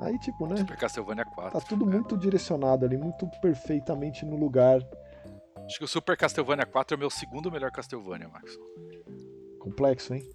Aí, 0.00 0.18
tipo, 0.18 0.46
né? 0.46 0.56
Super 0.56 0.76
Castlevania 0.76 1.24
4. 1.24 1.58
Tá 1.58 1.66
tudo 1.66 1.88
é. 1.88 1.92
muito 1.94 2.16
direcionado 2.16 2.84
ali, 2.84 2.96
muito 2.96 3.26
perfeitamente 3.40 4.24
no 4.24 4.36
lugar. 4.36 4.80
Acho 5.64 5.78
que 5.78 5.84
o 5.84 5.88
Super 5.88 6.16
Castlevania 6.16 6.66
4 6.66 6.94
é 6.94 6.96
o 6.96 6.98
meu 6.98 7.10
segundo 7.10 7.50
melhor 7.50 7.70
Castlevania, 7.70 8.28
Max. 8.28 8.58
Complexo, 9.58 10.14
hein? 10.14 10.28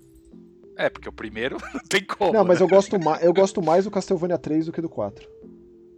É, 0.78 0.90
porque 0.90 1.08
o 1.08 1.14
primeiro 1.14 1.58
não 1.74 1.82
tem 1.82 2.04
como. 2.04 2.34
Não, 2.34 2.44
mas 2.44 2.60
né? 2.60 2.66
eu 2.66 2.70
gosto, 2.70 2.96
eu 3.22 3.34
gosto 3.34 3.62
mais 3.62 3.86
do 3.86 3.92
Castlevania 3.92 4.38
3 4.38 4.66
do 4.66 4.72
que 4.72 4.82
do 4.82 4.90
4. 4.90 5.30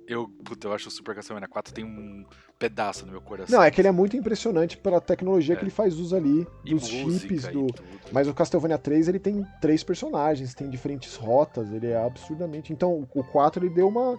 Eu, 0.07 0.27
puta, 0.27 0.67
eu 0.67 0.73
acho 0.73 0.89
o 0.89 0.91
Super 0.91 1.15
Castlevania 1.15 1.47
4 1.47 1.73
tem 1.73 1.85
um 1.85 2.25
pedaço 2.59 3.05
no 3.05 3.11
meu 3.11 3.21
coração. 3.21 3.57
Não, 3.57 3.63
é 3.63 3.71
que 3.71 3.79
ele 3.79 3.87
é 3.87 3.91
muito 3.91 4.17
impressionante 4.17 4.77
pela 4.77 4.99
tecnologia 4.99 5.53
é. 5.53 5.57
que 5.57 5.63
ele 5.63 5.71
faz 5.71 5.97
uso 5.97 6.15
ali, 6.15 6.45
e 6.65 6.73
dos 6.73 6.87
chips 6.87 7.47
do. 7.47 7.67
Mas 8.11 8.27
o 8.27 8.33
Castlevania 8.33 8.77
3 8.77 9.07
ele 9.07 9.19
tem 9.19 9.45
três 9.61 9.83
personagens, 9.83 10.53
tem 10.53 10.69
diferentes 10.69 11.15
rotas, 11.15 11.71
ele 11.71 11.87
é 11.87 12.03
absurdamente. 12.03 12.73
Então 12.73 13.07
o 13.13 13.23
4 13.23 13.65
ele 13.65 13.73
deu 13.73 13.87
uma 13.87 14.17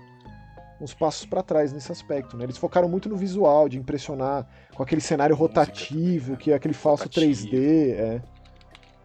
uns 0.80 0.92
passos 0.92 1.24
para 1.24 1.42
trás 1.42 1.72
nesse 1.72 1.90
aspecto, 1.92 2.36
né? 2.36 2.44
Eles 2.44 2.58
focaram 2.58 2.88
muito 2.88 3.08
no 3.08 3.16
visual, 3.16 3.68
de 3.68 3.78
impressionar 3.78 4.46
com 4.74 4.82
aquele 4.82 5.00
cenário 5.00 5.34
rotativo, 5.34 6.32
também, 6.32 6.38
que 6.38 6.50
é 6.50 6.54
aquele 6.54 6.74
falso 6.74 7.04
rotativo. 7.04 7.48
3D, 7.48 7.92
é. 7.92 8.22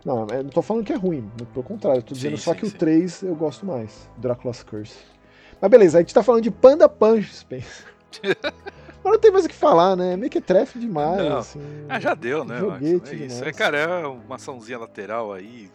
Não, 0.04 0.26
eu 0.28 0.44
não 0.44 0.50
tô 0.50 0.62
falando 0.62 0.86
que 0.86 0.94
é 0.94 0.96
ruim, 0.96 1.30
pelo 1.54 1.64
contrário, 1.64 2.00
eu 2.00 2.04
tô 2.04 2.14
dizendo 2.14 2.38
sim, 2.38 2.44
só 2.44 2.54
sim, 2.54 2.60
que 2.60 2.70
sim. 2.70 2.76
o 2.76 2.80
3 2.80 3.24
eu 3.24 3.36
gosto 3.36 3.66
mais, 3.66 4.10
Dracula's 4.18 4.64
Curse. 4.64 4.98
Mas 5.62 5.70
beleza, 5.70 5.98
a 5.98 6.02
gente 6.02 6.14
tá 6.14 6.24
falando 6.24 6.44
de 6.44 6.52
Panda 6.52 6.88
Punch, 6.88 7.34
Spencer. 7.34 7.86
Mas 9.04 9.14
não 9.14 9.20
tem 9.20 9.32
mais 9.32 9.46
o 9.46 9.50
que 9.50 9.56
falar, 9.56 9.96
né? 9.96 10.18
Meio 10.18 10.30
que 10.30 10.42
trefe 10.42 10.78
demais. 10.78 11.18
Não. 11.18 11.38
Assim, 11.38 11.62
ah, 11.88 12.00
já 12.00 12.14
deu, 12.14 12.44
né? 12.44 12.60
Joguete 12.60 13.12
é 13.12 13.26
isso. 13.26 13.44
É, 13.46 13.54
cara, 13.54 13.78
é 13.78 14.08
uma 14.08 14.36
açãozinha 14.36 14.78
lateral 14.78 15.32
aí, 15.32 15.72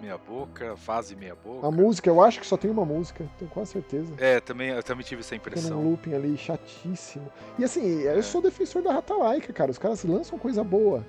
meia 0.00 0.16
boca, 0.16 0.74
fase 0.76 1.14
meia 1.14 1.34
boca. 1.34 1.66
A 1.66 1.70
música, 1.70 2.08
eu 2.08 2.22
acho 2.22 2.40
que 2.40 2.46
só 2.46 2.56
tem 2.56 2.70
uma 2.70 2.84
música, 2.84 3.28
tenho 3.38 3.50
quase 3.50 3.72
certeza. 3.72 4.14
É, 4.18 4.40
também, 4.40 4.70
eu 4.70 4.82
também 4.82 5.04
tive 5.04 5.20
essa 5.20 5.36
impressão. 5.36 5.70
Tem 5.70 5.78
um 5.78 5.90
looping 5.90 6.14
ali 6.14 6.36
chatíssimo. 6.38 7.30
E 7.58 7.64
assim, 7.64 8.06
é. 8.06 8.16
eu 8.16 8.22
sou 8.22 8.40
defensor 8.40 8.82
da 8.82 8.92
Rata 8.92 9.14
Laika, 9.14 9.52
cara. 9.52 9.70
Os 9.70 9.78
caras 9.78 10.02
lançam 10.04 10.38
coisa 10.38 10.64
boa. 10.64 11.04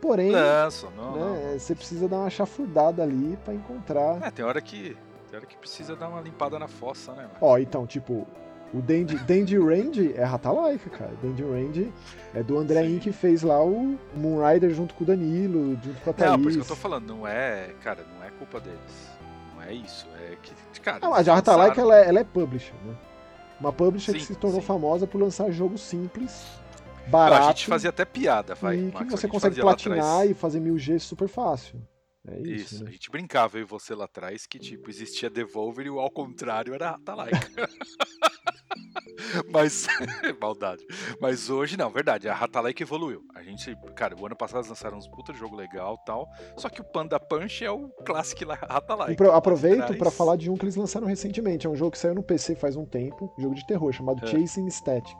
Porém, 0.00 0.32
Lançam, 0.32 0.90
não, 0.96 1.12
né, 1.12 1.52
não. 1.52 1.58
você 1.60 1.76
precisa 1.76 2.08
dar 2.08 2.16
uma 2.16 2.30
chafurdada 2.30 3.04
ali 3.04 3.38
para 3.44 3.54
encontrar. 3.54 4.20
É, 4.20 4.32
tem 4.32 4.44
hora 4.44 4.60
que 4.60 4.96
hora 5.38 5.46
que 5.46 5.56
precisa 5.56 5.96
dar 5.96 6.08
uma 6.08 6.20
limpada 6.20 6.58
na 6.58 6.68
fossa, 6.68 7.12
né? 7.12 7.28
Ó, 7.40 7.58
então, 7.58 7.86
tipo, 7.86 8.26
o 8.74 8.80
Dandy, 8.80 9.16
Dandy 9.18 9.58
Range 9.58 10.14
é 10.14 10.24
Ratalaika, 10.24 10.88
cara. 10.88 11.12
Dandy 11.22 11.42
Range 11.42 11.92
é 12.34 12.42
do 12.42 12.58
André 12.58 12.86
In 12.86 12.98
que 12.98 13.12
fez 13.12 13.42
lá 13.42 13.62
o 13.62 13.98
Moonrider 14.14 14.70
junto 14.70 14.94
com 14.94 15.04
o 15.04 15.06
Danilo, 15.06 15.78
junto 15.82 16.00
com 16.00 16.10
a 16.10 16.12
Thaís. 16.12 16.32
Não, 16.32 16.42
por 16.42 16.48
isso 16.48 16.58
que 16.58 16.64
eu 16.64 16.68
tô 16.68 16.76
falando, 16.76 17.06
não 17.06 17.26
é, 17.26 17.74
cara, 17.82 18.04
não 18.16 18.24
é 18.24 18.30
culpa 18.30 18.60
deles. 18.60 19.10
Não 19.54 19.62
é 19.62 19.74
isso, 19.74 20.06
é 20.20 20.36
que, 20.42 20.80
cara... 20.80 21.00
Não, 21.00 21.10
mas 21.10 21.28
a 21.28 21.34
Ratalaika, 21.34 21.80
ela, 21.80 21.96
é, 21.98 22.08
ela 22.08 22.20
é 22.20 22.24
publisher, 22.24 22.74
né? 22.84 22.94
Uma 23.60 23.72
publisher 23.72 24.12
sim, 24.12 24.18
que 24.18 24.24
se 24.24 24.34
tornou 24.34 24.60
sim. 24.60 24.66
famosa 24.66 25.06
por 25.06 25.20
lançar 25.20 25.50
jogos 25.50 25.82
simples, 25.82 26.44
barato. 27.08 27.44
a 27.44 27.48
gente 27.48 27.66
fazia 27.66 27.90
até 27.90 28.04
piada, 28.04 28.54
vai. 28.54 28.76
E 28.76 28.90
que 28.90 29.04
você 29.04 29.28
consegue 29.28 29.60
platinar 29.60 30.26
e 30.26 30.34
fazer 30.34 30.60
mil 30.60 30.78
G 30.78 30.98
super 30.98 31.28
fácil. 31.28 31.78
É 32.26 32.40
isso. 32.40 32.74
isso. 32.74 32.84
Né? 32.84 32.90
A 32.90 32.92
gente 32.92 33.10
brincava, 33.10 33.58
eu 33.58 33.62
e 33.62 33.64
você 33.64 33.94
lá 33.94 34.04
atrás, 34.04 34.46
que 34.46 34.58
tipo, 34.58 34.88
existia 34.88 35.28
Devolver 35.28 35.86
e 35.86 35.90
o 35.90 35.98
ao 35.98 36.10
contrário 36.10 36.74
era 36.74 36.92
Ratalaika. 36.92 37.38
Mas, 39.50 39.86
maldade. 40.40 40.84
Mas 41.20 41.48
hoje 41.48 41.76
não, 41.76 41.90
verdade, 41.90 42.28
a 42.28 42.34
Ratalaika 42.34 42.82
evoluiu. 42.82 43.22
A 43.34 43.42
gente, 43.42 43.74
cara, 43.94 44.14
o 44.18 44.26
ano 44.26 44.36
passado 44.36 44.58
eles 44.58 44.68
lançaram 44.68 44.98
uns 44.98 45.08
puta 45.08 45.32
jogo 45.32 45.56
legal 45.56 45.98
tal. 45.98 46.28
Só 46.56 46.68
que 46.68 46.80
o 46.80 46.84
Panda 46.84 47.18
Punch 47.18 47.64
é 47.64 47.70
o 47.70 47.88
clássico 48.04 48.44
Ratalaika. 48.44 49.32
Aproveito 49.32 49.96
para 49.96 50.10
falar 50.10 50.36
de 50.36 50.50
um 50.50 50.54
que 50.54 50.64
eles 50.64 50.76
lançaram 50.76 51.06
recentemente. 51.06 51.66
É 51.66 51.70
um 51.70 51.76
jogo 51.76 51.92
que 51.92 51.98
saiu 51.98 52.14
no 52.14 52.22
PC 52.22 52.54
faz 52.56 52.76
um 52.76 52.84
tempo, 52.84 53.32
um 53.38 53.42
jogo 53.42 53.54
de 53.54 53.66
terror, 53.66 53.92
chamado 53.92 54.24
é. 54.24 54.26
Chasing 54.28 54.68
Static. 54.68 55.16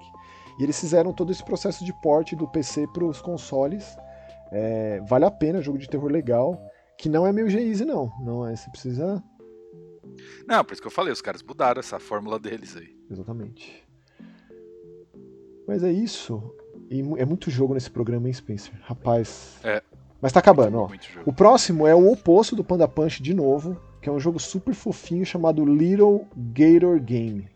E 0.59 0.63
eles 0.63 0.79
fizeram 0.79 1.13
todo 1.13 1.33
esse 1.33 1.45
processo 1.45 1.85
de 1.85 1.93
porte 2.01 2.37
do 2.37 2.47
PC 2.49 2.87
para 2.93 3.05
os 3.05 3.21
consoles. 3.21 3.97
É, 4.51 5.01
vale 5.09 5.25
a 5.25 5.31
pena, 5.31 5.63
jogo 5.63 5.79
de 5.79 5.89
terror 5.89 6.11
legal. 6.11 6.61
Que 7.03 7.09
não 7.09 7.27
é 7.27 7.33
meio 7.33 7.51
G-Easy, 7.51 7.85
não. 7.85 8.13
Não 8.21 8.47
é, 8.47 8.55
você 8.55 8.71
precisa. 8.71 9.21
Não, 10.47 10.65
por 10.65 10.73
isso 10.73 10.81
que 10.81 10.87
eu 10.87 10.93
falei, 10.93 11.13
os 11.13 11.21
caras 11.21 11.43
mudaram 11.43 11.81
essa 11.81 11.99
fórmula 11.99 12.39
deles 12.39 12.77
aí. 12.77 12.97
Exatamente. 13.11 13.85
Mas 15.67 15.83
é 15.83 15.91
isso. 15.91 16.55
E 16.89 17.01
é 17.19 17.25
muito 17.25 17.51
jogo 17.51 17.75
nesse 17.75 17.91
programa, 17.91 18.29
hein, 18.29 18.33
Spencer? 18.33 18.73
Rapaz. 18.83 19.59
É. 19.65 19.83
Mas 20.21 20.31
tá 20.31 20.39
acabando, 20.39 20.79
ó. 20.79 20.89
O 21.27 21.33
próximo 21.33 21.89
é 21.89 21.95
o 21.95 22.13
oposto 22.13 22.55
do 22.55 22.63
Panda 22.63 22.87
Punch 22.87 23.21
de 23.21 23.35
novo, 23.35 23.77
que 24.01 24.09
é 24.09 24.13
um 24.13 24.21
jogo 24.21 24.39
super 24.39 24.73
fofinho 24.73 25.27
chamado 25.27 25.65
Little 25.65 26.29
Gator 26.37 27.01
Game. 27.01 27.49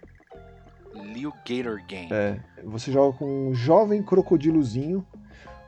Little 0.92 1.32
Gator 1.48 1.86
Game. 1.86 2.08
É. 2.10 2.42
Você 2.64 2.90
joga 2.90 3.16
com 3.16 3.50
um 3.50 3.54
jovem 3.54 4.02
crocodilozinho 4.02 5.06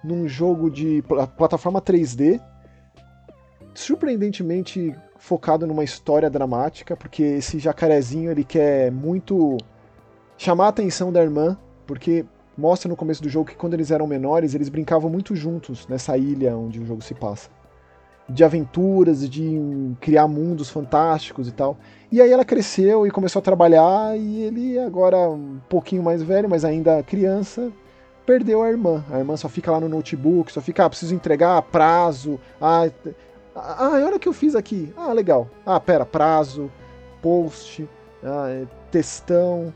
num 0.03 0.27
jogo 0.27 0.69
de 0.69 1.01
plataforma 1.37 1.81
3D 1.81 2.43
surpreendentemente 3.79 4.93
focado 5.19 5.65
numa 5.65 5.85
história 5.85 6.29
dramática, 6.29 6.97
porque 6.97 7.23
esse 7.23 7.61
jacarezinho 7.61 8.31
ele 8.31 8.43
quer 8.43 8.91
muito 8.91 9.57
chamar 10.37 10.67
a 10.67 10.69
atenção 10.69 11.13
da 11.13 11.23
irmã, 11.23 11.57
porque 11.87 12.25
mostra 12.57 12.89
no 12.89 12.97
começo 12.97 13.23
do 13.23 13.29
jogo 13.29 13.51
que 13.51 13.57
quando 13.57 13.75
eles 13.75 13.93
eram 13.93 14.05
menores, 14.05 14.53
eles 14.53 14.69
brincavam 14.69 15.09
muito 15.09 15.37
juntos 15.37 15.87
nessa 15.87 16.19
ilha 16.19 16.57
onde 16.57 16.81
o 16.81 16.85
jogo 16.85 17.03
se 17.03 17.15
passa. 17.15 17.51
De 18.29 18.43
aventuras, 18.43 19.29
de 19.31 19.95
criar 20.01 20.27
mundos 20.27 20.69
fantásticos 20.69 21.47
e 21.47 21.53
tal. 21.53 21.79
E 22.11 22.21
aí 22.21 22.33
ela 22.33 22.45
cresceu 22.45 23.07
e 23.07 23.13
começou 23.13 23.39
a 23.39 23.43
trabalhar, 23.43 24.19
e 24.19 24.43
ele, 24.43 24.77
agora 24.81 25.31
um 25.31 25.61
pouquinho 25.69 26.03
mais 26.03 26.21
velho, 26.21 26.49
mas 26.49 26.65
ainda 26.65 27.01
criança, 27.05 27.73
perdeu 28.27 28.63
a 28.63 28.69
irmã. 28.69 29.03
A 29.11 29.19
irmã 29.19 29.37
só 29.37 29.49
fica 29.49 29.71
lá 29.71 29.81
no 29.81 29.89
notebook, 29.89 30.53
só 30.53 30.61
fica, 30.61 30.85
ah, 30.85 30.91
preciso 30.91 31.15
entregar 31.15 31.63
prazo, 31.63 32.39
ah, 32.61 32.91
ah, 33.59 33.91
olha 33.93 34.17
o 34.17 34.21
que 34.21 34.29
eu 34.29 34.33
fiz 34.33 34.55
aqui. 34.55 34.93
Ah, 34.97 35.13
legal. 35.13 35.49
Ah, 35.65 35.79
pera, 35.81 36.05
prazo, 36.05 36.71
post, 37.23 37.89
ah, 38.23 38.49
é, 38.49 38.67
textão. 38.91 39.73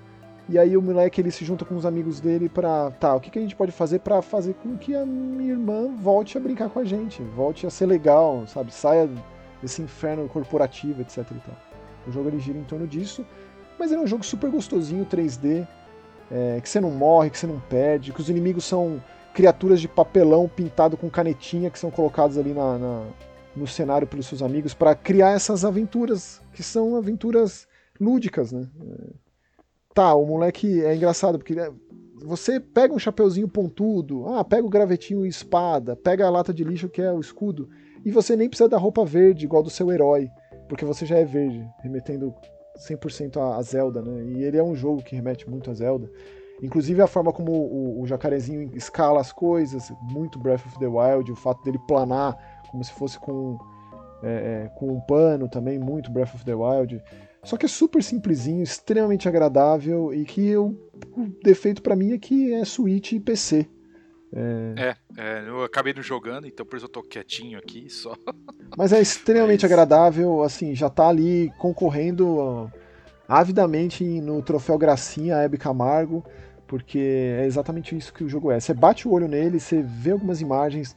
E 0.49 0.59
aí 0.59 0.77
o 0.77 0.83
moleque 0.83 1.21
ele 1.21 1.31
se 1.31 1.45
junta 1.45 1.65
com 1.65 1.77
os 1.77 1.87
amigos 1.87 2.21
dele 2.21 2.49
pra. 2.49 2.91
Tá, 2.93 3.15
o 3.15 3.21
que, 3.21 3.31
que 3.31 3.39
a 3.39 3.43
gente 3.43 3.57
pode 3.57 3.73
fazer 3.73 4.01
para 4.01 4.21
fazer 4.21 4.55
com 4.55 4.77
que 4.77 4.95
a 4.95 5.07
minha 5.07 5.53
irmã 5.53 5.89
volte 5.97 6.37
a 6.37 6.41
brincar 6.41 6.69
com 6.69 6.79
a 6.81 6.85
gente? 6.85 7.23
Volte 7.23 7.67
a 7.67 7.71
ser 7.71 7.87
legal, 7.87 8.45
sabe? 8.47 8.73
Saia 8.75 9.09
desse 9.61 9.81
inferno 9.81 10.29
corporativo, 10.29 11.01
etc 11.01 11.19
e 11.19 11.35
tal. 11.35 11.57
O 12.07 12.13
jogo 12.13 12.29
ele 12.29 12.41
gira 12.41 12.59
em 12.59 12.65
torno 12.65 12.87
disso. 12.87 13.25
Mas 13.79 13.91
ele 13.91 14.01
é 14.01 14.05
um 14.05 14.07
jogo 14.07 14.25
super 14.25 14.51
gostosinho, 14.51 15.07
3D. 15.07 15.67
É, 16.31 16.61
que 16.61 16.69
você 16.69 16.81
não 16.81 16.91
morre, 16.91 17.31
que 17.31 17.39
você 17.39 17.47
não 17.47 17.61
perde, 17.61 18.13
que 18.13 18.21
os 18.21 18.29
inimigos 18.29 18.65
são 18.65 19.03
criaturas 19.35 19.81
de 19.81 19.89
papelão 19.89 20.49
pintado 20.49 20.97
com 20.97 21.09
canetinha 21.11 21.71
que 21.71 21.79
são 21.79 21.91
colocados 21.91 22.39
ali 22.39 22.53
na, 22.53 22.79
na 22.79 23.03
no 23.55 23.66
cenário 23.66 24.07
pelos 24.07 24.27
seus 24.27 24.43
amigos 24.43 24.74
para 24.74 24.95
criar 24.95 25.31
essas 25.31 25.65
aventuras 25.65 26.41
que 26.53 26.62
são 26.62 26.97
aventuras 26.97 27.66
lúdicas, 28.01 28.53
né? 28.53 28.69
É, 28.81 29.11
tá, 29.95 30.15
o 30.15 30.27
moleque 30.27 30.83
é 30.83 30.95
engraçado 30.95 31.39
porque 31.39 31.55
né, 31.55 31.70
você 32.24 32.59
pega 32.59 32.95
um 32.95 32.99
chapeuzinho 32.99 33.49
pontudo, 33.49 34.27
ah, 34.29 34.45
pega 34.45 34.66
o 34.66 34.70
gravetinho 34.70 35.27
e 35.27 35.29
espada, 35.29 35.95
pega 35.95 36.27
a 36.27 36.31
lata 36.31 36.53
de 36.53 36.65
lixo 36.65 36.89
que 36.89 37.03
é 37.03 37.12
o 37.12 37.20
escudo 37.20 37.69
e 38.05 38.11
você 38.11 38.37
nem 38.37 38.49
precisa 38.49 38.69
da 38.69 38.79
roupa 38.79 39.05
verde 39.05 39.45
igual 39.45 39.62
do 39.62 39.70
seu 39.70 39.93
herói, 39.93 40.29
porque 40.69 40.85
você 40.85 41.07
já 41.07 41.19
é 41.19 41.24
verde, 41.24 41.65
remetendo 41.83 42.35
100% 42.89 43.37
a 43.37 43.62
Zelda, 43.62 44.03
né? 44.03 44.24
E 44.24 44.43
ele 44.43 44.57
é 44.57 44.62
um 44.62 44.74
jogo 44.74 45.03
que 45.03 45.15
remete 45.15 45.49
muito 45.49 45.70
a 45.70 45.74
Zelda. 45.74 46.11
Inclusive 46.62 47.03
a 47.03 47.07
forma 47.07 47.33
como 47.33 47.53
o, 47.53 48.01
o, 48.01 48.07
jacarezinho 48.07 48.70
escala 48.77 49.20
as 49.20 49.33
coisas, 49.33 49.93
muito 50.01 50.39
Breath 50.39 50.65
of 50.66 50.79
the 50.79 50.87
Wild, 50.87 51.31
o 51.31 51.37
fato 51.37 51.62
dele 51.65 51.79
planar 51.89 52.37
como 52.73 52.82
se 52.82 52.93
fosse 52.93 53.19
com, 53.19 53.59
é, 54.23 54.65
é 54.65 54.69
com 54.74 54.89
um 54.89 55.01
pano 55.01 55.49
também, 55.49 55.78
muito 55.78 56.11
Breath 56.11 56.35
of 56.35 56.44
the 56.44 56.55
Wild. 56.55 57.01
Só 57.44 57.57
que 57.57 57.66
é 57.66 57.69
super 57.69 58.03
simplesinho, 58.03 58.62
extremamente 58.62 59.28
agradável 59.28 60.12
e 60.15 60.24
que 60.24 60.47
eu, 60.47 60.90
o 61.16 61.27
defeito 61.44 61.82
para 61.82 61.94
mim 61.94 62.12
é 62.12 62.19
que 62.19 62.53
é 62.55 62.65
Switch 62.65 63.12
e 63.12 63.20
PC. 63.20 63.69
É... 64.35 64.74
é, 64.78 64.97
é, 65.19 65.49
eu 65.49 65.62
acabei 65.62 65.93
não 65.93 66.03
jogando, 66.03 66.47
então 66.47 66.65
por 66.65 66.77
isso 66.77 66.86
eu 66.86 66.90
tô 66.90 67.03
quietinho 67.03 67.59
aqui 67.59 67.90
só. 67.90 68.16
Mas 68.77 68.93
é 68.93 69.01
extremamente 69.01 69.65
Mas... 69.65 69.73
agradável, 69.73 70.43
assim, 70.43 70.74
já 70.74 70.89
tá 70.89 71.09
ali 71.09 71.53
concorrendo 71.59 72.70
avidamente 73.28 74.05
no 74.20 74.40
troféu 74.40 74.78
Gracinha, 74.78 75.36
Hebe 75.36 75.59
Camargo, 75.59 76.24
porque 76.66 76.99
é 77.39 77.44
exatamente 77.44 77.94
isso 77.97 78.15
que 78.15 78.24
o 78.24 78.28
jogo 78.28 78.51
é. 78.51 78.59
Você 78.59 78.73
bate 78.73 79.07
o 79.07 79.12
olho 79.12 79.28
nele, 79.28 79.61
você 79.61 79.82
vê 79.82 80.12
algumas 80.12 80.40
imagens. 80.40 80.97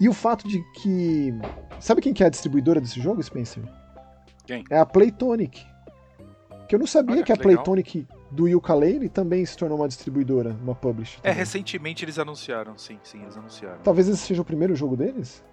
E 0.00 0.08
o 0.08 0.12
fato 0.12 0.46
de 0.46 0.62
que. 0.74 1.32
Sabe 1.80 2.00
quem 2.00 2.12
que 2.12 2.22
é 2.22 2.26
a 2.26 2.30
distribuidora 2.30 2.80
desse 2.80 3.00
jogo, 3.00 3.22
Spencer? 3.22 3.62
Quem? 4.46 4.64
É 4.70 4.78
a 4.78 4.86
Playtonic. 4.86 5.66
Que 6.68 6.74
eu 6.74 6.78
não 6.78 6.86
sabia 6.86 7.16
Olha, 7.16 7.24
que 7.24 7.32
a 7.32 7.36
legal. 7.36 7.62
Playtonic 7.62 8.06
do 8.30 8.48
Yooka-Laylee 8.48 9.08
também 9.08 9.44
se 9.46 9.56
tornou 9.56 9.78
uma 9.78 9.88
distribuidora, 9.88 10.56
uma 10.62 10.74
publisher. 10.74 11.20
É, 11.22 11.30
recentemente 11.30 12.04
eles 12.04 12.18
anunciaram, 12.18 12.76
sim, 12.76 12.98
sim, 13.02 13.22
eles 13.22 13.36
anunciaram. 13.36 13.78
Talvez 13.82 14.08
esse 14.08 14.18
seja 14.18 14.42
o 14.42 14.44
primeiro 14.44 14.74
jogo 14.74 14.96
deles? 14.96 15.44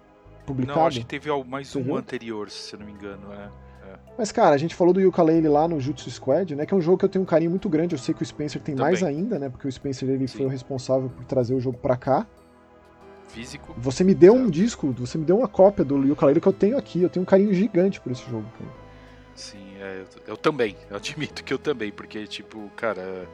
Publicado? 0.44 0.78
Não, 0.78 0.86
acho 0.86 1.00
que 1.00 1.06
teve 1.06 1.30
mais 1.44 1.74
um 1.76 1.94
anterior, 1.96 2.50
se 2.50 2.74
eu 2.74 2.80
não 2.80 2.86
me 2.86 2.92
engano, 2.92 3.32
é. 3.32 3.50
é. 3.88 3.98
Mas, 4.18 4.32
cara, 4.32 4.54
a 4.54 4.58
gente 4.58 4.74
falou 4.74 4.92
do 4.92 5.00
Yooka-Laylee 5.00 5.48
lá 5.48 5.68
no 5.68 5.80
Jutsu 5.80 6.10
Squad, 6.10 6.54
né? 6.54 6.66
Que 6.66 6.74
é 6.74 6.76
um 6.76 6.80
jogo 6.80 6.98
que 6.98 7.04
eu 7.04 7.08
tenho 7.08 7.22
um 7.22 7.26
carinho 7.26 7.50
muito 7.50 7.68
grande. 7.68 7.94
Eu 7.94 7.98
sei 7.98 8.14
que 8.14 8.22
o 8.22 8.26
Spencer 8.26 8.60
tem 8.60 8.74
Também. 8.74 8.90
mais 8.90 9.02
ainda, 9.02 9.38
né? 9.38 9.48
Porque 9.48 9.66
o 9.66 9.72
Spencer 9.72 10.08
ele 10.08 10.26
foi 10.26 10.46
o 10.46 10.48
responsável 10.48 11.08
por 11.08 11.24
trazer 11.24 11.54
o 11.54 11.60
jogo 11.60 11.78
pra 11.78 11.96
cá. 11.96 12.26
Físico. 13.34 13.74
Você 13.76 14.04
me 14.04 14.14
deu 14.14 14.32
um 14.32 14.48
disco, 14.48 14.94
você 14.96 15.18
me 15.18 15.24
deu 15.24 15.38
uma 15.38 15.48
cópia 15.48 15.84
do 15.84 15.96
Yooka-Laylee 15.96 16.40
que 16.40 16.46
eu 16.46 16.52
tenho 16.52 16.78
aqui. 16.78 17.02
Eu 17.02 17.08
tenho 17.08 17.22
um 17.22 17.26
carinho 17.26 17.52
gigante 17.52 18.00
por 18.00 18.12
esse 18.12 18.24
jogo, 18.30 18.46
cara. 18.56 18.70
Sim, 19.34 19.76
é, 19.80 20.02
eu, 20.02 20.22
eu, 20.28 20.36
também. 20.36 20.76
Eu 20.88 20.96
admito 20.96 21.42
que 21.42 21.52
eu 21.52 21.58
também, 21.58 21.90
porque, 21.90 22.26
tipo, 22.28 22.70
cara. 22.76 23.28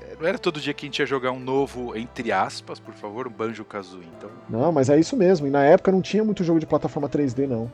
É, 0.00 0.16
não 0.18 0.26
era 0.26 0.36
todo 0.36 0.60
dia 0.60 0.74
que 0.74 0.84
a 0.84 0.88
gente 0.88 0.98
ia 0.98 1.06
jogar 1.06 1.30
um 1.30 1.38
novo, 1.38 1.96
entre 1.96 2.32
aspas, 2.32 2.80
por 2.80 2.92
favor, 2.94 3.28
um 3.28 3.30
Banjo 3.30 3.64
Kazooie, 3.64 4.08
então. 4.16 4.30
Não, 4.48 4.72
mas 4.72 4.90
é 4.90 4.98
isso 4.98 5.16
mesmo. 5.16 5.46
E 5.46 5.50
na 5.50 5.62
época 5.64 5.92
não 5.92 6.02
tinha 6.02 6.24
muito 6.24 6.42
jogo 6.42 6.58
de 6.58 6.66
plataforma 6.66 7.08
3D, 7.08 7.46
não. 7.46 7.70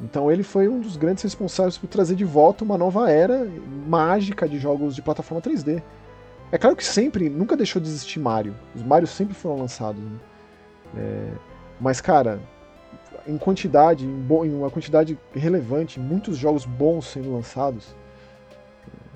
Então 0.00 0.30
ele 0.30 0.44
foi 0.44 0.68
um 0.68 0.80
dos 0.80 0.96
grandes 0.96 1.24
responsáveis 1.24 1.76
por 1.76 1.88
trazer 1.88 2.14
de 2.14 2.24
volta 2.24 2.64
uma 2.64 2.76
nova 2.78 3.10
era 3.10 3.48
mágica 3.86 4.48
de 4.48 4.58
jogos 4.58 4.94
de 4.94 5.02
plataforma 5.02 5.42
3D. 5.42 5.82
É 6.52 6.58
claro 6.58 6.76
que 6.76 6.84
sempre, 6.84 7.28
nunca 7.28 7.56
deixou 7.56 7.82
de 7.82 7.88
existir 7.88 8.20
Mario. 8.20 8.54
Os 8.74 8.82
Marios 8.82 9.10
sempre 9.10 9.34
foram 9.34 9.58
lançados. 9.58 10.00
Né? 10.00 10.18
É, 10.96 11.32
mas, 11.80 12.00
cara, 12.00 12.40
em 13.26 13.38
quantidade, 13.38 14.04
em, 14.04 14.26
em, 14.46 14.54
uma 14.54 14.70
quantidade 14.70 15.18
relevante, 15.32 15.98
muitos 15.98 16.36
jogos 16.36 16.64
bons 16.64 17.06
sendo 17.06 17.32
lançados. 17.32 17.94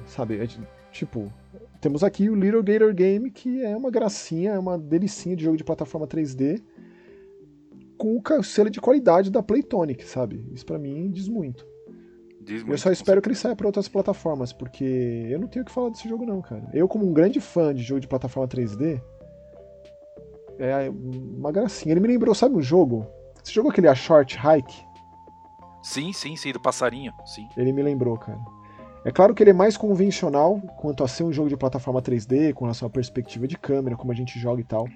Sabe, 0.07 0.41
é, 0.41 0.49
tipo, 0.91 1.31
temos 1.81 2.03
aqui 2.03 2.31
o 2.31 2.35
Little 2.35 2.63
Gator 2.63 2.95
Game, 2.95 3.31
que 3.31 3.63
é 3.63 3.77
uma 3.77 3.91
gracinha, 3.91 4.53
é 4.53 4.59
uma 4.59 4.79
delicinha 4.79 5.37
de 5.37 5.45
jogo 5.45 5.57
de 5.57 5.65
plataforma 5.65 6.07
3D, 6.07 6.63
com 7.97 8.21
o 8.21 8.43
selo 8.43 8.71
de 8.71 8.81
qualidade 8.81 9.31
da 9.31 9.43
Playtonic, 9.43 10.05
sabe? 10.05 10.45
Isso 10.53 10.65
para 10.65 10.79
mim 10.79 11.11
diz 11.11 11.29
muito. 11.29 11.67
Diz 12.41 12.63
muito 12.63 12.73
eu 12.73 12.79
só 12.79 12.91
espero 12.91 13.21
que 13.21 13.29
ele 13.29 13.35
saia 13.35 13.55
para 13.55 13.67
outras 13.67 13.89
plataformas, 13.89 14.53
porque 14.53 15.27
eu 15.29 15.39
não 15.39 15.49
tenho 15.49 15.65
o 15.65 15.67
que 15.67 15.73
falar 15.73 15.91
desse 15.91 16.09
jogo 16.09 16.25
não, 16.25 16.41
cara. 16.41 16.69
Eu, 16.73 16.89
como 16.89 17.07
um 17.07 17.13
grande 17.13 17.41
fã 17.41 17.75
de 17.75 17.83
jogo 17.83 18.01
de 18.01 18.09
plataforma 18.09 18.49
3D, 18.49 19.03
é 20.59 20.91
uma 20.91 21.53
gracinha. 21.53 21.93
Ele 21.93 22.01
me 22.01 22.09
lembrou, 22.09 22.35
sabe 22.35 22.55
um 22.55 22.63
jogo? 22.63 23.07
Você 23.43 23.53
jogou 23.53 23.71
aquele 23.71 23.89
A 23.89 23.95
Short 23.95 24.37
Hike? 24.37 24.87
Sim, 25.83 26.13
sim, 26.13 26.37
sim, 26.37 26.53
do 26.53 26.61
passarinho, 26.61 27.13
sim. 27.25 27.49
Ele 27.57 27.73
me 27.73 27.83
lembrou, 27.83 28.19
cara. 28.19 28.39
É 29.05 29.11
claro 29.11 29.35
que 29.35 29.43
ele 29.43 29.51
é 29.51 29.55
mais 29.55 29.77
convencional 29.77 30.61
quanto 30.77 31.05
a 31.05 31.09
ser 31.09 31.23
um 31.23 31.33
jogo 31.33 31.49
de 31.49 31.57
plataforma 31.57 32.03
3D, 32.03 32.53
com 32.53 32.65
relação 32.65 32.89
à 32.89 32.91
perspectiva 32.91 33.47
de 33.47 33.57
câmera, 33.57 33.97
como 33.97 34.13
a 34.13 34.15
gente 34.15 34.39
joga 34.39 34.61
e 34.61 34.65
tal. 34.65 34.87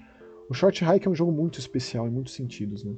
O 0.50 0.54
Short 0.54 0.84
Hike 0.84 1.06
é 1.06 1.10
um 1.10 1.14
jogo 1.14 1.32
muito 1.32 1.58
especial 1.58 2.06
em 2.06 2.10
muitos 2.10 2.34
sentidos, 2.34 2.84
né? 2.84 2.94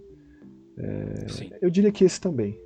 É... 0.79 1.29
Sim. 1.29 1.51
Eu 1.61 1.71
diria 1.71 1.93
que 1.93 2.05
esse 2.05 2.21
também. 2.21 2.59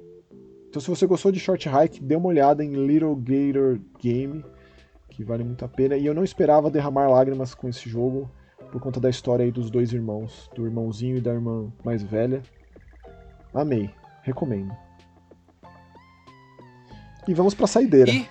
Então, 0.69 0.81
se 0.81 0.89
você 0.89 1.07
gostou 1.07 1.33
de 1.33 1.41
Short 1.41 1.69
Hike, 1.69 2.03
dê 2.03 2.15
uma 2.15 2.29
olhada 2.29 2.65
em 2.65 2.73
Little 2.87 3.17
Gator 3.17 3.81
Game, 4.01 4.45
que 5.11 5.25
vale 5.25 5.43
muito 5.43 5.65
a 5.65 5.69
pena. 5.69 5.97
E 5.97 6.07
eu 6.07 6.15
não 6.15 6.23
esperava 6.23 6.71
derramar 6.71 7.09
lágrimas 7.09 7.55
com 7.55 7.69
esse 7.69 7.89
jogo, 7.89 8.31
por 8.71 8.81
conta 8.81 9.01
da 9.01 9.11
história 9.11 9.45
aí 9.45 9.51
dos 9.51 9.71
dois 9.71 9.93
irmãos, 9.93 10.51
do 10.55 10.67
irmãozinho 10.67 11.17
e 11.17 11.21
da 11.21 11.33
irmã 11.33 11.73
mais 11.85 12.03
velha. 12.03 12.43
Amei. 13.55 13.91
Recomendo. 14.23 14.77
E 17.27 17.35
vamos 17.35 17.55
pra 17.55 17.67
saideira. 17.67 18.11
E, 18.11 18.29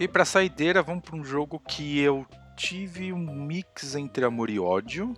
e 0.00 0.08
pra 0.08 0.24
saideira, 0.24 0.82
vamos 0.82 1.02
pra 1.02 1.16
um 1.16 1.24
jogo 1.24 1.60
que 1.66 1.98
eu 1.98 2.26
tive 2.56 3.12
um 3.12 3.18
mix 3.18 3.94
entre 3.94 4.24
amor 4.24 4.50
e 4.50 4.58
ódio. 4.58 5.14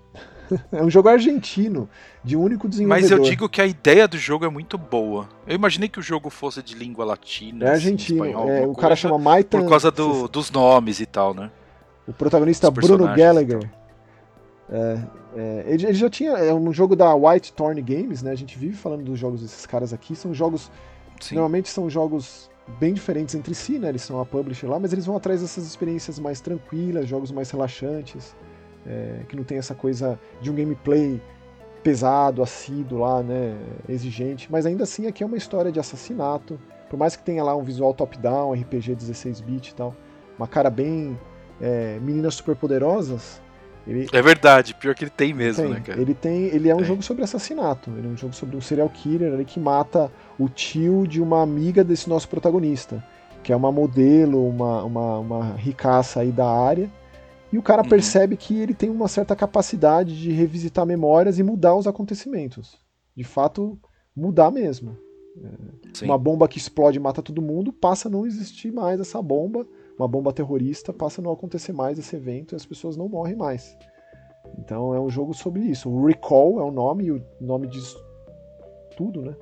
é 0.72 0.82
um 0.82 0.90
jogo 0.90 1.08
argentino, 1.08 1.88
de 2.22 2.36
um 2.36 2.42
único 2.42 2.68
desenvolvedor. 2.68 3.10
Mas 3.10 3.10
eu 3.10 3.22
digo 3.22 3.48
que 3.48 3.60
a 3.60 3.66
ideia 3.66 4.06
do 4.06 4.16
jogo 4.16 4.44
é 4.44 4.48
muito 4.48 4.78
boa. 4.78 5.28
Eu 5.46 5.54
imaginei 5.54 5.88
que 5.88 5.98
o 5.98 6.02
jogo 6.02 6.30
fosse 6.30 6.62
de 6.62 6.74
língua 6.74 7.04
latina. 7.04 7.66
É 7.66 7.70
argentino, 7.72 8.24
espanhol, 8.24 8.48
é, 8.48 8.66
o 8.66 8.74
cara 8.74 8.96
chama 8.96 9.18
Maitan. 9.18 9.60
Por 9.60 9.68
causa 9.68 9.90
do, 9.90 10.28
dos 10.28 10.50
nomes 10.50 11.00
e 11.00 11.06
tal, 11.06 11.34
né? 11.34 11.50
O 12.06 12.12
protagonista 12.12 12.70
Bruno 12.70 13.06
Gallagher. 13.14 13.70
É, 14.70 14.98
é, 15.36 15.64
ele, 15.66 15.86
ele, 15.86 15.94
já 15.94 16.08
tinha. 16.08 16.32
É 16.32 16.52
um 16.52 16.72
jogo 16.72 16.96
da 16.96 17.14
White 17.14 17.52
Thorn 17.52 17.80
Games, 17.82 18.22
né? 18.22 18.30
A 18.30 18.36
gente 18.36 18.58
vive 18.58 18.76
falando 18.76 19.04
dos 19.04 19.18
jogos 19.18 19.42
desses 19.42 19.66
caras 19.66 19.92
aqui. 19.92 20.14
São 20.16 20.32
jogos. 20.32 20.70
Sim. 21.20 21.36
Normalmente 21.36 21.68
são 21.68 21.88
jogos 21.88 22.50
bem 22.78 22.94
diferentes 22.94 23.34
entre 23.34 23.54
si, 23.54 23.78
né? 23.78 23.88
Eles 23.88 24.02
são 24.02 24.20
a 24.20 24.26
publisher 24.26 24.66
lá, 24.66 24.78
mas 24.78 24.92
eles 24.92 25.06
vão 25.06 25.16
atrás 25.16 25.40
dessas 25.40 25.66
experiências 25.66 26.18
mais 26.18 26.40
tranquilas, 26.40 27.06
jogos 27.06 27.30
mais 27.30 27.50
relaxantes, 27.50 28.34
é, 28.86 29.20
que 29.28 29.36
não 29.36 29.44
tem 29.44 29.58
essa 29.58 29.74
coisa 29.74 30.18
de 30.40 30.50
um 30.50 30.54
gameplay 30.54 31.20
pesado, 31.82 32.42
assíduo 32.42 33.00
lá, 33.00 33.22
né? 33.22 33.56
Exigente. 33.88 34.50
Mas 34.50 34.64
ainda 34.64 34.84
assim 34.84 35.06
aqui 35.06 35.22
é 35.22 35.26
uma 35.26 35.36
história 35.36 35.70
de 35.70 35.78
assassinato. 35.78 36.58
Por 36.88 36.98
mais 36.98 37.16
que 37.16 37.22
tenha 37.22 37.42
lá 37.44 37.54
um 37.54 37.62
visual 37.62 37.92
top-down, 37.92 38.52
RPG 38.52 38.96
16-bit 38.96 39.70
e 39.70 39.74
tal, 39.74 39.94
uma 40.38 40.48
cara 40.48 40.70
bem. 40.70 41.18
É, 41.60 42.00
meninas 42.00 42.34
superpoderosas, 42.34 43.40
ele, 43.86 44.08
é 44.12 44.22
verdade, 44.22 44.74
pior 44.74 44.94
que 44.94 45.04
ele 45.04 45.10
tem 45.10 45.34
mesmo, 45.34 45.64
tem, 45.64 45.72
né, 45.72 45.80
cara? 45.80 46.00
Ele 46.00 46.14
tem. 46.14 46.44
Ele 46.44 46.68
é 46.68 46.74
um 46.74 46.80
é. 46.80 46.84
jogo 46.84 47.02
sobre 47.02 47.22
assassinato. 47.22 47.90
Ele 47.96 48.06
é 48.06 48.10
um 48.10 48.16
jogo 48.16 48.34
sobre 48.34 48.56
um 48.56 48.60
serial 48.60 48.88
killer 48.88 49.32
ali 49.32 49.44
que 49.44 49.60
mata 49.60 50.10
o 50.38 50.48
tio 50.48 51.06
de 51.06 51.20
uma 51.20 51.42
amiga 51.42 51.84
desse 51.84 52.08
nosso 52.08 52.28
protagonista. 52.28 53.04
Que 53.42 53.52
é 53.52 53.56
uma 53.56 53.70
modelo, 53.70 54.48
uma, 54.48 54.82
uma, 54.84 55.18
uma 55.18 55.52
ricaça 55.56 56.20
aí 56.20 56.32
da 56.32 56.48
área. 56.48 56.90
E 57.52 57.58
o 57.58 57.62
cara 57.62 57.82
uhum. 57.82 57.88
percebe 57.88 58.36
que 58.36 58.58
ele 58.58 58.72
tem 58.72 58.88
uma 58.88 59.06
certa 59.06 59.36
capacidade 59.36 60.18
de 60.18 60.32
revisitar 60.32 60.86
memórias 60.86 61.38
e 61.38 61.42
mudar 61.42 61.76
os 61.76 61.86
acontecimentos. 61.86 62.78
De 63.14 63.22
fato, 63.22 63.78
mudar 64.16 64.50
mesmo. 64.50 64.96
É, 65.36 66.04
uma 66.04 66.16
bomba 66.16 66.48
que 66.48 66.58
explode 66.58 66.96
e 66.96 67.00
mata 67.00 67.22
todo 67.22 67.42
mundo 67.42 67.72
passa 67.72 68.08
a 68.08 68.10
não 68.10 68.24
existir 68.24 68.72
mais 68.72 68.98
essa 68.98 69.20
bomba 69.20 69.66
uma 69.98 70.08
bomba 70.08 70.32
terrorista, 70.32 70.92
passa 70.92 71.20
a 71.20 71.24
não 71.24 71.32
acontecer 71.32 71.72
mais 71.72 71.98
esse 71.98 72.16
evento 72.16 72.54
e 72.54 72.56
as 72.56 72.66
pessoas 72.66 72.96
não 72.96 73.08
morrem 73.08 73.36
mais. 73.36 73.76
Então 74.58 74.94
é 74.94 75.00
um 75.00 75.08
jogo 75.08 75.34
sobre 75.34 75.62
isso. 75.62 75.88
O 75.88 76.06
Recall 76.06 76.60
é 76.60 76.62
o 76.62 76.70
nome, 76.70 77.06
e 77.06 77.10
o 77.12 77.24
nome 77.40 77.66
diz 77.66 77.94
tudo, 78.96 79.22
né? 79.22 79.34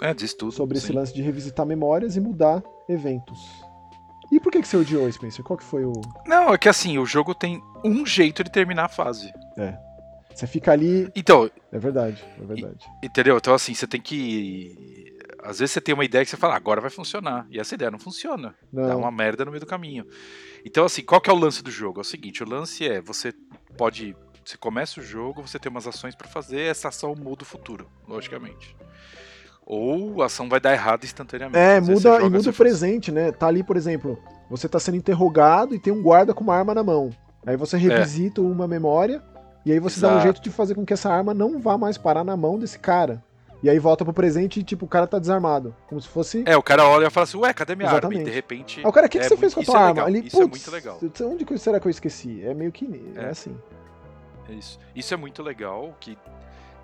É, 0.00 0.12
diz 0.12 0.34
tudo. 0.34 0.52
Sobre 0.52 0.78
sim. 0.78 0.86
esse 0.86 0.92
lance 0.92 1.14
de 1.14 1.22
revisitar 1.22 1.64
memórias 1.64 2.16
e 2.16 2.20
mudar 2.20 2.62
eventos. 2.88 3.38
E 4.32 4.40
por 4.40 4.50
que, 4.50 4.60
que 4.60 4.68
você 4.68 4.76
odiou, 4.76 5.10
Spencer? 5.10 5.44
Qual 5.44 5.56
que 5.56 5.64
foi 5.64 5.84
o. 5.84 5.92
Não, 6.26 6.52
é 6.52 6.58
que 6.58 6.68
assim, 6.68 6.98
o 6.98 7.06
jogo 7.06 7.34
tem 7.34 7.62
um 7.84 8.04
jeito 8.04 8.42
de 8.42 8.50
terminar 8.50 8.86
a 8.86 8.88
fase. 8.88 9.32
É. 9.56 9.78
Você 10.34 10.46
fica 10.46 10.72
ali. 10.72 11.08
Então. 11.14 11.48
É 11.70 11.78
verdade, 11.78 12.24
é 12.40 12.44
verdade. 12.44 12.84
Entendeu? 13.02 13.36
Então, 13.36 13.54
assim, 13.54 13.74
você 13.74 13.86
tem 13.86 14.00
que 14.00 15.13
às 15.44 15.58
vezes 15.58 15.72
você 15.72 15.80
tem 15.80 15.94
uma 15.94 16.04
ideia 16.04 16.24
que 16.24 16.30
você 16.30 16.38
fala, 16.38 16.54
ah, 16.54 16.56
agora 16.56 16.80
vai 16.80 16.88
funcionar. 16.88 17.46
E 17.50 17.60
essa 17.60 17.74
ideia 17.74 17.90
não 17.90 17.98
funciona. 17.98 18.54
Não. 18.72 18.88
Dá 18.88 18.96
uma 18.96 19.10
merda 19.10 19.44
no 19.44 19.50
meio 19.50 19.60
do 19.60 19.66
caminho. 19.66 20.06
Então, 20.64 20.86
assim, 20.86 21.02
qual 21.02 21.20
que 21.20 21.28
é 21.28 21.32
o 21.32 21.36
lance 21.36 21.62
do 21.62 21.70
jogo? 21.70 22.00
É 22.00 22.02
o 22.02 22.04
seguinte, 22.04 22.42
o 22.42 22.48
lance 22.48 22.88
é, 22.88 23.00
você 23.00 23.32
pode. 23.76 24.16
Você 24.42 24.56
começa 24.56 25.00
o 25.00 25.02
jogo, 25.02 25.46
você 25.46 25.58
tem 25.58 25.70
umas 25.70 25.86
ações 25.86 26.14
para 26.14 26.28
fazer, 26.28 26.60
essa 26.60 26.88
ação 26.88 27.14
muda 27.14 27.42
o 27.42 27.46
futuro, 27.46 27.88
logicamente. 28.06 28.76
Ou 29.66 30.22
a 30.22 30.26
ação 30.26 30.48
vai 30.48 30.60
dar 30.60 30.72
errado 30.72 31.04
instantaneamente. 31.04 31.58
É, 31.58 31.80
muda, 31.80 32.20
e 32.22 32.28
muda 32.28 32.50
o 32.50 32.52
presente, 32.52 33.10
né? 33.10 33.32
Tá 33.32 33.46
ali, 33.46 33.62
por 33.62 33.76
exemplo, 33.76 34.18
você 34.50 34.68
tá 34.68 34.78
sendo 34.78 34.96
interrogado 34.96 35.74
e 35.74 35.78
tem 35.78 35.92
um 35.92 36.02
guarda 36.02 36.34
com 36.34 36.44
uma 36.44 36.54
arma 36.54 36.74
na 36.74 36.84
mão. 36.84 37.10
Aí 37.46 37.56
você 37.56 37.76
revisita 37.78 38.40
é. 38.40 38.44
uma 38.44 38.68
memória 38.68 39.22
e 39.64 39.72
aí 39.72 39.78
você 39.78 39.98
Exato. 39.98 40.14
dá 40.14 40.20
um 40.20 40.22
jeito 40.22 40.42
de 40.42 40.50
fazer 40.50 40.74
com 40.74 40.84
que 40.84 40.92
essa 40.92 41.10
arma 41.10 41.32
não 41.32 41.58
vá 41.58 41.78
mais 41.78 41.96
parar 41.96 42.24
na 42.24 42.36
mão 42.36 42.58
desse 42.58 42.78
cara. 42.78 43.22
E 43.64 43.70
aí 43.70 43.78
volta 43.78 44.04
pro 44.04 44.12
presente 44.12 44.60
e, 44.60 44.62
tipo, 44.62 44.84
o 44.84 44.88
cara 44.88 45.06
tá 45.06 45.18
desarmado. 45.18 45.74
Como 45.88 45.98
se 45.98 46.06
fosse. 46.06 46.42
É, 46.46 46.54
o 46.54 46.62
cara 46.62 46.86
olha 46.86 47.06
e 47.06 47.10
fala 47.10 47.24
assim, 47.24 47.38
ué, 47.38 47.50
cadê 47.54 47.74
minha 47.74 47.88
Exatamente. 47.88 48.18
arma? 48.18 48.28
E 48.28 48.30
de 48.30 48.34
repente. 48.36 48.80
Aí 48.80 48.86
o 48.86 48.92
cara, 48.92 49.06
o 49.06 49.08
que, 49.08 49.18
que 49.18 49.24
é 49.24 49.28
você 49.28 49.34
muito- 49.36 49.40
fez 49.40 49.54
com 49.54 49.60
a 49.60 49.64
tua 49.64 49.74
é 49.74 49.78
arma? 49.78 49.88
legal, 50.04 50.08
Ele, 50.10 50.18
Isso 50.18 50.36
é 50.36 50.40
"Putz, 50.46 50.66
muito 50.66 50.70
legal. 50.70 51.00
Onde 51.32 51.44
que 51.46 51.56
será 51.58 51.80
que 51.80 51.86
eu 51.86 51.90
esqueci? 51.90 52.44
É 52.44 52.52
meio 52.52 52.70
que. 52.70 52.84
É, 53.16 53.22
É. 53.22 53.28
assim. 53.30 53.56
Isso. 54.50 54.78
Isso 54.94 55.14
é 55.14 55.16
muito 55.16 55.42
legal, 55.42 55.96
que, 55.98 56.18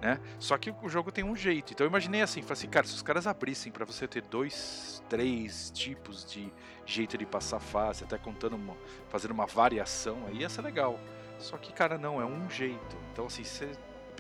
né? 0.01 0.19
Só 0.39 0.57
que 0.57 0.73
o 0.83 0.89
jogo 0.89 1.13
tem 1.13 1.23
um 1.23 1.37
jeito. 1.37 1.75
Então 1.75 1.85
eu 1.85 1.91
imaginei 1.91 2.23
assim, 2.23 2.41
falei 2.41 2.55
assim, 2.55 2.69
cara, 2.69 2.87
se 2.87 2.95
os 2.95 3.03
caras 3.03 3.27
abrissem 3.27 3.71
pra 3.71 3.85
você 3.85 4.09
ter 4.09 4.23
dois, 4.23 5.03
três 5.07 5.71
tipos 5.75 6.25
de 6.25 6.51
jeito 6.87 7.19
de 7.19 7.27
passar 7.27 7.61
fase, 7.61 8.05
até 8.05 8.17
contando 8.17 8.57
uma, 8.57 8.75
fazendo 9.11 9.33
uma 9.33 9.45
variação, 9.45 10.17
aí 10.29 10.39
ia 10.39 10.49
ser 10.49 10.63
legal. 10.63 10.99
Só 11.39 11.59
que, 11.59 11.75
cara, 11.75 11.99
não, 11.99 12.19
é 12.21 12.25
um 12.25 12.49
jeito. 12.49 12.97
Então 13.13 13.27
assim, 13.27 13.45
você 13.45 13.69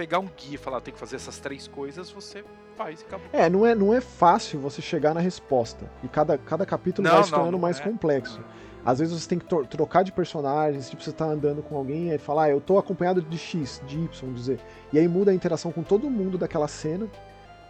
pegar 0.00 0.18
um 0.18 0.24
guia 0.34 0.54
e 0.54 0.56
falar, 0.56 0.80
tem 0.80 0.94
que 0.94 0.98
fazer 0.98 1.16
essas 1.16 1.38
três 1.38 1.68
coisas, 1.68 2.10
você 2.10 2.42
faz 2.74 3.02
e 3.02 3.04
acabou. 3.04 3.26
É, 3.34 3.50
não 3.50 3.66
é, 3.66 3.74
não 3.74 3.92
é 3.92 4.00
fácil 4.00 4.58
você 4.58 4.80
chegar 4.80 5.12
na 5.12 5.20
resposta. 5.20 5.84
E 6.02 6.08
cada, 6.08 6.38
cada 6.38 6.64
capítulo 6.64 7.06
Não, 7.06 7.16
vai 7.16 7.24
se 7.24 7.30
tornando 7.30 7.52
não 7.52 7.58
mais 7.58 7.78
é. 7.78 7.82
complexo. 7.82 8.40
Às 8.82 8.98
vezes 8.98 9.20
você 9.20 9.28
tem 9.28 9.38
que 9.38 9.44
tro- 9.44 9.66
trocar 9.66 10.02
de 10.02 10.10
personagens, 10.10 10.88
tipo, 10.88 11.02
você 11.02 11.12
tá 11.12 11.26
andando 11.26 11.62
com 11.62 11.76
alguém 11.76 12.06
e 12.08 12.12
aí 12.12 12.16
fala, 12.18 12.44
ah, 12.44 12.48
eu 12.50 12.62
tô 12.62 12.78
acompanhado 12.78 13.20
de 13.20 13.36
X, 13.36 13.82
de 13.86 13.98
Y, 13.98 14.08
vamos 14.22 14.36
dizer. 14.40 14.58
E 14.90 14.98
aí 14.98 15.06
muda 15.06 15.32
a 15.32 15.34
interação 15.34 15.70
com 15.70 15.82
todo 15.82 16.08
mundo 16.08 16.38
daquela 16.38 16.66
cena. 16.66 17.06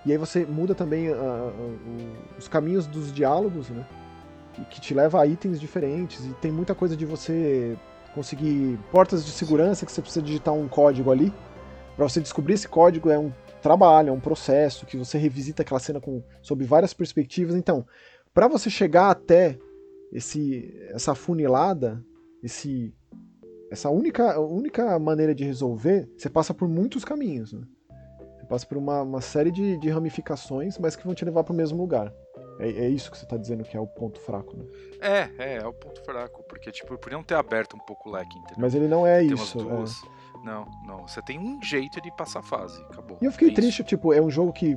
E 0.06 0.12
aí 0.12 0.16
você 0.16 0.46
muda 0.46 0.72
também 0.72 1.08
ah, 1.08 1.50
o- 1.52 2.38
os 2.38 2.46
caminhos 2.46 2.86
dos 2.86 3.12
diálogos, 3.12 3.70
né? 3.70 3.84
Que, 4.52 4.64
que 4.66 4.80
te 4.80 4.94
leva 4.94 5.20
a 5.20 5.26
itens 5.26 5.58
diferentes. 5.60 6.24
E 6.24 6.28
tem 6.34 6.52
muita 6.52 6.76
coisa 6.76 6.96
de 6.96 7.04
você 7.04 7.76
conseguir 8.14 8.78
portas 8.92 9.24
de 9.24 9.32
segurança 9.32 9.84
que 9.84 9.90
você 9.90 10.00
precisa 10.00 10.24
digitar 10.24 10.54
um 10.54 10.68
código 10.68 11.10
ali. 11.10 11.32
Pra 12.00 12.08
você 12.08 12.18
descobrir 12.18 12.54
esse 12.54 12.66
código 12.66 13.10
é 13.10 13.18
um 13.18 13.30
trabalho, 13.60 14.08
é 14.08 14.12
um 14.12 14.18
processo 14.18 14.86
que 14.86 14.96
você 14.96 15.18
revisita 15.18 15.60
aquela 15.60 15.78
cena 15.78 16.00
com, 16.00 16.24
sob 16.40 16.64
várias 16.64 16.94
perspectivas. 16.94 17.54
Então, 17.54 17.86
para 18.32 18.48
você 18.48 18.70
chegar 18.70 19.10
até 19.10 19.58
esse, 20.10 20.74
essa 20.94 21.14
funilada, 21.14 22.02
esse, 22.42 22.94
essa 23.70 23.90
única, 23.90 24.40
única 24.40 24.98
maneira 24.98 25.34
de 25.34 25.44
resolver, 25.44 26.10
você 26.16 26.30
passa 26.30 26.54
por 26.54 26.66
muitos 26.66 27.04
caminhos. 27.04 27.52
Né? 27.52 27.60
Você 28.38 28.46
passa 28.46 28.66
por 28.66 28.78
uma, 28.78 29.02
uma 29.02 29.20
série 29.20 29.50
de, 29.50 29.76
de 29.76 29.90
ramificações, 29.90 30.78
mas 30.78 30.96
que 30.96 31.04
vão 31.04 31.14
te 31.14 31.26
levar 31.26 31.44
para 31.44 31.52
o 31.52 31.56
mesmo 31.56 31.76
lugar. 31.76 32.10
É, 32.60 32.84
é 32.84 32.88
isso 32.88 33.10
que 33.10 33.18
você 33.18 33.24
está 33.24 33.36
dizendo 33.36 33.62
que 33.62 33.76
é 33.76 33.80
o 33.80 33.86
ponto 33.86 34.18
fraco. 34.20 34.56
Né? 34.56 34.64
É, 35.02 35.30
é, 35.36 35.56
é 35.58 35.66
o 35.66 35.72
ponto 35.74 36.02
fraco, 36.02 36.42
porque, 36.44 36.72
tipo, 36.72 36.96
podiam 36.96 37.22
ter 37.22 37.34
aberto 37.34 37.76
um 37.76 37.80
pouco 37.80 38.08
o 38.08 38.12
leque, 38.12 38.38
entendeu? 38.38 38.56
Mas 38.56 38.74
ele 38.74 38.88
não 38.88 39.06
é 39.06 39.18
Tem 39.18 39.34
umas 39.34 39.42
isso. 39.42 39.58
é. 40.16 40.19
Não, 40.44 40.66
não. 40.86 41.06
Você 41.06 41.20
tem 41.22 41.38
um 41.38 41.62
jeito 41.62 42.00
de 42.00 42.10
passar 42.16 42.40
a 42.40 42.42
fase. 42.42 42.80
Acabou. 42.90 43.18
E 43.20 43.24
eu 43.24 43.32
fiquei 43.32 43.48
É 43.48 43.50
isso. 43.52 43.60
triste, 43.60 43.84
tipo, 43.84 44.12
é 44.12 44.20
um 44.20 44.30
jogo 44.30 44.52
que 44.52 44.76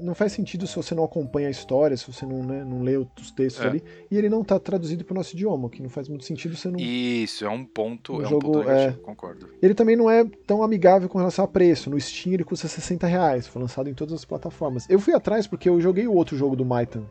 não 0.00 0.14
faz 0.14 0.32
sentido 0.32 0.66
se 0.66 0.74
você 0.74 0.94
não 0.94 1.04
acompanha 1.04 1.48
a 1.48 1.50
história, 1.50 1.96
se 1.96 2.10
você 2.10 2.24
não, 2.26 2.42
né, 2.42 2.64
não 2.64 2.82
lê 2.82 2.96
os 2.96 3.30
textos 3.30 3.62
É. 3.64 3.68
ali, 3.68 3.84
e 4.10 4.16
ele 4.16 4.28
não 4.28 4.42
tá 4.42 4.58
traduzido 4.58 5.04
pro 5.04 5.14
nosso 5.14 5.34
idioma, 5.34 5.66
o 5.66 5.70
que 5.70 5.82
não 5.82 5.90
faz 5.90 6.08
muito 6.08 6.24
sentido 6.24 6.56
você 6.56 6.68
não. 6.70 6.80
Isso, 6.80 7.44
é 7.44 7.48
um 7.48 7.64
ponto, 7.64 8.14
O 8.16 8.22
é 8.22 8.26
um 8.26 8.28
jogo, 8.28 8.52
ponto 8.52 8.58
negativo, 8.66 9.00
concordo. 9.02 9.48
Ele 9.62 9.74
também 9.74 9.94
não 9.94 10.10
é 10.10 10.24
tão 10.46 10.62
amigável 10.62 11.08
com 11.08 11.18
relação 11.18 11.44
a 11.44 11.48
preço. 11.48 11.90
No 11.90 12.00
Steam 12.00 12.34
ele 12.34 12.42
custa 12.42 12.66
60 12.68 13.06
reais, 13.06 13.46
foi 13.46 13.60
lançado 13.62 13.88
em 13.88 13.94
todas 13.94 14.14
as 14.14 14.24
plataformas. 14.24 14.88
Eu 14.88 14.98
fui 14.98 15.14
atrás 15.14 15.46
porque 15.46 15.68
eu 15.68 15.80
joguei 15.80 16.06
o 16.06 16.14
outro 16.14 16.36
jogo 16.36 16.56
do 16.56 16.64
Maitan, 16.64 17.04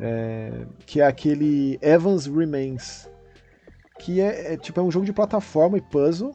é, 0.00 0.66
que 0.86 1.00
é 1.00 1.06
aquele 1.06 1.78
Evans 1.82 2.26
Remains, 2.26 3.08
que 4.00 4.20
é, 4.20 4.54
é, 4.54 4.56
tipo 4.56 4.80
é 4.80 4.82
um 4.82 4.90
jogo 4.90 5.06
de 5.06 5.12
plataforma 5.12 5.78
e 5.78 5.80
puzzle, 5.80 6.34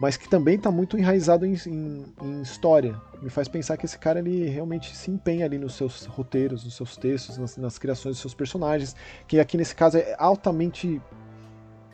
mas 0.00 0.16
que 0.16 0.26
também 0.28 0.58
tá 0.58 0.70
muito 0.70 0.96
enraizado 0.98 1.44
em, 1.44 1.54
em- 1.66 2.04
em 2.22 2.40
história. 2.40 2.98
Me 3.20 3.28
faz 3.28 3.46
pensar 3.48 3.76
que 3.76 3.84
esse 3.84 3.98
cara 3.98 4.18
ele 4.18 4.48
realmente 4.48 4.96
se 4.96 5.10
empenha 5.10 5.44
ali 5.44 5.58
nos 5.58 5.74
seus 5.74 6.06
roteiros, 6.06 6.64
nos 6.64 6.74
seus 6.74 6.96
textos, 6.96 7.36
nas, 7.36 7.56
nas 7.58 7.78
criações 7.78 8.14
dos 8.14 8.20
seus 8.20 8.32
personagens, 8.34 8.96
que 9.28 9.38
aqui 9.38 9.58
nesse 9.58 9.74
caso 9.76 9.98
é 9.98 10.16
altamente 10.18 11.00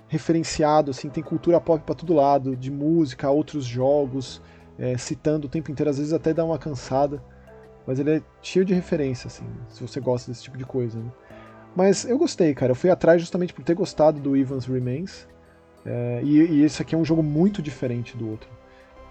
referenciado, 0.09 0.93
assim, 0.93 1.09
tem 1.09 1.23
cultura 1.23 1.61
pop 1.61 1.83
pra 1.85 1.95
todo 1.97 2.15
lado, 2.15 2.55
de 2.57 2.71
música, 2.71 3.29
outros 3.29 3.65
jogos, 3.65 4.41
é, 4.79 4.97
citando 4.97 5.49
o 5.49 5.51
tempo 5.51 5.71
inteiro, 5.73 5.91
às 5.91 5.99
vezes 5.99 6.13
até 6.13 6.33
dá 6.33 6.45
uma 6.45 6.59
cansada, 6.59 7.21
mas 7.85 7.99
ele 7.99 8.19
é 8.19 8.23
cheio 8.41 8.65
de 8.65 8.73
referência, 8.73 9.27
assim, 9.27 9.45
se 9.69 9.83
você 9.83 9.99
gosta 9.99 10.31
desse 10.31 10.45
tipo 10.45 10.57
de 10.57 10.65
coisa, 10.65 10.97
né? 10.99 11.11
Mas 11.75 12.05
eu 12.05 12.17
gostei, 12.17 12.55
cara, 12.55 12.71
eu 12.71 12.77
fui 12.77 12.89
atrás 12.89 13.21
justamente 13.21 13.53
por 13.53 13.65
ter 13.65 13.75
gostado 13.75 14.21
do 14.21 14.37
Evans 14.37 14.65
Remains, 14.65 15.27
é, 15.87 16.21
e, 16.25 16.39
e 16.39 16.63
esse 16.65 16.83
aqui 16.83 16.95
é 16.95 16.99
um 16.99 17.05
jogo 17.05 17.23
muito 17.23 17.63
diferente 17.63 18.17
do 18.17 18.29
outro. 18.31 18.49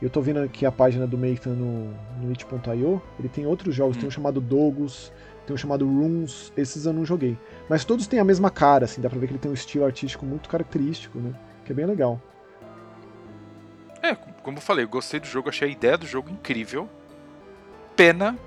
Eu 0.01 0.09
tô 0.09 0.19
vendo 0.21 0.39
aqui 0.39 0.65
a 0.65 0.71
página 0.71 1.07
do 1.07 1.17
Meitan 1.17 1.51
no, 1.53 1.93
no 2.21 2.31
itch.io, 2.31 3.01
ele 3.17 3.29
tem 3.29 3.45
outros 3.47 3.73
jogos, 3.73 3.95
Hum. 3.95 3.99
tem 4.01 4.07
um 4.07 4.11
chamado 4.11 4.41
Dogus, 4.41 5.11
tem 5.47 5.53
um 5.53 5.57
chamado 5.57 5.85
Runes, 5.87 6.51
esses 6.57 6.85
eu 6.85 6.91
não 6.93 7.05
joguei. 7.05 7.37
Mas 7.69 7.85
todos 7.85 8.05
têm 8.07 8.19
a 8.19 8.23
mesma 8.25 8.49
cara, 8.51 8.85
assim, 8.85 8.99
dá 9.01 9.09
pra 9.09 9.17
ver 9.17 9.27
que 9.27 9.33
ele 9.33 9.39
tem 9.39 9.49
um 9.49 9.53
estilo 9.53 9.85
artístico 9.85 10.25
muito 10.25 10.49
característico, 10.49 11.17
né? 11.17 11.33
Que 11.63 11.71
é 11.71 11.75
bem 11.75 11.85
legal. 11.85 12.21
É, 14.01 14.13
como 14.43 14.57
eu 14.57 14.61
falei, 14.61 14.83
eu 14.85 14.89
gostei 14.89 15.19
do 15.19 15.25
jogo, 15.25 15.49
achei 15.49 15.69
a 15.69 15.71
ideia 15.71 15.97
do 15.97 16.05
jogo 16.05 16.29
incrível. 16.29 16.89
Pena 17.95 18.37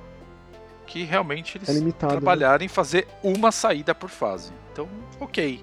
que 0.86 1.02
realmente 1.05 1.59
eles 1.59 1.68
É 1.68 1.72
limitado. 1.72 2.12
né? 2.14 2.20
trabalharam 2.20 2.64
em 2.64 2.68
fazer 2.68 3.06
uma 3.22 3.50
saída 3.50 3.94
por 3.94 4.09
fase. 4.10 4.52
Então, 4.72 4.88
ok. 5.18 5.62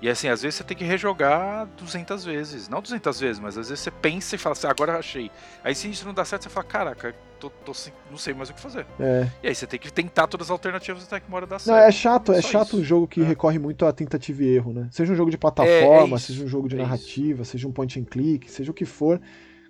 E 0.00 0.08
assim, 0.08 0.28
às 0.28 0.42
vezes 0.42 0.56
você 0.56 0.64
tem 0.64 0.76
que 0.76 0.84
rejogar 0.84 1.66
200 1.78 2.24
vezes. 2.24 2.68
Não 2.68 2.82
200 2.82 3.18
vezes, 3.18 3.38
mas 3.40 3.56
às 3.56 3.68
vezes 3.68 3.82
você 3.82 3.90
pensa 3.90 4.34
e 4.34 4.38
fala 4.38 4.52
assim, 4.52 4.66
"Ah, 4.66 4.70
agora 4.70 4.92
eu 4.92 4.98
achei. 4.98 5.30
Aí 5.64 5.74
se 5.74 5.88
isso 5.90 6.04
não 6.06 6.12
dá 6.14 6.24
certo, 6.24 6.42
você 6.42 6.48
fala, 6.50 6.66
caraca, 6.66 7.14
tô, 7.40 7.48
tô 7.50 7.72
sem- 7.72 7.92
não 8.10 8.18
sei 8.18 8.34
mais 8.34 8.50
o 8.50 8.54
que 8.54 8.60
fazer. 8.60 8.86
É. 9.00 9.26
E 9.42 9.48
aí 9.48 9.54
você 9.54 9.66
tem 9.66 9.78
que 9.78 9.90
tentar 9.92 10.26
todas 10.26 10.48
as 10.48 10.50
alternativas 10.50 11.02
até 11.04 11.18
que 11.20 11.28
uma 11.28 11.36
hora 11.38 11.46
dá 11.46 11.56
Não, 11.56 11.58
certo. 11.58 11.88
é 11.88 11.90
chato, 11.92 12.32
é 12.32 12.42
Só 12.42 12.48
chato 12.48 12.66
isso. 12.68 12.80
um 12.80 12.84
jogo 12.84 13.08
que 13.08 13.20
É. 13.20 13.24
recorre 13.24 13.58
muito 13.58 13.86
à 13.86 13.92
tentativa 13.92 14.42
e 14.42 14.48
erro, 14.48 14.72
né? 14.72 14.88
Seja 14.92 15.12
um 15.12 15.16
jogo 15.16 15.30
de 15.30 15.36
É, 15.36 15.40
plataforma, 15.40 16.16
é 16.16 16.18
isso, 16.18 16.26
seja 16.26 16.44
um 16.44 16.48
jogo 16.48 16.68
de 16.68 16.76
é 16.76 16.78
narrativa, 16.78 17.44
seja 17.44 17.66
um 17.66 17.72
point 17.72 17.98
and 17.98 18.04
click, 18.04 18.50
seja 18.50 18.70
o 18.70 18.74
que 18.74 18.84
for. 18.84 19.20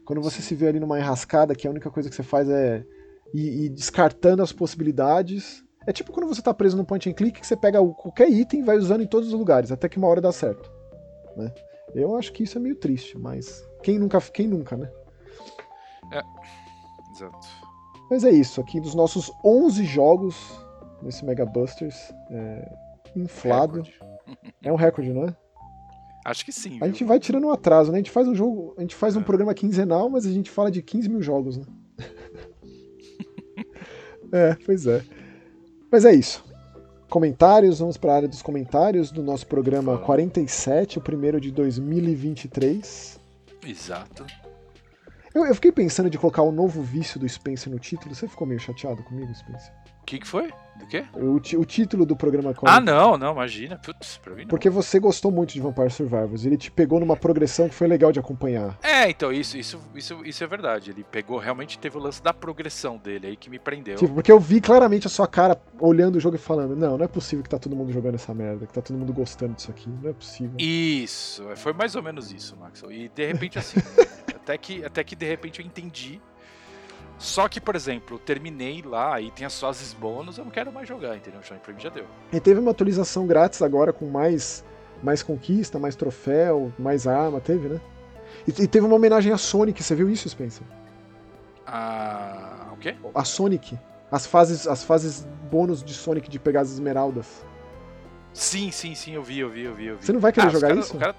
Quando 0.04 0.22
você 0.22 0.40
se 0.42 0.54
vê 0.54 0.68
ali 0.68 0.80
numa 0.80 0.98
enrascada, 0.98 1.54
que 1.54 1.66
a 1.66 1.70
única 1.70 1.90
coisa 1.90 2.08
que 2.08 2.14
você 2.14 2.22
faz 2.22 2.48
é 2.48 2.84
ir, 3.34 3.64
ir 3.66 3.68
descartando 3.70 4.42
as 4.42 4.52
possibilidades. 4.52 5.64
É 5.86 5.92
tipo 5.92 6.12
quando 6.12 6.26
você 6.26 6.42
tá 6.42 6.52
preso 6.52 6.76
no 6.76 6.84
point 6.84 7.08
and 7.08 7.12
click, 7.12 7.40
que 7.40 7.46
você 7.46 7.56
pega 7.56 7.78
qualquer 7.94 8.28
item 8.28 8.60
e 8.60 8.62
vai 8.62 8.76
usando 8.76 9.02
em 9.02 9.06
todos 9.06 9.28
os 9.32 9.38
lugares, 9.38 9.70
até 9.70 9.88
que 9.88 9.98
uma 9.98 10.08
hora 10.08 10.20
dá 10.20 10.32
certo. 10.32 10.70
Né? 11.36 11.52
Eu 11.94 12.16
acho 12.16 12.32
que 12.32 12.42
isso 12.42 12.58
é 12.58 12.60
meio 12.60 12.74
triste, 12.74 13.16
mas 13.16 13.64
quem 13.82 13.98
nunca, 13.98 14.20
quem 14.20 14.48
nunca, 14.48 14.76
né? 14.76 14.90
Exato. 17.14 17.46
Mas 18.10 18.24
é 18.24 18.30
isso, 18.30 18.60
aqui 18.60 18.80
dos 18.80 18.94
nossos 18.94 19.30
11 19.44 19.84
jogos 19.84 20.36
nesse 21.02 21.24
Mega 21.24 21.46
Busters, 21.46 22.12
é, 22.30 22.72
inflado. 23.14 23.84
É 24.62 24.72
um 24.72 24.76
recorde, 24.76 25.12
não 25.12 25.24
é? 25.24 25.36
Acho 26.24 26.44
que 26.44 26.52
sim. 26.52 26.78
A 26.82 26.86
gente 26.86 26.98
viu? 26.98 27.08
vai 27.08 27.20
tirando 27.20 27.46
um 27.46 27.52
atraso, 27.52 27.92
né? 27.92 27.98
A 27.98 28.00
gente 28.00 28.10
faz 28.10 28.26
um 28.26 28.34
jogo, 28.34 28.74
a 28.76 28.80
gente 28.80 28.96
faz 28.96 29.16
um 29.16 29.20
É. 29.20 29.24
programa 29.24 29.54
quinzenal, 29.54 30.10
mas 30.10 30.26
a 30.26 30.30
gente 30.30 30.50
fala 30.50 30.70
de 30.70 30.82
15 30.82 31.08
mil 31.08 31.22
jogos, 31.22 31.56
né? 31.56 31.64
é, 34.32 34.54
pois 34.66 34.86
é. 34.86 35.04
Mas 35.90 36.04
é 36.04 36.14
isso. 36.14 36.44
Comentários, 37.08 37.78
vamos 37.78 37.96
para 37.96 38.12
a 38.12 38.16
área 38.16 38.28
dos 38.28 38.42
comentários 38.42 39.12
do 39.12 39.22
nosso 39.22 39.46
programa 39.46 39.92
Vamos. 39.92 40.06
47, 40.06 40.98
o 40.98 41.00
primeiro 41.00 41.40
de 41.40 41.52
2023. 41.52 43.20
Exato. 43.64 44.26
Eu, 45.32 45.46
eu 45.46 45.54
fiquei 45.54 45.70
pensando 45.70 46.10
de 46.10 46.18
colocar 46.18 46.42
o 46.42 46.50
novo 46.50 46.82
vício 46.82 47.20
do 47.20 47.28
Spencer 47.28 47.72
no 47.72 47.78
título. 47.78 48.14
Você 48.14 48.26
ficou 48.26 48.46
meio 48.46 48.58
chateado 48.58 49.02
comigo, 49.02 49.32
Spencer? 49.34 49.72
O 50.06 50.08
que, 50.08 50.20
que 50.20 50.26
foi? 50.26 50.52
Do 50.78 50.86
quê? 50.86 51.04
O, 51.14 51.34
o 51.34 51.64
título 51.64 52.06
do 52.06 52.14
programa 52.14 52.54
Ah, 52.62 52.80
não, 52.80 53.18
não, 53.18 53.32
imagina. 53.32 53.76
Putz, 53.76 54.18
pra 54.18 54.34
mim 54.34 54.42
não. 54.42 54.48
Porque 54.48 54.70
você 54.70 55.00
gostou 55.00 55.32
muito 55.32 55.52
de 55.52 55.60
Vampire 55.60 55.90
Survivors. 55.90 56.44
Ele 56.44 56.56
te 56.56 56.70
pegou 56.70 57.00
numa 57.00 57.16
progressão 57.16 57.68
que 57.68 57.74
foi 57.74 57.88
legal 57.88 58.12
de 58.12 58.20
acompanhar. 58.20 58.78
É, 58.84 59.10
então, 59.10 59.32
isso, 59.32 59.58
isso, 59.58 59.80
isso, 59.96 60.24
isso 60.24 60.44
é 60.44 60.46
verdade. 60.46 60.92
Ele 60.92 61.02
pegou, 61.02 61.38
realmente 61.38 61.76
teve 61.76 61.96
o 61.96 62.00
lance 62.00 62.22
da 62.22 62.32
progressão 62.32 62.98
dele 62.98 63.26
aí 63.26 63.36
que 63.36 63.50
me 63.50 63.58
prendeu. 63.58 63.96
Tipo, 63.96 64.14
porque 64.14 64.30
eu 64.30 64.38
vi 64.38 64.60
claramente 64.60 65.08
a 65.08 65.10
sua 65.10 65.26
cara 65.26 65.60
olhando 65.80 66.16
o 66.16 66.20
jogo 66.20 66.36
e 66.36 66.38
falando: 66.38 66.76
Não, 66.76 66.96
não 66.96 67.04
é 67.04 67.08
possível 67.08 67.42
que 67.42 67.50
tá 67.50 67.58
todo 67.58 67.74
mundo 67.74 67.90
jogando 67.90 68.14
essa 68.14 68.32
merda, 68.32 68.64
que 68.64 68.72
tá 68.72 68.80
todo 68.80 68.96
mundo 68.96 69.12
gostando 69.12 69.54
disso 69.54 69.72
aqui. 69.72 69.88
Não 69.88 70.10
é 70.10 70.12
possível. 70.12 70.54
Isso, 70.56 71.42
foi 71.56 71.72
mais 71.72 71.96
ou 71.96 72.02
menos 72.04 72.30
isso, 72.30 72.56
Maxwell. 72.56 72.92
E 72.92 73.08
de 73.08 73.26
repente, 73.26 73.58
assim, 73.58 73.80
até, 74.32 74.56
que, 74.56 74.84
até 74.84 75.02
que 75.02 75.16
de 75.16 75.26
repente 75.26 75.58
eu 75.58 75.66
entendi. 75.66 76.20
Só 77.18 77.48
que, 77.48 77.60
por 77.60 77.74
exemplo, 77.74 78.18
terminei 78.18 78.82
lá 78.82 79.20
e 79.20 79.30
tem 79.30 79.47
as 79.47 79.59
fases 79.59 79.94
bônus, 79.94 80.36
eu 80.38 80.44
não 80.44 80.51
quero 80.51 80.70
mais 80.70 80.86
jogar, 80.86 81.16
entendeu? 81.16 81.40
Já, 81.43 81.55
pra 81.56 81.72
mim 81.72 81.80
já 81.80 81.88
deu. 81.88 82.05
E 82.32 82.38
teve 82.38 82.60
uma 82.60 82.70
atualização 82.72 83.26
grátis 83.26 83.62
agora 83.62 83.93
com 83.93 84.06
mais, 84.06 84.62
mais 85.02 85.22
conquista, 85.22 85.78
mais 85.78 85.97
troféu, 85.97 86.70
mais 86.78 87.06
arma, 87.06 87.40
teve, 87.40 87.68
né? 87.68 87.80
E, 88.47 88.51
e 88.62 88.68
teve 88.68 88.84
uma 88.84 88.97
homenagem 88.97 89.32
à 89.32 89.38
Sonic, 89.38 89.82
você 89.82 89.94
viu 89.94 90.10
isso, 90.10 90.28
Spencer? 90.28 90.62
Ah. 91.66 92.68
O 92.72 92.76
quê? 92.76 92.94
A 93.14 93.24
Sonic. 93.24 93.78
As 94.10 94.26
fases, 94.26 94.66
as 94.68 94.84
fases 94.84 95.26
bônus 95.51 95.82
de 95.82 95.94
Sonic 95.94 96.28
de 96.28 96.38
pegar 96.38 96.60
as 96.60 96.70
esmeraldas. 96.70 97.44
Sim, 98.32 98.70
sim, 98.70 98.94
sim, 98.94 99.14
eu 99.14 99.22
vi, 99.22 99.38
eu 99.40 99.48
vi, 99.51 99.64
eu 99.64 99.74
vi. 99.74 99.86
Eu 99.86 99.97
vi. 99.97 100.05
Você 100.05 100.12
não 100.12 100.20
vai 100.20 100.32
querer 100.32 100.48
os 100.48 100.52
jogar 100.52 100.68
cara- 100.68 100.80
isso? 100.80 100.97
o 100.97 101.01
cara- 101.01 101.16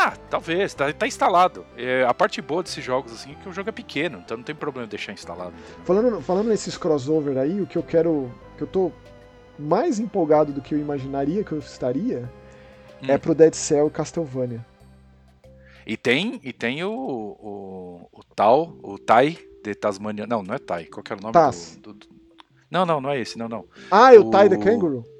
Ah, 0.00 0.16
talvez, 0.30 0.74
tá, 0.74 0.92
tá 0.92 1.08
instalado. 1.08 1.66
É, 1.76 2.04
a 2.04 2.14
parte 2.14 2.40
boa 2.40 2.62
desses 2.62 2.84
jogos 2.84 3.12
assim 3.12 3.32
é 3.32 3.34
que 3.34 3.48
o 3.48 3.52
jogo 3.52 3.68
é 3.68 3.72
pequeno, 3.72 4.22
então 4.24 4.36
não 4.36 4.44
tem 4.44 4.54
problema 4.54 4.86
deixar 4.86 5.12
instalado. 5.12 5.52
Falando, 5.84 6.20
falando 6.20 6.46
nesses 6.46 6.78
crossover 6.78 7.36
aí, 7.36 7.60
o 7.60 7.66
que 7.66 7.76
eu 7.76 7.82
quero. 7.82 8.30
que 8.56 8.62
eu 8.62 8.68
tô 8.68 8.92
mais 9.58 9.98
empolgado 9.98 10.52
do 10.52 10.62
que 10.62 10.72
eu 10.72 10.78
imaginaria 10.78 11.42
que 11.42 11.50
eu 11.50 11.58
estaria 11.58 12.30
hum. 13.02 13.06
é 13.08 13.18
pro 13.18 13.34
Dead 13.34 13.54
Cell 13.54 13.88
e 13.88 13.90
Castlevania. 13.90 14.64
E 15.84 15.96
tem, 15.96 16.40
e 16.44 16.52
tem 16.52 16.84
o, 16.84 16.92
o, 16.92 18.08
o 18.12 18.22
tal, 18.36 18.78
o 18.80 19.00
Tai 19.00 19.36
de 19.64 19.74
Tasmania. 19.74 20.28
Não, 20.28 20.44
não 20.44 20.54
é 20.54 20.58
Tai. 20.60 20.84
Qual 20.84 21.02
que 21.02 21.12
era 21.12 21.18
o 21.18 21.22
nome 21.22 21.32
Taz. 21.32 21.76
Do, 21.82 21.92
do, 21.92 22.06
do, 22.06 22.08
Não, 22.70 22.86
não, 22.86 23.00
não 23.00 23.10
é 23.10 23.18
esse, 23.18 23.36
não, 23.36 23.48
não. 23.48 23.64
Ah, 23.90 24.14
é 24.14 24.18
o, 24.18 24.26
o... 24.26 24.30
Tai 24.30 24.48
the 24.48 24.58
Kangaroo? 24.58 25.17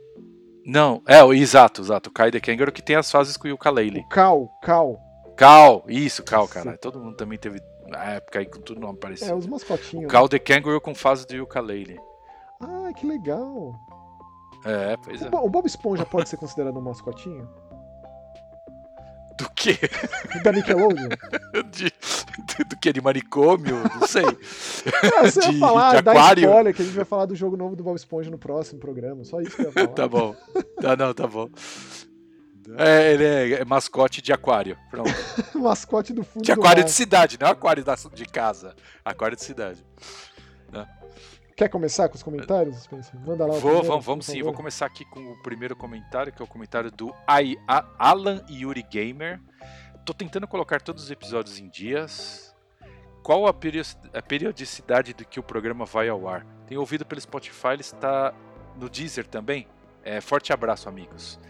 Não, 0.69 1.03
é, 1.07 1.25
o 1.25 1.33
exato, 1.33 1.81
exato. 1.81 2.11
O 2.11 2.13
Kai 2.13 2.31
the 2.31 2.39
Kangaroo 2.39 2.71
que 2.71 2.83
tem 2.83 2.95
as 2.95 3.11
fases 3.11 3.39
com 3.39 3.49
o. 3.49 3.55
O 3.55 3.59
Cal, 3.59 4.51
Cal. 4.63 5.01
Cal, 5.35 5.83
isso, 5.89 6.23
Cal, 6.23 6.47
cara. 6.47 6.77
Todo 6.77 7.01
mundo 7.01 7.17
também 7.17 7.39
teve 7.39 7.59
na 7.87 8.05
época 8.05 8.39
aí 8.39 8.45
com 8.45 8.61
tudo 8.61 8.79
nome 8.79 8.99
parecido. 8.99 9.31
É, 9.31 9.35
os 9.35 9.47
mascotinhos. 9.47 10.05
O 10.05 10.09
Cal 10.09 10.25
né? 10.25 10.29
the 10.29 10.39
Kangaroo 10.39 10.79
com 10.79 10.95
fase 10.95 11.27
de 11.27 11.41
Ukulele. 11.41 11.99
Ah, 12.61 12.93
que 12.95 13.07
legal. 13.07 13.75
É, 14.63 14.95
pois 14.99 15.23
o, 15.23 15.25
é. 15.25 15.41
O 15.41 15.49
Bob 15.49 15.67
Esponja 15.67 16.05
pode 16.05 16.29
ser 16.29 16.37
considerado 16.37 16.77
um 16.77 16.83
mascotinho? 16.83 17.49
Do 19.39 19.49
que? 19.55 19.79
Da 20.43 20.51
Nickelodeon? 20.51 21.09
de, 21.71 21.85
de, 21.85 22.65
do 22.69 22.77
que? 22.77 22.93
De 22.93 23.01
manicômio? 23.01 23.77
Não 24.01 24.07
sei. 24.07 24.25
Ah, 25.17 25.23
você 25.23 25.41
de, 25.41 25.53
ia 25.53 25.59
falar, 25.61 26.03
de 26.03 26.11
aquário. 26.11 26.45
spoiler, 26.45 26.75
que 26.75 26.83
a 26.83 26.85
gente 26.85 26.95
vai 26.97 27.05
falar 27.05 27.27
do 27.27 27.37
jogo 27.37 27.57
novo 27.57 27.77
do 27.77 27.85
Bob 27.85 27.97
Esponja 27.97 28.31
no 28.31 28.39
próximo 28.39 28.81
programa. 28.81 29.25
Só 29.25 29.41
isso 29.41 29.55
que 29.55 29.63
eu 29.63 29.67
ia 29.67 29.73
falar. 29.73 29.87
tá 29.95 30.09
bom. 30.09 30.35
Tá, 30.81 30.97
não, 30.97 31.15
tá 31.15 31.27
bom. 31.29 31.49
É, 32.77 33.13
ele 33.13 33.25
é, 33.25 33.53
é 33.61 33.65
mascote 33.65 34.21
de 34.21 34.33
aquário. 34.33 34.77
Pronto. 34.91 35.11
mascote 35.55 36.13
do 36.13 36.25
fundo 36.25 36.45
De 36.45 36.53
aquário 36.53 36.85
de 36.85 36.91
cidade, 36.91 37.39
não 37.41 37.47
é 37.47 37.51
aquário 37.53 37.85
da, 37.85 37.95
de 37.95 38.27
casa. 38.27 38.75
Aquário 39.05 39.37
de 39.37 39.45
cidade. 39.45 39.85
Né? 40.73 40.87
Quer 41.59 41.69
começar 41.69 42.09
com 42.09 42.15
os 42.15 42.23
comentários, 42.23 42.77
Spencer? 42.85 43.19
Manda 43.19 43.45
lá. 43.45 43.55
Vou, 43.55 43.61
primeiro, 43.63 43.89
vamos, 43.89 44.07
vamos 44.07 44.27
sim. 44.27 44.41
Vou 44.45 44.53
começar 44.53 44.87
aqui 44.87 45.05
com 45.05 45.19
o 45.33 45.43
primeiro 45.43 45.75
comentário, 45.75 46.33
que 46.33 46.41
é 46.41 46.45
o 46.45 46.47
comentário 46.47 46.89
do 46.89 47.13
I, 47.29 47.59
A, 47.67 47.85
Alan 47.99 48.45
Yuri 48.49 48.85
Gamer. 48.89 49.41
Tô 50.05 50.15
tentando 50.15 50.47
colocar 50.47 50.81
todos 50.81 51.03
os 51.03 51.11
episódios 51.11 51.59
em 51.59 51.69
dias. 51.69 52.55
Qual 53.25 53.45
a, 53.49 53.53
periodicidade 53.53 55.13
do 55.13 55.25
que 55.25 55.41
o 55.41 55.43
programa 55.43 55.85
vai 55.85 56.09
ao 56.09 56.29
ar? 56.29 56.47
Tenho 56.69 56.79
ouvido 56.79 57.05
pelo 57.05 57.21
Spotify, 57.21 57.71
ele 57.73 57.81
está 57.81 58.33
no 58.77 58.89
Deezer 58.89 59.27
também. 59.27 59.67
É, 60.05 60.21
forte 60.21 60.53
abraço, 60.53 60.89
amigos. 60.89 61.41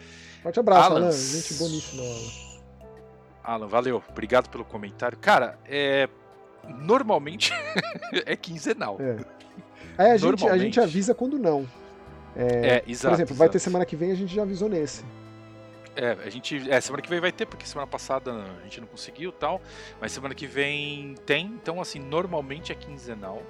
Forte 0.43 0.59
abraço, 0.59 0.91
Alan. 0.91 1.01
Alan. 1.01 1.13
Gente 1.13 1.53
boníssima, 1.53 2.03
Alan. 2.03 2.59
Alan, 3.45 3.67
valeu. 3.67 4.03
Obrigado 4.09 4.49
pelo 4.49 4.65
comentário. 4.65 5.19
Cara, 5.19 5.59
é... 5.67 6.09
normalmente 6.67 7.53
é 8.25 8.35
quinzenal. 8.35 8.97
É. 8.99 9.38
É, 9.99 10.13
a 10.13 10.17
gente, 10.17 10.49
a 10.49 10.57
gente 10.57 10.81
avisa 10.81 11.13
quando 11.13 11.39
não. 11.39 11.69
É, 12.37 12.45
é 12.69 12.85
exato. 12.87 13.09
Por 13.09 13.15
exemplo, 13.17 13.35
vai 13.35 13.49
ter 13.49 13.59
semana 13.59 13.85
que 13.85 13.97
vem, 13.97 14.13
a 14.13 14.15
gente 14.15 14.33
já 14.33 14.43
avisou 14.43 14.69
nesse. 14.69 15.05
É, 15.97 16.17
a 16.25 16.31
gente. 16.31 16.71
É, 16.71 16.81
semana 16.81 17.03
que 17.03 17.11
vem 17.11 17.21
vai 17.21 17.33
ter, 17.33 17.45
porque 17.45 17.67
semana 17.67 17.87
passada 17.87 18.33
a 18.33 18.63
gente 18.63 18.81
não 18.81 18.87
conseguiu 18.87 19.33
tal. 19.33 19.61
Mas 20.01 20.13
semana 20.13 20.33
que 20.35 20.47
vem 20.47 21.17
tem. 21.27 21.47
Então, 21.47 21.81
assim, 21.81 21.99
normalmente 21.99 22.71
é 22.71 22.75
quinzenal. 22.77 23.43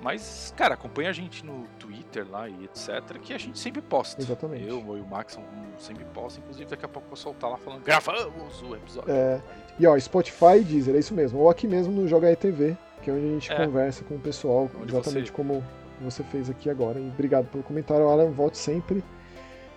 Mas, 0.00 0.54
cara, 0.56 0.74
acompanha 0.74 1.10
a 1.10 1.12
gente 1.12 1.44
no 1.44 1.66
Twitter 1.78 2.26
lá 2.30 2.48
e 2.48 2.64
etc. 2.64 3.18
Que 3.20 3.34
a 3.34 3.38
gente 3.38 3.58
sempre 3.58 3.82
posta. 3.82 4.22
Exatamente. 4.22 4.66
Eu, 4.66 4.82
eu 4.88 4.96
e 4.96 5.00
o 5.00 5.06
Max 5.06 5.38
sempre 5.76 6.04
posta. 6.06 6.40
Inclusive, 6.40 6.70
daqui 6.70 6.86
a 6.86 6.88
pouco 6.88 7.06
eu 7.06 7.10
vou 7.10 7.16
soltar 7.16 7.50
lá 7.50 7.58
falando, 7.58 7.82
gravamos 7.82 8.62
o 8.62 8.74
episódio. 8.74 9.12
É. 9.12 9.42
E 9.78 9.86
ó, 9.86 9.98
Spotify 9.98 10.58
e 10.60 10.64
Deezer, 10.64 10.94
é 10.94 10.98
isso 10.98 11.12
mesmo. 11.12 11.40
Ou 11.40 11.50
aqui 11.50 11.66
mesmo 11.66 11.92
no 11.92 12.08
Joga 12.08 12.30
ETV 12.30 12.78
que 13.08 13.10
é 13.10 13.14
onde 13.14 13.26
a 13.26 13.30
gente 13.30 13.52
é. 13.52 13.56
conversa 13.66 14.04
com 14.04 14.16
o 14.16 14.18
pessoal, 14.18 14.70
onde 14.80 14.94
exatamente 14.94 15.30
você... 15.30 15.32
como 15.32 15.64
você 16.00 16.22
fez 16.24 16.50
aqui 16.50 16.68
agora. 16.68 17.00
E 17.00 17.08
obrigado 17.08 17.46
pelo 17.46 17.64
comentário, 17.64 18.06
Alan. 18.06 18.30
Volte 18.30 18.58
sempre. 18.58 19.02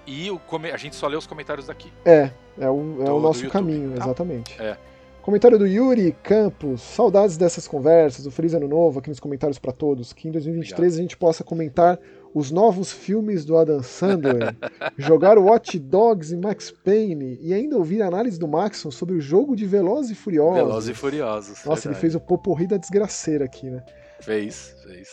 E 0.06 0.30
o 0.30 0.38
come... 0.38 0.70
a 0.70 0.78
gente 0.78 0.96
só 0.96 1.08
lê 1.08 1.16
os 1.16 1.26
comentários 1.26 1.68
daqui. 1.68 1.92
É, 2.04 2.30
é 2.60 2.70
o, 2.70 3.04
é 3.06 3.12
o 3.12 3.20
nosso 3.20 3.50
caminho, 3.50 3.92
tá? 3.92 4.04
exatamente. 4.04 4.62
É. 4.62 4.78
Comentário 5.22 5.58
do 5.58 5.66
Yuri 5.66 6.16
Campos. 6.22 6.82
Saudades 6.82 7.38
dessas 7.38 7.68
conversas. 7.68 8.26
O 8.26 8.32
Feliz 8.32 8.54
Ano 8.54 8.68
Novo 8.68 9.00
aqui 9.00 9.08
nos 9.08 9.20
comentários 9.20 9.58
para 9.58 9.72
todos. 9.72 10.12
Que 10.12 10.28
em 10.28 10.32
2023 10.32 10.74
Obrigado. 10.78 11.00
a 11.00 11.02
gente 11.02 11.18
possa 11.18 11.44
comentar 11.44 12.00
os 12.34 12.52
novos 12.52 12.92
filmes 12.92 13.44
do 13.46 13.58
Adam 13.58 13.84
Sandler, 13.84 14.56
jogar 14.98 15.38
Watch 15.38 15.78
Dogs 15.78 16.34
e 16.34 16.38
Max 16.38 16.72
Payne 16.72 17.38
e 17.42 17.54
ainda 17.54 17.78
ouvir 17.78 18.02
a 18.02 18.08
análise 18.08 18.40
do 18.40 18.48
Maxon 18.48 18.92
sobre 18.92 19.16
o 19.16 19.22
jogo 19.22 19.56
de 19.56 19.66
Velozes 19.66 20.12
e 20.12 20.16
Furiosos. 20.16 20.56
Velozes 20.56 20.90
e 20.90 20.94
Furiosos. 20.94 21.50
Nossa, 21.50 21.66
verdade. 21.66 21.88
ele 21.88 21.96
fez 21.96 22.16
o 22.16 22.20
poporri 22.20 22.68
da 22.68 22.78
desgraceira 22.78 23.46
aqui, 23.46 23.70
né? 23.70 23.84
Fez, 24.22 24.76
fez. 24.84 25.10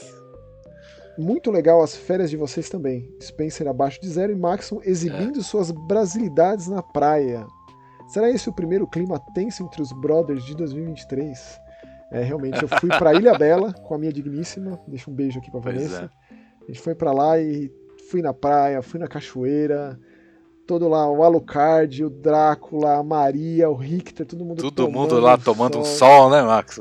Muito 1.18 1.50
legal 1.50 1.82
as 1.82 1.96
férias 1.96 2.30
de 2.30 2.36
vocês 2.36 2.68
também. 2.68 3.12
Spencer 3.20 3.66
abaixo 3.66 4.00
de 4.00 4.08
zero 4.08 4.32
e 4.32 4.36
Maxon 4.36 4.80
exibindo 4.84 5.40
é. 5.40 5.42
suas 5.42 5.72
brasilidades 5.72 6.68
na 6.68 6.80
praia. 6.80 7.44
Será 8.08 8.30
esse 8.30 8.48
o 8.48 8.52
primeiro 8.52 8.86
clima 8.86 9.20
tenso 9.34 9.64
entre 9.64 9.82
os 9.82 9.92
brothers 9.92 10.44
de 10.44 10.54
2023? 10.54 11.60
É, 12.10 12.22
realmente, 12.22 12.62
eu 12.62 12.68
fui 12.68 12.88
para 12.88 13.12
Ilha 13.14 13.36
Bela 13.36 13.72
com 13.72 13.94
a 13.94 13.98
minha 13.98 14.12
digníssima. 14.12 14.80
Deixa 14.86 15.10
um 15.10 15.14
beijo 15.14 15.38
aqui 15.38 15.50
para 15.50 15.60
Vanessa. 15.60 16.10
A 16.68 16.72
gente 16.72 16.82
foi 16.82 16.94
para 16.94 17.12
lá 17.12 17.40
e 17.40 17.72
fui 18.10 18.20
na 18.20 18.34
praia, 18.34 18.82
fui 18.82 19.00
na 19.00 19.08
cachoeira, 19.08 19.98
todo 20.66 20.86
lá, 20.86 21.08
o 21.10 21.22
Alucard, 21.22 22.04
o 22.04 22.10
Drácula, 22.10 22.98
a 22.98 23.02
Maria, 23.02 23.70
o 23.70 23.74
Richter, 23.74 24.26
todo 24.26 24.44
mundo 24.44 24.62
Todo 24.62 24.90
mundo 24.90 25.18
lá 25.18 25.38
tomando 25.38 25.74
sol. 25.74 25.82
um 25.82 25.84
sol, 25.84 26.30
né, 26.30 26.42
Max? 26.42 26.80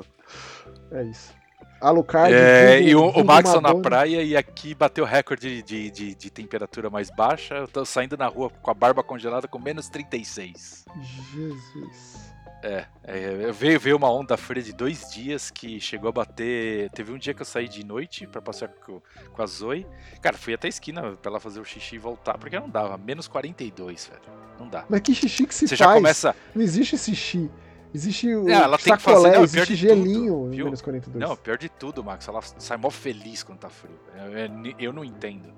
É 0.91 1.03
isso. 1.03 1.33
Alucard. 1.79 2.33
É, 2.33 2.81
e 2.81 2.95
o, 2.95 3.09
o 3.09 3.23
Max 3.23 3.53
na 3.61 3.73
praia 3.75 4.21
e 4.23 4.35
aqui 4.35 4.73
bateu 4.73 5.05
recorde 5.05 5.61
de, 5.61 5.89
de, 5.91 6.15
de, 6.15 6.29
temperatura 6.29 6.89
mais 6.89 7.09
baixa. 7.09 7.55
Eu 7.55 7.67
tô 7.67 7.85
saindo 7.85 8.17
na 8.17 8.27
rua 8.27 8.49
com 8.49 8.71
a 8.71 8.73
barba 8.73 9.03
congelada 9.03 9.47
com 9.47 9.59
menos 9.59 9.87
36. 9.87 10.85
Jesus. 11.33 12.33
É, 12.67 12.85
é, 13.03 13.51
veio, 13.53 13.79
veio 13.79 13.95
uma 13.95 14.11
onda 14.11 14.35
fria 14.35 14.61
de 14.61 14.73
dois 14.73 15.09
dias 15.09 15.49
que 15.49 15.79
chegou 15.79 16.09
a 16.09 16.11
bater. 16.11 16.89
Teve 16.89 17.13
um 17.13 17.17
dia 17.17 17.33
que 17.33 17.41
eu 17.41 17.45
saí 17.45 17.69
de 17.69 17.85
noite 17.85 18.27
para 18.27 18.41
passear 18.41 18.69
com, 18.85 19.01
com 19.31 19.41
a 19.41 19.45
Zoe. 19.45 19.87
Cara, 20.21 20.37
fui 20.37 20.53
até 20.53 20.67
a 20.67 20.69
esquina 20.69 21.13
pra 21.13 21.31
ela 21.31 21.39
fazer 21.39 21.61
o 21.61 21.65
xixi 21.65 21.95
e 21.95 21.97
voltar, 21.97 22.37
porque 22.37 22.59
não 22.59 22.69
dava. 22.69 22.97
Menos 22.97 23.25
42, 23.25 24.07
velho. 24.07 24.21
Não 24.59 24.67
dá. 24.67 24.83
Mas 24.89 24.99
que 24.99 25.15
xixi 25.15 25.47
que 25.47 25.55
se 25.55 25.65
Você 25.65 25.77
faz? 25.77 25.89
já 25.89 25.95
começa. 25.95 26.35
Não 26.53 26.61
existe 26.61 26.97
xixi. 26.97 27.49
Existe 27.93 28.35
o 28.35 28.49
é, 28.49 28.51
ela 28.51 28.77
tem 28.77 28.93
sacolé, 28.93 28.97
que 28.97 29.23
fazer, 29.23 29.37
não, 29.37 29.43
existe 29.45 29.75
gelinho 29.75 30.33
tudo, 30.33 30.53
em 30.53 30.63
menos 30.63 30.81
42. 30.81 31.29
Não, 31.29 31.37
pior 31.37 31.57
de 31.57 31.69
tudo, 31.69 32.03
Max. 32.03 32.27
Ela 32.27 32.41
sai 32.41 32.75
mó 32.75 32.89
feliz 32.89 33.43
quando 33.43 33.59
tá 33.59 33.69
frio. 33.69 33.97
Eu, 34.13 34.73
eu 34.77 34.93
não 34.93 35.05
entendo. 35.05 35.53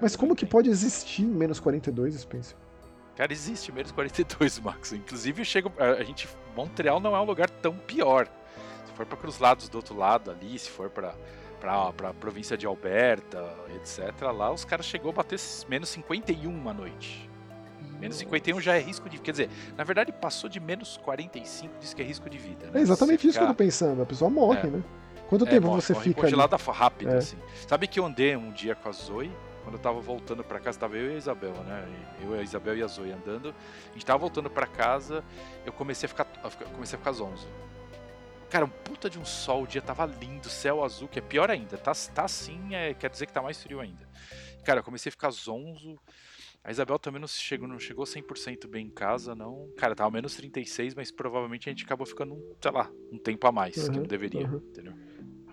Mas 0.00 0.14
como 0.14 0.36
que 0.36 0.46
pode 0.46 0.70
existir 0.70 1.24
menos 1.24 1.58
42, 1.58 2.14
Spencer? 2.14 2.56
Cara, 3.16 3.32
existe 3.32 3.70
menos 3.72 3.92
42, 3.92 4.58
Max. 4.60 4.92
Inclusive, 4.92 5.44
chega, 5.44 5.70
a 5.78 6.02
gente, 6.02 6.28
Montreal 6.54 7.00
não 7.00 7.14
é 7.14 7.20
um 7.20 7.24
lugar 7.24 7.50
tão 7.50 7.74
pior. 7.74 8.28
Se 8.86 8.92
for 8.92 9.06
para 9.06 9.28
os 9.28 9.38
lados 9.38 9.68
do 9.68 9.76
outro 9.76 9.96
lado 9.96 10.30
ali, 10.30 10.58
se 10.58 10.70
for 10.70 10.90
para 10.90 11.14
para 11.96 12.10
a 12.10 12.14
província 12.14 12.58
de 12.58 12.66
Alberta, 12.66 13.42
etc. 13.74 14.20
Lá 14.34 14.52
os 14.52 14.66
caras 14.66 14.84
chegou 14.84 15.10
a 15.10 15.14
bater 15.14 15.40
menos 15.66 15.88
51 15.88 16.50
uma 16.50 16.74
noite. 16.74 17.30
Menos 17.98 18.18
51 18.18 18.60
já 18.60 18.76
é 18.76 18.80
risco 18.80 19.08
de. 19.08 19.18
Quer 19.18 19.30
dizer, 19.30 19.50
na 19.76 19.82
verdade 19.82 20.12
passou 20.12 20.50
de 20.50 20.60
menos 20.60 20.98
45, 20.98 21.74
diz 21.80 21.94
que 21.94 22.02
é 22.02 22.04
risco 22.04 22.28
de 22.28 22.36
vida. 22.36 22.66
Né? 22.66 22.80
É 22.80 22.82
exatamente 22.82 23.26
isso 23.26 23.38
que 23.38 23.44
eu 23.44 23.48
tô 23.48 23.54
pensando. 23.54 24.02
A 24.02 24.06
pessoa 24.06 24.30
morre, 24.30 24.68
é. 24.68 24.70
né? 24.72 24.82
Quanto 25.28 25.46
é, 25.46 25.50
tempo 25.50 25.68
morre, 25.68 25.80
você 25.80 25.94
morre 25.94 26.04
fica. 26.04 26.20
Congelada 26.20 26.56
ali? 26.56 26.64
rápido, 26.66 27.10
é. 27.12 27.16
assim. 27.16 27.38
Sabe 27.66 27.86
que 27.86 27.98
eu 27.98 28.04
andei 28.04 28.36
um 28.36 28.52
dia 28.52 28.74
com 28.74 28.88
a 28.88 28.92
Zoe 28.92 29.32
quando 29.64 29.76
eu 29.76 29.80
tava 29.80 29.98
voltando 29.98 30.44
para 30.44 30.60
casa, 30.60 30.78
tava 30.78 30.96
eu 30.96 31.10
e 31.10 31.14
a 31.14 31.16
Isabel, 31.16 31.54
né? 31.64 31.88
Eu, 32.22 32.34
a 32.34 32.42
Isabel 32.42 32.76
e 32.76 32.82
a 32.82 32.86
Zoe 32.86 33.10
andando. 33.10 33.54
A 33.88 33.92
gente 33.92 34.04
tava 34.04 34.18
voltando 34.18 34.50
para 34.50 34.66
casa, 34.66 35.24
eu 35.64 35.72
comecei 35.72 36.06
a 36.06 36.08
ficar, 36.08 36.26
comecei 36.72 36.96
a 36.96 36.98
ficar 36.98 37.12
zonzo. 37.12 37.48
Cara, 38.50 38.66
um 38.66 38.68
puta 38.68 39.10
de 39.10 39.18
um 39.18 39.24
sol, 39.24 39.64
o 39.64 39.66
dia 39.66 39.82
tava 39.82 40.06
lindo, 40.06 40.48
céu 40.48 40.84
azul, 40.84 41.08
que 41.08 41.18
é 41.18 41.22
pior 41.22 41.50
ainda. 41.50 41.76
Tá, 41.76 41.92
tá 42.14 42.24
assim, 42.24 42.74
é, 42.74 42.94
quer 42.94 43.10
dizer 43.10 43.26
que 43.26 43.32
tá 43.32 43.42
mais 43.42 43.60
frio 43.60 43.80
ainda. 43.80 44.06
Cara, 44.64 44.80
eu 44.80 44.84
comecei 44.84 45.08
a 45.08 45.12
ficar 45.12 45.30
zonzo. 45.30 45.98
A 46.62 46.70
Isabel 46.70 46.98
também 46.98 47.20
não 47.20 47.28
chegou, 47.28 47.66
não 47.66 47.78
chegou 47.78 48.04
100% 48.04 48.66
bem 48.68 48.86
em 48.86 48.90
casa, 48.90 49.34
não. 49.34 49.70
Cara, 49.76 49.94
tava 49.94 50.10
menos 50.10 50.34
36, 50.36 50.94
mas 50.94 51.10
provavelmente 51.10 51.68
a 51.68 51.72
gente 51.72 51.84
acabou 51.84 52.06
ficando, 52.06 52.40
sei 52.60 52.70
lá, 52.70 52.90
um 53.10 53.18
tempo 53.18 53.46
a 53.46 53.52
mais, 53.52 53.76
uhum, 53.76 53.92
que 53.92 53.98
não 53.98 54.06
deveria, 54.06 54.46
uhum. 54.46 54.56
entendeu? 54.56 54.94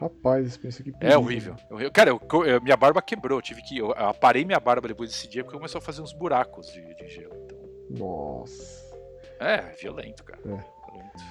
Rapaz, 0.01 0.57
pensa 0.57 0.81
que 0.81 0.91
É 0.99 1.15
horrível. 1.15 1.55
Eu, 1.69 1.91
cara, 1.91 2.09
eu, 2.09 2.19
eu, 2.43 2.59
minha 2.59 2.75
barba 2.75 3.03
quebrou. 3.03 3.37
Eu 3.37 3.41
tive 3.41 3.61
que. 3.61 3.77
Eu 3.77 3.91
aparei 3.91 4.43
minha 4.43 4.59
barba 4.59 4.87
depois 4.87 5.11
desse 5.11 5.27
dia 5.27 5.43
porque 5.43 5.55
começou 5.55 5.77
a 5.77 5.81
fazer 5.81 6.01
uns 6.01 6.11
buracos 6.11 6.73
de, 6.73 6.81
de 6.95 7.07
gelo. 7.07 7.35
Então... 7.45 7.59
Nossa. 7.91 8.81
É, 9.39 9.61
violento, 9.79 10.23
cara. 10.23 10.41
É. 10.43 10.47
Violento. 10.47 11.23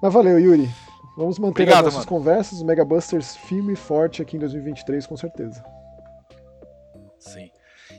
Mas 0.00 0.12
valeu, 0.12 0.38
Yuri. 0.38 0.68
Vamos 1.16 1.40
manter 1.40 1.62
Obrigado, 1.62 1.88
as 1.88 1.94
nossas 1.94 2.08
mano. 2.10 2.18
conversas, 2.18 2.60
o 2.60 2.64
Mega 2.64 2.84
Busters 2.84 3.36
firme 3.36 3.72
e 3.72 3.76
forte 3.76 4.22
aqui 4.22 4.36
em 4.36 4.40
2023, 4.40 5.06
com 5.06 5.16
certeza. 5.16 5.64
Sim. 7.18 7.50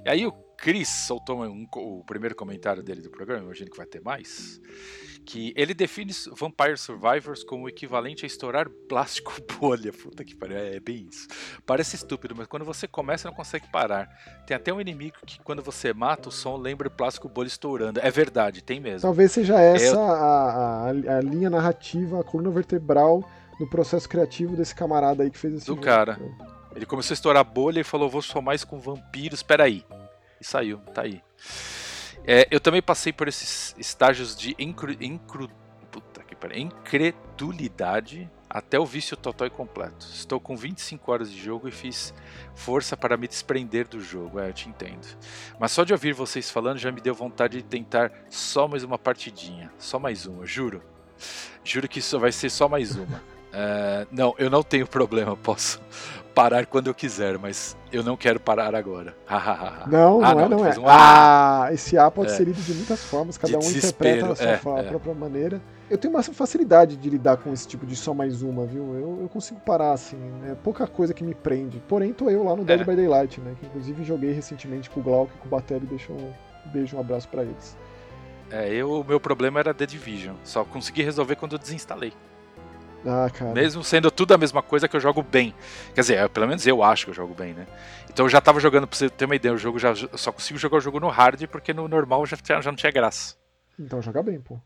E 0.05 0.09
aí 0.09 0.25
o 0.25 0.31
Chris 0.57 0.87
soltou 0.87 1.43
um, 1.43 1.65
o 1.75 2.03
primeiro 2.05 2.35
comentário 2.35 2.81
dele 2.81 3.01
do 3.01 3.09
programa, 3.09 3.43
imagino 3.43 3.69
que 3.69 3.77
vai 3.77 3.85
ter 3.85 4.01
mais. 4.01 4.59
Que 5.25 5.53
ele 5.55 5.73
define 5.73 6.13
Vampire 6.31 6.77
Survivors 6.77 7.43
como 7.43 7.65
o 7.65 7.69
equivalente 7.69 8.25
a 8.25 8.27
estourar 8.27 8.69
plástico 8.87 9.33
bolha. 9.59 9.91
Puta 9.91 10.23
que 10.23 10.35
pariu, 10.35 10.57
é, 10.57 10.75
é 10.75 10.79
bem 10.79 11.07
isso. 11.09 11.27
Parece 11.65 11.95
estúpido, 11.95 12.35
mas 12.35 12.47
quando 12.47 12.63
você 12.63 12.87
começa 12.87 13.27
não 13.27 13.35
consegue 13.35 13.67
parar. 13.71 14.07
Tem 14.45 14.55
até 14.55 14.71
um 14.71 14.79
inimigo 14.79 15.17
que 15.25 15.39
quando 15.39 15.61
você 15.61 15.93
mata 15.93 16.29
o 16.29 16.31
som 16.31 16.55
lembra 16.57 16.89
plástico 16.89 17.27
bolha 17.27 17.47
estourando. 17.47 17.99
É 17.99 18.11
verdade, 18.11 18.63
tem 18.63 18.79
mesmo. 18.79 19.01
Talvez 19.01 19.31
seja 19.31 19.59
essa 19.59 19.99
a, 19.99 20.85
a, 20.85 20.89
a, 20.89 21.21
linha 21.21 21.49
narrativa, 21.49 22.19
a 22.19 22.23
coluna 22.23 22.51
vertebral 22.51 23.27
do 23.59 23.67
processo 23.67 24.07
criativo 24.07 24.55
desse 24.55 24.75
camarada 24.75 25.23
aí 25.23 25.31
que 25.31 25.37
fez 25.37 25.55
esse 25.55 25.65
Do 25.65 25.69
jogo. 25.69 25.81
cara. 25.81 26.19
Ele 26.75 26.85
começou 26.85 27.13
a 27.13 27.15
estourar 27.15 27.43
bolha 27.43 27.79
e 27.79 27.83
falou, 27.83 28.09
vou 28.09 28.21
somar 28.21 28.45
mais 28.45 28.63
com 28.63 28.79
vampiros, 28.79 29.41
peraí. 29.41 29.85
E 30.39 30.45
saiu, 30.45 30.79
tá 30.93 31.03
aí. 31.03 31.21
É, 32.27 32.47
eu 32.49 32.59
também 32.59 32.81
passei 32.81 33.13
por 33.13 33.27
esses 33.27 33.75
estágios 33.77 34.35
de 34.35 34.55
incru, 34.57 34.91
incru, 34.99 35.49
puta 35.91 36.23
que 36.23 36.35
pariu, 36.35 36.57
incredulidade 36.57 38.29
até 38.49 38.79
o 38.79 38.85
vício 38.85 39.15
total 39.15 39.47
e 39.47 39.49
completo. 39.49 40.07
Estou 40.11 40.39
com 40.39 40.55
25 40.55 41.11
horas 41.11 41.31
de 41.31 41.39
jogo 41.39 41.67
e 41.67 41.71
fiz 41.71 42.13
força 42.55 42.97
para 42.97 43.15
me 43.15 43.27
desprender 43.27 43.87
do 43.87 43.99
jogo. 43.99 44.39
É, 44.39 44.49
eu 44.49 44.53
te 44.53 44.67
entendo. 44.67 45.05
Mas 45.59 45.71
só 45.71 45.83
de 45.83 45.93
ouvir 45.93 46.13
vocês 46.13 46.49
falando 46.49 46.77
já 46.77 46.91
me 46.91 47.01
deu 47.01 47.13
vontade 47.13 47.57
de 47.57 47.63
tentar 47.63 48.11
só 48.29 48.67
mais 48.67 48.83
uma 48.83 48.97
partidinha. 48.97 49.71
Só 49.77 49.99
mais 49.99 50.25
uma, 50.25 50.45
juro. 50.45 50.81
Juro 51.63 51.87
que 51.87 51.99
isso 51.99 52.19
vai 52.19 52.31
ser 52.31 52.49
só 52.49 52.67
mais 52.67 52.95
uma. 52.95 53.17
Uh, 53.17 54.07
não, 54.11 54.33
eu 54.37 54.49
não 54.49 54.63
tenho 54.63 54.87
problema, 54.87 55.37
posso 55.37 55.79
parar 56.35 56.65
quando 56.65 56.87
eu 56.87 56.93
quiser, 56.93 57.39
mas 57.39 57.77
eu 57.91 58.03
não 58.03 58.17
quero 58.17 58.39
parar 58.39 58.75
agora. 58.75 59.15
não, 59.87 60.23
ah, 60.23 60.35
não, 60.35 60.41
é, 60.41 60.49
não 60.49 60.65
é. 60.65 60.77
Um 60.77 60.83
ah, 60.85 61.69
esse 61.71 61.97
A 61.97 62.11
pode 62.11 62.31
é. 62.31 62.35
ser 62.35 62.43
lido 62.43 62.61
de 62.61 62.73
muitas 62.73 63.03
formas, 63.05 63.37
cada 63.37 63.57
de 63.57 63.65
um 63.65 63.71
interpreta 63.71 64.33
a 64.33 64.35
sua 64.35 64.77
é, 64.77 64.81
é, 64.81 64.83
própria 64.83 65.13
maneira. 65.13 65.61
Eu 65.89 65.97
tenho 65.97 66.13
uma 66.13 66.21
facilidade 66.21 66.97
de 66.97 67.09
lidar 67.09 67.37
com 67.37 67.53
esse 67.53 67.67
tipo 67.67 67.85
de 67.85 67.95
só 67.95 68.13
mais 68.13 68.41
uma, 68.41 68.65
viu? 68.65 68.95
Eu, 68.95 69.19
eu 69.21 69.29
consigo 69.29 69.59
parar, 69.61 69.93
assim, 69.93 70.17
é 70.49 70.55
pouca 70.55 70.85
coisa 70.85 71.13
que 71.13 71.23
me 71.23 71.33
prende. 71.33 71.81
Porém, 71.87 72.11
tô 72.11 72.29
eu 72.29 72.43
lá 72.43 72.55
no 72.55 72.65
Dead 72.65 72.81
é. 72.81 72.83
by 72.83 72.95
Daylight, 72.95 73.39
né? 73.39 73.55
Que 73.59 73.67
inclusive 73.67 74.03
joguei 74.03 74.33
recentemente 74.33 74.89
com 74.89 74.99
o 74.99 75.03
Glauco 75.03 75.31
e 75.35 75.39
com 75.39 75.47
o 75.47 75.49
Batelli, 75.49 75.85
deixa 75.85 76.11
um 76.11 76.33
beijo, 76.73 76.97
um 76.97 76.99
abraço 76.99 77.29
para 77.29 77.43
eles. 77.43 77.77
É, 78.51 78.73
eu, 78.73 78.91
o 78.91 79.03
meu 79.03 79.19
problema 79.19 79.59
era 79.59 79.73
The 79.73 79.85
Division, 79.85 80.35
só 80.43 80.63
consegui 80.65 81.03
resolver 81.03 81.35
quando 81.35 81.53
eu 81.53 81.59
desinstalei. 81.59 82.13
Ah. 83.05 83.29
Mesmo 83.53 83.83
sendo 83.83 84.09
tudo 84.09 84.33
a 84.33 84.37
mesma 84.37 84.61
coisa 84.61 84.87
que 84.87 84.95
eu 84.95 84.99
jogo 84.99 85.21
bem. 85.21 85.53
Quer 85.93 86.01
dizer, 86.01 86.15
é, 86.15 86.27
pelo 86.27 86.47
menos 86.47 86.65
eu 86.65 86.83
acho 86.83 87.05
que 87.05 87.11
eu 87.11 87.15
jogo 87.15 87.33
bem, 87.33 87.53
né? 87.53 87.67
Então 88.09 88.25
eu 88.25 88.29
já 88.29 88.41
tava 88.41 88.59
jogando, 88.59 88.87
pra 88.87 88.97
você 88.97 89.09
ter 89.09 89.25
uma 89.25 89.35
ideia, 89.35 89.53
o 89.53 89.57
jogo 89.57 89.77
já 89.77 89.89
eu 89.89 90.17
só 90.17 90.31
consigo 90.31 90.57
jogar 90.57 90.77
o 90.77 90.81
jogo 90.81 90.99
no 90.99 91.09
hard 91.09 91.45
porque 91.47 91.73
no 91.73 91.87
normal 91.87 92.25
já, 92.25 92.37
já 92.43 92.71
não 92.71 92.75
tinha 92.75 92.91
graça. 92.91 93.35
Então 93.77 94.01
joga 94.01 94.23
bem, 94.23 94.39
pô. 94.39 94.59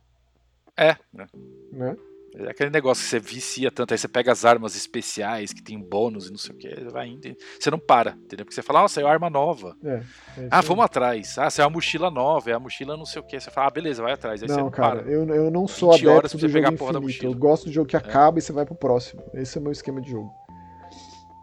É, 0.77 0.95
né? 1.11 1.27
né? 1.71 1.97
É 2.45 2.51
aquele 2.51 2.69
negócio 2.69 3.03
que 3.03 3.09
você 3.09 3.19
vicia 3.19 3.71
tanto, 3.71 3.93
aí 3.93 3.97
você 3.97 4.07
pega 4.07 4.31
as 4.31 4.45
armas 4.45 4.75
especiais 4.75 5.51
que 5.53 5.61
tem 5.61 5.79
bônus 5.79 6.27
e 6.27 6.31
não 6.31 6.37
sei 6.37 6.55
o 6.55 6.57
que, 6.57 6.69
vai 6.91 7.07
indo. 7.07 7.35
Você 7.59 7.69
não 7.69 7.79
para, 7.79 8.11
entendeu? 8.11 8.45
Porque 8.45 8.55
você 8.55 8.61
fala, 8.61 8.81
nossa, 8.81 9.01
é 9.01 9.03
uma 9.03 9.11
arma 9.11 9.29
nova. 9.29 9.75
É, 9.83 10.03
é 10.37 10.47
ah, 10.49 10.61
vamos 10.61 10.85
atrás. 10.85 11.37
Ah, 11.37 11.49
você 11.49 11.61
é 11.61 11.65
uma 11.65 11.71
mochila 11.71 12.09
nova, 12.09 12.49
é 12.49 12.53
a 12.53 12.59
mochila 12.59 12.95
não 12.95 13.05
sei 13.05 13.21
o 13.21 13.25
que. 13.25 13.39
Você 13.39 13.51
fala, 13.51 13.67
ah, 13.67 13.71
beleza, 13.71 14.01
vai 14.01 14.13
atrás. 14.13 14.41
Aí 14.41 14.47
não, 14.47 14.55
você 14.55 14.61
não 14.61 14.71
cara, 14.71 15.03
para. 15.03 15.11
Eu, 15.11 15.27
eu 15.27 15.51
não 15.51 15.67
sou 15.67 15.93
adepto 15.93 16.37
do 16.37 16.47
jogo 16.47 16.73
infinito. 16.73 17.25
Eu 17.25 17.33
gosto 17.33 17.65
do 17.65 17.71
jogo 17.71 17.87
que 17.87 17.95
é. 17.95 17.99
acaba 17.99 18.39
e 18.39 18.41
você 18.41 18.51
vai 18.51 18.65
pro 18.65 18.75
próximo. 18.75 19.21
Esse 19.33 19.57
é 19.57 19.61
o 19.61 19.63
meu 19.63 19.71
esquema 19.71 20.01
de 20.01 20.11
jogo. 20.11 20.31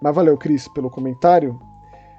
Mas 0.02 0.14
valeu, 0.14 0.36
Cris, 0.36 0.68
pelo 0.68 0.90
comentário. 0.90 1.58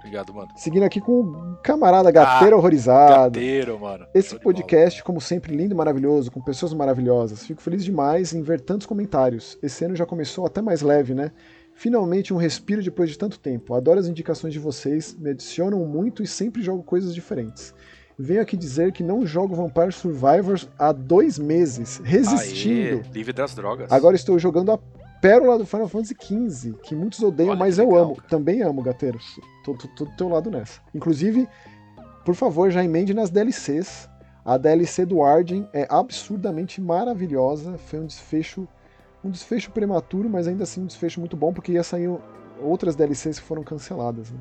Obrigado, 0.07 0.33
mano. 0.33 0.49
Seguindo 0.55 0.83
aqui 0.83 1.01
com 1.01 1.19
o 1.19 1.57
camarada 1.57 2.09
Gateiro 2.09 2.55
ah, 2.55 2.59
Horrorizado. 2.59 3.33
Gateiro, 3.33 3.77
mano. 3.77 4.07
Esse 4.15 4.39
podcast, 4.39 5.03
como 5.03 5.19
sempre, 5.19 5.53
lindo 5.53 5.73
e 5.73 5.77
maravilhoso, 5.77 6.31
com 6.31 6.41
pessoas 6.41 6.73
maravilhosas. 6.73 7.45
Fico 7.45 7.61
feliz 7.61 7.83
demais 7.83 8.33
em 8.33 8.41
ver 8.41 8.61
tantos 8.61 8.87
comentários. 8.87 9.57
Esse 9.61 9.83
ano 9.83 9.97
já 9.97 10.05
começou 10.05 10.45
até 10.45 10.61
mais 10.61 10.81
leve, 10.81 11.13
né? 11.13 11.31
Finalmente 11.73 12.33
um 12.33 12.37
respiro 12.37 12.81
depois 12.81 13.09
de 13.09 13.17
tanto 13.17 13.37
tempo. 13.37 13.73
Adoro 13.73 13.99
as 13.99 14.07
indicações 14.07 14.53
de 14.53 14.59
vocês, 14.59 15.13
me 15.19 15.31
adicionam 15.31 15.85
muito 15.85 16.23
e 16.23 16.27
sempre 16.27 16.63
jogo 16.63 16.83
coisas 16.83 17.13
diferentes. 17.13 17.73
Venho 18.17 18.41
aqui 18.41 18.57
dizer 18.57 18.93
que 18.93 19.03
não 19.03 19.27
jogo 19.27 19.55
Vampire 19.55 19.91
Survivors 19.91 20.67
há 20.79 20.91
dois 20.91 21.37
meses, 21.37 22.01
resistindo. 22.03 23.03
Aê, 23.05 23.13
livre 23.13 23.33
das 23.33 23.53
drogas. 23.53 23.91
Agora 23.91 24.15
estou 24.15 24.39
jogando 24.39 24.71
a 24.71 24.79
pérola 25.21 25.57
do 25.57 25.65
Final 25.65 25.87
Fantasy 25.87 26.15
XV, 26.19 26.73
que 26.83 26.95
muitos 26.95 27.21
odeiam, 27.21 27.51
Olha 27.51 27.59
mas 27.59 27.77
eu 27.77 27.87
legal, 27.87 28.03
amo. 28.03 28.15
Cara. 28.15 28.27
Também 28.29 28.61
amo, 28.61 28.81
Gateiros. 28.81 29.39
Tô, 29.63 29.73
tô, 29.73 29.87
tô, 29.89 30.05
do 30.05 30.11
teu 30.15 30.29
lado 30.29 30.49
nessa. 30.49 30.81
Inclusive, 30.93 31.47
por 32.25 32.35
favor, 32.35 32.69
já 32.71 32.83
emende 32.83 33.13
nas 33.13 33.29
DLCs. 33.29 34.09
A 34.45 34.57
DLC 34.57 35.05
do 35.05 35.21
Arden 35.21 35.67
é 35.73 35.85
absurdamente 35.89 36.79
maravilhosa. 36.79 37.77
Foi 37.77 37.99
um 37.99 38.05
desfecho 38.05 38.67
um 39.23 39.29
desfecho 39.29 39.71
prematuro, 39.71 40.29
mas 40.29 40.47
ainda 40.47 40.63
assim 40.63 40.81
um 40.81 40.85
desfecho 40.85 41.19
muito 41.19 41.35
bom, 41.35 41.51
porque 41.51 41.73
ia 41.73 41.83
sair 41.83 42.09
outras 42.61 42.95
DLCs 42.95 43.39
que 43.39 43.45
foram 43.45 43.63
canceladas. 43.63 44.31
Né? 44.31 44.39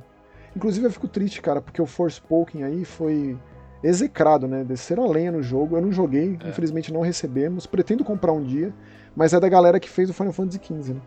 Inclusive 0.55 0.87
eu 0.87 0.91
fico 0.91 1.09
triste, 1.09 1.43
cara, 1.43 1.61
porque 1.61 1.83
o 1.83 1.87
Forspoken 1.87 2.63
aí 2.63 2.85
foi 2.85 3.37
execrado, 3.83 4.47
né? 4.47 4.65
Desceram 4.65 5.05
a 5.05 5.09
lenha 5.09 5.33
no 5.33 5.43
jogo. 5.43 5.77
Eu 5.77 5.83
não 5.83 5.93
joguei, 5.93 6.39
é. 6.43 6.49
infelizmente 6.49 6.93
não 6.93 7.01
recebemos. 7.01 7.67
Pretendo 7.67 8.05
comprar 8.05 8.33
um 8.33 8.43
dia 8.43 8.73
mas 9.17 9.33
é 9.33 9.41
da 9.41 9.49
galera 9.49 9.81
que 9.81 9.89
fez 9.89 10.11
o 10.11 10.15
Final 10.15 10.33
Fantasy 10.33 10.61
XV, 10.63 10.95
né? 10.95 11.01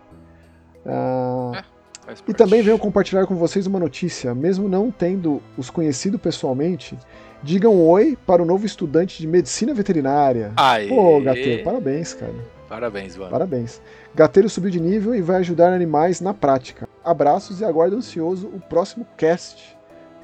Ah, 0.86 1.64
é, 2.08 2.14
e 2.28 2.34
também 2.34 2.62
venho 2.62 2.80
compartilhar 2.80 3.28
com 3.28 3.36
vocês 3.36 3.68
uma 3.68 3.80
notícia, 3.80 4.34
mesmo 4.34 4.68
não 4.68 4.90
tendo 4.90 5.42
os 5.56 5.70
conhecido 5.70 6.18
pessoalmente, 6.18 6.98
digam 7.44 7.80
oi 7.88 8.18
para 8.26 8.42
o 8.42 8.46
novo 8.46 8.66
estudante 8.66 9.20
de 9.20 9.28
medicina 9.28 9.74
veterinária. 9.74 10.52
Aê. 10.58 10.88
Pô, 10.88 11.22
Gateiro, 11.22 11.64
parabéns, 11.64 12.14
cara. 12.14 12.34
Parabéns, 12.68 13.18
mano. 13.18 13.32
Parabéns. 13.32 13.82
Gateiro 14.14 14.50
subiu 14.50 14.70
de 14.70 14.80
nível 14.80 15.16
e 15.16 15.22
vai 15.22 15.38
ajudar 15.38 15.74
animais 15.74 16.22
na 16.22 16.34
prática. 16.34 16.88
Abraços 17.04 17.62
e 17.62 17.66
aguardo 17.66 17.96
ansioso 17.96 18.48
o 18.48 18.60
próximo 18.60 19.06
cast. 19.18 19.78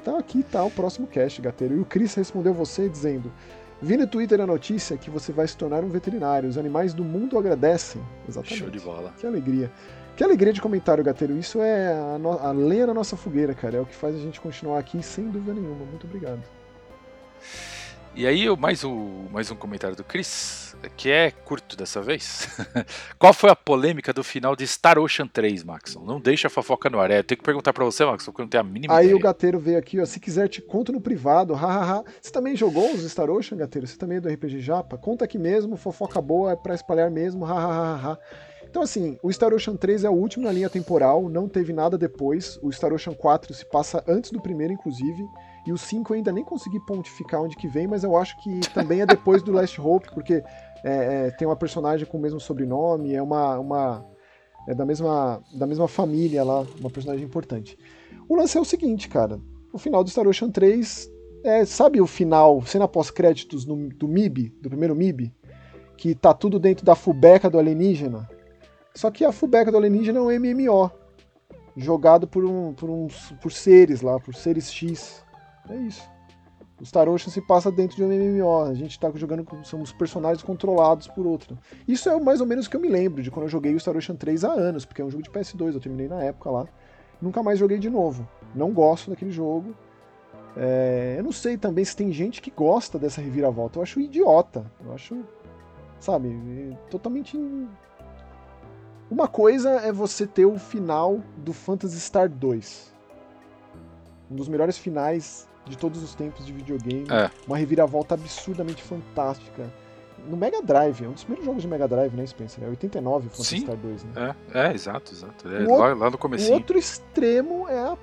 Tá 0.04 0.18
aqui, 0.18 0.44
tá 0.44 0.64
o 0.64 0.70
próximo 0.70 1.06
cast, 1.06 1.42
Gateiro. 1.42 1.76
E 1.76 1.80
o 1.80 1.84
Chris 1.84 2.14
respondeu 2.14 2.54
você 2.54 2.88
dizendo: 2.88 3.32
Vi 3.86 3.96
no 3.96 4.04
Twitter 4.04 4.40
a 4.40 4.46
notícia 4.48 4.96
que 4.96 5.08
você 5.08 5.30
vai 5.30 5.46
se 5.46 5.56
tornar 5.56 5.84
um 5.84 5.88
veterinário. 5.88 6.48
Os 6.48 6.58
animais 6.58 6.92
do 6.92 7.04
mundo 7.04 7.38
agradecem. 7.38 8.02
Exatamente. 8.28 8.58
Show 8.58 8.68
de 8.68 8.80
bola. 8.80 9.14
Que 9.16 9.24
alegria. 9.24 9.70
Que 10.16 10.24
alegria 10.24 10.52
de 10.52 10.60
comentário, 10.60 11.04
Gateiro. 11.04 11.38
Isso 11.38 11.60
é 11.60 11.94
a, 11.94 12.18
no... 12.18 12.32
a 12.32 12.50
lenha 12.50 12.88
na 12.88 12.94
nossa 12.94 13.16
fogueira, 13.16 13.54
cara. 13.54 13.76
É 13.76 13.80
o 13.80 13.86
que 13.86 13.94
faz 13.94 14.16
a 14.16 14.18
gente 14.18 14.40
continuar 14.40 14.80
aqui 14.80 15.00
sem 15.04 15.30
dúvida 15.30 15.54
nenhuma. 15.54 15.84
Muito 15.84 16.04
obrigado. 16.04 16.42
E 18.12 18.26
aí, 18.26 18.44
mais 18.56 18.82
um, 18.82 19.28
mais 19.30 19.52
um 19.52 19.54
comentário 19.54 19.94
do 19.94 20.02
Chris, 20.02 20.65
que 20.96 21.10
é 21.10 21.30
curto 21.30 21.76
dessa 21.76 22.00
vez. 22.00 22.48
Qual 23.18 23.32
foi 23.32 23.50
a 23.50 23.56
polêmica 23.56 24.12
do 24.12 24.22
final 24.22 24.54
de 24.54 24.66
Star 24.66 24.98
Ocean 24.98 25.26
3, 25.26 25.64
Maxon? 25.64 26.04
Não 26.04 26.20
deixa 26.20 26.46
a 26.48 26.50
fofoca 26.50 26.88
no 26.88 27.00
ar. 27.00 27.10
É, 27.10 27.18
eu 27.18 27.24
tenho 27.24 27.38
que 27.38 27.44
perguntar 27.44 27.72
pra 27.72 27.84
você, 27.84 28.04
Maxon, 28.04 28.30
porque 28.32 28.42
eu 28.42 28.44
não 28.44 28.50
tenho 28.50 28.60
a 28.62 28.66
mínima 28.66 28.94
Aí 28.94 29.06
ideia. 29.06 29.16
o 29.16 29.20
Gateiro 29.20 29.58
veio 29.58 29.78
aqui, 29.78 30.00
ó. 30.00 30.06
Se 30.06 30.20
quiser, 30.20 30.48
te 30.48 30.62
conto 30.62 30.92
no 30.92 31.00
privado. 31.00 31.54
Hahaha. 31.54 32.04
Você 32.20 32.30
também 32.30 32.56
jogou 32.56 32.92
os 32.92 33.02
Star 33.10 33.30
Ocean, 33.30 33.58
Gateiro? 33.58 33.86
Você 33.86 33.96
também 33.96 34.18
é 34.18 34.20
do 34.20 34.28
RPG 34.28 34.60
Japa? 34.60 34.96
Conta 34.96 35.24
aqui 35.24 35.38
mesmo, 35.38 35.76
fofoca 35.76 36.20
boa, 36.20 36.52
é 36.52 36.56
pra 36.56 36.74
espalhar 36.74 37.10
mesmo. 37.10 37.44
Hahaha. 37.44 38.18
Então, 38.68 38.82
assim, 38.82 39.18
o 39.22 39.32
Star 39.32 39.54
Ocean 39.54 39.76
3 39.76 40.04
é 40.04 40.10
o 40.10 40.12
último 40.12 40.44
na 40.44 40.52
linha 40.52 40.68
temporal, 40.68 41.30
não 41.30 41.48
teve 41.48 41.72
nada 41.72 41.96
depois. 41.96 42.58
O 42.62 42.70
Star 42.70 42.92
Ocean 42.92 43.14
4 43.14 43.54
se 43.54 43.64
passa 43.64 44.04
antes 44.06 44.30
do 44.30 44.40
primeiro, 44.40 44.72
inclusive. 44.72 45.24
E 45.66 45.72
o 45.72 45.78
5 45.78 46.14
ainda 46.14 46.30
nem 46.30 46.44
consegui 46.44 46.78
pontificar 46.86 47.40
onde 47.40 47.56
que 47.56 47.66
vem, 47.66 47.86
mas 47.88 48.04
eu 48.04 48.16
acho 48.16 48.36
que 48.42 48.60
também 48.72 49.00
é 49.00 49.06
depois 49.06 49.42
do 49.42 49.50
Last 49.50 49.80
Hope, 49.80 50.12
porque 50.12 50.44
é, 50.86 51.26
é, 51.26 51.30
tem 51.32 51.48
uma 51.48 51.56
personagem 51.56 52.06
com 52.06 52.16
o 52.16 52.20
mesmo 52.20 52.38
sobrenome, 52.38 53.12
é 53.12 53.20
uma. 53.20 53.58
uma 53.58 54.06
é 54.68 54.74
da 54.74 54.86
mesma, 54.86 55.42
da 55.52 55.66
mesma 55.66 55.88
família 55.88 56.44
lá, 56.44 56.64
uma 56.80 56.90
personagem 56.90 57.24
importante. 57.24 57.76
O 58.28 58.36
lance 58.36 58.56
é 58.56 58.60
o 58.60 58.64
seguinte, 58.64 59.08
cara. 59.08 59.40
O 59.72 59.78
final 59.78 60.04
do 60.04 60.10
Star 60.10 60.26
Ocean 60.26 60.50
3 60.50 61.10
é, 61.44 61.64
sabe 61.64 62.00
o 62.00 62.06
final, 62.06 62.62
cena 62.62 62.86
pós-créditos 62.86 63.64
do 63.64 64.08
MIB, 64.08 64.52
do 64.60 64.68
primeiro 64.68 64.94
MIB? 64.94 65.32
Que 65.96 66.14
tá 66.14 66.32
tudo 66.32 66.58
dentro 66.58 66.84
da 66.84 66.94
fubeca 66.94 67.50
do 67.50 67.58
alienígena. 67.58 68.28
Só 68.94 69.10
que 69.10 69.24
a 69.24 69.32
fubeca 69.32 69.70
do 69.70 69.78
alienígena 69.78 70.18
é 70.18 70.22
um 70.22 70.40
MMO. 70.40 70.90
Jogado 71.76 72.26
por, 72.26 72.44
um, 72.44 72.72
por, 72.72 72.88
uns, 72.88 73.32
por 73.42 73.52
seres 73.52 74.02
lá, 74.02 74.18
por 74.18 74.34
seres 74.34 74.72
X. 74.72 75.24
É 75.68 75.76
isso. 75.76 76.15
O 76.80 76.84
Star 76.84 77.08
Ocean 77.08 77.30
se 77.30 77.40
passa 77.40 77.72
dentro 77.72 77.96
de 77.96 78.04
um 78.04 78.08
MMO. 78.08 78.64
A 78.64 78.74
gente 78.74 78.98
tá 79.00 79.10
jogando 79.14 79.44
com. 79.44 79.64
Somos 79.64 79.92
personagens 79.92 80.42
controlados 80.42 81.08
por 81.08 81.26
outro. 81.26 81.58
Isso 81.88 82.08
é 82.08 82.20
mais 82.20 82.40
ou 82.40 82.46
menos 82.46 82.66
o 82.66 82.70
que 82.70 82.76
eu 82.76 82.80
me 82.80 82.88
lembro 82.88 83.22
de 83.22 83.30
quando 83.30 83.44
eu 83.44 83.48
joguei 83.48 83.74
o 83.74 83.80
Star 83.80 83.96
Ocean 83.96 84.14
3 84.14 84.44
há 84.44 84.52
anos, 84.52 84.84
porque 84.84 85.00
é 85.00 85.04
um 85.04 85.10
jogo 85.10 85.22
de 85.22 85.30
PS2, 85.30 85.74
eu 85.74 85.80
terminei 85.80 86.06
na 86.06 86.22
época 86.22 86.50
lá. 86.50 86.66
Nunca 87.20 87.42
mais 87.42 87.58
joguei 87.58 87.78
de 87.78 87.88
novo. 87.88 88.28
Não 88.54 88.72
gosto 88.72 89.10
daquele 89.10 89.30
jogo. 89.30 89.74
É, 90.54 91.16
eu 91.18 91.24
não 91.24 91.32
sei 91.32 91.56
também 91.56 91.84
se 91.84 91.96
tem 91.96 92.12
gente 92.12 92.42
que 92.42 92.50
gosta 92.50 92.98
dessa 92.98 93.22
reviravolta. 93.22 93.78
Eu 93.78 93.82
acho 93.82 93.98
idiota. 93.98 94.70
Eu 94.84 94.92
acho. 94.92 95.24
Sabe? 95.98 96.76
Totalmente. 96.90 97.38
Uma 99.10 99.28
coisa 99.28 99.70
é 99.80 99.92
você 99.92 100.26
ter 100.26 100.44
o 100.44 100.58
final 100.58 101.20
do 101.38 101.54
Phantasy 101.54 101.98
Star 102.00 102.28
2. 102.28 102.92
Um 104.30 104.36
dos 104.36 104.48
melhores 104.48 104.76
finais 104.76 105.48
de 105.66 105.76
todos 105.76 106.02
os 106.02 106.14
tempos 106.14 106.46
de 106.46 106.52
videogame. 106.52 107.06
É. 107.10 107.30
Uma 107.46 107.56
reviravolta 107.56 108.14
absurdamente 108.14 108.82
fantástica. 108.82 109.70
no 110.28 110.36
Mega 110.36 110.62
Drive, 110.62 111.04
é 111.04 111.08
um 111.08 111.12
dos 111.12 111.22
primeiros 111.24 111.44
jogos 111.46 111.62
de 111.62 111.68
Mega 111.68 111.86
Drive, 111.86 112.12
né, 112.14 112.26
Spencer? 112.26 112.64
É 112.64 112.68
89 112.68 113.26
o 113.26 113.30
Phantasy. 113.30 113.60
Star 113.60 113.76
2, 113.76 114.04
né? 114.04 114.34
É, 114.54 114.60
é, 114.68 114.74
exato, 114.74 115.12
exato. 115.12 115.48
É, 115.48 115.64
O 115.66 115.76
lá, 115.78 115.94
lá 115.94 116.10
no 116.10 116.16
O 116.16 116.18
comecinho. 116.18 116.54
outro 116.54 116.78
extremo 116.78 117.68
é 117.68 117.78
a 117.78 117.96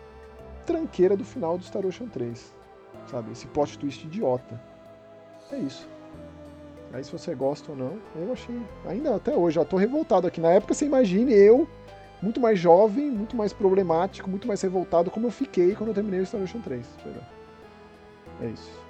tranqueira 0.65 1.17
do 1.17 1.25
final 1.25 1.57
do 1.57 1.63
Star 1.65 1.85
Ocean 1.85 2.07
3. 2.07 2.53
Sabe? 3.07 3.31
Esse 3.31 3.47
plot 3.47 3.77
twist 3.77 4.05
idiota. 4.05 4.59
É 5.51 5.57
isso. 5.57 5.87
Aí 6.93 7.03
se 7.03 7.11
você 7.11 7.33
gosta 7.33 7.71
ou 7.71 7.77
não, 7.77 7.97
eu 8.15 8.31
achei. 8.31 8.55
Ainda 8.85 9.15
até 9.15 9.35
hoje, 9.35 9.57
ó, 9.59 9.65
tô 9.65 9.77
revoltado 9.77 10.27
aqui. 10.27 10.39
Na 10.39 10.51
época, 10.51 10.73
você 10.73 10.85
imagine 10.85 11.33
eu, 11.33 11.67
muito 12.21 12.39
mais 12.39 12.59
jovem, 12.59 13.09
muito 13.09 13.35
mais 13.35 13.51
problemático, 13.51 14.29
muito 14.29 14.47
mais 14.47 14.61
revoltado, 14.61 15.09
como 15.11 15.25
eu 15.27 15.31
fiquei 15.31 15.75
quando 15.75 15.89
eu 15.89 15.93
terminei 15.95 16.19
o 16.21 16.25
Star 16.25 16.41
Ocean 16.41 16.61
3. 16.61 16.85
Deixa 16.95 17.09
eu 17.09 17.13
ver. 17.13 17.21
É 18.43 18.47
isso. 18.47 18.83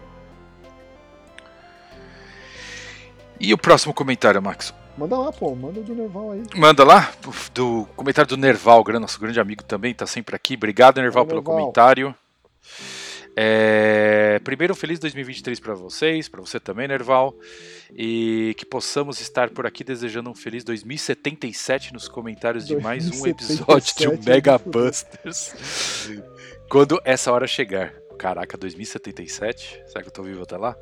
E 3.39 3.53
o 3.53 3.57
próximo 3.57 3.93
comentário, 3.93 4.41
Max? 4.41 4.73
Manda 4.97 5.17
lá, 5.17 5.31
pô, 5.31 5.55
manda 5.55 5.81
do 5.81 5.95
Nerval 5.95 6.31
aí. 6.31 6.43
Manda 6.55 6.83
lá, 6.83 7.11
do 7.53 7.87
comentário 7.95 8.29
do 8.29 8.37
Nerval, 8.37 8.83
nosso 8.99 9.19
grande 9.19 9.39
amigo 9.39 9.63
também, 9.63 9.93
tá 9.93 10.05
sempre 10.05 10.35
aqui. 10.35 10.53
Obrigado, 10.53 10.97
Nerval, 11.01 11.25
Valeu, 11.25 11.27
pelo 11.27 11.41
Nerval. 11.41 11.57
comentário. 11.57 12.15
É, 13.35 14.39
Primeiro, 14.43 14.73
um 14.73 14.75
feliz 14.75 14.99
2023 14.99 15.59
para 15.59 15.73
vocês, 15.73 16.29
para 16.29 16.41
você 16.41 16.59
também, 16.59 16.87
Nerval. 16.87 17.35
E 17.95 18.55
que 18.57 18.65
possamos 18.65 19.19
estar 19.19 19.49
por 19.49 19.65
aqui 19.65 19.83
desejando 19.83 20.29
um 20.29 20.35
feliz 20.35 20.63
2077 20.63 21.93
nos 21.93 22.07
comentários 22.07 22.65
de 22.65 22.75
mais 22.77 23.07
um 23.07 23.21
2077 23.21 23.61
episódio 23.61 23.95
de 23.97 24.05
é 24.05 24.09
um 24.09 24.23
Mega 24.23 24.59
fodendo. 24.59 24.85
Busters. 24.85 25.55
Quando 26.69 27.01
essa 27.03 27.31
hora 27.31 27.47
chegar. 27.47 27.93
Caraca, 28.17 28.57
2077? 28.57 29.83
Será 29.87 30.01
que 30.01 30.07
eu 30.07 30.13
tô 30.13 30.23
vivo 30.23 30.43
até 30.43 30.57
lá? 30.57 30.75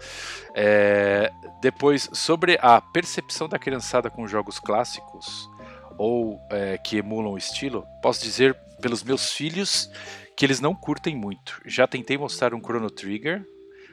É, 0.54 1.32
Depois, 1.62 2.10
sobre 2.14 2.58
a 2.62 2.80
percepção 2.82 3.48
da 3.48 3.58
criançada 3.60 4.10
com 4.10 4.28
jogos 4.28 4.60
clássicos 4.60 5.50
ou 5.98 6.40
é, 6.50 6.78
que 6.78 6.98
emulam 6.98 7.34
o 7.34 7.38
estilo, 7.38 7.86
posso 8.02 8.22
dizer 8.24 8.56
pelos 8.82 9.04
meus 9.04 9.32
filhos 9.32 9.90
que 10.36 10.46
eles 10.46 10.60
não 10.60 10.74
curtem 10.74 11.16
muito. 11.16 11.62
Já 11.66 11.88
tentei 11.88 12.18
mostrar 12.18 12.54
um 12.54 12.60
Chrono 12.60 12.90
Trigger, 12.90 13.46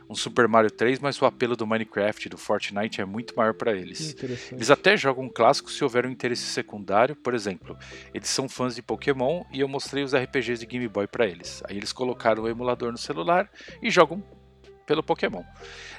um 0.09 0.14
Super 0.14 0.48
Mario 0.48 0.70
3, 0.70 0.98
mas 1.01 1.20
o 1.20 1.26
apelo 1.26 1.56
do 1.56 1.66
Minecraft 1.66 2.26
e 2.26 2.30
do 2.30 2.39
Fortnite 2.39 3.01
é 3.01 3.05
muito 3.05 3.36
maior 3.36 3.55
para 3.55 3.72
eles. 3.72 4.16
Eles 4.51 4.70
até 4.70 4.97
jogam 4.97 5.24
um 5.24 5.28
clássico 5.28 5.70
se 5.70 5.85
houver 5.85 6.06
um 6.06 6.10
interesse 6.10 6.43
secundário, 6.43 7.14
por 7.14 7.35
exemplo, 7.35 7.76
eles 8.14 8.28
são 8.28 8.48
fãs 8.48 8.74
de 8.74 8.82
Pokémon 8.82 9.44
e 9.52 9.60
eu 9.60 9.68
mostrei 9.68 10.02
os 10.02 10.14
RPGs 10.14 10.60
de 10.60 10.66
Game 10.66 10.89
Boy 10.89 11.06
para 11.06 11.26
eles. 11.26 11.62
Aí 11.68 11.76
eles 11.76 11.93
colocaram 11.93 12.44
o 12.44 12.48
emulador 12.48 12.90
no 12.90 12.98
celular 12.98 13.51
e 13.82 13.90
jogam 13.90 14.22
pelo 14.89 15.02
Pokémon. 15.02 15.44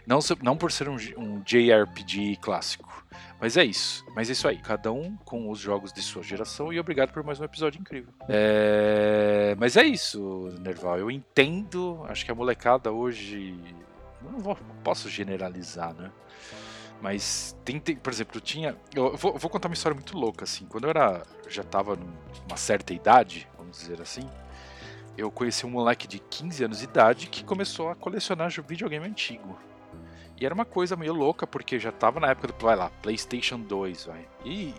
Não, 0.07 0.17
não 0.41 0.57
por 0.57 0.71
ser 0.71 0.89
um, 0.89 0.97
um 1.15 1.43
JRPG 1.43 2.37
clássico. 2.41 3.05
Mas 3.39 3.55
é 3.55 3.63
isso. 3.63 4.03
Mas 4.15 4.29
é 4.29 4.31
isso 4.31 4.47
aí. 4.47 4.57
Cada 4.57 4.91
um 4.91 5.15
com 5.17 5.49
os 5.51 5.59
jogos 5.59 5.93
de 5.93 6.01
sua 6.01 6.23
geração 6.23 6.73
e 6.73 6.79
obrigado 6.79 7.13
por 7.13 7.23
mais 7.23 7.39
um 7.39 7.43
episódio 7.43 7.79
incrível. 7.79 8.11
É, 8.27 9.55
Mas 9.59 9.77
é 9.77 9.83
isso, 9.83 10.49
Nerval. 10.59 10.97
Eu 10.97 11.11
entendo. 11.11 12.03
Acho 12.09 12.25
que 12.25 12.31
a 12.31 12.35
molecada 12.35 12.91
hoje. 12.91 13.55
Não 14.21 14.39
vou- 14.39 14.57
posso 14.83 15.09
generalizar, 15.09 15.93
né? 15.93 16.11
Mas 17.01 17.55
tem, 17.63 17.79
tem- 17.79 17.95
por 17.95 18.11
exemplo, 18.11 18.37
eu 18.37 18.41
tinha. 18.41 18.75
Eu 18.93 19.15
vou, 19.15 19.37
vou 19.37 19.49
contar 19.49 19.69
uma 19.69 19.73
história 19.73 19.95
muito 19.95 20.17
louca, 20.17 20.43
assim. 20.43 20.65
Quando 20.65 20.83
eu 20.85 20.89
era. 20.89 21.23
Já 21.47 21.63
tava 21.63 21.95
numa 21.95 22.57
certa 22.57 22.93
idade, 22.93 23.47
vamos 23.57 23.77
dizer 23.79 24.01
assim. 24.01 24.29
Eu 25.17 25.31
conheci 25.31 25.65
um 25.65 25.69
moleque 25.69 26.07
de 26.07 26.19
15 26.19 26.63
anos 26.63 26.79
de 26.79 26.83
idade 26.85 27.27
que 27.27 27.43
começou 27.43 27.89
a 27.89 27.95
colecionar 27.95 28.49
videogame 28.67 29.05
antigo. 29.05 29.57
E 30.39 30.45
era 30.45 30.53
uma 30.53 30.63
coisa 30.63 30.95
meio 30.95 31.13
louca, 31.13 31.45
porque 31.45 31.77
já 31.79 31.91
tava 31.91 32.19
na 32.19 32.29
época 32.29 32.47
do, 32.47 32.53
vai 32.57 32.75
lá, 32.75 32.89
PlayStation 33.01 33.59
2, 33.59 34.05
vai. 34.05 34.25
E, 34.45 34.69
e 34.69 34.75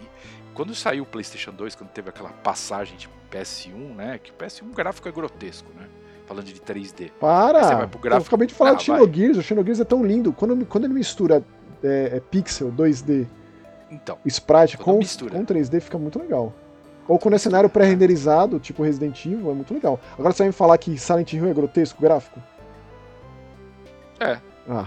quando 0.54 0.74
saiu 0.74 1.02
o 1.02 1.06
PlayStation 1.06 1.52
2, 1.52 1.74
quando 1.74 1.90
teve 1.90 2.08
aquela 2.08 2.30
passagem 2.30 2.96
de 2.96 3.08
PS1, 3.30 3.94
né? 3.94 4.18
Que 4.18 4.30
o 4.30 4.34
PS1 4.34 4.72
gráfico 4.72 5.08
é 5.08 5.12
grotesco, 5.12 5.70
né? 5.74 5.86
Falando 6.30 6.44
de 6.44 6.60
3D. 6.60 6.76
Aí 6.76 7.06
você 7.08 7.12
Para! 7.18 7.60
vai 7.74 7.86
pro 7.88 7.98
gráfico. 7.98 8.24
Eu 8.24 8.28
acabei 8.28 8.46
de 8.46 8.54
falar 8.54 8.70
Ah, 8.70 8.74
de 8.74 8.84
Xenogears, 8.84 9.36
o 9.36 9.42
Xenogears 9.42 9.80
é 9.80 9.84
tão 9.84 10.04
lindo. 10.06 10.32
Quando, 10.32 10.64
quando 10.64 10.84
ele 10.84 10.94
mistura 10.94 11.42
é, 11.82 12.18
é 12.18 12.20
pixel, 12.20 12.70
2D, 12.70 13.26
Então, 13.90 14.16
sprite 14.24 14.78
com, 14.78 14.98
mistura. 14.98 15.32
com 15.32 15.44
3D 15.44 15.80
fica 15.80 15.98
muito 15.98 16.20
legal. 16.20 16.52
Ou 17.08 17.18
quando 17.18 17.34
é 17.34 17.38
cenário 17.38 17.68
pré-renderizado, 17.68 18.60
tipo 18.60 18.84
Resident 18.84 19.26
Evil, 19.26 19.50
é 19.50 19.54
muito 19.54 19.74
legal. 19.74 19.98
Agora 20.16 20.32
você 20.32 20.44
vai 20.44 20.46
me 20.50 20.52
falar 20.52 20.78
que 20.78 20.96
Silent 20.96 21.32
Hill 21.32 21.48
é 21.48 21.52
grotesco 21.52 22.00
gráfico? 22.00 22.40
É. 24.20 24.38
Ah. 24.68 24.86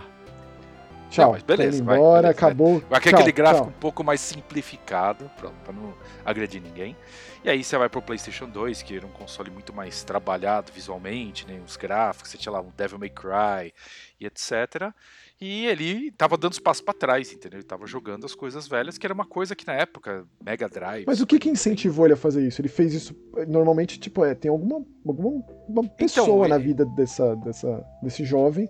Tchau. 1.13 1.31
mas 1.31 1.43
beleza, 1.43 1.71
Tô 1.71 1.77
indo 1.77 1.85
vai, 1.85 1.97
embora, 1.97 2.21
beleza, 2.21 2.39
vai. 2.41 2.49
acabou. 2.49 2.79
Vai 2.89 3.01
que 3.01 3.09
Tchau, 3.09 3.19
aquele 3.19 3.31
gráfico 3.31 3.65
tchau. 3.67 3.73
um 3.75 3.79
pouco 3.79 4.03
mais 4.03 4.19
simplificado, 4.21 5.29
pra 5.37 5.73
não 5.73 5.93
agredir 6.25 6.61
ninguém. 6.61 6.95
E 7.43 7.49
aí 7.49 7.61
você 7.63 7.77
vai 7.77 7.89
pro 7.89 8.01
PlayStation 8.01 8.47
2, 8.47 8.81
que 8.83 8.95
era 8.95 9.05
um 9.05 9.09
console 9.11 9.51
muito 9.51 9.73
mais 9.73 10.03
trabalhado 10.03 10.71
visualmente, 10.73 11.45
né? 11.45 11.59
Os 11.65 11.75
gráficos, 11.75 12.31
você 12.31 12.37
tinha 12.37 12.51
lá 12.53 12.61
um 12.61 12.71
Devil 12.77 12.97
May 12.97 13.09
Cry 13.09 13.73
e 14.19 14.25
etc. 14.25 14.93
E 15.41 15.65
ele 15.65 16.09
tava 16.11 16.37
dando 16.37 16.53
os 16.53 16.59
passos 16.59 16.79
pra 16.81 16.93
trás, 16.93 17.33
entendeu? 17.33 17.59
Ele 17.59 17.67
tava 17.67 17.85
jogando 17.85 18.25
as 18.25 18.33
coisas 18.33 18.65
velhas, 18.65 18.97
que 18.97 19.05
era 19.05 19.13
uma 19.13 19.25
coisa 19.25 19.55
que 19.57 19.67
na 19.67 19.73
época, 19.73 20.25
Mega 20.41 20.69
Drive. 20.69 21.03
Mas 21.05 21.19
o 21.19 21.27
que 21.27 21.37
que 21.37 21.49
incentivou 21.49 22.05
ele 22.05 22.13
a 22.13 22.17
fazer 22.17 22.47
isso? 22.47 22.61
Ele 22.61 22.69
fez 22.69 22.93
isso, 22.93 23.13
normalmente, 23.45 23.99
tipo, 23.99 24.23
é, 24.23 24.33
tem 24.33 24.49
alguma, 24.49 24.81
alguma 25.05 25.43
uma 25.67 25.83
pessoa 25.89 26.47
na 26.47 26.55
ele- 26.55 26.63
vida 26.63 26.85
dessa, 26.85 27.35
dessa, 27.35 27.83
desse 28.01 28.23
jovem. 28.23 28.69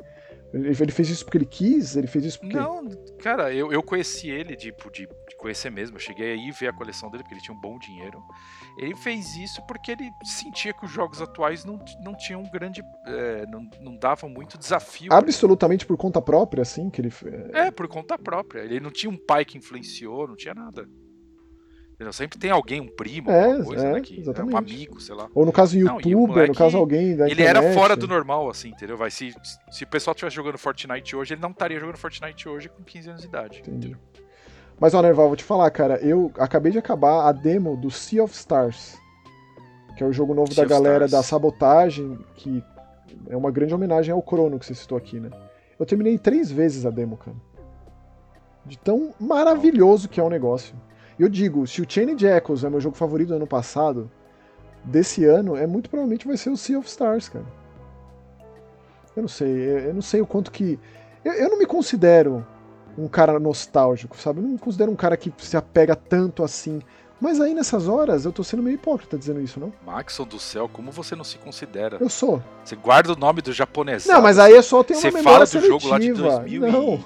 Ele, 0.53 0.91
fez 0.91 1.09
isso 1.09 1.25
porque 1.25 1.37
ele 1.39 1.45
quis? 1.45 1.95
Ele 1.95 2.05
fez 2.05 2.25
isso 2.25 2.39
porque... 2.39 2.55
Não, 2.55 2.87
cara, 3.19 3.51
eu, 3.51 3.71
eu 3.71 3.81
conheci 3.81 4.29
ele, 4.29 4.55
tipo, 4.55 4.91
de, 4.91 5.07
de 5.07 5.35
conhecer 5.35 5.71
mesmo. 5.71 5.95
Eu 5.95 5.99
cheguei 5.99 6.33
aí 6.33 6.51
ver 6.51 6.67
a 6.67 6.73
coleção 6.73 7.09
dele, 7.09 7.23
porque 7.23 7.33
ele 7.33 7.41
tinha 7.41 7.57
um 7.57 7.59
bom 7.59 7.79
dinheiro. 7.79 8.21
Ele 8.77 8.95
fez 8.95 9.35
isso 9.35 9.65
porque 9.65 9.91
ele 9.91 10.11
sentia 10.23 10.71
que 10.71 10.85
os 10.85 10.91
jogos 10.91 11.21
atuais 11.21 11.65
não, 11.65 11.83
não 12.03 12.15
tinham 12.15 12.41
um 12.41 12.51
grande. 12.51 12.83
é, 13.07 13.45
não, 13.47 13.67
não 13.81 13.97
davam 13.97 14.29
muito 14.29 14.57
desafio. 14.57 15.11
Absolutamente 15.11 15.87
por 15.87 15.97
conta 15.97 16.21
própria, 16.21 16.61
assim, 16.61 16.89
que 16.89 17.01
ele... 17.01 17.11
É, 17.51 17.71
por 17.71 17.87
conta 17.87 18.17
própria. 18.17 18.61
Ele 18.61 18.79
não 18.79 18.91
tinha 18.91 19.09
um 19.09 19.17
pai 19.17 19.43
que 19.43 19.57
influenciou, 19.57 20.27
não 20.27 20.35
tinha 20.35 20.53
nada. 20.53 20.87
Entendeu? 21.93 22.11
Sempre 22.11 22.39
tem 22.39 22.49
alguém, 22.49 22.81
um 22.81 22.87
primo, 22.87 23.29
É, 23.29 23.63
coisa, 23.63 23.87
é, 23.87 23.93
né? 23.93 24.01
Que, 24.01 24.23
é 24.27 24.43
um 24.43 24.57
amigo, 24.57 24.99
sei 24.99 25.13
lá. 25.13 25.29
Ou 25.33 25.45
no 25.45 25.51
caso 25.51 25.77
Não, 25.77 25.95
o 25.95 25.97
youtuber, 25.97 26.27
moleque, 26.27 26.49
no 26.49 26.55
caso 26.55 26.77
alguém 26.77 27.15
da 27.15 27.29
Ele 27.29 27.43
era 27.43 27.73
fora 27.73 27.95
do 27.95 28.07
normal, 28.07 28.49
assim, 28.49 28.69
entendeu? 28.69 28.97
Vai, 28.97 29.11
se, 29.11 29.33
se 29.71 29.83
o 29.83 29.87
pessoal 29.87 30.13
estivesse 30.13 30.35
jogando 30.35 30.57
Fortnite 30.57 31.15
hoje, 31.15 31.35
ele 31.35 31.41
não 31.41 31.51
estaria 31.51 31.79
jogando 31.79 31.97
Fortnite 31.97 32.49
hoje 32.49 32.67
com 32.67 32.83
15 32.83 33.09
anos 33.09 33.21
de 33.21 33.27
idade. 33.27 33.59
Entendi. 33.59 33.95
Mas, 34.79 34.93
ó, 34.93 35.01
Nerval, 35.01 35.27
vou 35.27 35.35
te 35.35 35.43
falar, 35.43 35.69
cara, 35.69 35.97
eu 35.97 36.31
acabei 36.37 36.71
de 36.71 36.79
acabar 36.79 37.27
a 37.27 37.31
demo 37.31 37.77
do 37.77 37.91
Sea 37.91 38.23
of 38.23 38.33
Stars, 38.33 38.97
que 39.95 40.03
é 40.03 40.07
o 40.07 40.11
jogo 40.11 40.33
novo 40.33 40.51
Sea 40.51 40.63
da 40.63 40.69
galera 40.69 41.05
Stars. 41.05 41.11
da 41.11 41.23
Sabotagem, 41.23 42.17
que 42.35 42.63
é 43.29 43.37
uma 43.37 43.51
grande 43.51 43.73
homenagem 43.73 44.11
ao 44.11 44.21
Chrono 44.21 44.59
que 44.59 44.65
você 44.65 44.73
citou 44.73 44.97
aqui, 44.97 45.19
né? 45.19 45.29
Eu 45.79 45.85
terminei 45.85 46.17
três 46.17 46.51
vezes 46.51 46.85
a 46.85 46.89
demo, 46.89 47.17
cara. 47.17 47.37
De 48.65 48.77
tão 48.77 49.13
maravilhoso 49.19 50.09
que 50.09 50.19
é 50.19 50.23
o 50.23 50.29
negócio. 50.29 50.75
Eu 51.19 51.29
digo, 51.29 51.65
se 51.67 51.81
o 51.81 51.85
Chained 51.87 52.25
Echoes 52.25 52.63
é 52.63 52.69
meu 52.69 52.81
jogo 52.81 52.95
favorito 52.95 53.29
do 53.29 53.35
ano 53.35 53.47
passado, 53.47 54.09
desse 54.83 55.25
ano, 55.25 55.55
é 55.55 55.65
muito 55.65 55.89
provavelmente 55.89 56.27
vai 56.27 56.37
ser 56.37 56.49
o 56.49 56.57
Sea 56.57 56.77
of 56.77 56.87
Stars, 56.87 57.29
cara. 57.29 57.45
Eu 59.15 59.21
não 59.21 59.29
sei, 59.29 59.87
eu 59.87 59.93
não 59.93 60.01
sei 60.01 60.21
o 60.21 60.25
quanto 60.25 60.51
que. 60.51 60.79
Eu, 61.23 61.33
eu 61.33 61.49
não 61.49 61.59
me 61.59 61.65
considero 61.65 62.45
um 62.97 63.07
cara 63.07 63.39
nostálgico, 63.39 64.17
sabe? 64.17 64.39
Eu 64.39 64.43
não 64.43 64.51
me 64.51 64.59
considero 64.59 64.91
um 64.91 64.95
cara 64.95 65.15
que 65.15 65.31
se 65.37 65.55
apega 65.55 65.95
tanto 65.95 66.43
assim. 66.43 66.81
Mas 67.21 67.39
aí 67.39 67.53
nessas 67.53 67.87
horas 67.87 68.25
eu 68.25 68.33
tô 68.33 68.43
sendo 68.43 68.61
meio 68.61 68.75
hipócrita 68.75 69.17
dizendo 69.17 69.39
isso, 69.39 69.59
não? 69.59 69.71
Maxon 69.85 70.25
do 70.25 70.39
céu, 70.39 70.67
como 70.67 70.91
você 70.91 71.15
não 71.15 71.23
se 71.23 71.37
considera? 71.37 71.97
Eu 72.01 72.09
sou. 72.09 72.43
Você 72.65 72.75
guarda 72.75 73.13
o 73.13 73.15
nome 73.15 73.41
do 73.41 73.53
japonês. 73.53 74.05
Não, 74.05 74.21
mas 74.21 74.37
aí 74.37 74.53
eu 74.53 74.63
só 74.63 74.83
tenho 74.83 74.99
uma 74.99 75.11
Você 75.11 75.23
fala 75.23 75.45
do 75.45 75.61
jogo 75.61 75.87
lá 75.87 75.99
de 75.99 76.05
seletiva. 76.07 76.39
2000 76.39 76.71
Não, 76.71 76.95
e... 76.95 77.05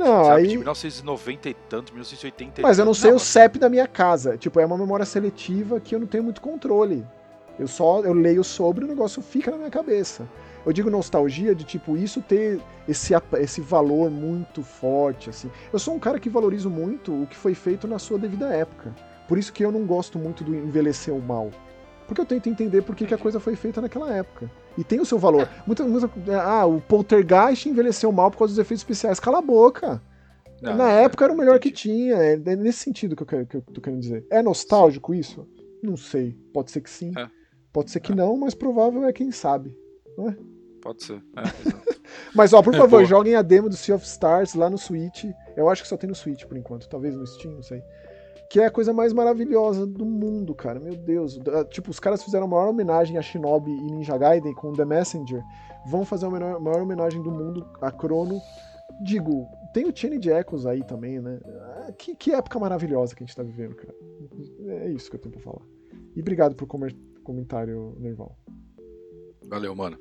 não, 0.00 0.24
sabe, 0.24 0.40
aí. 0.42 0.48
de 0.48 0.56
1990 0.58 1.48
e 1.50 1.54
tanto, 1.68 1.92
1980 1.92 2.60
e 2.60 2.62
Mas 2.62 2.78
eu 2.78 2.84
não 2.84 2.94
sei 2.94 3.10
o 3.10 3.14
mas- 3.14 3.22
CEP 3.22 3.58
da 3.58 3.68
minha 3.68 3.86
casa. 3.86 4.36
Tipo, 4.36 4.58
é 4.60 4.66
uma 4.66 4.76
memória 4.78 5.04
seletiva 5.06 5.78
que 5.80 5.94
eu 5.94 6.00
não 6.00 6.06
tenho 6.06 6.24
muito 6.24 6.40
controle. 6.40 7.06
Eu 7.58 7.68
só 7.68 8.00
eu 8.00 8.12
leio 8.14 8.42
sobre 8.42 8.84
e 8.84 8.86
o 8.86 8.88
negócio 8.88 9.20
fica 9.22 9.50
na 9.50 9.58
minha 9.58 9.70
cabeça. 9.70 10.26
Eu 10.64 10.72
digo 10.72 10.90
nostalgia 10.90 11.54
de 11.54 11.64
tipo 11.64 11.96
isso 11.96 12.20
ter 12.20 12.60
esse, 12.88 13.12
esse 13.38 13.60
valor 13.60 14.10
muito 14.10 14.62
forte 14.62 15.30
assim. 15.30 15.50
Eu 15.72 15.78
sou 15.78 15.94
um 15.94 15.98
cara 15.98 16.18
que 16.18 16.28
valorizo 16.28 16.68
muito 16.68 17.22
o 17.22 17.26
que 17.26 17.36
foi 17.36 17.54
feito 17.54 17.86
na 17.86 17.98
sua 17.98 18.18
devida 18.18 18.48
época. 18.48 18.94
Por 19.28 19.38
isso 19.38 19.52
que 19.52 19.64
eu 19.64 19.70
não 19.72 19.84
gosto 19.86 20.18
muito 20.18 20.42
do 20.42 20.54
envelhecer 20.54 21.14
o 21.14 21.20
mal. 21.20 21.50
Porque 22.10 22.22
eu 22.22 22.26
tento 22.26 22.48
entender 22.48 22.82
por 22.82 22.96
que, 22.96 23.06
que 23.06 23.14
a 23.14 23.18
coisa 23.18 23.38
foi 23.38 23.54
feita 23.54 23.80
naquela 23.80 24.12
época. 24.12 24.50
E 24.76 24.82
tem 24.82 24.98
o 24.98 25.06
seu 25.06 25.16
valor. 25.16 25.48
Muita, 25.64 25.84
muita, 25.84 26.10
ah, 26.42 26.66
o 26.66 26.80
Poltergeist 26.80 27.68
envelheceu 27.68 28.10
mal 28.10 28.32
por 28.32 28.38
causa 28.38 28.52
dos 28.52 28.58
efeitos 28.58 28.80
especiais. 28.80 29.20
Cala 29.20 29.38
a 29.38 29.40
boca. 29.42 30.02
Não, 30.60 30.76
Na 30.76 30.90
é- 30.90 31.04
época 31.04 31.24
era 31.24 31.32
o 31.32 31.36
melhor 31.36 31.60
que 31.60 31.70
tinha. 31.70 32.16
É 32.16 32.32
é 32.32 32.56
nesse 32.56 32.80
sentido 32.80 33.14
que 33.14 33.22
eu, 33.22 33.26
quero, 33.28 33.46
que 33.46 33.58
eu 33.58 33.62
tô 33.62 33.80
querendo 33.80 34.00
dizer. 34.00 34.26
É 34.28 34.42
nostálgico 34.42 35.14
isso? 35.14 35.46
Não 35.80 35.96
sei. 35.96 36.36
Pode 36.52 36.72
ser 36.72 36.80
que 36.80 36.90
sim. 36.90 37.12
É. 37.16 37.30
Pode 37.72 37.92
ser 37.92 38.00
que 38.00 38.12
não, 38.12 38.36
mas 38.36 38.56
provável 38.56 39.04
é 39.04 39.12
quem 39.12 39.30
sabe. 39.30 39.78
Pode 40.82 41.04
ser. 41.04 41.22
É. 41.36 41.42
Mas 42.34 42.52
ó, 42.52 42.60
por 42.60 42.74
favor, 42.74 43.04
joguem 43.04 43.36
a 43.36 43.42
demo 43.42 43.68
do 43.68 43.76
Sea 43.76 43.94
of 43.94 44.04
Stars 44.04 44.54
lá 44.54 44.68
no 44.68 44.76
Switch. 44.76 45.26
Eu 45.56 45.68
acho 45.68 45.82
que 45.82 45.88
só 45.88 45.96
tem 45.96 46.08
no 46.08 46.14
Switch 46.16 46.44
por 46.44 46.56
enquanto, 46.56 46.88
talvez 46.88 47.14
no 47.14 47.24
Steam, 47.24 47.54
não 47.54 47.62
sei. 47.62 47.80
Que 48.50 48.58
é 48.58 48.66
a 48.66 48.70
coisa 48.70 48.92
mais 48.92 49.12
maravilhosa 49.12 49.86
do 49.86 50.04
mundo, 50.04 50.52
cara. 50.56 50.80
Meu 50.80 50.96
Deus. 50.96 51.38
Tipo, 51.70 51.90
os 51.90 52.00
caras 52.00 52.20
fizeram 52.20 52.46
a 52.46 52.48
maior 52.48 52.68
homenagem 52.68 53.16
a 53.16 53.22
Shinobi 53.22 53.70
e 53.70 53.92
Ninja 53.92 54.18
Gaiden 54.18 54.52
com 54.54 54.72
The 54.72 54.84
Messenger. 54.84 55.40
Vão 55.86 56.04
fazer 56.04 56.26
a 56.26 56.30
maior, 56.30 56.60
maior 56.60 56.82
homenagem 56.82 57.22
do 57.22 57.30
mundo 57.30 57.64
a 57.80 57.92
Chrono. 57.92 58.40
Digo, 59.04 59.46
tem 59.72 59.86
o 59.86 59.96
Chain 59.96 60.18
de 60.18 60.30
Echoes 60.30 60.66
aí 60.66 60.82
também, 60.82 61.20
né? 61.20 61.38
Ah, 61.46 61.92
que, 61.96 62.16
que, 62.16 62.32
época 62.32 62.58
maravilhosa 62.58 63.14
que 63.14 63.22
a 63.22 63.26
gente 63.26 63.36
tá 63.36 63.44
vivendo, 63.44 63.76
cara. 63.76 63.94
É 64.82 64.90
isso 64.90 65.08
que 65.08 65.14
eu 65.14 65.20
tenho 65.20 65.32
pra 65.32 65.40
falar. 65.40 65.62
E 66.16 66.20
obrigado 66.20 66.56
por 66.56 66.66
comentário, 66.66 67.94
Nerval. 68.00 68.36
Valeu, 69.46 69.76
mano. 69.76 69.96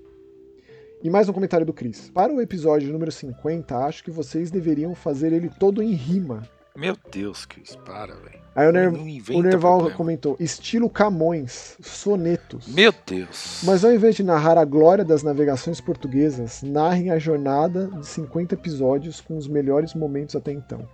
E 1.03 1.09
mais 1.09 1.30
um 1.30 1.34
comentário 1.34 1.67
do 1.67 1.73
Chris. 1.73 2.09
Para 2.09 2.34
o 2.34 2.41
episódio 2.41 2.91
número 2.91 3.11
50, 3.11 3.77
acho 3.77 4.03
que 4.03 4.09
vocês 4.09 4.49
deveriam 4.49 4.95
fazer 4.95 5.34
ele 5.34 5.51
todo 5.59 5.84
em 5.84 5.93
rima. 5.93 6.41
Meu 6.80 6.95
Deus, 7.11 7.45
Chris, 7.45 7.76
para, 7.76 8.15
velho. 8.15 8.39
Aí 8.56 8.65
o, 8.65 8.72
Ner 8.72 8.88
o 8.88 9.43
Nerval 9.43 9.80
problema. 9.80 9.97
comentou: 9.97 10.38
estilo 10.39 10.89
Camões, 10.89 11.76
sonetos. 11.81 12.68
Meu 12.69 12.93
Deus. 13.06 13.60
Mas 13.65 13.84
ao 13.84 13.91
invés 13.91 14.15
de 14.15 14.23
narrar 14.23 14.57
a 14.57 14.64
glória 14.64 15.03
das 15.03 15.22
navegações 15.22 15.81
portuguesas, 15.81 16.64
narrem 16.64 17.11
a 17.11 17.19
jornada 17.19 17.88
de 17.88 18.07
50 18.07 18.53
episódios 18.53 19.19
com 19.19 19.38
os 19.38 19.45
melhores 19.45 19.93
momentos 19.93 20.38
até 20.38 20.53
então. 20.53 20.88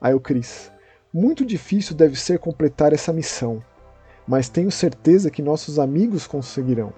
Aí 0.00 0.14
o 0.14 0.20
Cris: 0.20 0.68
Muito 1.14 1.46
difícil 1.46 1.94
deve 1.94 2.16
ser 2.16 2.40
completar 2.40 2.92
essa 2.92 3.12
missão, 3.12 3.62
mas 4.26 4.48
tenho 4.48 4.70
certeza 4.72 5.30
que 5.30 5.40
nossos 5.40 5.78
amigos 5.78 6.26
conseguirão. 6.26 6.92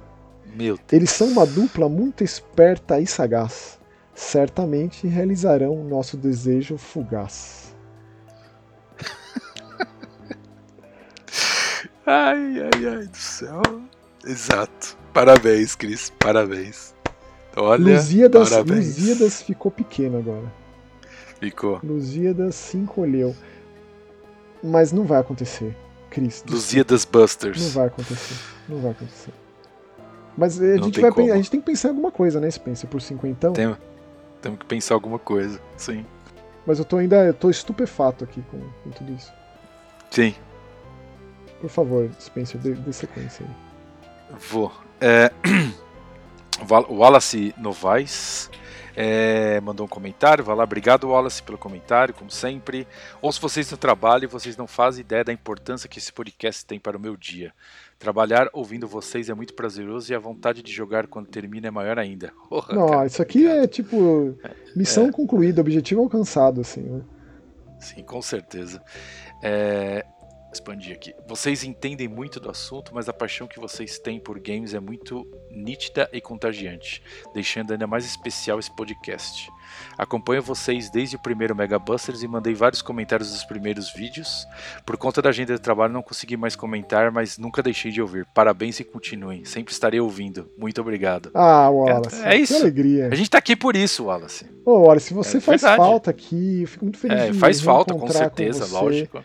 Meu 0.57 0.77
Deus. 0.77 0.91
Eles 0.91 1.11
são 1.11 1.29
uma 1.29 1.45
dupla 1.45 1.87
muito 1.87 2.25
esperta 2.25 2.99
e 2.99 3.07
sagaz. 3.07 3.79
Certamente 4.15 5.07
realizarão 5.07 5.85
nosso 5.85 6.17
desejo 6.17 6.79
fugaz. 6.79 7.60
Ai, 12.11 12.61
ai, 12.61 12.87
ai 12.87 13.07
do 13.07 13.17
céu. 13.17 13.63
Exato. 14.25 14.97
Parabéns, 15.13 15.75
Cris. 15.75 16.11
Parabéns. 16.19 16.95
Olha, 17.57 17.97
Lusíadas, 17.97 18.51
parabéns. 18.51 18.99
Lusíadas 18.99 19.43
ficou 19.43 19.71
pequeno 19.71 20.19
agora. 20.19 20.53
Ficou. 21.41 21.81
Lusíadas 21.83 22.55
se 22.55 22.77
encolheu. 22.77 23.35
Mas 24.63 24.93
não 24.93 25.05
vai 25.05 25.21
acontecer, 25.21 25.75
Cris. 26.11 26.45
Lusíadas 26.49 27.05
Busters. 27.05 27.63
Não 27.63 27.71
vai 27.71 27.87
acontecer. 27.87 28.35
Não 28.69 28.79
vai 28.81 28.91
acontecer. 28.93 29.33
Mas 30.37 30.61
a 30.61 30.77
gente, 30.77 31.01
vai, 31.01 31.11
a 31.31 31.37
gente 31.37 31.51
tem 31.51 31.61
que 31.61 31.67
pensar 31.67 31.89
em 31.89 31.91
alguma 31.91 32.11
coisa, 32.11 32.41
né, 32.41 32.51
Spencer? 32.51 32.89
Por 32.89 33.01
cinquentão. 33.01 33.53
Tem, 33.53 33.75
temos 34.41 34.59
que 34.59 34.67
pensar 34.67 34.95
alguma 34.95 35.19
coisa, 35.19 35.61
sim. 35.77 36.05
Mas 36.67 36.79
eu 36.79 36.85
tô 36.85 36.99
ainda 36.99 37.25
eu 37.25 37.35
tô 37.35 37.51
estupefato 37.51 38.25
aqui 38.25 38.43
com, 38.51 38.61
com 38.85 38.91
tudo 38.91 39.13
isso. 39.13 39.33
Sim. 40.11 40.35
Por 41.61 41.71
favor, 41.71 42.11
Spencer, 42.21 42.61
dê, 42.61 42.73
dê 42.75 42.93
sequência 42.93 43.47
aí. 43.47 44.37
Vou. 44.51 44.73
É... 45.01 45.31
Wallace 46.91 47.55
Novaes 47.57 48.51
é, 49.03 49.61
mandou 49.61 49.87
um 49.87 49.89
comentário. 49.89 50.45
Vai 50.45 50.55
lá, 50.55 50.65
obrigado 50.65 51.09
Wallace 51.09 51.43
pelo 51.43 51.59
comentário, 51.59 52.15
como 52.15 52.31
sempre. 52.31 52.87
Ouço 53.23 53.41
vocês 53.41 53.71
no 53.71 53.77
trabalho 53.77 54.25
e 54.25 54.27
vocês 54.27 54.57
não 54.57 54.67
fazem 54.67 55.01
ideia 55.01 55.25
da 55.25 55.33
importância 55.33 55.89
que 55.89 55.99
esse 55.99 56.13
podcast 56.13 56.65
tem 56.65 56.79
para 56.79 56.97
o 56.97 57.01
meu 57.01 57.17
dia. 57.17 57.53
Trabalhar 57.99 58.49
ouvindo 58.53 58.87
vocês 58.87 59.29
é 59.29 59.35
muito 59.35 59.55
prazeroso 59.55 60.13
e 60.13 60.15
a 60.15 60.19
vontade 60.19 60.63
de 60.63 60.73
jogar 60.73 61.07
quando 61.07 61.29
termina 61.29 61.69
é 61.69 61.71
maior 61.71 61.99
ainda. 61.99 62.33
Porra, 62.49 62.75
não, 62.75 62.89
cara, 62.89 63.07
isso 63.07 63.23
aqui 63.23 63.47
obrigado. 63.47 63.65
é 63.65 63.67
tipo 63.67 64.39
missão 64.75 65.07
é. 65.07 65.13
concluída, 65.13 65.61
objetivo 65.61 66.03
alcançado, 66.03 66.61
assim, 66.61 66.83
né? 66.83 67.01
Sim, 67.79 68.03
com 68.03 68.21
certeza. 68.21 68.83
É, 69.43 70.05
expandir 70.53 70.95
aqui. 70.95 71.15
Vocês 71.27 71.65
entendem 71.65 72.09
muito 72.09 72.41
do 72.41 72.51
assunto, 72.51 72.93
mas 72.95 73.09
a 73.09 73.13
paixão 73.13 73.47
que 73.47 73.61
vocês 73.61 73.99
têm 73.99 74.19
por 74.19 74.39
games 74.39 74.75
é 74.75 74.81
muito 74.81 75.27
nítida 75.51 76.09
e 76.13 76.21
contagiante, 76.21 77.03
deixando 77.35 77.73
ainda 77.73 77.87
mais 77.87 78.05
especial 78.05 78.59
esse 78.59 78.75
podcast. 78.75 79.51
Acompanho 79.97 80.43
vocês 80.43 80.91
desde 80.91 81.17
o 81.17 81.19
primeiro 81.19 81.55
Mega 81.55 81.79
Busters 81.79 82.23
e 82.23 82.29
mandei 82.29 82.55
vários 82.55 82.83
comentários 82.83 83.31
dos 83.31 83.45
primeiros 83.45 83.93
vídeos. 83.93 84.47
Por 84.85 84.97
conta 84.97 85.23
da 85.23 85.29
agenda 85.29 85.55
de 85.55 85.61
trabalho 85.61 85.93
não 85.93 86.03
consegui 86.03 86.37
mais 86.37 86.57
comentar, 86.57 87.11
mas 87.13 87.39
nunca 87.39 87.63
deixei 87.63 87.91
de 87.91 88.01
ouvir. 88.01 88.27
Parabéns 88.35 88.81
e 88.81 88.85
continuem. 88.85 89.45
Sempre 89.45 89.73
estarei 89.73 90.01
ouvindo. 90.01 90.51
Muito 90.59 90.81
obrigado. 90.81 91.31
Ah, 91.35 91.69
Wallace. 91.71 92.23
É, 92.25 92.35
é 92.35 92.39
isso. 92.39 92.55
Que 92.55 92.61
alegria. 92.61 93.09
A 93.13 93.15
gente 93.15 93.31
tá 93.31 93.39
aqui 93.39 93.55
por 93.55 93.77
isso, 93.77 94.05
Wallace. 94.05 94.47
Ô, 94.65 94.81
Wallace, 94.81 95.15
você 95.15 95.37
é 95.39 95.41
faz 95.41 95.63
verdade. 95.63 95.83
falta 95.83 96.11
aqui. 96.11 96.63
Eu 96.63 96.69
fico 96.69 96.85
muito 96.85 96.99
feliz 96.99 97.19
é, 97.19 97.31
de 97.31 97.39
Faz 97.39 97.61
falta, 97.61 97.95
com 97.95 98.09
certeza, 98.09 98.67
com 98.67 98.85
lógico. 98.85 99.25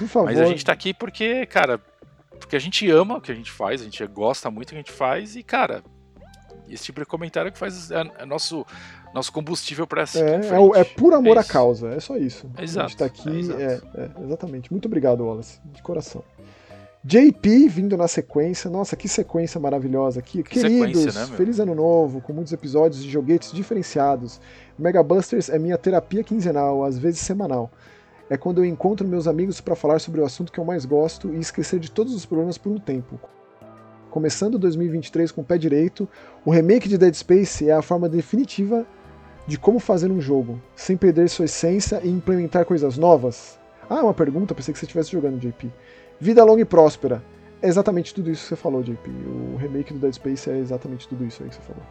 Por 0.00 0.08
favor. 0.08 0.26
Mas 0.26 0.40
a 0.40 0.46
gente 0.46 0.64
tá 0.64 0.72
aqui 0.72 0.94
porque, 0.94 1.44
cara, 1.44 1.78
porque 2.38 2.56
a 2.56 2.58
gente 2.58 2.90
ama 2.90 3.18
o 3.18 3.20
que 3.20 3.30
a 3.30 3.34
gente 3.34 3.52
faz, 3.52 3.82
a 3.82 3.84
gente 3.84 4.04
gosta 4.06 4.50
muito 4.50 4.68
do 4.68 4.70
que 4.70 4.76
a 4.76 4.78
gente 4.78 4.92
faz 4.92 5.36
e, 5.36 5.42
cara, 5.42 5.84
esse 6.66 6.84
tipo 6.84 7.00
de 7.00 7.06
comentário 7.06 7.52
que 7.52 7.58
faz 7.58 7.90
é, 7.90 8.10
é 8.18 8.24
nosso 8.24 8.66
nosso 9.12 9.32
combustível 9.32 9.86
para 9.88 10.02
essa 10.02 10.20
é, 10.20 10.36
é, 10.36 10.80
é, 10.80 10.84
por 10.84 11.12
amor 11.12 11.36
é 11.36 11.40
à 11.40 11.44
causa, 11.44 11.88
é 11.88 12.00
só 12.00 12.16
isso. 12.16 12.48
Exato. 12.56 12.86
A 12.86 12.88
gente 12.88 12.96
tá 12.96 13.04
aqui, 13.04 13.52
é, 13.52 13.80
é, 13.94 14.24
exatamente. 14.24 14.70
Muito 14.70 14.86
obrigado, 14.86 15.26
Wallace, 15.26 15.60
de 15.64 15.82
coração. 15.82 16.22
JP 17.02 17.68
vindo 17.68 17.96
na 17.96 18.06
sequência, 18.06 18.70
nossa, 18.70 18.94
que 18.94 19.08
sequência 19.08 19.58
maravilhosa 19.60 20.20
aqui. 20.20 20.44
Que 20.44 20.60
Queridos, 20.60 21.14
né, 21.14 21.26
feliz 21.36 21.58
ano 21.58 21.74
novo, 21.74 22.20
com 22.20 22.32
muitos 22.32 22.52
episódios 22.52 23.02
de 23.02 23.10
joguetes 23.10 23.52
diferenciados. 23.52 24.40
Mega 24.78 25.02
Busters 25.02 25.48
é 25.48 25.58
minha 25.58 25.76
terapia 25.76 26.22
quinzenal, 26.22 26.84
às 26.84 26.96
vezes 26.96 27.20
semanal 27.20 27.70
é 28.30 28.36
quando 28.36 28.58
eu 28.58 28.64
encontro 28.64 29.06
meus 29.06 29.26
amigos 29.26 29.60
para 29.60 29.74
falar 29.74 29.98
sobre 29.98 30.20
o 30.20 30.24
assunto 30.24 30.52
que 30.52 30.60
eu 30.60 30.64
mais 30.64 30.84
gosto 30.84 31.34
e 31.34 31.40
esquecer 31.40 31.80
de 31.80 31.90
todos 31.90 32.14
os 32.14 32.24
problemas 32.24 32.56
por 32.56 32.70
um 32.70 32.78
tempo. 32.78 33.18
Começando 34.08 34.56
2023 34.56 35.32
com 35.32 35.40
o 35.40 35.44
pé 35.44 35.58
direito, 35.58 36.08
o 36.44 36.50
remake 36.52 36.88
de 36.88 36.96
Dead 36.96 37.12
Space 37.12 37.68
é 37.68 37.72
a 37.72 37.82
forma 37.82 38.08
definitiva 38.08 38.86
de 39.48 39.58
como 39.58 39.80
fazer 39.80 40.12
um 40.12 40.20
jogo, 40.20 40.60
sem 40.76 40.96
perder 40.96 41.28
sua 41.28 41.46
essência 41.46 42.00
e 42.04 42.08
implementar 42.08 42.64
coisas 42.64 42.96
novas. 42.96 43.58
Ah, 43.88 44.04
uma 44.04 44.14
pergunta, 44.14 44.54
pensei 44.54 44.72
que 44.72 44.78
você 44.78 44.86
estivesse 44.86 45.10
jogando, 45.10 45.40
JP. 45.40 45.68
Vida 46.20 46.44
longa 46.44 46.62
e 46.62 46.64
próspera. 46.64 47.20
É 47.60 47.66
exatamente 47.66 48.14
tudo 48.14 48.30
isso 48.30 48.42
que 48.42 48.48
você 48.50 48.56
falou, 48.56 48.82
JP. 48.82 49.10
O 49.10 49.56
remake 49.56 49.92
do 49.92 49.98
Dead 49.98 50.14
Space 50.14 50.48
é 50.48 50.56
exatamente 50.56 51.08
tudo 51.08 51.24
isso 51.24 51.42
aí 51.42 51.48
que 51.48 51.56
você 51.56 51.62
falou. 51.62 51.82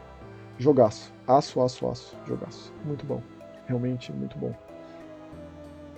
Jogaço. 0.58 1.14
Aço, 1.28 1.62
aço, 1.62 1.86
aço. 1.90 2.18
Jogaço. 2.26 2.74
Muito 2.86 3.06
bom. 3.06 3.22
Realmente 3.68 4.12
muito 4.14 4.38
bom. 4.38 4.69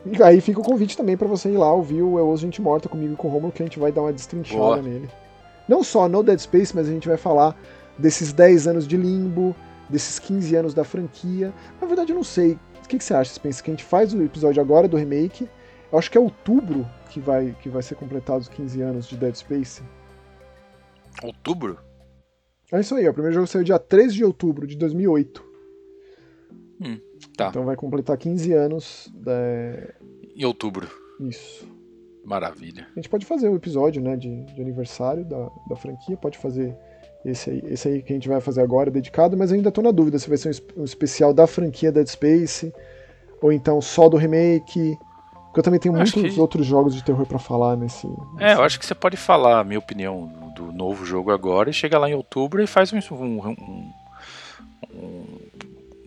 E 0.06 0.22
aí 0.24 0.42
fica 0.42 0.60
o 0.60 0.64
convite 0.64 0.98
também 0.98 1.16
para 1.16 1.28
você 1.28 1.50
ir 1.50 1.58
lá 1.58 1.72
ouvir 1.72 2.02
o 2.02 2.18
Eu 2.18 2.28
Ouço 2.28 2.42
Gente 2.42 2.62
Morta 2.62 2.90
comigo 2.90 3.14
e 3.14 3.16
com 3.16 3.28
o 3.28 3.32
Romulo, 3.32 3.52
que 3.52 3.62
a 3.62 3.66
gente 3.66 3.80
vai 3.80 3.92
dar 3.92 4.02
uma 4.02 4.14
destrinchada 4.14 4.60
Boa. 4.60 4.82
nele. 4.82 5.10
Não 5.68 5.84
só 5.84 6.10
no 6.10 6.24
Dead 6.24 6.40
Space, 6.40 6.76
mas 6.76 6.88
a 6.88 6.92
gente 6.92 7.08
vai 7.08 7.18
falar 7.18 7.56
desses 7.98 8.34
10 8.34 8.68
anos 8.68 8.88
de 8.88 8.98
limbo, 8.98 9.56
desses 9.90 10.18
15 10.18 10.56
anos 10.56 10.74
da 10.74 10.84
franquia. 10.84 11.54
Na 11.80 11.88
verdade, 11.88 12.12
eu 12.12 12.16
não 12.16 12.24
sei. 12.24 12.58
O 12.84 12.88
que, 12.88 12.98
que 12.98 13.04
você 13.04 13.14
acha, 13.14 13.34
Spencer? 13.34 13.64
Que 13.64 13.72
a 13.72 13.74
gente 13.74 13.84
faz 13.84 14.14
o 14.14 14.22
episódio 14.22 14.62
agora 14.62 14.88
do 14.88 14.98
remake. 14.98 15.48
Eu 15.92 16.00
acho 16.00 16.10
que 16.10 16.18
é 16.18 16.22
outubro 16.22 16.88
que 17.10 17.20
vai, 17.20 17.56
que 17.62 17.70
vai 17.70 17.84
ser 17.84 17.96
completado 17.96 18.40
os 18.40 18.50
15 18.50 18.82
anos 18.82 19.08
de 19.08 19.16
Dead 19.16 19.36
Space. 19.36 19.84
Outubro? 21.24 21.78
É 22.72 22.80
isso 22.80 22.96
aí, 22.96 23.08
o 23.08 23.14
primeiro 23.14 23.36
jogo 23.36 23.48
saiu 23.48 23.64
dia 23.64 23.78
13 23.78 24.16
de 24.16 24.24
outubro 24.24 24.66
de 24.66 24.78
2008. 24.78 25.51
Hum. 26.82 27.00
Tá. 27.38 27.50
Então 27.50 27.64
vai 27.64 27.76
completar 27.76 28.18
15 28.18 28.54
anos. 28.54 29.12
Da... 29.14 29.32
Em 30.36 30.44
outubro. 30.46 30.90
Isso. 31.20 31.68
Maravilha. 32.26 32.88
A 32.92 32.96
gente 32.96 33.10
pode 33.10 33.26
fazer 33.26 33.50
um 33.50 33.56
episódio 33.56 34.02
né, 34.02 34.16
de, 34.16 34.44
de 34.46 34.62
aniversário 34.62 35.26
da, 35.26 35.50
da 35.68 35.76
franquia, 35.76 36.18
pode 36.18 36.38
fazer 36.38 36.76
esse 37.26 37.50
aí, 37.50 37.64
esse 37.66 37.88
aí 37.88 38.02
que 38.02 38.14
a 38.14 38.16
gente 38.16 38.28
vai 38.28 38.42
fazer 38.42 38.62
agora, 38.62 38.90
dedicado, 38.90 39.38
mas 39.38 39.52
ainda 39.52 39.72
tô 39.72 39.82
na 39.82 39.92
dúvida 39.92 40.18
se 40.18 40.28
vai 40.28 40.38
ser 40.38 40.50
um, 40.76 40.82
um 40.82 40.84
especial 40.84 41.34
da 41.34 41.46
franquia 41.48 41.92
Dead 41.92 42.08
Space, 42.08 42.74
ou 43.42 43.52
então 43.52 43.82
só 43.82 44.10
do 44.10 44.18
remake. 44.18 44.98
Porque 45.46 45.60
eu 45.60 45.64
também 45.64 45.80
tenho 45.80 45.94
muitos 45.94 46.14
que... 46.14 46.40
outros 46.40 46.66
jogos 46.66 46.96
de 46.96 47.04
terror 47.04 47.26
para 47.26 47.40
falar 47.40 47.76
nesse, 47.76 48.08
nesse, 48.08 48.44
É, 48.44 48.54
eu 48.54 48.64
acho 48.64 48.80
que 48.80 48.86
você 48.86 48.96
pode 48.96 49.18
falar 49.18 49.60
a 49.60 49.64
minha 49.64 49.80
opinião 49.80 50.32
do 50.56 50.72
novo 50.72 51.06
jogo 51.06 51.32
agora 51.32 51.70
e 51.70 51.74
chega 51.74 52.00
lá 52.00 52.10
em 52.10 52.14
outubro 52.14 52.64
e 52.64 52.68
faz 52.68 52.94
um, 52.94 53.00
um, 53.12 53.50
um, 53.50 53.92
um 54.94 55.41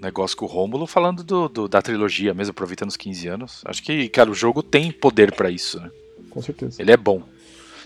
negócio 0.05 0.37
com 0.37 0.45
o 0.45 0.49
Rômulo 0.49 0.87
falando 0.87 1.25
do, 1.25 1.49
do, 1.49 1.69
da 1.69 1.83
trilogia, 1.83 2.35
mesmo 2.35 2.53
aproveitando 2.53 2.91
os 2.91 2.97
15 2.97 3.29
anos. 3.29 3.63
Acho 3.65 3.83
que, 3.83 4.09
cara, 4.09 4.31
o 4.31 4.35
jogo 4.35 4.63
tem 4.63 4.93
poder 4.93 5.33
para 5.33 5.51
isso, 5.51 5.81
né? 5.81 5.91
Com 6.31 6.43
certeza. 6.43 6.81
Ele 6.81 6.93
é 6.93 6.97
bom. 6.97 7.23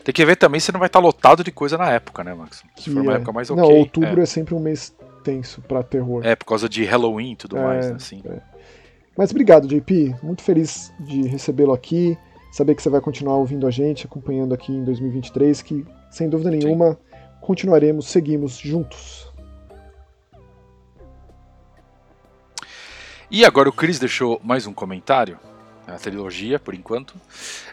Tem 0.05 0.12
que 0.12 0.24
ver 0.24 0.36
também 0.36 0.61
se 0.61 0.73
não 0.73 0.81
vai 0.81 0.86
estar 0.86 1.01
lotado 1.01 1.45
de 1.45 1.53
coisa 1.53 1.77
na 1.77 1.90
época, 1.90 2.24
né, 2.24 2.32
Max? 2.35 2.62
Se 2.77 2.90
for 2.90 3.03
uma 3.03 3.12
é. 3.12 3.16
época 3.16 3.32
mais 3.32 3.51
ok. 3.51 3.62
Não, 3.62 3.70
outubro 3.70 4.20
é. 4.20 4.23
é, 4.23 4.27
sempre 4.27 4.55
um 4.55 4.61
mês 4.61 4.95
tenso 5.23 5.61
para 5.61 5.82
terror. 5.82 6.24
É, 6.24 6.35
por 6.35 6.47
causa 6.47 6.69
de 6.69 6.85
Halloween 6.85 7.32
e 7.32 7.36
tudo 7.36 7.59
é, 7.59 7.62
mais, 7.62 7.90
né, 7.90 7.97
assim. 7.97 8.23
É. 8.24 8.40
Mas 9.16 9.31
obrigado, 9.31 9.69
JP. 9.69 10.16
Muito 10.23 10.43
feliz 10.43 10.93
de 11.01 11.23
recebê-lo 11.23 11.73
aqui. 11.73 12.16
Saber 12.53 12.74
que 12.74 12.82
você 12.82 12.89
vai 12.89 13.01
continuar 13.01 13.36
ouvindo 13.36 13.66
a 13.66 13.70
gente, 13.70 14.07
acompanhando 14.07 14.55
aqui 14.55 14.73
em 14.73 14.82
2023, 14.85 15.61
que 15.61 15.85
sem 16.11 16.28
dúvida 16.28 16.51
nenhuma 16.51 16.93
Sim. 16.93 17.19
continuaremos, 17.43 18.07
seguimos 18.07 18.57
juntos. 18.57 19.27
E 23.30 23.44
agora 23.44 23.68
o 23.68 23.72
Chris 23.72 23.98
deixou 23.98 24.40
mais 24.42 24.66
um 24.66 24.72
comentário. 24.72 25.38
A 25.86 25.92
trilogia, 25.92 26.59
por 26.59 26.74
enquanto. 26.74 27.14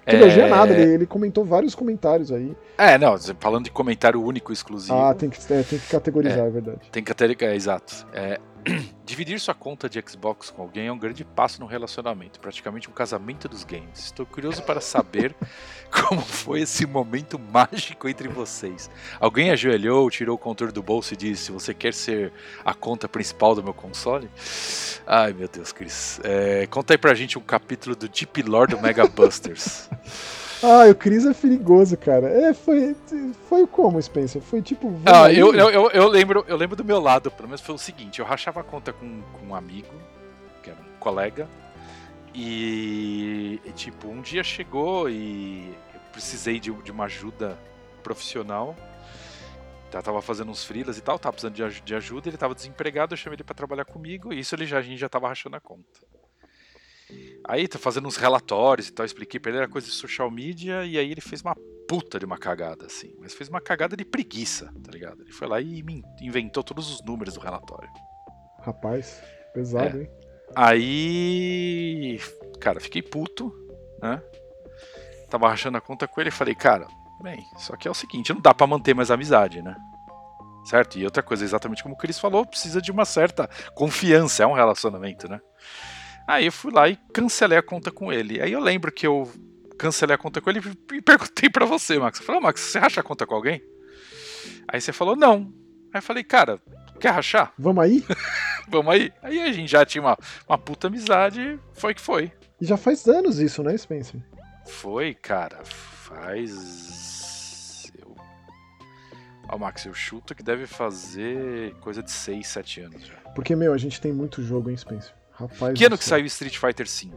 Trilogia 0.06 0.44
é... 0.44 0.50
nada, 0.50 0.74
ele, 0.74 0.94
ele, 0.94 1.06
comentou 1.06 1.44
vários 1.44 1.76
comentários 1.76 2.32
aí. 2.32 2.56
É, 2.78 2.98
não, 2.98 3.18
falando 3.40 3.66
de 3.66 3.72
comentário 3.72 4.24
único, 4.24 4.54
exclusivo. 4.54 4.98
Ah, 4.98 5.14
tem 5.14 5.30
que, 5.30 5.38
é, 5.52 5.64
tem 5.64 5.78
que 5.78 5.88
categorizar, 5.90 6.46
é, 6.46 6.48
é 6.48 6.50
verdade. 6.50 6.80
Tem 6.94 7.04
que 7.04 7.08
categorizar, 7.10 7.50
é, 7.52 7.56
exato. 7.56 8.08
É, 8.14 8.40
Dividir 9.06 9.40
sua 9.40 9.54
conta 9.54 9.88
de 9.88 10.04
Xbox 10.08 10.50
com 10.50 10.62
alguém 10.62 10.88
é 10.88 10.92
um 10.92 10.98
grande 10.98 11.24
passo 11.24 11.60
no 11.60 11.68
relacionamento, 11.68 12.40
praticamente 12.40 12.90
um 12.90 12.94
casamento 12.94 13.48
dos 13.48 13.64
games. 13.64 14.06
Estou 14.06 14.26
curioso 14.26 14.64
para 14.64 14.82
saber 14.82 15.36
como 15.92 16.22
foi 16.22 16.62
esse 16.62 16.86
momento 16.86 17.38
mágico 17.38 18.10
entre 18.10 18.28
vocês. 18.28 18.90
Alguém 19.20 19.52
ajoelhou, 19.52 20.10
tirou 20.10 20.36
o 20.36 20.40
controle 20.40 20.74
do 20.74 20.82
bolso 20.82 21.14
e 21.14 21.18
disse: 21.18 21.52
Você 21.52 21.74
quer 21.74 21.94
ser 21.94 22.34
a 22.64 22.74
conta 22.74 23.08
principal 23.08 23.54
do 23.54 23.64
meu 23.64 23.74
console? 23.74 24.30
Ai 25.06 25.34
meu 25.34 25.48
Deus, 25.48 25.72
Chris. 25.72 26.20
É, 26.24 26.66
conta 26.68 26.94
aí 26.94 26.98
pra 26.98 27.14
gente 27.14 27.38
um 27.38 27.42
capítulo 27.42 27.96
do 27.96 28.10
Deep 28.10 28.42
Lore 28.42 28.72
do 28.72 28.82
Mega 28.82 29.08
Busters. 29.08 29.90
Ah, 30.64 30.90
o 30.90 30.96
Chris 30.96 31.26
é 31.26 31.34
perigoso, 31.34 31.98
cara. 31.98 32.28
É, 32.28 32.54
foi, 32.54 32.96
foi 33.50 33.68
como, 33.68 34.02
Spencer? 34.02 34.42
Foi 34.42 34.62
tipo. 34.62 34.94
Ah, 35.06 35.32
eu, 35.32 35.54
eu, 35.54 35.70
eu, 35.70 35.92
eu, 35.92 36.08
lembro, 36.08 36.46
eu 36.48 36.58
lembro 36.58 36.76
do 36.76 36.84
meu 36.84 37.00
lado, 37.00 37.30
pelo 37.32 37.48
menos 37.48 37.62
foi 37.62 37.76
o 37.76 37.78
seguinte: 37.78 38.20
eu 38.20 38.26
rachava 38.26 38.62
a 38.62 38.64
conta 38.64 38.94
com, 38.94 39.22
com 39.22 39.48
um 39.48 39.56
amigo, 39.56 39.94
que 40.64 40.70
era 40.70 40.80
um 40.80 41.00
colega, 41.00 41.48
e, 42.34 43.60
e 43.66 43.72
tipo, 43.72 44.08
um 44.08 44.22
dia 44.22 44.44
chegou 44.44 45.10
e 45.10 45.74
eu 45.94 46.00
precisei 46.12 46.60
de, 46.60 46.72
de 46.72 46.92
uma 46.92 47.06
ajuda 47.06 47.58
profissional. 48.04 48.76
Já 49.92 50.02
tava 50.02 50.22
fazendo 50.22 50.52
uns 50.52 50.66
freelas 50.66 50.98
e 50.98 51.02
tal, 51.02 51.18
tava 51.18 51.32
precisando 51.32 51.54
de, 51.54 51.82
de 51.82 51.96
ajuda, 51.96 52.28
ele 52.28 52.36
tava 52.36 52.54
desempregado, 52.54 53.14
eu 53.14 53.18
chamei 53.18 53.38
ele 53.38 53.46
para 53.46 53.56
trabalhar 53.56 53.86
comigo, 53.86 54.34
e 54.34 54.40
isso 54.40 54.54
ele 54.54 54.66
já, 54.66 54.80
a 54.80 54.82
gente 54.82 54.98
já 54.98 55.08
tava 55.08 55.30
rachando 55.30 55.56
a 55.56 55.60
conta. 55.62 56.05
Aí 57.48 57.68
tá 57.68 57.78
fazendo 57.78 58.08
uns 58.08 58.18
relatórios 58.18 58.88
e 58.88 58.92
tal, 58.92 59.06
expliquei 59.06 59.40
pra 59.40 59.52
ele, 59.52 59.60
era 59.60 59.68
coisa 59.68 59.88
de 59.88 59.94
social 59.94 60.32
media, 60.32 60.84
e 60.84 60.98
aí 60.98 61.12
ele 61.12 61.22
fez 61.22 61.42
uma 61.42 61.56
puta 61.88 62.18
de 62.18 62.26
uma 62.26 62.38
cagada, 62.38 62.86
assim. 62.86 63.14
Mas 63.20 63.34
fez 63.34 63.50
uma 63.50 63.62
cagada 63.62 63.96
de 63.96 64.04
preguiça, 64.04 64.74
tá 64.84 64.92
ligado? 64.92 65.22
Ele 65.22 65.32
foi 65.32 65.48
lá 65.48 65.62
e 65.62 65.84
inventou 66.22 66.64
todos 66.64 66.92
os 66.92 67.04
números 67.04 67.36
do 67.36 67.40
relatório. 67.40 67.90
Rapaz, 68.60 69.22
pesado, 69.54 69.98
é. 69.98 70.02
hein? 70.02 70.10
Aí. 70.56 72.20
Cara, 72.60 72.80
fiquei 72.80 73.02
puto, 73.02 73.54
né? 74.02 74.22
Tava 75.30 75.50
rachando 75.50 75.78
a 75.78 75.82
conta 75.82 76.08
com 76.08 76.20
ele 76.20 76.30
e 76.30 76.34
falei, 76.34 76.56
cara, 76.56 76.88
bem, 77.22 77.46
só 77.58 77.76
que 77.76 77.88
é 77.88 77.92
o 77.92 77.96
seguinte, 77.96 78.34
não 78.34 78.42
dá 78.42 78.54
para 78.54 78.68
manter 78.68 78.94
mais 78.94 79.12
amizade, 79.12 79.62
né? 79.62 79.76
Certo? 80.66 80.98
E 80.98 81.06
outra 81.06 81.22
coisa, 81.22 81.44
exatamente 81.44 81.84
como 81.84 81.94
o 81.94 81.98
Chris 81.98 82.18
falou, 82.18 82.46
precisa 82.46 82.82
de 82.82 82.92
uma 82.92 83.06
certa 83.06 83.48
confiança, 83.76 84.44
é 84.44 84.48
um 84.48 84.54
relacionamento, 84.54 85.28
né? 85.30 85.40
Aí 86.28 86.48
eu 86.48 86.52
fui 86.52 86.72
lá 86.72 86.90
e 86.90 86.98
cancelei 87.14 87.58
a 87.58 87.64
conta 87.64 87.92
com 87.92 88.12
ele. 88.12 88.42
Aí 88.42 88.52
eu 88.52 88.60
lembro 88.60 88.92
que 88.92 89.06
eu 89.06 89.32
cancelei 89.78 90.16
a 90.16 90.18
conta 90.18 90.42
com 90.42 90.50
ele 90.50 90.62
e 90.94 91.02
perguntei 91.02 91.50
para 91.50 91.66
você, 91.66 92.00
Max. 92.00 92.20
Eu 92.20 92.26
falei, 92.26 92.42
oh, 92.42 92.44
Max, 92.44 92.62
você 92.62 92.80
racha 92.80 93.02
a 93.02 93.04
conta 93.04 93.26
com 93.26 93.36
alguém? 93.36 93.62
Aí 94.68 94.82
você 94.82 94.92
falou, 94.92 95.16
não. 95.16 95.54
Aí 95.94 96.00
eu 96.00 96.02
falei, 96.02 96.24
cara, 96.24 96.60
quer 97.00 97.12
rachar? 97.12 97.54
Vamos 97.58 97.84
aí? 97.84 98.04
Vamos 98.68 98.94
aí? 98.94 99.14
Aí 99.22 99.40
a 99.42 99.52
gente 99.52 99.70
já 99.70 99.86
tinha 99.86 100.02
uma, 100.02 100.18
uma 100.48 100.58
puta 100.58 100.88
amizade, 100.88 101.60
foi 101.74 101.94
que 101.94 102.02
foi. 102.02 102.32
E 102.60 102.66
já 102.66 102.78
faz 102.78 103.08
anos 103.08 103.38
isso, 103.40 103.62
né, 103.62 103.78
Spencer? 103.78 104.20
Foi, 104.66 105.14
cara. 105.14 105.64
Faz. 105.64 106.72
Eu... 108.00 108.16
Ó, 109.50 109.58
Max, 109.58 109.86
eu 109.86 109.94
chuto 109.94 110.34
que 110.34 110.42
deve 110.42 110.66
fazer 110.66 111.76
coisa 111.76 112.02
de 112.02 112.10
6, 112.12 112.48
7 112.48 112.82
anos 112.82 113.06
já. 113.06 113.16
Porque, 113.36 113.56
meu, 113.56 113.72
a 113.74 113.78
gente 113.78 114.02
tem 114.02 114.12
muito 114.12 114.42
jogo, 114.42 114.72
hein, 114.72 114.78
Spencer? 114.78 115.14
Rapaz 115.36 115.78
que 115.78 115.86
ano 115.86 115.98
que 115.98 116.04
saiu 116.04 116.26
Street 116.26 116.58
Fighter 116.58 116.88
V? 116.88 117.12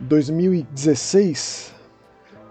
2016. 0.00 1.74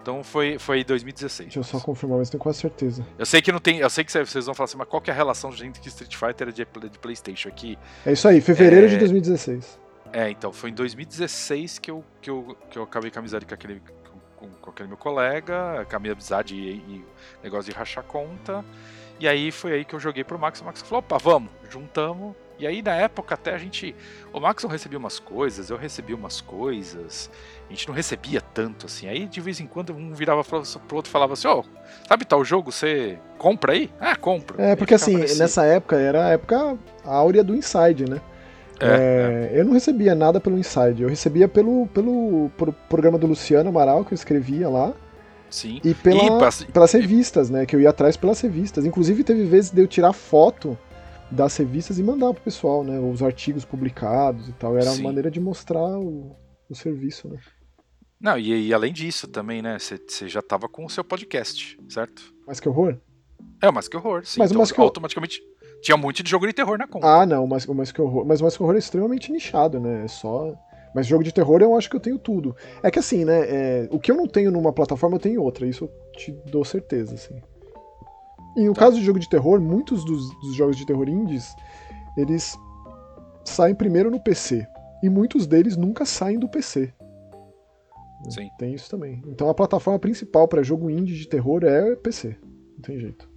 Então 0.02 0.22
foi, 0.22 0.60
foi 0.60 0.84
2016. 0.84 1.48
Deixa 1.48 1.60
eu 1.60 1.64
só 1.64 1.80
confirmar, 1.80 2.18
mas 2.18 2.30
tenho 2.30 2.44
quase 2.44 2.60
certeza. 2.60 3.08
Eu 3.18 3.26
sei 3.26 3.42
que 3.42 3.54
não 3.54 3.60
tem. 3.60 3.80
Eu 3.80 3.90
sei 3.90 4.04
que 4.04 4.12
vocês 4.12 4.46
vão 4.46 4.54
falar 4.54 4.66
assim, 4.66 4.78
mas 4.78 4.88
qual 4.88 5.02
que 5.02 5.10
é 5.10 5.14
a 5.14 5.16
relação 5.16 5.50
gente 5.52 5.80
que 5.80 5.88
Street 5.88 6.14
Fighter 6.16 6.50
é 6.50 6.52
de, 6.52 6.66
de 6.90 7.00
Playstation 7.00 7.48
aqui? 7.48 7.78
É 8.06 8.12
isso 8.12 8.28
aí, 8.28 8.42
fevereiro 8.42 8.88
é... 8.88 8.90
de 8.90 8.98
2016. 8.98 9.80
É, 10.12 10.30
então, 10.30 10.52
foi 10.52 10.70
em 10.70 10.74
2016 10.74 11.80
que 11.80 11.90
eu, 11.90 12.04
que 12.22 12.30
eu, 12.30 12.56
que 12.70 12.78
eu 12.78 12.84
acabei 12.84 13.10
com 13.10 13.18
a 13.18 13.22
amizade 13.22 13.46
com 13.48 13.54
aquele, 13.54 13.82
com, 14.36 14.48
com 14.48 14.70
aquele 14.70 14.90
meu 14.90 14.98
colega, 14.98 15.88
com 15.90 15.96
a 15.96 16.00
minha 16.00 16.14
amizade 16.14 16.54
e, 16.54 16.76
e 16.76 17.06
negócio 17.42 17.72
de 17.72 17.78
rachar 17.78 18.04
conta. 18.04 18.64
E 19.20 19.28
aí 19.28 19.52
foi 19.52 19.72
aí 19.72 19.86
que 19.86 19.96
eu 19.96 20.00
joguei 20.00 20.24
pro 20.24 20.38
Max. 20.38 20.60
O 20.60 20.66
Max 20.66 20.82
falou: 20.82 21.00
opa, 21.00 21.18
vamos, 21.18 21.50
juntamos. 21.70 22.36
E 22.60 22.68
aí, 22.68 22.82
na 22.82 22.94
época, 22.94 23.34
até 23.34 23.54
a 23.54 23.58
gente. 23.58 23.96
O 24.32 24.40
Max 24.40 24.64
não 24.64 24.70
recebia 24.70 24.98
umas 24.98 25.20
coisas, 25.20 25.70
eu 25.70 25.78
recebia 25.78 26.16
umas 26.16 26.40
coisas. 26.40 27.30
A 27.68 27.74
gente 27.74 27.88
não 27.88 27.96
recebia 27.96 28.42
tanto 28.42 28.86
assim. 28.86 29.08
Aí, 29.08 29.26
de 29.28 29.42
vez 29.42 29.60
em 29.60 29.66
quando, 29.66 29.94
um 29.94 30.14
virava 30.14 30.44
pro 30.44 30.96
outro 30.96 31.10
e 31.10 31.12
falava 31.12 31.34
assim: 31.34 31.48
Ó, 31.48 31.60
oh, 31.60 31.64
sabe 32.08 32.26
tal 32.26 32.44
jogo? 32.46 32.72
Você 32.72 33.18
compra 33.38 33.74
aí? 33.74 33.90
Ah, 34.00 34.16
compro. 34.16 34.62
É, 34.62 34.76
porque 34.76 34.94
assim, 34.94 35.18
nessa 35.38 35.66
época 35.66 35.96
era 35.96 36.28
a 36.28 36.30
época 36.30 36.78
áurea 37.04 37.44
do 37.44 37.56
Inside, 37.56 38.10
né? 38.10 38.22
É, 38.80 38.86
é, 38.86 39.56
é. 39.56 39.60
Eu 39.60 39.66
não 39.66 39.74
recebia 39.74 40.14
nada 40.14 40.40
pelo 40.40 40.58
Inside, 40.58 41.04
eu 41.04 41.10
recebia 41.10 41.48
pelo, 41.48 41.88
pelo, 41.88 42.52
pelo 42.58 42.74
programa 42.90 43.18
do 43.18 43.28
Luciano 43.28 43.70
Amaral 43.70 44.06
que 44.06 44.14
eu 44.14 44.16
escrevia 44.16 44.70
lá. 44.70 44.94
Sim. 45.50 45.80
E, 45.84 45.94
pela, 45.94 46.50
e 46.68 46.72
pelas 46.72 46.92
revistas, 46.92 47.50
né? 47.50 47.66
Que 47.66 47.76
eu 47.76 47.80
ia 47.80 47.92
atrás 47.92 48.18
pelas 48.18 48.42
revistas. 48.42 48.86
Inclusive, 48.86 49.24
teve 49.24 49.46
vezes 49.46 49.70
de 49.70 49.82
eu 49.82 49.88
tirar 49.88 50.12
foto 50.12 50.78
das 51.34 51.58
revistas 51.58 52.00
e 52.00 52.04
mandar 52.04 52.34
pro 52.34 52.44
pessoal, 52.44 52.84
né? 52.84 53.00
Os 53.00 53.22
artigos 53.22 53.66
publicados 53.66 54.48
e 54.48 54.54
tal. 54.54 54.78
Era 54.78 54.92
Sim. 54.92 55.02
uma 55.02 55.10
maneira 55.10 55.30
de 55.30 55.40
mostrar 55.40 56.00
o, 56.00 56.36
o 56.70 56.76
serviço, 56.76 57.28
né? 57.28 57.40
Não, 58.20 58.38
e, 58.38 58.68
e 58.68 58.74
além 58.74 58.94
disso 58.94 59.28
também, 59.28 59.62
né? 59.62 59.78
Você 59.80 60.28
já 60.28 60.42
tava 60.42 60.70
com 60.70 60.86
o 60.86 60.90
seu 60.90 61.04
podcast, 61.04 61.78
certo? 61.90 62.34
Mais 62.48 62.60
que 62.60 62.70
horror? 62.70 62.98
É, 63.62 63.72
mais 63.72 63.88
que 63.88 63.98
horror, 63.98 64.26
sim. 64.26 64.40
Mas 64.40 64.52
então, 64.52 64.66
que 64.66 64.80
automaticamente 64.80 65.42
tinha 65.82 65.98
muito 65.98 66.24
de 66.24 66.30
jogo 66.30 66.48
de 66.48 66.54
terror 66.54 66.78
na 66.78 66.88
conta. 66.88 67.06
Ah, 67.06 67.26
não, 67.26 67.46
mas 67.46 67.66
mais 67.66 67.92
que 67.92 68.02
horror. 68.02 68.26
Mas 68.26 68.42
mais 68.42 68.56
que 68.56 68.64
horror 68.64 68.76
é 68.76 68.80
extremamente 68.80 69.32
nichado, 69.32 69.80
né? 69.80 70.06
É 70.06 70.08
só. 70.08 70.54
Mas 70.96 71.08
jogo 71.08 71.24
de 71.24 71.34
terror 71.34 71.62
eu 71.62 71.76
acho 71.76 71.90
que 71.90 71.96
eu 71.96 72.00
tenho 72.00 72.18
tudo. 72.18 72.56
É 72.82 72.90
que 72.90 73.00
assim, 73.00 73.26
né? 73.26 73.40
É... 73.48 73.90
o 73.92 74.00
que 74.00 74.12
eu 74.12 74.16
não 74.16 74.28
tenho 74.28 74.52
numa 74.52 74.72
plataforma 74.72 75.18
eu 75.18 75.20
tenho 75.20 75.36
em 75.36 75.38
outra. 75.38 75.68
Isso 75.68 75.86
eu 75.86 76.12
te 76.14 76.32
dou 76.50 76.64
certeza, 76.64 77.16
assim. 77.16 77.42
E 78.56 78.66
no 78.66 78.74
tá. 78.74 78.82
caso 78.82 78.98
de 78.98 79.06
jogo 79.06 79.20
de 79.20 79.28
terror, 79.28 79.60
muitos 79.60 80.04
dos, 80.06 80.30
dos, 80.40 80.54
jogos 80.54 80.78
de 80.78 80.86
terror 80.86 81.10
indies, 81.10 81.56
eles 82.16 82.58
saem 83.44 83.76
primeiro 83.76 84.12
no 84.12 84.20
PC. 84.20 84.68
E 85.02 85.10
muitos 85.10 85.46
deles 85.48 85.76
nunca 85.76 86.06
saem 86.06 86.40
do 86.40 86.48
PC. 86.48 86.94
Sim. 88.30 88.50
Tem 88.58 88.74
isso 88.74 88.90
também. 88.90 89.22
Então 89.28 89.50
a 89.50 89.54
plataforma 89.54 90.00
principal 90.00 90.48
para 90.48 90.64
jogo 90.64 90.90
indie 90.90 91.18
de 91.18 91.28
terror 91.28 91.64
é 91.64 91.96
PC. 91.96 92.38
Não 92.76 92.82
tem 92.82 92.98
jeito. 92.98 93.30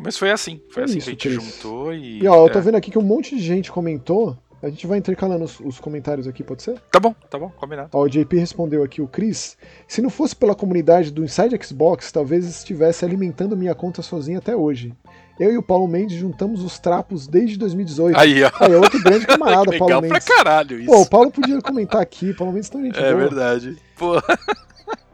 Mas 0.00 0.16
foi 0.16 0.30
assim. 0.30 0.60
Foi 0.70 0.82
é 0.82 0.84
assim 0.84 0.98
isso, 0.98 1.16
que 1.16 1.28
a 1.28 1.30
gente 1.30 1.44
juntou 1.44 1.92
e. 1.92 2.22
E 2.22 2.26
ó, 2.26 2.46
eu 2.46 2.52
tô 2.52 2.58
é. 2.58 2.62
vendo 2.62 2.76
aqui 2.76 2.90
que 2.90 2.98
um 2.98 3.02
monte 3.02 3.36
de 3.36 3.42
gente 3.42 3.70
comentou 3.70 4.36
a 4.62 4.68
gente 4.68 4.86
vai 4.86 4.98
intercalando 4.98 5.44
os, 5.44 5.60
os, 5.60 5.78
comentários 5.78 6.26
aqui, 6.26 6.42
pode 6.42 6.62
ser? 6.62 6.80
Tá 6.90 6.98
bom, 6.98 7.14
tá 7.30 7.38
bom, 7.38 7.50
combinado. 7.50 7.90
Ó, 7.92 8.02
o 8.02 8.08
JP 8.08 8.36
respondeu 8.36 8.82
aqui, 8.82 9.00
o 9.00 9.06
Chris. 9.06 9.56
Se 9.86 10.02
não 10.02 10.10
fosse 10.10 10.34
pela 10.34 10.54
comunidade 10.54 11.10
do 11.10 11.24
Inside 11.24 11.58
Xbox, 11.64 12.10
talvez 12.10 12.44
estivesse 12.44 13.04
alimentando 13.04 13.56
minha 13.56 13.74
conta 13.74 14.02
sozinho 14.02 14.38
até 14.38 14.56
hoje. 14.56 14.92
Eu 15.38 15.52
e 15.52 15.56
o 15.56 15.62
Paulo 15.62 15.86
Mendes 15.86 16.18
juntamos 16.18 16.64
os 16.64 16.80
trapos 16.80 17.28
desde 17.28 17.56
2018. 17.56 18.18
Aí, 18.18 18.42
ó. 18.42 18.50
Aí, 18.58 18.72
é 18.72 18.76
outro 18.76 19.00
grande 19.00 19.24
camarada, 19.26 19.70
Legal 19.70 19.88
Paulo 19.88 20.02
Mendes. 20.02 20.24
pra 20.24 20.36
caralho 20.36 20.80
isso. 20.80 20.90
Pô, 20.90 21.02
o 21.02 21.08
Paulo 21.08 21.30
podia 21.30 21.60
comentar 21.62 22.00
aqui, 22.00 22.34
Paulo 22.34 22.52
Mendes 22.52 22.68
tão 22.68 22.82
gente 22.82 22.98
É 22.98 23.12
boa. 23.12 23.16
verdade. 23.16 23.76
Pô. 23.96 24.14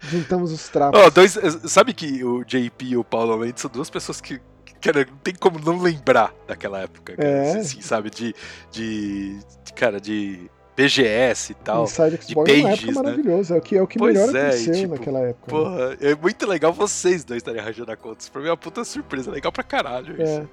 Juntamos 0.01 0.53
os 0.53 0.69
trapos. 0.69 0.99
Oh, 0.99 1.11
dois, 1.11 1.39
sabe 1.65 1.93
que 1.93 2.25
o 2.25 2.43
JP 2.45 2.85
e 2.87 2.97
o 2.97 3.05
Paulo 3.05 3.37
Mendes 3.37 3.61
são 3.61 3.71
duas 3.71 3.91
pessoas 3.91 4.21
que 4.21 4.41
cara, 4.85 5.07
não 5.11 5.17
tem 5.19 5.35
como 5.35 5.59
não 5.59 5.81
lembrar 5.81 6.35
daquela 6.47 6.81
época, 6.81 7.17
cara, 7.17 7.29
é. 7.29 7.57
assim, 7.57 7.81
sabe? 7.81 8.11
De, 8.11 8.35
de, 8.71 9.39
de, 9.65 9.73
cara, 9.73 9.99
de 9.99 10.51
BGS 10.77 11.53
e 11.53 11.55
tal. 11.55 11.85
Inside 11.85 12.19
de 12.19 12.35
pages, 12.35 12.55
é 12.55 12.61
uma 12.61 12.71
época 12.71 12.87
né? 12.87 12.93
maravilhosa, 12.93 13.55
é 13.55 13.59
o 13.59 13.63
que, 13.63 13.77
é 13.77 13.83
o 13.83 13.87
que 13.87 14.03
melhor 14.03 14.35
é, 14.37 14.41
aconteceu 14.49 14.75
tipo, 14.75 14.95
naquela 14.95 15.21
época. 15.21 15.53
Né? 15.53 15.63
Porra, 15.63 15.89
né? 15.91 15.97
é 16.01 16.15
muito 16.15 16.47
legal 16.47 16.73
vocês 16.73 17.25
dois 17.25 17.39
estarem 17.39 17.61
arranjando 17.61 17.91
a 17.91 17.97
conta. 17.97 18.21
Isso 18.21 18.31
pra 18.31 18.43
mim 18.43 18.49
é 18.49 18.51
uma 18.51 18.57
puta 18.57 18.85
surpresa, 18.85 19.31
legal 19.31 19.51
pra 19.51 19.65
caralho 19.65 20.23
isso. 20.23 20.41
É. 20.41 20.47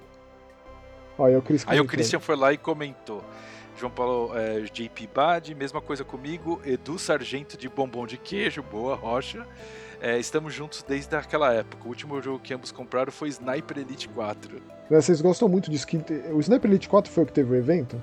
Olha, 1.17 1.37
o 1.37 1.41
Chris 1.41 1.65
Aí 1.67 1.79
o 1.79 1.85
Christian 1.85 2.19
foi 2.19 2.35
lá 2.35 2.53
e 2.53 2.57
comentou. 2.57 3.23
João 3.77 3.91
Paulo 3.91 4.37
é, 4.37 4.61
JP 4.61 5.09
Bad, 5.13 5.53
mesma 5.55 5.81
coisa 5.81 6.03
comigo. 6.03 6.61
Edu 6.65 6.97
Sargento 6.97 7.57
de 7.57 7.67
Bombom 7.67 8.05
de 8.05 8.17
Queijo, 8.17 8.63
boa 8.63 8.95
rocha. 8.95 9.45
É, 10.01 10.17
estamos 10.17 10.51
juntos 10.51 10.83
desde 10.87 11.15
aquela 11.15 11.53
época. 11.53 11.85
O 11.85 11.89
último 11.89 12.19
jogo 12.21 12.39
que 12.39 12.51
ambos 12.53 12.71
compraram 12.71 13.11
foi 13.11 13.29
Sniper 13.29 13.77
Elite 13.77 14.09
4. 14.09 14.59
É, 14.89 14.95
vocês 14.99 15.21
gostam 15.21 15.47
muito 15.47 15.69
disso. 15.69 15.85
Que... 15.85 15.97
O 16.33 16.39
Sniper 16.39 16.71
Elite 16.71 16.89
4 16.89 17.11
foi 17.11 17.23
o 17.23 17.25
que 17.27 17.33
teve 17.33 17.53
o 17.53 17.55
evento? 17.55 18.01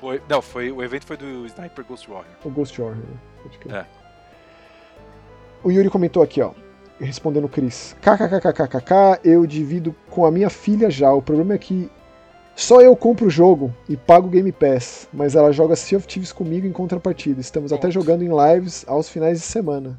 Foi... 0.00 0.22
Não, 0.28 0.40
foi... 0.40 0.70
o 0.70 0.80
evento 0.80 1.04
foi 1.04 1.16
do 1.16 1.44
Sniper 1.46 1.84
Ghost 1.84 2.08
Warrior. 2.08 2.36
O 2.44 2.50
Ghost 2.50 2.80
Warrior, 2.80 3.04
né? 3.68 3.80
É. 3.80 3.84
O 5.64 5.72
Yuri 5.72 5.90
comentou 5.90 6.22
aqui, 6.22 6.40
ó. 6.40 6.52
Respondendo 7.00 7.46
o 7.46 7.48
Chris. 7.48 7.96
KKKKKK, 8.00 9.20
eu 9.24 9.44
divido 9.44 9.92
com 10.10 10.24
a 10.24 10.30
minha 10.30 10.48
filha 10.48 10.88
já. 10.88 11.12
O 11.12 11.20
problema 11.20 11.54
é 11.54 11.58
que 11.58 11.90
Só 12.54 12.80
eu 12.80 12.94
compro 12.94 13.26
o 13.26 13.30
jogo 13.30 13.74
e 13.88 13.96
pago 13.96 14.28
o 14.28 14.30
Game 14.30 14.52
Pass, 14.52 15.08
mas 15.12 15.34
ela 15.34 15.52
joga 15.52 15.74
Sea 15.74 15.98
of 15.98 16.06
Thieves 16.06 16.32
comigo 16.32 16.64
em 16.64 16.72
contrapartida. 16.72 17.40
Estamos 17.40 17.72
até 17.72 17.90
jogando 17.90 18.22
em 18.22 18.28
lives 18.28 18.84
aos 18.86 19.08
finais 19.08 19.40
de 19.40 19.44
semana. 19.44 19.98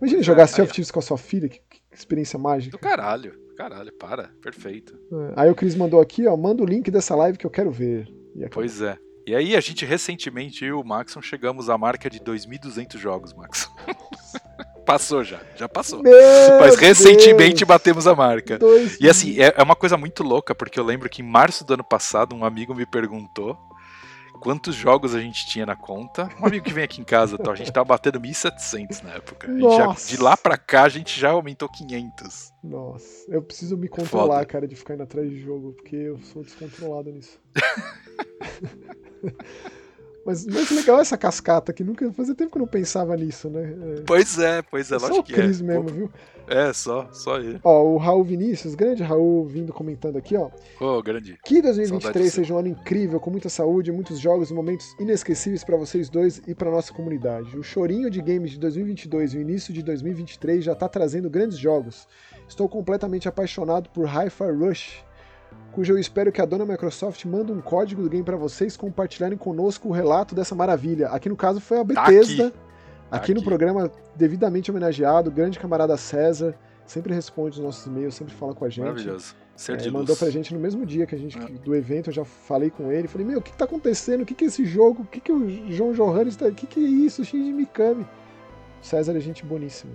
Imagina 0.00 0.22
jogar 0.22 0.46
Sea 0.46 0.64
of 0.64 0.72
Thieves 0.72 0.90
com 0.90 0.98
a 0.98 1.02
sua 1.02 1.18
filha, 1.18 1.48
que, 1.48 1.58
que 1.58 1.80
experiência 1.92 2.38
mágica. 2.38 2.76
Do 2.76 2.80
caralho, 2.80 3.34
caralho, 3.56 3.92
para, 3.92 4.30
perfeito. 4.40 4.98
É. 5.12 5.32
Aí 5.36 5.50
o 5.50 5.54
Cris 5.54 5.74
mandou 5.74 6.00
aqui, 6.00 6.26
ó, 6.26 6.36
manda 6.36 6.62
o 6.62 6.66
link 6.66 6.90
dessa 6.90 7.14
live 7.14 7.36
que 7.36 7.46
eu 7.46 7.50
quero 7.50 7.70
ver. 7.70 8.08
Pois 8.50 8.80
é. 8.80 8.96
E 9.26 9.34
aí 9.34 9.54
a 9.54 9.60
gente 9.60 9.84
recentemente, 9.84 10.64
eu 10.64 10.78
e 10.78 10.80
o 10.80 10.84
Maxon, 10.84 11.20
chegamos 11.20 11.68
à 11.68 11.76
marca 11.76 12.08
de 12.08 12.18
2.200 12.18 12.96
jogos, 12.96 13.34
Maxon. 13.34 13.70
passou 14.90 15.22
já, 15.22 15.40
já 15.54 15.68
passou. 15.68 16.02
Meu 16.02 16.12
Mas 16.58 16.76
recentemente 16.76 17.58
Deus. 17.58 17.68
batemos 17.68 18.06
a 18.08 18.14
marca. 18.14 18.58
Dois 18.58 18.98
E 19.00 19.08
assim, 19.08 19.40
é, 19.40 19.54
é 19.56 19.62
uma 19.62 19.76
coisa 19.76 19.96
muito 19.96 20.24
louca, 20.24 20.54
porque 20.54 20.80
eu 20.80 20.84
lembro 20.84 21.08
que 21.08 21.22
em 21.22 21.24
março 21.24 21.64
do 21.64 21.74
ano 21.74 21.84
passado 21.84 22.34
um 22.34 22.44
amigo 22.44 22.74
me 22.74 22.84
perguntou 22.84 23.56
quantos 24.40 24.74
jogos 24.74 25.14
a 25.14 25.20
gente 25.20 25.46
tinha 25.46 25.66
na 25.66 25.76
conta. 25.76 26.28
Um 26.40 26.46
amigo 26.46 26.64
que 26.64 26.72
vem 26.72 26.84
aqui 26.84 27.00
em 27.00 27.04
casa, 27.04 27.36
tal, 27.38 27.52
a 27.52 27.56
gente 27.56 27.72
tava 27.72 27.84
batendo 27.84 28.20
1.700 28.20 29.02
na 29.02 29.14
época. 29.14 29.48
Já- 29.76 29.94
de 30.08 30.16
lá 30.16 30.36
pra 30.36 30.56
cá 30.56 30.84
a 30.84 30.88
gente 30.88 31.18
já 31.18 31.30
aumentou 31.30 31.68
500. 31.68 32.52
Nossa, 32.64 33.06
eu 33.28 33.42
preciso 33.42 33.76
me 33.76 33.88
controlar, 33.88 34.34
Foda. 34.40 34.46
cara, 34.46 34.68
de 34.68 34.76
ficar 34.76 34.94
indo 34.94 35.02
atrás 35.02 35.28
de 35.28 35.40
jogo, 35.40 35.72
porque 35.74 35.96
eu 35.96 36.18
sou 36.20 36.42
descontrolado 36.42 37.10
nisso. 37.12 37.38
mas, 40.24 40.46
mas 40.46 40.70
legal 40.70 41.00
essa 41.00 41.16
cascata, 41.16 41.72
que 41.72 41.82
nunca. 41.82 42.10
Fazia 42.12 42.34
tempo 42.34 42.50
que 42.50 42.58
eu 42.58 42.62
não 42.62 42.68
pensava 42.68 43.16
nisso, 43.16 43.48
né? 43.48 43.74
É, 43.98 44.02
Pois 44.06 44.38
é, 44.38 44.62
pois 44.62 44.90
é, 44.92 44.96
é 44.96 44.98
só 44.98 45.06
o 45.06 45.08
lógico 45.08 45.26
que 45.26 45.32
é. 45.32 45.36
Cris 45.36 45.60
mesmo, 45.60 45.88
viu? 45.88 46.10
É, 46.46 46.72
só, 46.72 47.08
só 47.12 47.38
ele. 47.38 47.60
Ó, 47.62 47.82
o 47.84 47.96
Raul 47.96 48.24
Vinícius, 48.24 48.74
grande 48.74 49.04
Raul, 49.04 49.46
vindo 49.46 49.72
comentando 49.72 50.16
aqui, 50.16 50.36
ó. 50.36 50.50
Ô, 50.80 51.00
grande. 51.00 51.38
Que 51.44 51.54
Saudade 51.62 51.76
2023 51.76 52.24
de 52.24 52.30
seja 52.32 52.54
um 52.54 52.58
ano 52.58 52.68
incrível, 52.68 53.20
com 53.20 53.30
muita 53.30 53.48
saúde, 53.48 53.92
muitos 53.92 54.18
jogos 54.18 54.50
e 54.50 54.54
momentos 54.54 54.96
inesquecíveis 54.98 55.62
pra 55.62 55.76
vocês 55.76 56.10
dois 56.10 56.42
e 56.48 56.54
pra 56.54 56.70
nossa 56.70 56.92
comunidade. 56.92 57.56
O 57.56 57.62
chorinho 57.62 58.10
de 58.10 58.20
games 58.20 58.50
de 58.50 58.58
2022 58.58 59.34
e 59.34 59.38
o 59.38 59.40
início 59.40 59.72
de 59.72 59.80
2023 59.82 60.64
já 60.64 60.74
tá 60.74 60.88
trazendo 60.88 61.30
grandes 61.30 61.56
jogos. 61.56 62.08
Estou 62.48 62.68
completamente 62.68 63.28
apaixonado 63.28 63.88
por 63.90 64.06
Hi-Fi 64.06 64.50
Rush, 64.50 65.04
cujo 65.72 65.92
eu 65.92 65.98
espero 65.98 66.30
que 66.32 66.40
a 66.40 66.44
dona 66.44 66.64
Microsoft 66.64 67.24
mande 67.24 67.52
um 67.52 67.60
código 67.60 68.02
do 68.02 68.08
game 68.08 68.24
pra 68.24 68.36
vocês 68.36 68.76
compartilharem 68.76 69.38
conosco 69.38 69.88
o 69.88 69.92
relato 69.92 70.34
dessa 70.34 70.54
maravilha. 70.54 71.08
Aqui 71.08 71.28
no 71.28 71.36
caso 71.36 71.60
foi 71.60 71.78
a 71.78 71.84
Tá 71.84 71.84
Bethesda, 72.06 72.46
aqui. 72.48 72.56
Tá 73.10 73.16
aqui 73.16 73.32
no 73.34 73.40
aqui. 73.40 73.48
programa 73.48 73.90
devidamente 74.16 74.70
homenageado, 74.70 75.30
grande 75.30 75.58
camarada 75.58 75.96
César, 75.96 76.54
sempre 76.86 77.14
responde 77.14 77.58
os 77.58 77.64
nossos 77.64 77.86
e-mails, 77.86 78.14
sempre 78.14 78.34
fala 78.34 78.54
com 78.54 78.64
a 78.64 78.68
gente. 78.68 78.84
Maravilhoso. 78.84 79.34
Ser 79.56 79.78
É, 79.78 79.84
mandou 79.90 80.08
luz. 80.08 80.18
pra 80.18 80.30
gente 80.30 80.54
no 80.54 80.60
mesmo 80.60 80.86
dia 80.86 81.04
que 81.06 81.14
a 81.14 81.18
gente 81.18 81.38
É. 81.38 81.44
do 81.44 81.74
evento, 81.74 82.08
eu 82.08 82.14
já 82.14 82.24
falei 82.24 82.70
com 82.70 82.90
ele, 82.90 83.06
falei, 83.08 83.26
meu, 83.26 83.38
o 83.40 83.42
que, 83.42 83.50
que 83.52 83.56
tá 83.58 83.66
acontecendo? 83.66 84.22
O 84.22 84.26
que, 84.26 84.34
que 84.34 84.44
é 84.44 84.46
esse 84.48 84.64
jogo? 84.64 85.02
O 85.02 85.06
que, 85.06 85.20
que 85.20 85.30
o 85.30 85.70
João 85.70 85.92
Johannes 85.92 86.34
tá. 86.34 86.46
O 86.46 86.52
que, 86.52 86.66
que 86.66 86.80
é 86.80 86.88
isso? 86.88 87.24
Shinji 87.24 87.52
Mikami. 87.52 88.06
César 88.80 89.14
é 89.16 89.20
gente 89.20 89.44
boníssima. 89.44 89.92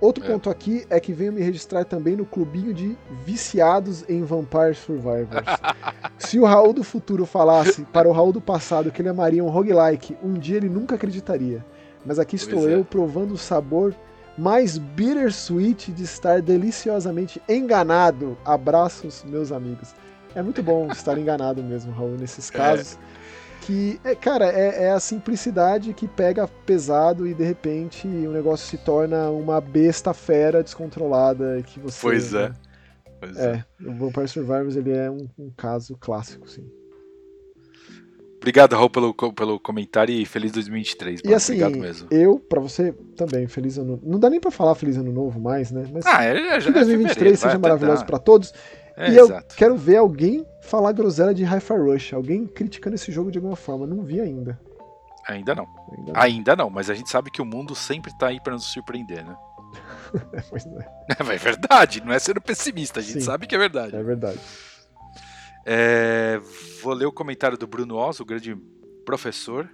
Outro 0.00 0.24
É. 0.24 0.26
ponto 0.28 0.50
aqui 0.50 0.84
é 0.90 1.00
que 1.00 1.12
venho 1.12 1.32
me 1.32 1.40
registrar 1.42 1.84
também 1.84 2.16
no 2.16 2.26
clubinho 2.26 2.74
de 2.74 2.96
viciados 3.24 4.04
em 4.08 4.22
Vampire 4.22 4.74
Survivors. 4.74 5.28
Se 6.18 6.38
o 6.38 6.44
Raul 6.44 6.72
do 6.72 6.82
futuro 6.84 7.24
falasse 7.24 7.82
para 7.84 8.08
o 8.08 8.12
Raul 8.12 8.32
do 8.32 8.40
passado 8.40 8.90
que 8.90 9.00
ele 9.00 9.08
amaria 9.08 9.42
um 9.44 9.48
roguelike, 9.48 10.16
um 10.22 10.34
dia 10.34 10.56
ele 10.56 10.68
nunca 10.68 10.94
acreditaria. 10.96 11.64
Mas 12.04 12.18
aqui 12.18 12.36
estou 12.36 12.60
Pois 12.60 12.72
é. 12.72 12.74
eu 12.76 12.84
provando 12.84 13.32
o 13.32 13.38
sabor 13.38 13.94
mais 14.38 14.76
bittersweet 14.76 15.90
de 15.92 16.02
estar 16.04 16.42
deliciosamente 16.42 17.40
enganado. 17.48 18.36
Abraços, 18.44 19.24
meus 19.24 19.50
amigos. 19.50 19.94
É 20.34 20.42
muito 20.42 20.62
bom 20.62 20.88
estar 20.92 21.16
enganado 21.16 21.62
mesmo, 21.62 21.92
Raul, 21.92 22.16
nesses 22.18 22.50
casos. 22.50 22.98
Que, 23.66 23.98
é, 24.04 24.14
cara, 24.14 24.46
é, 24.52 24.84
é 24.84 24.90
a 24.92 25.00
simplicidade 25.00 25.92
que 25.92 26.06
pega 26.06 26.46
pesado 26.64 27.26
e 27.26 27.34
de 27.34 27.42
repente 27.42 28.06
o 28.06 28.30
negócio 28.30 28.64
se 28.66 28.78
torna 28.78 29.28
uma 29.30 29.60
besta 29.60 30.14
fera 30.14 30.62
descontrolada 30.62 31.60
que 31.66 31.80
você. 31.80 32.00
Pois 32.00 32.32
é. 32.32 32.52
Pois 33.18 33.36
é. 33.36 33.64
É, 33.82 33.88
o 33.88 33.94
Vampire 33.94 34.28
Survivors 34.28 34.76
ele 34.76 34.92
é 34.92 35.10
um, 35.10 35.26
um 35.36 35.50
caso 35.56 35.96
clássico, 35.98 36.48
sim. 36.48 36.64
Obrigado, 38.36 38.76
Raul, 38.76 38.88
pelo, 38.90 39.12
pelo 39.12 39.58
comentário 39.58 40.14
e 40.14 40.24
feliz 40.24 40.52
2023. 40.52 41.20
E 41.20 41.24
mano. 41.24 41.36
assim, 41.36 41.54
Obrigado 41.54 41.80
mesmo. 41.80 42.06
eu, 42.12 42.38
pra 42.38 42.60
você 42.60 42.92
também, 43.16 43.48
feliz 43.48 43.76
ano. 43.78 43.98
Não 44.04 44.20
dá 44.20 44.30
nem 44.30 44.38
pra 44.38 44.52
falar 44.52 44.76
feliz 44.76 44.96
ano 44.96 45.10
novo 45.10 45.40
mais, 45.40 45.72
né? 45.72 45.84
Mas 45.92 46.06
Ah, 46.06 46.22
é, 46.22 46.60
já 46.60 46.70
que 46.70 46.78
é 46.78 46.84
2023 46.84 47.14
fevereiro, 47.14 47.36
seja 47.38 47.58
maravilhoso 47.58 48.04
pra 48.06 48.18
todos. 48.20 48.52
É, 48.96 49.10
e 49.10 49.16
eu 49.16 49.24
exato. 49.24 49.56
quero 49.56 49.76
ver 49.76 49.96
alguém 49.96 50.46
falar 50.66 50.92
groselha 50.92 51.32
de 51.32 51.44
Hi-Fi 51.44 51.76
Rush, 51.76 52.12
alguém 52.12 52.46
criticando 52.46 52.96
esse 52.96 53.10
jogo 53.10 53.30
de 53.30 53.38
alguma 53.38 53.56
forma. 53.56 53.86
Não 53.86 54.02
vi 54.02 54.20
ainda. 54.20 54.60
Ainda 55.26 55.54
não. 55.54 55.66
ainda 55.96 56.12
não. 56.12 56.20
Ainda 56.20 56.56
não, 56.56 56.70
mas 56.70 56.90
a 56.90 56.94
gente 56.94 57.10
sabe 57.10 57.30
que 57.30 57.42
o 57.42 57.44
mundo 57.44 57.74
sempre 57.74 58.16
tá 58.16 58.28
aí 58.28 58.40
pra 58.40 58.52
nos 58.52 58.64
surpreender, 58.64 59.24
né? 59.24 59.36
Pois 60.48 60.66
é, 60.66 61.06
É 61.34 61.36
verdade, 61.36 62.00
não 62.04 62.12
é 62.12 62.18
sendo 62.18 62.40
pessimista, 62.40 63.00
a 63.00 63.02
gente 63.02 63.14
Sim. 63.14 63.20
sabe 63.20 63.46
que 63.46 63.54
é 63.54 63.58
verdade. 63.58 63.96
é 63.96 64.02
verdade. 64.02 64.38
É, 65.64 66.40
vou 66.80 66.94
ler 66.94 67.06
o 67.06 67.12
comentário 67.12 67.58
do 67.58 67.66
Bruno 67.66 67.96
Oz, 67.96 68.20
o 68.20 68.24
grande 68.24 68.56
professor. 69.04 69.68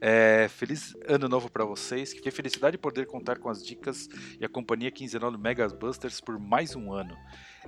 É, 0.00 0.48
feliz 0.48 0.96
ano 1.06 1.28
novo 1.28 1.48
para 1.48 1.64
vocês. 1.64 2.12
Que 2.12 2.28
felicidade 2.32 2.76
poder 2.76 3.06
contar 3.06 3.38
com 3.38 3.48
as 3.48 3.64
dicas 3.64 4.08
e 4.40 4.44
a 4.44 4.48
companhia 4.48 4.90
quinzenal 4.90 5.30
do 5.30 5.38
Megas 5.38 5.72
Busters 5.72 6.20
por 6.20 6.40
mais 6.40 6.74
um 6.74 6.92
ano. 6.92 7.16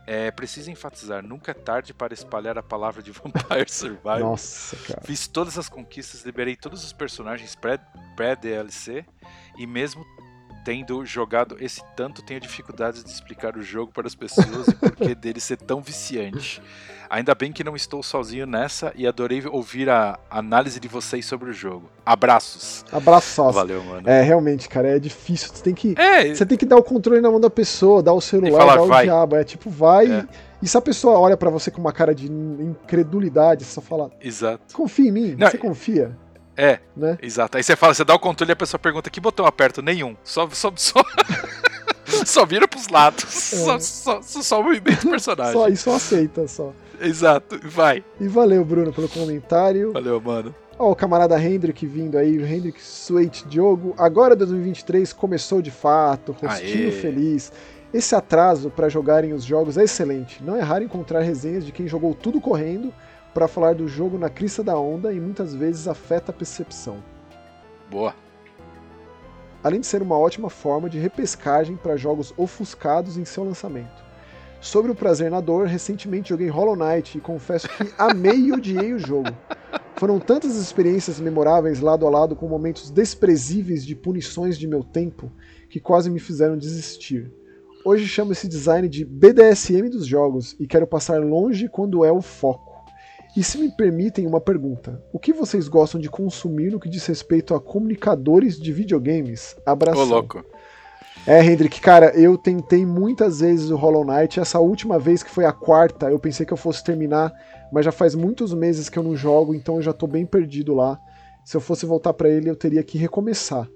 É, 0.07 0.31
preciso 0.31 0.71
enfatizar, 0.71 1.23
nunca 1.23 1.53
é 1.53 1.55
tarde 1.55 1.95
para 1.95 2.13
espalhar 2.13 2.59
a 2.59 2.63
palavra 2.63 3.03
de 3.03 3.11
Vampire 3.13 3.71
Survivor. 3.71 4.19
Nossa, 4.21 4.77
cara. 4.77 5.01
Fiz 5.05 5.27
todas 5.29 5.57
as 5.59 5.69
conquistas, 5.69 6.23
liberei 6.23 6.57
todos 6.57 6.85
os 6.85 6.93
personagens 6.93 7.55
pré- 7.55 7.81
pré-DLC 8.17 9.05
e 9.57 9.67
mesmo 9.67 10.05
tendo 10.65 11.05
jogado 11.05 11.57
esse 11.61 11.83
tanto, 11.95 12.23
tenho 12.23 12.41
dificuldades 12.41 13.05
de 13.05 13.11
explicar 13.11 13.57
o 13.57 13.63
jogo 13.63 13.93
para 13.93 14.07
as 14.07 14.15
pessoas 14.15 14.69
e 14.69 14.75
porquê 14.75 15.15
dele 15.15 15.39
ser 15.41 15.59
tão 15.59 15.83
viciante. 15.83 16.63
Ainda 17.11 17.35
bem 17.35 17.53
que 17.53 17.63
não 17.63 17.77
estou 17.77 18.03
sozinho 18.03 18.47
nessa 18.47 18.93
e 18.97 19.07
adorei 19.07 19.47
ouvir 19.47 19.89
a 19.91 20.19
análise 20.31 20.81
de 20.81 20.89
vocês 20.89 21.25
sobre 21.27 21.51
o 21.51 21.53
jogo. 21.53 21.89
Abraços. 22.05 22.85
Abraço 22.91 23.29
sócio. 23.35 23.53
Valeu, 23.53 23.85
mano. 23.85 24.09
É, 24.09 24.23
realmente, 24.23 24.69
cara, 24.69 24.89
é 24.89 24.99
difícil. 24.99 25.51
Você 25.53 25.63
tem 25.63 25.75
que. 25.75 25.95
É, 25.99 26.35
Você 26.35 26.47
tem 26.47 26.57
que 26.57 26.65
dar 26.67 26.77
o 26.77 26.83
controle 26.83 27.21
na 27.21 27.31
mão 27.31 27.39
da 27.39 27.51
pessoa, 27.51 28.03
dar 28.03 28.15
o 28.15 28.21
celular, 28.21 28.59
falar, 28.59 28.75
dar 28.77 28.83
o 28.83 28.87
vai. 28.87 29.05
diabo. 29.05 29.37
É 29.37 29.45
tipo, 29.45 29.69
vai. 29.71 30.11
É. 30.11 30.27
E 30.63 30.67
se 30.67 30.77
a 30.79 30.81
pessoa 30.81 31.19
olha 31.19 31.37
pra 31.37 31.51
você 31.51 31.71
com 31.71 31.79
uma 31.81 31.93
cara 31.93 32.15
de 32.15 32.27
incredulidade, 32.27 33.65
você 33.65 33.73
só 33.73 33.81
fala, 33.83 34.11
exato. 34.21 34.75
confia 34.75 35.09
em 35.09 35.13
mim, 35.13 35.37
Não, 35.39 35.51
você 35.51 35.59
confia, 35.59 36.17
É, 36.57 36.79
né? 36.97 37.19
exato. 37.21 37.57
Aí 37.57 37.63
você 37.63 37.75
fala, 37.77 37.95
você 37.95 38.05
dá 38.05 38.15
o 38.15 38.19
controle 38.19 38.51
e 38.51 38.55
a 38.55 38.57
pessoa 38.57 38.79
pergunta 38.79 39.11
que 39.11 39.21
botão 39.21 39.47
aperto? 39.47 39.83
Nenhum. 39.83 40.17
Só, 40.23 40.49
só, 40.51 40.73
só, 40.77 41.05
só 42.25 42.47
vira 42.47 42.69
pros 42.69 42.89
lados. 42.89 43.25
Só, 43.25 43.79
só, 43.79 44.23
só, 44.23 44.43
só 44.43 44.61
o 44.61 44.65
movimento 44.65 45.03
do 45.03 45.11
personagem. 45.11 45.53
É. 45.53 45.55
Só, 45.55 45.69
e 45.69 45.77
só 45.77 45.95
aceita, 45.97 46.47
só. 46.47 46.73
Exato. 47.01 47.59
Vai. 47.65 48.05
E 48.21 48.29
valeu, 48.29 48.65
Bruno, 48.65 48.93
pelo 48.93 49.09
comentário. 49.09 49.93
Valeu, 49.93 50.21
mano. 50.21 50.55
Ó, 50.79 50.91
o 50.91 50.97
camarada 50.97 51.41
Hendrick 51.41 51.87
vindo 51.87 52.19
aí, 52.19 52.37
o 52.39 52.47
Hendrick 52.47 52.81
Sweet 52.81 53.47
Diogo. 53.49 53.95
Agora 53.97 54.35
2023 54.35 55.13
começou 55.13 55.63
de 55.63 55.71
fato, 55.71 56.33
rostinho 56.33 56.89
Aê. 56.89 56.93
feliz. 56.93 57.53
Esse 57.93 58.15
atraso 58.17 58.71
para 58.71 58.89
jogarem 58.89 59.33
os 59.33 59.45
jogos 59.45 59.79
é 59.79 59.85
excelente. 59.85 60.43
Não 60.43 60.57
é 60.57 60.61
raro 60.61 60.83
encontrar 60.83 61.21
resenhas 61.21 61.65
de 61.65 61.71
quem 61.71 61.87
jogou 61.87 62.13
tudo 62.13 62.41
correndo 62.41 62.93
para 63.35 63.49
falar 63.49 63.75
do 63.75 63.89
jogo 63.89 64.17
na 64.17 64.31
crista 64.31 64.63
da 64.63 64.79
onda 64.79 65.13
e 65.13 65.21
muitas 65.21 65.53
vezes 65.53 65.89
afeta 65.89 66.31
a 66.31 66.35
percepção. 66.35 67.03
Boa. 67.91 68.15
além 69.63 69.81
de 69.81 69.87
ser 69.87 70.03
uma 70.03 70.19
ótima 70.19 70.51
forma 70.51 70.91
de 70.91 70.99
repescagem 70.99 71.75
para 71.77 71.97
jogos 71.97 72.35
ofuscados 72.37 73.17
em 73.17 73.25
seu 73.25 73.45
lançamento. 73.45 74.05
Sobre 74.61 74.91
o 74.91 74.95
prazer 74.95 75.31
na 75.31 75.41
dor, 75.41 75.67
recentemente 75.67 76.31
joguei 76.31 76.49
Hollow 76.49 76.77
Knight 76.77 77.17
e 77.17 77.21
confesso 77.21 77.69
que 77.69 77.93
amei 77.99 78.37
e 78.37 78.53
odiei 78.53 78.93
o 78.93 78.99
jogo. 78.99 79.31
Foram 79.97 80.19
tantas 80.19 80.57
experiências 80.57 81.19
memoráveis 81.21 81.81
lado 81.81 82.07
a 82.07 82.11
lado 82.11 82.37
com 82.37 82.49
momentos 82.49 82.91
desprezíveis 82.91 83.85
de 83.87 83.95
punições 83.95 84.59
de 84.59 84.67
meu 84.67 84.83
tempo 84.83 85.31
que 85.71 85.81
quase 85.81 86.11
me 86.11 86.19
fizeram 86.19 86.59
desistir. 86.59 87.33
Hoje 87.87 88.07
chamo 88.07 88.33
esse 88.33 88.49
design 88.49 88.89
de 88.89 89.05
BDSM 89.05 89.89
dos 89.89 90.07
jogos 90.07 90.57
e 90.59 90.67
quero 90.67 90.87
passar 90.87 91.21
longe 91.23 91.69
quando 91.69 92.05
é 92.05 92.13
o 92.13 92.23
foco. 92.23 92.74
E 93.37 93.43
se 93.43 93.59
me 93.59 93.69
permitem 93.69 94.27
uma 94.27 94.41
pergunta, 94.41 95.03
o 95.13 95.19
que 95.19 95.33
vocês 95.33 95.67
gostam 95.67 96.01
de 96.01 96.09
consumir 96.09 96.71
no 96.71 96.79
que 96.79 96.89
diz 96.89 97.05
respeito 97.05 97.53
a 97.53 97.61
comunicadores 97.61 98.57
de 98.59 98.73
videogames? 98.73 99.57
Abração. 99.67 100.03
Ô, 100.03 100.05
louco. 100.05 100.45
É, 101.27 101.45
Hendrik, 101.45 101.81
cara, 101.81 102.17
eu 102.17 102.39
tentei 102.39 102.87
muitas 102.87 103.41
vezes 103.41 103.71
o 103.71 103.77
Hollow 103.77 104.05
Knight. 104.05 104.39
Essa 104.39 104.61
última 104.61 105.01
vez, 105.01 105.23
que 105.23 105.31
foi 105.31 105.45
a 105.47 105.53
quarta, 105.53 106.11
eu 106.11 106.19
pensei 106.19 106.47
que 106.47 106.53
eu 106.53 106.57
fosse 106.57 106.85
terminar, 106.85 107.33
mas 107.73 107.85
já 107.85 107.91
faz 107.91 108.15
muitos 108.15 108.55
meses 108.55 108.89
que 108.89 108.99
eu 108.99 109.03
não 109.03 109.17
jogo, 109.17 109.53
então 109.53 109.77
eu 109.77 109.83
já 109.83 109.93
tô 109.93 110.07
bem 110.07 110.25
perdido 110.25 110.75
lá. 110.75 110.97
Se 111.45 111.57
eu 111.57 111.61
fosse 111.61 111.85
voltar 111.87 112.13
pra 112.13 112.29
ele, 112.29 112.49
eu 112.49 112.57
teria 112.57 112.85
que 112.85 112.99
recomeçar. 112.99 113.69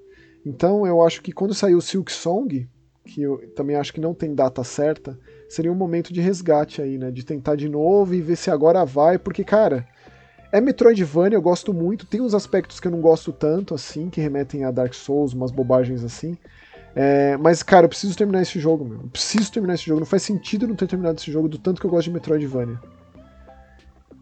Então 0.46 0.86
eu 0.86 1.02
acho 1.02 1.20
que 1.20 1.32
quando 1.32 1.52
saiu 1.52 1.78
o 1.78 1.82
Silk 1.82 2.12
Song, 2.12 2.68
que 3.04 3.22
eu 3.22 3.38
também 3.56 3.74
acho 3.74 3.92
que 3.92 4.00
não 4.00 4.14
tem 4.14 4.34
data 4.34 4.62
certa, 4.62 5.18
seria 5.48 5.72
um 5.72 5.76
momento 5.76 6.12
de 6.12 6.20
resgate 6.20 6.82
aí, 6.82 6.98
né? 6.98 7.10
De 7.10 7.24
tentar 7.24 7.56
de 7.56 7.68
novo 7.68 8.14
e 8.14 8.20
ver 8.20 8.36
se 8.36 8.50
agora 8.50 8.84
vai, 8.84 9.18
porque, 9.18 9.42
cara, 9.42 9.86
é 10.50 10.60
Metroidvania, 10.60 11.36
eu 11.36 11.42
gosto 11.42 11.74
muito. 11.74 12.06
Tem 12.06 12.20
uns 12.20 12.34
aspectos 12.34 12.80
que 12.80 12.86
eu 12.86 12.92
não 12.92 13.00
gosto 13.00 13.32
tanto, 13.32 13.74
assim, 13.74 14.08
que 14.08 14.20
remetem 14.20 14.64
a 14.64 14.70
Dark 14.70 14.94
Souls, 14.94 15.32
umas 15.32 15.50
bobagens 15.50 16.04
assim. 16.04 16.36
É, 16.94 17.36
mas, 17.36 17.62
cara, 17.62 17.84
eu 17.84 17.88
preciso 17.88 18.16
terminar 18.16 18.42
esse 18.42 18.58
jogo, 18.58 18.84
meu. 18.84 19.00
Eu 19.02 19.08
preciso 19.08 19.52
terminar 19.52 19.74
esse 19.74 19.84
jogo. 19.84 20.00
Não 20.00 20.06
faz 20.06 20.22
sentido 20.22 20.66
não 20.66 20.74
ter 20.74 20.86
terminado 20.86 21.18
esse 21.18 21.30
jogo 21.30 21.48
do 21.48 21.58
tanto 21.58 21.80
que 21.80 21.86
eu 21.86 21.90
gosto 21.90 22.04
de 22.04 22.14
Metroidvania. 22.14 22.78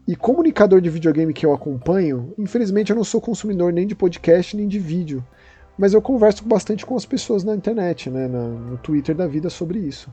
E 0.07 0.15
comunicador 0.15 0.79
de 0.79 0.89
videogame 0.89 1.33
que 1.33 1.45
eu 1.45 1.53
acompanho, 1.53 2.33
infelizmente 2.37 2.91
eu 2.91 2.95
não 2.95 3.03
sou 3.03 3.19
consumidor 3.19 3.73
nem 3.73 3.85
de 3.85 3.93
podcast 3.93 4.55
nem 4.55 4.67
de 4.67 4.79
vídeo. 4.79 5.25
Mas 5.77 5.93
eu 5.93 6.01
converso 6.01 6.45
bastante 6.45 6.85
com 6.85 6.95
as 6.95 7.05
pessoas 7.05 7.43
na 7.43 7.53
internet, 7.53 8.09
né, 8.09 8.27
no 8.27 8.77
Twitter 8.77 9.13
da 9.13 9.27
vida 9.27 9.49
sobre 9.49 9.79
isso. 9.79 10.09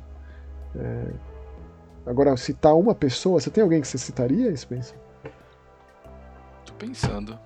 É... 0.76 1.06
Agora, 2.06 2.36
citar 2.36 2.76
uma 2.76 2.94
pessoa, 2.94 3.40
você 3.40 3.51
tem 3.51 3.62
alguém 3.62 3.80
que 3.80 3.88
você 3.88 3.96
citaria, 3.96 4.55
Spencer? 4.55 4.96
Tô 6.66 6.72
pensando. 6.74 7.38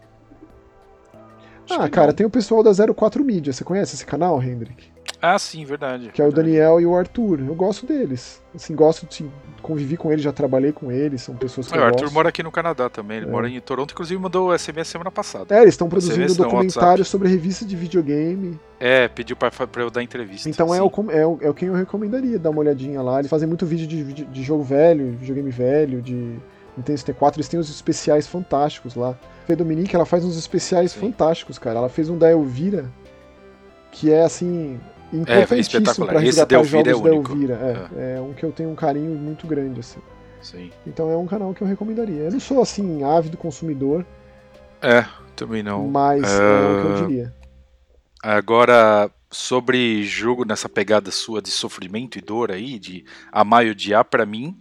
Acho 1.65 1.81
ah, 1.81 1.89
cara, 1.89 2.09
não. 2.09 2.15
tem 2.15 2.27
o 2.27 2.31
pessoal 2.31 2.63
da 2.63 2.73
04 2.73 3.25
Media. 3.25 3.53
Você 3.53 3.63
conhece 3.63 3.95
esse 3.95 4.07
canal, 4.07 4.43
Hendrik? 4.43 4.91
Ah, 5.21 5.39
sim, 5.39 5.65
verdade. 5.65 6.11
Que 6.13 6.23
é 6.23 6.27
o 6.27 6.33
Daniel 6.33 6.81
e 6.81 6.87
o 6.87 6.95
Arthur. 6.95 7.41
Eu 7.41 7.55
gosto 7.55 7.85
deles. 7.85 8.41
Assim, 8.55 8.75
gosto 8.75 9.07
de 9.07 9.29
convivi 9.61 9.97
com 9.97 10.13
eles, 10.13 10.25
já 10.25 10.33
trabalhei 10.33 10.73
com 10.73 10.91
eles, 10.91 11.21
são 11.23 11.35
pessoas 11.35 11.67
que 11.67 11.75
é, 11.75 11.79
eu 11.79 11.83
O 11.83 11.87
Arthur 11.87 12.03
gosto. 12.03 12.15
mora 12.15 12.29
aqui 12.29 12.43
no 12.43 12.51
Canadá 12.51 12.89
também, 12.89 13.19
ele 13.19 13.27
é. 13.27 13.31
mora 13.31 13.49
em 13.49 13.61
Toronto, 13.61 13.93
inclusive 13.93 14.21
mandou 14.21 14.57
SMS 14.57 14.89
semana 14.89 15.11
passada. 15.11 15.55
É, 15.55 15.63
eles 15.63 15.75
estão 15.75 15.89
produzindo 15.89 16.33
um 16.33 16.37
documentário 16.37 17.05
sobre 17.05 17.29
revista 17.29 17.65
de 17.65 17.77
videogame. 17.77 18.59
É, 18.81 19.09
pediu 19.09 19.37
pra, 19.37 19.51
pra 19.51 19.83
eu 19.83 19.91
dar 19.91 20.03
entrevista. 20.03 20.49
Então 20.49 20.75
é 20.75 20.81
o, 20.81 20.91
é, 21.11 21.27
o, 21.27 21.39
é 21.43 21.51
o 21.51 21.55
quem 21.55 21.69
eu 21.69 21.75
recomendaria 21.75 22.39
dar 22.39 22.51
uma 22.51 22.61
olhadinha 22.61 23.03
lá. 23.03 23.19
Eles 23.19 23.31
fazem 23.31 23.49
muito 23.49 23.67
vídeo 23.67 23.87
de, 23.87 24.05
de, 24.13 24.25
de 24.25 24.43
jogo 24.43 24.63
velho, 24.63 25.17
videogame 25.19 25.51
velho, 25.51 26.01
de 26.01 26.39
Nintendo 26.79 26.99
64, 26.99 27.39
eles 27.39 27.49
têm 27.49 27.59
os 27.59 27.69
especiais 27.69 28.27
fantásticos 28.27 28.95
lá. 28.95 29.19
A 29.49 29.55
Dominique, 29.55 29.97
ela 29.97 30.07
faz 30.07 30.25
uns 30.25 30.37
especiais 30.37 30.93
Sim. 30.93 31.01
fantásticos, 31.01 31.59
cara. 31.59 31.79
Ela 31.79 31.89
fez 31.89 32.09
um 32.09 32.17
da 32.17 32.31
Elvira, 32.31 32.91
que 33.91 34.13
é 34.13 34.23
assim, 34.23 34.79
importantíssimo 35.13 36.05
é, 36.05 36.09
para 36.09 36.21
resgatar 36.21 36.63
jogos 36.65 36.75
é 36.75 36.83
da 36.83 37.09
Elvira. 37.09 37.55
É, 37.55 38.01
é. 38.01 38.17
é, 38.17 38.21
um 38.21 38.33
que 38.33 38.45
eu 38.45 38.53
tenho 38.53 38.71
um 38.71 38.75
carinho 38.75 39.15
muito 39.15 39.47
grande, 39.47 39.81
assim. 39.81 40.01
Sim. 40.41 40.71
Então 40.87 41.11
é 41.11 41.17
um 41.17 41.27
canal 41.27 41.53
que 41.53 41.63
eu 41.63 41.67
recomendaria. 41.67 42.23
Eu 42.23 42.33
não 42.33 42.41
sou, 42.41 42.63
assim, 42.63 43.03
ávido 43.03 43.37
consumidor. 43.37 44.07
É, 44.81 45.05
também 45.35 45.63
não. 45.63 45.89
Mas 45.89 46.23
é, 46.23 46.37
é 46.37 46.79
o 46.79 46.83
que 46.83 46.87
eu 46.87 47.07
diria. 47.09 47.35
Agora, 48.23 49.11
sobre 49.31 50.05
jogo 50.05 50.45
nessa 50.45 50.69
pegada 50.69 51.11
sua 51.11 51.41
de 51.41 51.51
sofrimento 51.51 52.19
e 52.19 52.21
dor 52.21 52.51
aí, 52.51 52.79
de 52.79 53.05
amar 53.33 53.67
e 53.67 53.71
odiar, 53.71 54.05
pra 54.05 54.27
mim, 54.27 54.57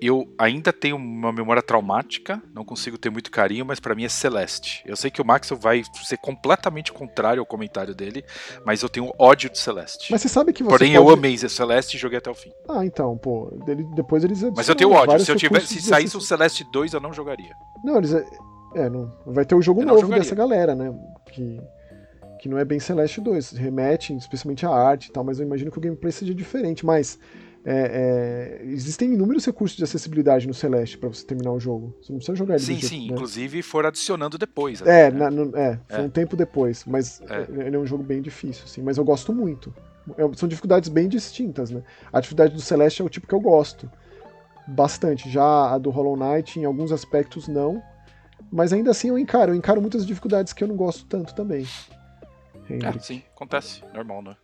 eu 0.00 0.28
ainda 0.38 0.72
tenho 0.72 0.96
uma 0.96 1.32
memória 1.32 1.62
traumática, 1.62 2.42
não 2.54 2.64
consigo 2.64 2.98
ter 2.98 3.10
muito 3.10 3.30
carinho, 3.30 3.64
mas 3.64 3.80
para 3.80 3.94
mim 3.94 4.04
é 4.04 4.08
Celeste. 4.08 4.82
Eu 4.86 4.96
sei 4.96 5.10
que 5.10 5.22
o 5.22 5.24
Max 5.24 5.50
vai 5.50 5.82
ser 6.04 6.18
completamente 6.18 6.92
contrário 6.92 7.40
ao 7.40 7.46
comentário 7.46 7.94
dele, 7.94 8.24
mas 8.64 8.82
eu 8.82 8.88
tenho 8.88 9.12
ódio 9.18 9.50
de 9.50 9.58
Celeste. 9.58 10.10
Mas 10.10 10.22
você 10.22 10.28
sabe 10.28 10.52
que 10.52 10.62
você 10.62 10.70
Porém, 10.70 10.94
pode... 10.94 11.06
eu 11.06 11.12
amei 11.12 11.36
Celeste 11.36 11.96
e 11.96 12.00
joguei 12.00 12.18
até 12.18 12.30
o 12.30 12.34
fim. 12.34 12.50
Ah, 12.68 12.84
então, 12.84 13.16
pô, 13.16 13.52
depois 13.94 14.24
eles 14.24 14.42
Mas 14.54 14.68
eu 14.68 14.74
tenho 14.74 14.92
ódio, 14.92 15.18
se 15.20 15.30
eu 15.30 15.36
tivesse, 15.36 15.80
se 15.80 15.82
saísse 15.82 16.16
o 16.16 16.20
Celeste 16.20 16.64
2, 16.72 16.92
eu 16.92 17.00
não 17.00 17.12
jogaria. 17.12 17.54
Não, 17.84 17.98
eles 17.98 18.12
é, 18.12 18.90
não, 18.90 19.12
vai 19.26 19.44
ter 19.44 19.54
o 19.54 19.58
um 19.58 19.62
jogo 19.62 19.82
eu 19.82 19.86
novo 19.86 20.08
dessa 20.08 20.34
galera, 20.34 20.74
né? 20.74 20.92
Que 21.32 21.60
que 22.38 22.48
não 22.48 22.58
é 22.58 22.64
bem 22.64 22.78
Celeste 22.78 23.20
2, 23.20 23.52
remete 23.52 24.14
especialmente 24.14 24.66
à 24.66 24.70
arte 24.70 25.06
e 25.06 25.12
tal, 25.12 25.24
mas 25.24 25.40
eu 25.40 25.46
imagino 25.46 25.70
que 25.70 25.78
o 25.78 25.80
gameplay 25.80 26.12
seja 26.12 26.34
diferente, 26.34 26.84
mas 26.84 27.18
é, 27.68 28.60
é, 28.62 28.64
existem 28.66 29.12
inúmeros 29.12 29.44
recursos 29.44 29.76
de 29.76 29.82
acessibilidade 29.82 30.46
no 30.46 30.54
Celeste 30.54 30.96
para 30.96 31.08
você 31.08 31.26
terminar 31.26 31.50
o 31.50 31.58
jogo. 31.58 31.96
Você 32.00 32.12
não 32.12 32.18
precisa 32.18 32.36
jogar 32.36 32.54
ele 32.54 32.62
Sim, 32.62 32.80
sim. 32.80 33.08
Né? 33.08 33.14
Inclusive 33.14 33.60
foram 33.60 33.88
adicionando 33.88 34.38
depois. 34.38 34.80
Até, 34.80 35.08
é, 35.08 35.10
né? 35.10 35.18
na, 35.18 35.30
no, 35.32 35.56
é, 35.56 35.80
foi 35.88 35.98
é. 35.98 36.02
um 36.02 36.08
tempo 36.08 36.36
depois. 36.36 36.84
Mas 36.84 37.20
é. 37.22 37.66
ele 37.66 37.74
é 37.74 37.78
um 37.78 37.84
jogo 37.84 38.04
bem 38.04 38.22
difícil, 38.22 38.62
assim. 38.66 38.82
Mas 38.82 38.98
eu 38.98 39.04
gosto 39.04 39.34
muito. 39.34 39.74
É, 40.16 40.36
são 40.36 40.48
dificuldades 40.48 40.88
bem 40.88 41.08
distintas, 41.08 41.72
né? 41.72 41.82
A 42.12 42.20
dificuldade 42.20 42.54
do 42.54 42.60
Celeste 42.60 43.02
é 43.02 43.04
o 43.04 43.08
tipo 43.08 43.26
que 43.26 43.34
eu 43.34 43.40
gosto. 43.40 43.90
Bastante. 44.68 45.28
Já 45.28 45.72
a 45.72 45.76
do 45.76 45.90
Hollow 45.90 46.16
Knight, 46.16 46.60
em 46.60 46.64
alguns 46.64 46.92
aspectos, 46.92 47.48
não. 47.48 47.82
Mas 48.48 48.72
ainda 48.72 48.92
assim 48.92 49.08
eu 49.08 49.18
encaro. 49.18 49.50
Eu 49.50 49.56
encaro 49.56 49.80
muitas 49.80 50.06
dificuldades 50.06 50.52
que 50.52 50.62
eu 50.62 50.68
não 50.68 50.76
gosto 50.76 51.04
tanto 51.06 51.34
também. 51.34 51.66
É, 52.70 52.98
sim, 53.00 53.24
acontece. 53.34 53.82
Normal, 53.92 54.22
né? 54.22 54.36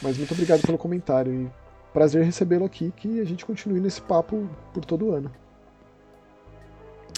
Mas 0.00 0.16
muito 0.16 0.32
obrigado 0.32 0.62
pelo 0.62 0.78
comentário 0.78 1.30
e 1.30 1.59
prazer 1.92 2.24
recebê-lo 2.24 2.64
aqui, 2.64 2.92
que 2.96 3.20
a 3.20 3.24
gente 3.24 3.44
continue 3.44 3.80
nesse 3.80 4.00
papo 4.00 4.48
por 4.72 4.84
todo 4.84 5.06
o 5.06 5.14
ano. 5.14 5.30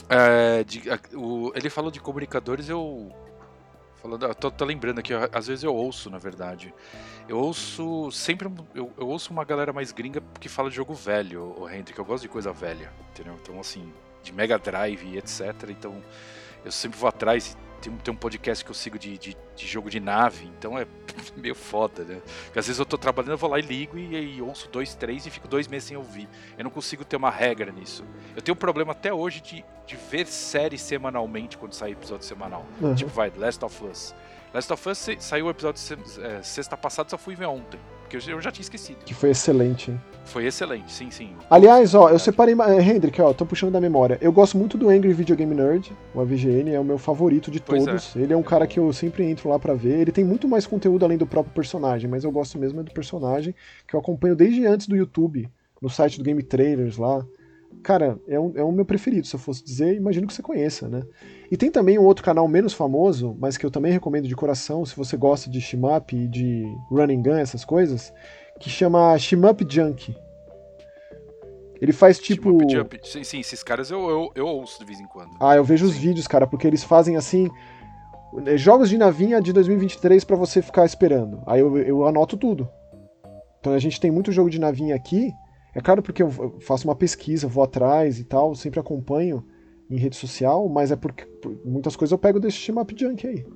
É, 0.08 0.64
de, 0.64 0.82
o, 1.14 1.52
ele 1.54 1.70
falou 1.70 1.90
de 1.90 2.00
comunicadores, 2.00 2.68
eu. 2.68 3.10
Falando, 3.96 4.34
tô, 4.34 4.50
tô, 4.50 4.64
lembrando 4.64 4.98
aqui, 4.98 5.12
às 5.32 5.46
vezes 5.46 5.62
eu 5.62 5.74
ouço, 5.74 6.10
na 6.10 6.18
verdade. 6.18 6.74
Eu 7.28 7.38
ouço 7.38 8.10
sempre. 8.10 8.50
Eu, 8.74 8.90
eu, 8.98 9.08
ouço 9.08 9.32
uma 9.32 9.44
galera 9.44 9.72
mais 9.72 9.92
gringa 9.92 10.20
que 10.40 10.48
fala 10.48 10.68
de 10.68 10.76
jogo 10.76 10.92
velho, 10.92 11.54
o 11.56 11.68
Hendrick. 11.68 11.98
Eu 11.98 12.04
gosto 12.04 12.22
de 12.22 12.28
coisa 12.28 12.52
velha, 12.52 12.92
entendeu? 13.10 13.34
Então, 13.40 13.60
assim, 13.60 13.92
de 14.22 14.32
Mega 14.32 14.58
Drive 14.58 15.04
e 15.04 15.18
etc. 15.18 15.70
Então, 15.70 15.94
eu 16.64 16.72
sempre 16.72 16.98
vou 16.98 17.08
atrás 17.08 17.56
tem, 17.82 17.96
tem 17.96 18.14
um 18.14 18.16
podcast 18.16 18.64
que 18.64 18.70
eu 18.70 18.74
sigo 18.74 18.98
de, 18.98 19.18
de, 19.18 19.36
de, 19.56 19.66
jogo 19.66 19.90
de 19.90 19.98
nave, 19.98 20.50
então 20.58 20.78
é 20.78 20.86
meio 21.36 21.54
foda, 21.54 22.04
né? 22.04 22.22
Porque 22.44 22.58
às 22.58 22.66
vezes 22.66 22.78
eu 22.78 22.86
tô 22.86 22.96
trabalhando, 22.96 23.32
eu 23.32 23.38
vou 23.38 23.50
lá 23.50 23.58
e 23.58 23.62
ligo 23.62 23.98
e, 23.98 24.36
e, 24.36 24.42
ouço 24.42 24.68
dois, 24.70 24.94
três 24.94 25.26
e 25.26 25.30
fico 25.30 25.48
dois 25.48 25.66
meses 25.66 25.88
sem 25.88 25.96
ouvir. 25.96 26.28
Eu 26.56 26.64
não 26.64 26.70
consigo 26.70 27.04
ter 27.04 27.16
uma 27.16 27.30
regra 27.30 27.72
nisso. 27.72 28.04
Eu 28.36 28.40
tenho 28.40 28.54
um 28.54 28.58
problema 28.58 28.92
até 28.92 29.12
hoje 29.12 29.40
de, 29.40 29.64
de 29.86 29.96
ver 29.96 30.26
série 30.26 30.78
semanalmente 30.78 31.58
quando 31.58 31.72
sai 31.72 31.90
episódio 31.90 32.24
semanal. 32.24 32.64
Uhum. 32.80 32.94
Tipo, 32.94 33.10
vai, 33.10 33.32
Last 33.36 33.64
of 33.64 33.84
Us. 33.84 34.14
Last 34.54 34.72
of 34.72 34.88
Us 34.88 35.08
saiu 35.18 35.46
o 35.46 35.50
episódio 35.50 35.82
é, 36.22 36.42
sexta 36.42 36.76
passada, 36.76 37.10
só 37.10 37.18
fui 37.18 37.34
ver 37.34 37.46
ontem 37.46 37.80
porque 38.12 38.30
eu 38.30 38.40
já 38.42 38.52
tinha 38.52 38.62
esquecido. 38.62 38.98
Que 39.06 39.14
foi 39.14 39.30
excelente, 39.30 39.90
hein? 39.90 40.00
Foi 40.26 40.44
excelente, 40.44 40.92
sim, 40.92 41.10
sim. 41.10 41.34
Aliás, 41.48 41.94
ó, 41.94 42.10
eu 42.10 42.18
separei. 42.18 42.54
Hendrik, 42.54 43.20
ó, 43.22 43.32
tô 43.32 43.46
puxando 43.46 43.72
da 43.72 43.80
memória. 43.80 44.18
Eu 44.20 44.30
gosto 44.30 44.58
muito 44.58 44.76
do 44.76 44.90
Angry 44.90 45.14
Video 45.14 45.34
Game 45.34 45.54
Nerd, 45.54 45.92
o 46.14 46.20
AVGN, 46.20 46.70
é 46.70 46.78
o 46.78 46.84
meu 46.84 46.98
favorito 46.98 47.50
de 47.50 47.58
pois 47.58 47.84
todos. 47.84 48.14
É. 48.14 48.20
Ele 48.20 48.34
é 48.34 48.36
um 48.36 48.40
é 48.40 48.44
cara 48.44 48.66
que 48.66 48.78
eu 48.78 48.92
sempre 48.92 49.24
entro 49.24 49.48
lá 49.48 49.58
para 49.58 49.72
ver. 49.72 49.98
Ele 49.98 50.12
tem 50.12 50.24
muito 50.24 50.46
mais 50.46 50.66
conteúdo 50.66 51.06
além 51.06 51.16
do 51.16 51.26
próprio 51.26 51.54
personagem, 51.54 52.08
mas 52.08 52.22
eu 52.22 52.30
gosto 52.30 52.58
mesmo 52.58 52.80
é 52.80 52.82
do 52.82 52.92
personagem, 52.92 53.54
que 53.88 53.94
eu 53.94 54.00
acompanho 54.00 54.36
desde 54.36 54.66
antes 54.66 54.86
do 54.86 54.94
YouTube, 54.94 55.48
no 55.80 55.88
site 55.88 56.18
do 56.18 56.24
Game 56.24 56.42
Trailers 56.42 56.98
lá. 56.98 57.24
Cara, 57.82 58.18
é, 58.28 58.38
um, 58.38 58.52
é 58.54 58.62
o 58.62 58.70
meu 58.70 58.84
preferido, 58.84 59.26
se 59.26 59.34
eu 59.34 59.40
fosse 59.40 59.64
dizer, 59.64 59.96
imagino 59.96 60.26
que 60.26 60.32
você 60.32 60.42
conheça, 60.42 60.88
né? 60.88 61.02
E 61.50 61.56
tem 61.56 61.70
também 61.70 61.98
um 61.98 62.04
outro 62.04 62.24
canal 62.24 62.46
menos 62.46 62.72
famoso, 62.72 63.36
mas 63.38 63.56
que 63.56 63.66
eu 63.66 63.70
também 63.70 63.92
recomendo 63.92 64.28
de 64.28 64.36
coração, 64.36 64.86
se 64.86 64.96
você 64.96 65.16
gosta 65.16 65.50
de 65.50 65.60
shmup 65.60 66.14
e 66.14 66.28
de 66.28 66.64
running 66.90 67.22
gun, 67.22 67.36
essas 67.36 67.64
coisas, 67.64 68.12
que 68.60 68.70
chama 68.70 69.18
Shmup 69.18 69.66
Junk. 69.68 70.14
Ele 71.80 71.92
faz 71.92 72.20
tipo. 72.20 72.56
Sim, 73.02 73.24
sim, 73.24 73.40
esses 73.40 73.62
caras 73.64 73.90
eu, 73.90 74.08
eu, 74.08 74.32
eu 74.36 74.46
ouço 74.46 74.78
de 74.78 74.84
vez 74.84 75.00
em 75.00 75.06
quando. 75.06 75.30
Ah, 75.40 75.56
eu 75.56 75.64
vejo 75.64 75.84
sim. 75.84 75.90
os 75.90 75.98
vídeos, 75.98 76.28
cara, 76.28 76.46
porque 76.46 76.66
eles 76.66 76.84
fazem 76.84 77.16
assim. 77.16 77.50
É, 78.46 78.56
jogos 78.56 78.88
de 78.88 78.96
navinha 78.96 79.40
de 79.42 79.52
2023 79.52 80.22
para 80.22 80.36
você 80.36 80.62
ficar 80.62 80.86
esperando. 80.86 81.42
Aí 81.44 81.60
eu, 81.60 81.76
eu 81.78 82.06
anoto 82.06 82.36
tudo. 82.36 82.70
Então 83.58 83.72
a 83.72 83.78
gente 83.80 84.00
tem 84.00 84.12
muito 84.12 84.30
jogo 84.30 84.48
de 84.48 84.60
navinha 84.60 84.94
aqui 84.94 85.32
é 85.74 85.80
claro 85.80 86.02
porque 86.02 86.22
eu 86.22 86.58
faço 86.60 86.86
uma 86.86 86.94
pesquisa, 86.94 87.48
vou 87.48 87.64
atrás 87.64 88.18
e 88.18 88.24
tal, 88.24 88.54
sempre 88.54 88.78
acompanho 88.78 89.44
em 89.88 89.96
rede 89.96 90.16
social, 90.16 90.68
mas 90.68 90.90
é 90.90 90.96
porque 90.96 91.26
muitas 91.64 91.96
coisas 91.96 92.12
eu 92.12 92.18
pego 92.18 92.38
desse 92.38 92.58
Steam 92.58 92.80
Up 92.80 92.94
Junk 92.96 93.26
aí. 93.26 93.46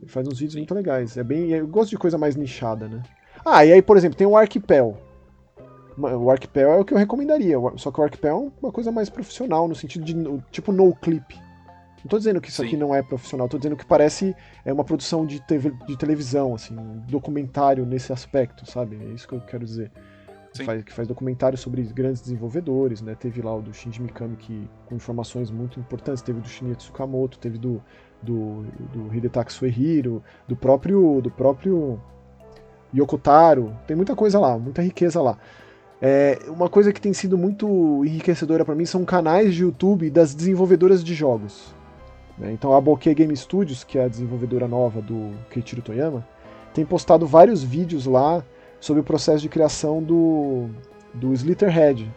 Ele 0.00 0.10
faz 0.10 0.26
uns 0.28 0.38
vídeos 0.38 0.56
muito 0.56 0.74
legais. 0.74 1.16
É 1.16 1.24
bem, 1.24 1.50
eu 1.50 1.66
gosto 1.66 1.90
de 1.90 1.98
coisa 1.98 2.18
mais 2.18 2.36
nichada, 2.36 2.86
né? 2.86 3.02
Ah, 3.44 3.64
e 3.64 3.72
aí, 3.72 3.82
por 3.82 3.96
exemplo, 3.96 4.16
tem 4.16 4.26
o 4.26 4.36
Arquipel. 4.36 4.98
O 5.98 6.30
Arquipel 6.30 6.72
é 6.72 6.76
o 6.78 6.84
que 6.84 6.92
eu 6.92 6.98
recomendaria, 6.98 7.56
só 7.76 7.90
que 7.90 8.00
o 8.00 8.04
Arquipel 8.04 8.52
é 8.54 8.64
uma 8.66 8.72
coisa 8.72 8.92
mais 8.92 9.08
profissional, 9.08 9.66
no 9.66 9.74
sentido 9.74 10.04
de 10.04 10.14
tipo 10.50 10.70
no 10.70 10.94
clip. 10.94 11.34
Não 12.04 12.08
tô 12.08 12.18
dizendo 12.18 12.40
que 12.40 12.50
isso 12.50 12.60
Sim. 12.60 12.68
aqui 12.68 12.76
não 12.76 12.94
é 12.94 13.02
profissional, 13.02 13.48
tô 13.48 13.56
dizendo 13.56 13.76
que 13.76 13.86
parece 13.86 14.36
é 14.64 14.72
uma 14.72 14.84
produção 14.84 15.24
de, 15.24 15.40
TV, 15.40 15.72
de 15.88 15.96
televisão, 15.96 16.54
assim, 16.54 16.76
um 16.76 16.98
documentário 17.08 17.86
nesse 17.86 18.12
aspecto, 18.12 18.70
sabe? 18.70 18.96
É 18.96 19.14
isso 19.14 19.26
que 19.26 19.34
eu 19.34 19.40
quero 19.40 19.64
dizer 19.64 19.90
que 20.58 20.64
faz, 20.64 20.84
que 20.84 20.92
faz 20.92 21.08
documentários 21.08 21.60
sobre 21.60 21.82
grandes 21.82 22.20
desenvolvedores, 22.20 23.00
né? 23.02 23.14
Teve 23.14 23.42
lá 23.42 23.54
o 23.54 23.62
do 23.62 23.72
Shinji 23.72 24.02
Mikami 24.02 24.36
que, 24.36 24.68
com 24.86 24.94
informações 24.94 25.50
muito 25.50 25.78
importantes, 25.80 26.22
teve 26.22 26.40
do 26.40 26.48
Shinya 26.48 26.74
Tsukamoto, 26.74 27.38
teve 27.38 27.58
do, 27.58 27.82
do, 28.22 28.64
do 28.92 29.14
Hidetaka 29.14 29.50
Suehiro, 29.50 30.22
do 30.46 30.56
próprio, 30.56 31.20
do 31.20 31.30
próprio 31.30 32.00
Yokotaro, 32.94 33.76
tem 33.86 33.96
muita 33.96 34.14
coisa 34.14 34.38
lá, 34.38 34.58
muita 34.58 34.82
riqueza 34.82 35.20
lá. 35.20 35.38
É, 36.00 36.38
uma 36.48 36.68
coisa 36.68 36.92
que 36.92 37.00
tem 37.00 37.12
sido 37.12 37.38
muito 37.38 38.04
enriquecedora 38.04 38.64
para 38.64 38.74
mim 38.74 38.84
são 38.84 39.04
canais 39.04 39.54
de 39.54 39.62
YouTube 39.62 40.10
das 40.10 40.34
desenvolvedoras 40.34 41.02
de 41.02 41.14
jogos. 41.14 41.74
Né? 42.38 42.52
Então 42.52 42.74
a 42.74 42.80
Bokeh 42.80 43.14
Game 43.14 43.34
Studios, 43.36 43.82
que 43.82 43.98
é 43.98 44.04
a 44.04 44.08
desenvolvedora 44.08 44.68
nova 44.68 45.00
do 45.00 45.32
Keiichiro 45.50 45.82
Toyama, 45.82 46.26
tem 46.74 46.84
postado 46.84 47.26
vários 47.26 47.62
vídeos 47.62 48.04
lá 48.04 48.44
sobre 48.80 49.00
o 49.00 49.04
processo 49.04 49.40
de 49.40 49.48
criação 49.48 50.02
do 50.02 50.68
do 51.16 51.32
Slitherhead. 51.32 52.10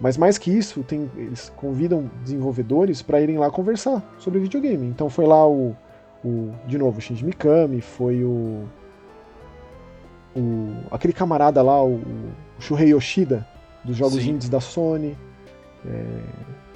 Mas 0.00 0.16
mais 0.16 0.38
que 0.38 0.50
isso, 0.50 0.82
tem, 0.82 1.10
eles 1.16 1.52
convidam 1.56 2.10
desenvolvedores 2.22 3.02
para 3.02 3.20
irem 3.20 3.36
lá 3.36 3.50
conversar 3.50 4.02
sobre 4.18 4.38
videogame. 4.38 4.86
Então 4.86 5.10
foi 5.10 5.26
lá 5.26 5.46
o, 5.46 5.76
o 6.24 6.52
de 6.66 6.78
novo, 6.78 6.98
o 6.98 7.00
Shinji 7.00 7.24
Mikami, 7.24 7.80
foi 7.80 8.22
o, 8.22 8.64
o 10.36 10.72
aquele 10.90 11.12
camarada 11.12 11.60
lá, 11.62 11.82
o, 11.82 11.96
o 11.96 12.32
Shuhei 12.60 12.90
Yoshida, 12.90 13.46
dos 13.84 13.96
jogos 13.96 14.22
Sim. 14.22 14.30
indies 14.30 14.48
da 14.48 14.60
Sony. 14.60 15.18
É, 15.84 16.04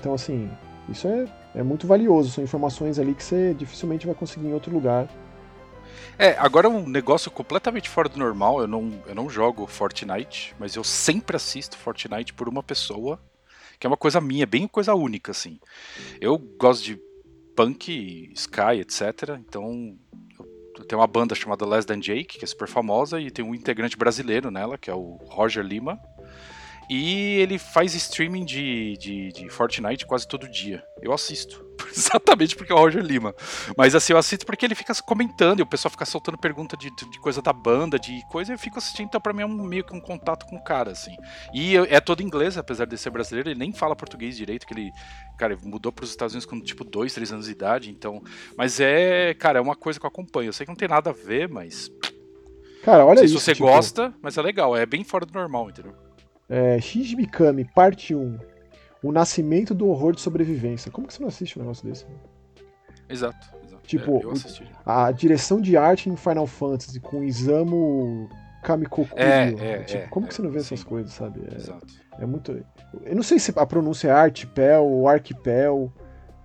então 0.01 0.15
assim, 0.15 0.51
isso 0.89 1.07
é, 1.07 1.27
é 1.55 1.63
muito 1.63 1.87
valioso, 1.87 2.31
são 2.31 2.43
informações 2.43 2.99
ali 2.99 3.15
que 3.15 3.23
você 3.23 3.55
dificilmente 3.55 4.05
vai 4.05 4.17
conseguir 4.17 4.49
em 4.49 4.53
outro 4.53 4.73
lugar. 4.73 5.07
É, 6.19 6.36
agora 6.39 6.69
um 6.69 6.86
negócio 6.86 7.31
completamente 7.31 7.89
fora 7.89 8.09
do 8.09 8.19
normal. 8.19 8.60
Eu 8.60 8.66
não, 8.66 9.02
eu 9.06 9.14
não 9.14 9.31
jogo 9.31 9.66
Fortnite, 9.66 10.55
mas 10.59 10.77
eu 10.77 10.85
sempre 10.85 11.36
assisto 11.36 11.77
Fortnite 11.77 12.32
por 12.32 12.48
uma 12.48 12.62
pessoa, 12.62 13.20
que 13.78 13.86
é 13.86 13.89
uma 13.89 13.97
coisa 13.97 14.20
minha, 14.20 14.47
bem 14.47 14.66
coisa 14.66 14.94
única, 14.94 15.31
assim. 15.31 15.59
Eu 16.20 16.39
gosto 16.39 16.85
de 16.85 17.01
punk, 17.56 18.31
sky, 18.35 18.81
etc. 18.81 19.36
Então, 19.39 19.97
tenho 20.89 21.01
uma 21.01 21.06
banda 21.06 21.35
chamada 21.35 21.66
Less 21.66 21.86
Than 21.86 22.01
Jake, 22.01 22.39
que 22.39 22.44
é 22.44 22.48
super 22.48 22.69
famosa, 22.69 23.20
e 23.20 23.31
tem 23.31 23.44
um 23.44 23.55
integrante 23.55 23.97
brasileiro 23.97 24.51
nela, 24.51 24.78
que 24.78 24.90
é 24.90 24.94
o 24.94 25.19
Roger 25.28 25.64
Lima. 25.64 26.01
E 26.89 27.39
ele 27.39 27.59
faz 27.59 27.94
streaming 27.94 28.44
de, 28.44 28.97
de, 28.98 29.32
de, 29.32 29.48
Fortnite 29.48 30.06
quase 30.06 30.27
todo 30.27 30.48
dia. 30.48 30.82
Eu 31.01 31.12
assisto. 31.12 31.64
Exatamente 31.95 32.57
porque 32.57 32.73
é 32.73 32.75
o 32.75 32.79
Roger 32.79 33.03
Lima. 33.03 33.35
Mas 33.77 33.95
assim, 33.95 34.13
eu 34.13 34.19
assisto 34.19 34.47
porque 34.47 34.65
ele 34.65 34.75
fica 34.75 34.95
comentando 35.03 35.61
e 35.61 35.63
o 35.63 35.67
pessoal 35.67 35.91
fica 35.91 36.05
soltando 36.05 36.39
pergunta 36.39 36.77
de, 36.77 36.91
de 36.91 37.19
coisa 37.21 37.41
da 37.41 37.53
banda, 37.53 37.99
de 37.99 38.23
coisa, 38.31 38.53
e 38.53 38.55
eu 38.55 38.59
fico 38.59 38.79
assistindo. 38.79 39.07
Então, 39.07 39.21
pra 39.21 39.33
mim 39.33 39.43
é 39.43 39.47
um, 39.47 39.63
meio 39.63 39.85
que 39.85 39.95
um 39.95 40.01
contato 40.01 40.47
com 40.47 40.57
o 40.57 40.63
cara, 40.63 40.93
assim. 40.93 41.17
E 41.53 41.77
é 41.77 42.01
todo 42.01 42.23
inglês, 42.23 42.57
apesar 42.57 42.87
de 42.87 42.97
ser 42.97 43.11
brasileiro, 43.11 43.51
ele 43.51 43.59
nem 43.59 43.73
fala 43.73 43.97
português 43.97 44.37
direito, 44.37 44.67
que 44.67 44.75
ele, 44.75 44.91
cara, 45.39 45.57
mudou 45.63 45.93
pros 45.93 46.11
Estados 46.11 46.35
Unidos 46.35 46.47
com 46.47 46.61
tipo 46.61 46.85
2, 46.85 47.13
3 47.13 47.33
anos 47.33 47.47
de 47.47 47.53
idade. 47.53 47.91
Então. 47.91 48.23
Mas 48.57 48.81
é, 48.81 49.35
cara, 49.35 49.59
é 49.59 49.63
uma 49.63 49.77
coisa 49.77 49.99
que 49.99 50.07
eu 50.07 50.09
acompanho. 50.09 50.49
Eu 50.49 50.53
sei 50.53 50.67
que 50.67 50.71
não 50.71 50.77
tem 50.77 50.89
nada 50.89 51.11
a 51.11 51.13
ver, 51.13 51.49
mas. 51.49 51.91
Cara, 52.83 53.05
olha 53.05 53.25
isso. 53.25 53.39
Se 53.39 53.45
você 53.45 53.53
tipo... 53.55 53.67
gosta, 53.67 54.13
mas 54.21 54.37
é 54.37 54.43
legal, 54.43 54.77
é 54.77 54.85
bem 54.85 55.05
fora 55.05 55.25
do 55.25 55.33
normal, 55.33 55.71
entendeu? 55.71 55.95
É, 56.49 56.81
Shinji 56.81 57.17
Mikami, 57.17 57.65
parte 57.65 58.15
1. 58.15 58.52
O 59.03 59.11
nascimento 59.11 59.74
do 59.74 59.89
horror 59.89 60.15
de 60.15 60.20
sobrevivência. 60.20 60.91
Como 60.91 61.07
que 61.07 61.15
você 61.15 61.20
não 61.20 61.29
assiste 61.29 61.59
um 61.59 61.62
negócio 61.62 61.89
desse? 61.89 62.07
Exato, 63.09 63.49
exato. 63.65 63.83
Tipo, 63.87 64.20
é, 64.20 64.33
a 64.87 65.11
direção 65.11 65.61
de 65.61 65.77
arte 65.77 66.09
em 66.09 66.16
Final 66.16 66.47
Fantasy 66.47 67.01
com 67.01 67.23
Isamu 67.24 68.29
Kamikoku. 68.62 69.19
É, 69.19 69.49
é, 69.49 69.79
tipo, 69.83 70.03
é, 70.05 70.07
como 70.07 70.27
que 70.27 70.35
você 70.35 70.43
não 70.43 70.51
vê 70.51 70.61
essas 70.61 70.81
sim. 70.81 70.87
coisas, 70.87 71.12
sabe? 71.12 71.43
É, 71.51 71.57
exato. 71.57 71.87
É 72.19 72.24
muito. 72.24 72.65
Eu 73.03 73.16
não 73.16 73.23
sei 73.23 73.39
se 73.39 73.53
a 73.57 73.66
pronúncia 73.66 74.09
é 74.09 74.12
Artipel 74.12 74.85
ou 74.85 75.09
Arquipel. 75.09 75.93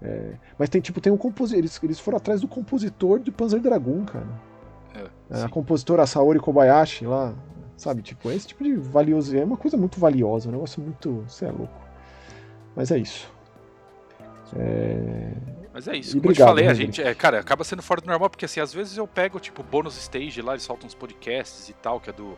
É, 0.01 0.33
mas 0.57 0.69
tem 0.69 0.81
tipo 0.81 0.99
tem 0.99 1.11
um 1.11 1.17
compositor. 1.17 1.59
Eles, 1.59 1.79
eles 1.83 1.99
foram 1.99 2.17
atrás 2.17 2.41
do 2.41 2.47
compositor 2.47 3.19
de 3.19 3.31
Panzer 3.31 3.61
Dragoon, 3.61 4.05
cara. 4.05 4.27
É, 5.29 5.43
a 5.43 5.49
compositora 5.49 6.05
Saori 6.05 6.39
Kobayashi 6.39 7.05
lá. 7.05 7.35
Sabe, 7.75 8.01
tipo, 8.01 8.31
esse 8.31 8.47
tipo 8.47 8.63
de 8.63 8.73
valioso 8.75 9.37
é 9.37 9.43
uma 9.43 9.55
coisa 9.55 9.77
muito 9.77 9.99
valiosa, 9.99 10.49
um 10.49 10.51
negócio 10.51 10.81
muito. 10.81 11.23
Você 11.27 11.45
é 11.45 11.51
louco. 11.51 11.86
Mas 12.77 12.91
é 12.91 12.99
isso. 12.99 13.27
É... 14.55 15.33
Mas 15.73 15.87
é 15.87 15.95
isso, 15.95 16.11
como 16.11 16.25
obrigado, 16.25 16.49
eu 16.49 16.55
te 16.55 16.57
falei, 16.57 16.67
a 16.67 16.73
gente, 16.73 17.01
é, 17.01 17.13
cara, 17.13 17.39
acaba 17.39 17.63
sendo 17.63 17.81
fora 17.81 18.01
do 18.01 18.07
normal, 18.07 18.29
porque 18.29 18.45
assim, 18.45 18.59
às 18.59 18.73
vezes 18.73 18.97
eu 18.97 19.07
pego, 19.07 19.39
tipo, 19.39 19.61
bônus 19.61 19.97
stage 19.97 20.41
lá, 20.41 20.53
eles 20.53 20.63
soltam 20.63 20.87
uns 20.87 20.95
podcasts 20.95 21.69
e 21.69 21.73
tal, 21.73 21.99
que 21.99 22.09
é 22.09 22.13
do, 22.13 22.37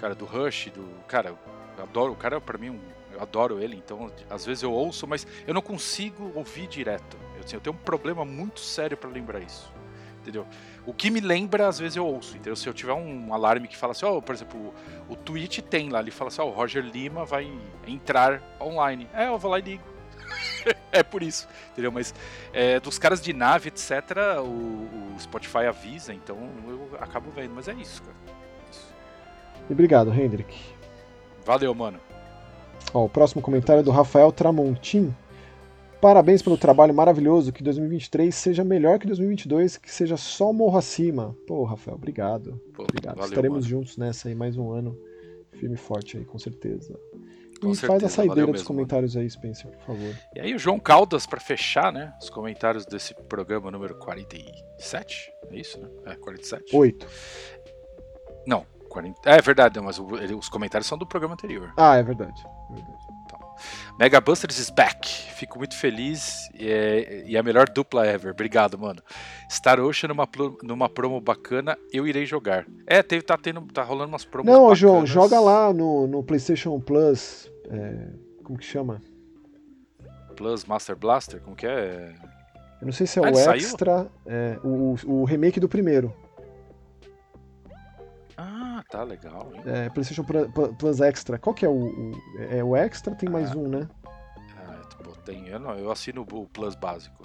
cara, 0.00 0.14
do 0.14 0.24
Rush, 0.24 0.70
do, 0.74 0.88
cara, 1.06 1.30
eu 1.30 1.82
adoro, 1.82 2.12
o 2.12 2.16
cara 2.16 2.40
pra 2.40 2.58
mim, 2.58 2.80
eu 3.12 3.20
adoro 3.20 3.60
ele, 3.60 3.76
então 3.76 4.10
às 4.28 4.44
vezes 4.44 4.64
eu 4.64 4.72
ouço, 4.72 5.06
mas 5.06 5.26
eu 5.46 5.54
não 5.54 5.62
consigo 5.62 6.32
ouvir 6.34 6.66
direto, 6.66 7.16
eu, 7.36 7.44
assim, 7.44 7.54
eu 7.54 7.60
tenho 7.60 7.74
um 7.74 7.78
problema 7.78 8.24
muito 8.24 8.58
sério 8.58 8.96
para 8.96 9.10
lembrar 9.10 9.40
isso 9.40 9.72
entendeu? 10.22 10.46
O 10.84 10.92
que 10.92 11.10
me 11.10 11.20
lembra, 11.20 11.68
às 11.68 11.78
vezes 11.78 11.96
eu 11.96 12.04
ouço, 12.04 12.34
entendeu? 12.34 12.56
Se 12.56 12.68
eu 12.68 12.74
tiver 12.74 12.92
um 12.92 13.32
alarme 13.32 13.68
que 13.68 13.76
fala 13.76 13.92
assim, 13.92 14.04
ó, 14.04 14.16
oh, 14.16 14.22
por 14.22 14.34
exemplo, 14.34 14.74
o, 15.08 15.12
o 15.12 15.16
Twitch 15.16 15.60
tem 15.60 15.88
lá, 15.88 16.00
ele 16.00 16.10
fala 16.10 16.28
assim, 16.28 16.42
ó, 16.42 16.46
oh, 16.46 16.48
o 16.48 16.52
Roger 16.52 16.84
Lima 16.84 17.24
vai 17.24 17.50
entrar 17.86 18.42
online. 18.60 19.08
É, 19.14 19.28
eu 19.28 19.38
vou 19.38 19.50
lá 19.50 19.60
e 19.60 19.62
ligo. 19.62 19.84
é 20.90 21.02
por 21.02 21.22
isso, 21.22 21.48
entendeu? 21.70 21.92
Mas 21.92 22.14
é, 22.52 22.80
dos 22.80 22.98
caras 22.98 23.20
de 23.20 23.32
nave, 23.32 23.68
etc., 23.68 23.92
o, 24.38 25.14
o, 25.14 25.16
Spotify 25.20 25.66
avisa, 25.68 26.12
então 26.12 26.36
eu 26.66 26.88
acabo 27.00 27.30
vendo, 27.30 27.54
mas 27.54 27.68
é 27.68 27.74
isso, 27.74 28.02
cara. 28.02 28.16
Isso. 28.70 28.92
Obrigado, 29.70 30.12
Hendrik. 30.12 30.58
Valeu, 31.44 31.74
mano. 31.74 32.00
Ó, 32.92 33.04
o 33.04 33.08
próximo 33.08 33.40
comentário 33.40 33.80
é 33.80 33.82
do 33.82 33.90
Rafael 33.90 34.32
Tramontim. 34.32 35.14
Parabéns 36.02 36.42
pelo 36.42 36.58
trabalho 36.58 36.92
maravilhoso. 36.92 37.52
Que 37.52 37.62
2023 37.62 38.34
seja 38.34 38.64
melhor 38.64 38.98
que 38.98 39.06
2022, 39.06 39.76
que 39.76 39.88
seja 39.88 40.16
só 40.16 40.52
morro 40.52 40.76
acima. 40.76 41.36
Pô, 41.46 41.62
Rafael, 41.62 41.96
obrigado. 41.96 42.60
Pô, 42.74 42.82
obrigado. 42.82 43.14
Valeu, 43.14 43.28
Estaremos 43.28 43.58
mano. 43.64 43.68
juntos 43.68 43.96
nessa 43.96 44.28
aí 44.28 44.34
mais 44.34 44.56
um 44.56 44.72
ano. 44.72 44.98
Firme 45.52 45.76
e 45.76 45.78
forte 45.78 46.16
aí, 46.16 46.24
com 46.24 46.40
certeza. 46.40 46.98
Com 47.60 47.70
e 47.70 47.76
certeza, 47.76 47.86
faz 47.86 48.02
a 48.02 48.08
saideira 48.08 48.46
dos 48.46 48.62
mesmo, 48.62 48.66
comentários 48.66 49.14
mano. 49.14 49.22
aí, 49.22 49.30
Spencer, 49.30 49.70
por 49.70 49.86
favor. 49.86 50.18
E 50.34 50.40
aí, 50.40 50.52
o 50.52 50.58
João 50.58 50.80
Caldas, 50.80 51.24
para 51.24 51.38
fechar, 51.38 51.92
né? 51.92 52.12
Os 52.20 52.28
comentários 52.28 52.84
desse 52.84 53.14
programa 53.28 53.70
número 53.70 53.94
47. 53.94 55.32
É 55.52 55.56
isso, 55.56 55.78
né? 55.80 55.88
É, 56.06 56.16
47? 56.16 56.76
8. 56.76 57.06
Não, 58.44 58.66
40... 58.88 59.20
É, 59.24 59.40
verdade, 59.40 59.80
mas 59.80 60.00
os 60.00 60.48
comentários 60.48 60.88
são 60.88 60.98
do 60.98 61.06
programa 61.06 61.34
anterior. 61.34 61.72
Ah, 61.76 61.94
é 61.94 62.02
verdade. 62.02 62.42
É 62.70 62.74
verdade. 62.74 63.11
Mega 63.98 64.20
Busters 64.20 64.58
is 64.58 64.70
back. 64.70 65.08
Fico 65.34 65.58
muito 65.58 65.76
feliz 65.76 66.48
e 66.54 66.70
é, 66.70 67.24
e 67.26 67.36
é 67.36 67.38
a 67.38 67.42
melhor 67.42 67.68
dupla 67.68 68.06
ever. 68.06 68.32
Obrigado, 68.32 68.78
mano. 68.78 69.02
Star 69.50 69.80
Ocean 69.80 70.08
numa, 70.08 70.28
numa 70.62 70.88
promo 70.88 71.20
bacana, 71.20 71.76
eu 71.92 72.06
irei 72.06 72.26
jogar. 72.26 72.66
É, 72.86 73.02
teve, 73.02 73.22
tá, 73.22 73.36
tendo, 73.36 73.62
tá 73.72 73.82
rolando 73.82 74.08
umas 74.10 74.24
promos 74.24 74.50
Não, 74.50 74.62
bacanas. 74.62 74.78
João, 74.78 75.06
joga 75.06 75.40
lá 75.40 75.72
no, 75.72 76.06
no 76.06 76.22
PlayStation 76.22 76.78
Plus. 76.80 77.50
É, 77.70 78.08
como 78.42 78.58
que 78.58 78.64
chama? 78.64 79.02
Plus 80.36 80.64
Master 80.64 80.96
Blaster? 80.96 81.40
Como 81.40 81.54
que 81.54 81.66
é? 81.66 82.14
Eu 82.80 82.86
não 82.86 82.92
sei 82.92 83.06
se 83.06 83.20
é 83.20 83.22
ah, 83.22 83.30
o 83.30 83.54
Extra, 83.54 84.10
é, 84.26 84.58
o, 84.64 84.96
o 85.06 85.24
remake 85.24 85.60
do 85.60 85.68
primeiro. 85.68 86.12
Ah, 88.42 88.82
tá 88.90 89.04
legal. 89.04 89.52
Hein? 89.54 89.62
É, 89.64 89.88
PlayStation 89.90 90.24
Plus 90.76 91.00
Extra. 91.00 91.38
Qual 91.38 91.54
que 91.54 91.64
é 91.64 91.68
o, 91.68 91.72
o 91.72 92.12
é 92.50 92.64
o 92.64 92.74
Extra? 92.74 93.14
Tem 93.14 93.28
mais 93.28 93.52
ah, 93.52 93.56
um, 93.56 93.68
né? 93.68 93.88
Ah, 94.56 94.80
tem, 95.24 95.46
eu 95.46 95.60
não, 95.60 95.78
eu 95.78 95.90
assino 95.92 96.26
o 96.28 96.46
Plus 96.46 96.74
básico. 96.74 97.24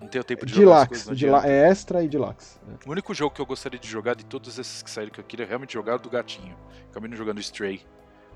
Não 0.00 0.08
tenho 0.08 0.24
tempo 0.24 0.46
de 0.46 0.54
Deluxe, 0.54 1.02
jogar 1.02 1.14
Dila 1.14 1.46
é 1.46 1.68
Extra 1.68 2.02
e 2.02 2.08
Deluxe. 2.08 2.58
É. 2.66 2.88
O 2.88 2.92
único 2.92 3.12
jogo 3.12 3.34
que 3.34 3.40
eu 3.40 3.46
gostaria 3.46 3.78
de 3.78 3.88
jogar 3.88 4.14
de 4.14 4.24
todos 4.24 4.58
esses 4.58 4.80
que 4.80 4.90
saíram 4.90 5.12
que 5.12 5.20
eu 5.20 5.24
queria 5.24 5.44
realmente 5.44 5.74
jogar 5.74 5.92
é 5.92 5.96
o 5.96 5.98
do 5.98 6.08
gatinho. 6.08 6.56
Acabei 6.90 7.10
não 7.10 7.16
jogando 7.16 7.40
Stray. 7.40 7.82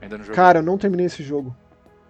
Ainda 0.01 0.19
não 0.19 0.25
joguei. 0.25 0.37
Cara, 0.37 0.59
eu 0.59 0.63
não 0.63 0.77
terminei 0.77 1.07
esse 1.07 1.23
jogo. 1.23 1.57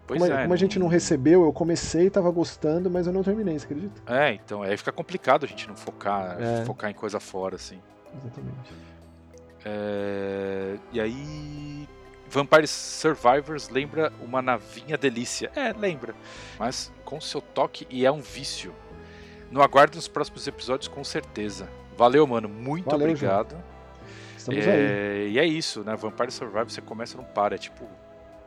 Pois 0.06 0.20
como, 0.20 0.32
é, 0.32 0.36
como 0.36 0.48
não... 0.48 0.54
a 0.54 0.56
gente 0.56 0.78
não 0.78 0.88
recebeu, 0.88 1.44
eu 1.44 1.52
comecei, 1.52 2.10
tava 2.10 2.30
gostando, 2.30 2.90
mas 2.90 3.06
eu 3.06 3.12
não 3.12 3.22
terminei, 3.22 3.56
você 3.56 3.66
acredita? 3.66 4.02
É, 4.12 4.32
então, 4.32 4.62
aí 4.62 4.76
fica 4.76 4.90
complicado 4.90 5.44
a 5.44 5.46
gente 5.46 5.68
não 5.68 5.76
focar, 5.76 6.36
é. 6.42 6.64
focar 6.64 6.90
em 6.90 6.94
coisa 6.94 7.20
fora, 7.20 7.54
assim. 7.54 7.80
Exatamente. 8.16 8.72
É... 9.64 10.76
E 10.92 11.00
aí. 11.00 11.88
Vampire 12.28 12.66
Survivors 12.66 13.68
lembra 13.68 14.10
uma 14.22 14.40
navinha 14.40 14.96
delícia. 14.96 15.52
É, 15.54 15.70
lembra. 15.72 16.14
Mas 16.58 16.90
com 17.04 17.20
seu 17.20 17.42
toque 17.42 17.86
e 17.90 18.06
é 18.06 18.10
um 18.10 18.20
vício. 18.20 18.74
No 19.50 19.60
aguardo 19.60 19.96
nos 19.96 20.08
próximos 20.08 20.46
episódios, 20.46 20.88
com 20.88 21.04
certeza. 21.04 21.68
Valeu, 21.94 22.26
mano. 22.26 22.48
Muito 22.48 22.88
Valeu, 22.88 23.10
obrigado. 23.10 23.54
É... 24.50 24.70
aí. 24.70 25.32
E 25.32 25.38
é 25.38 25.44
isso, 25.44 25.84
né? 25.84 25.94
Vampire 25.94 26.30
Survivors, 26.30 26.72
você 26.72 26.80
começa 26.80 27.14
e 27.14 27.18
não 27.18 27.24
para. 27.24 27.54
É 27.54 27.58
tipo 27.58 27.86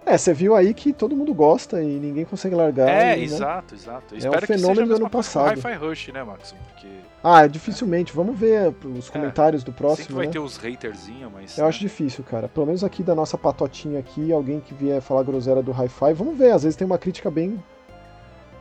é, 0.05 0.17
você 0.17 0.33
viu 0.33 0.55
aí 0.55 0.73
que 0.73 0.93
todo 0.93 1.15
mundo 1.15 1.33
gosta 1.33 1.81
e 1.81 1.99
ninguém 1.99 2.25
consegue 2.25 2.53
largar. 2.53 2.87
É, 2.87 3.13
e, 3.13 3.17
né? 3.17 3.23
exato, 3.23 3.73
exato. 3.73 4.15
é 4.15 4.29
um 4.29 4.41
fenômeno 4.41 4.87
do 4.87 4.95
ano 4.95 5.09
passado. 5.09 5.57
Hi-Fi 5.57 5.73
Rush, 5.73 6.07
né, 6.09 6.23
Max? 6.23 6.53
Porque... 6.69 6.87
Ah, 7.23 7.47
dificilmente. 7.47 8.13
Vamos 8.13 8.37
ver 8.37 8.71
os 8.83 9.09
é, 9.09 9.11
comentários 9.11 9.63
é, 9.63 9.65
do 9.65 9.73
próximo. 9.73 10.03
Sempre 10.03 10.15
vai 10.15 10.25
né? 10.27 10.31
ter 10.31 10.39
os 10.39 10.59
haterzinhos, 10.63 11.31
mas. 11.33 11.57
Eu 11.57 11.63
né? 11.63 11.69
acho 11.69 11.79
difícil, 11.79 12.23
cara. 12.23 12.47
Pelo 12.47 12.67
menos 12.67 12.83
aqui 12.83 13.01
da 13.01 13.15
nossa 13.15 13.35
patotinha 13.35 13.99
aqui, 13.99 14.31
alguém 14.31 14.59
que 14.59 14.75
vier 14.75 15.01
falar 15.01 15.23
groselha 15.23 15.63
do 15.63 15.71
Hi-Fi, 15.71 16.13
vamos 16.13 16.37
ver. 16.37 16.51
Às 16.51 16.61
vezes 16.61 16.75
tem 16.75 16.85
uma 16.85 16.99
crítica 16.99 17.31
bem 17.31 17.61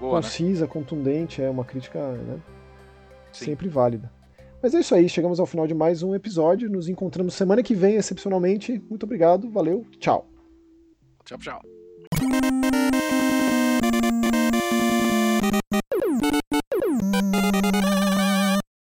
Boa, 0.00 0.22
concisa, 0.22 0.64
né? 0.64 0.70
contundente, 0.72 1.42
é 1.42 1.50
uma 1.50 1.64
crítica, 1.64 2.00
né? 2.00 2.38
Sempre 3.32 3.68
válida. 3.68 4.10
Mas 4.62 4.74
é 4.74 4.80
isso 4.80 4.94
aí, 4.94 5.10
chegamos 5.10 5.38
ao 5.38 5.44
final 5.44 5.66
de 5.66 5.74
mais 5.74 6.02
um 6.02 6.14
episódio. 6.14 6.70
Nos 6.70 6.88
encontramos 6.88 7.34
semana 7.34 7.62
que 7.62 7.74
vem, 7.74 7.96
excepcionalmente. 7.96 8.82
Muito 8.88 9.02
obrigado, 9.02 9.50
valeu, 9.50 9.84
tchau. 9.98 10.26
Tchau, 11.24 11.38
tchau. 11.38 12.93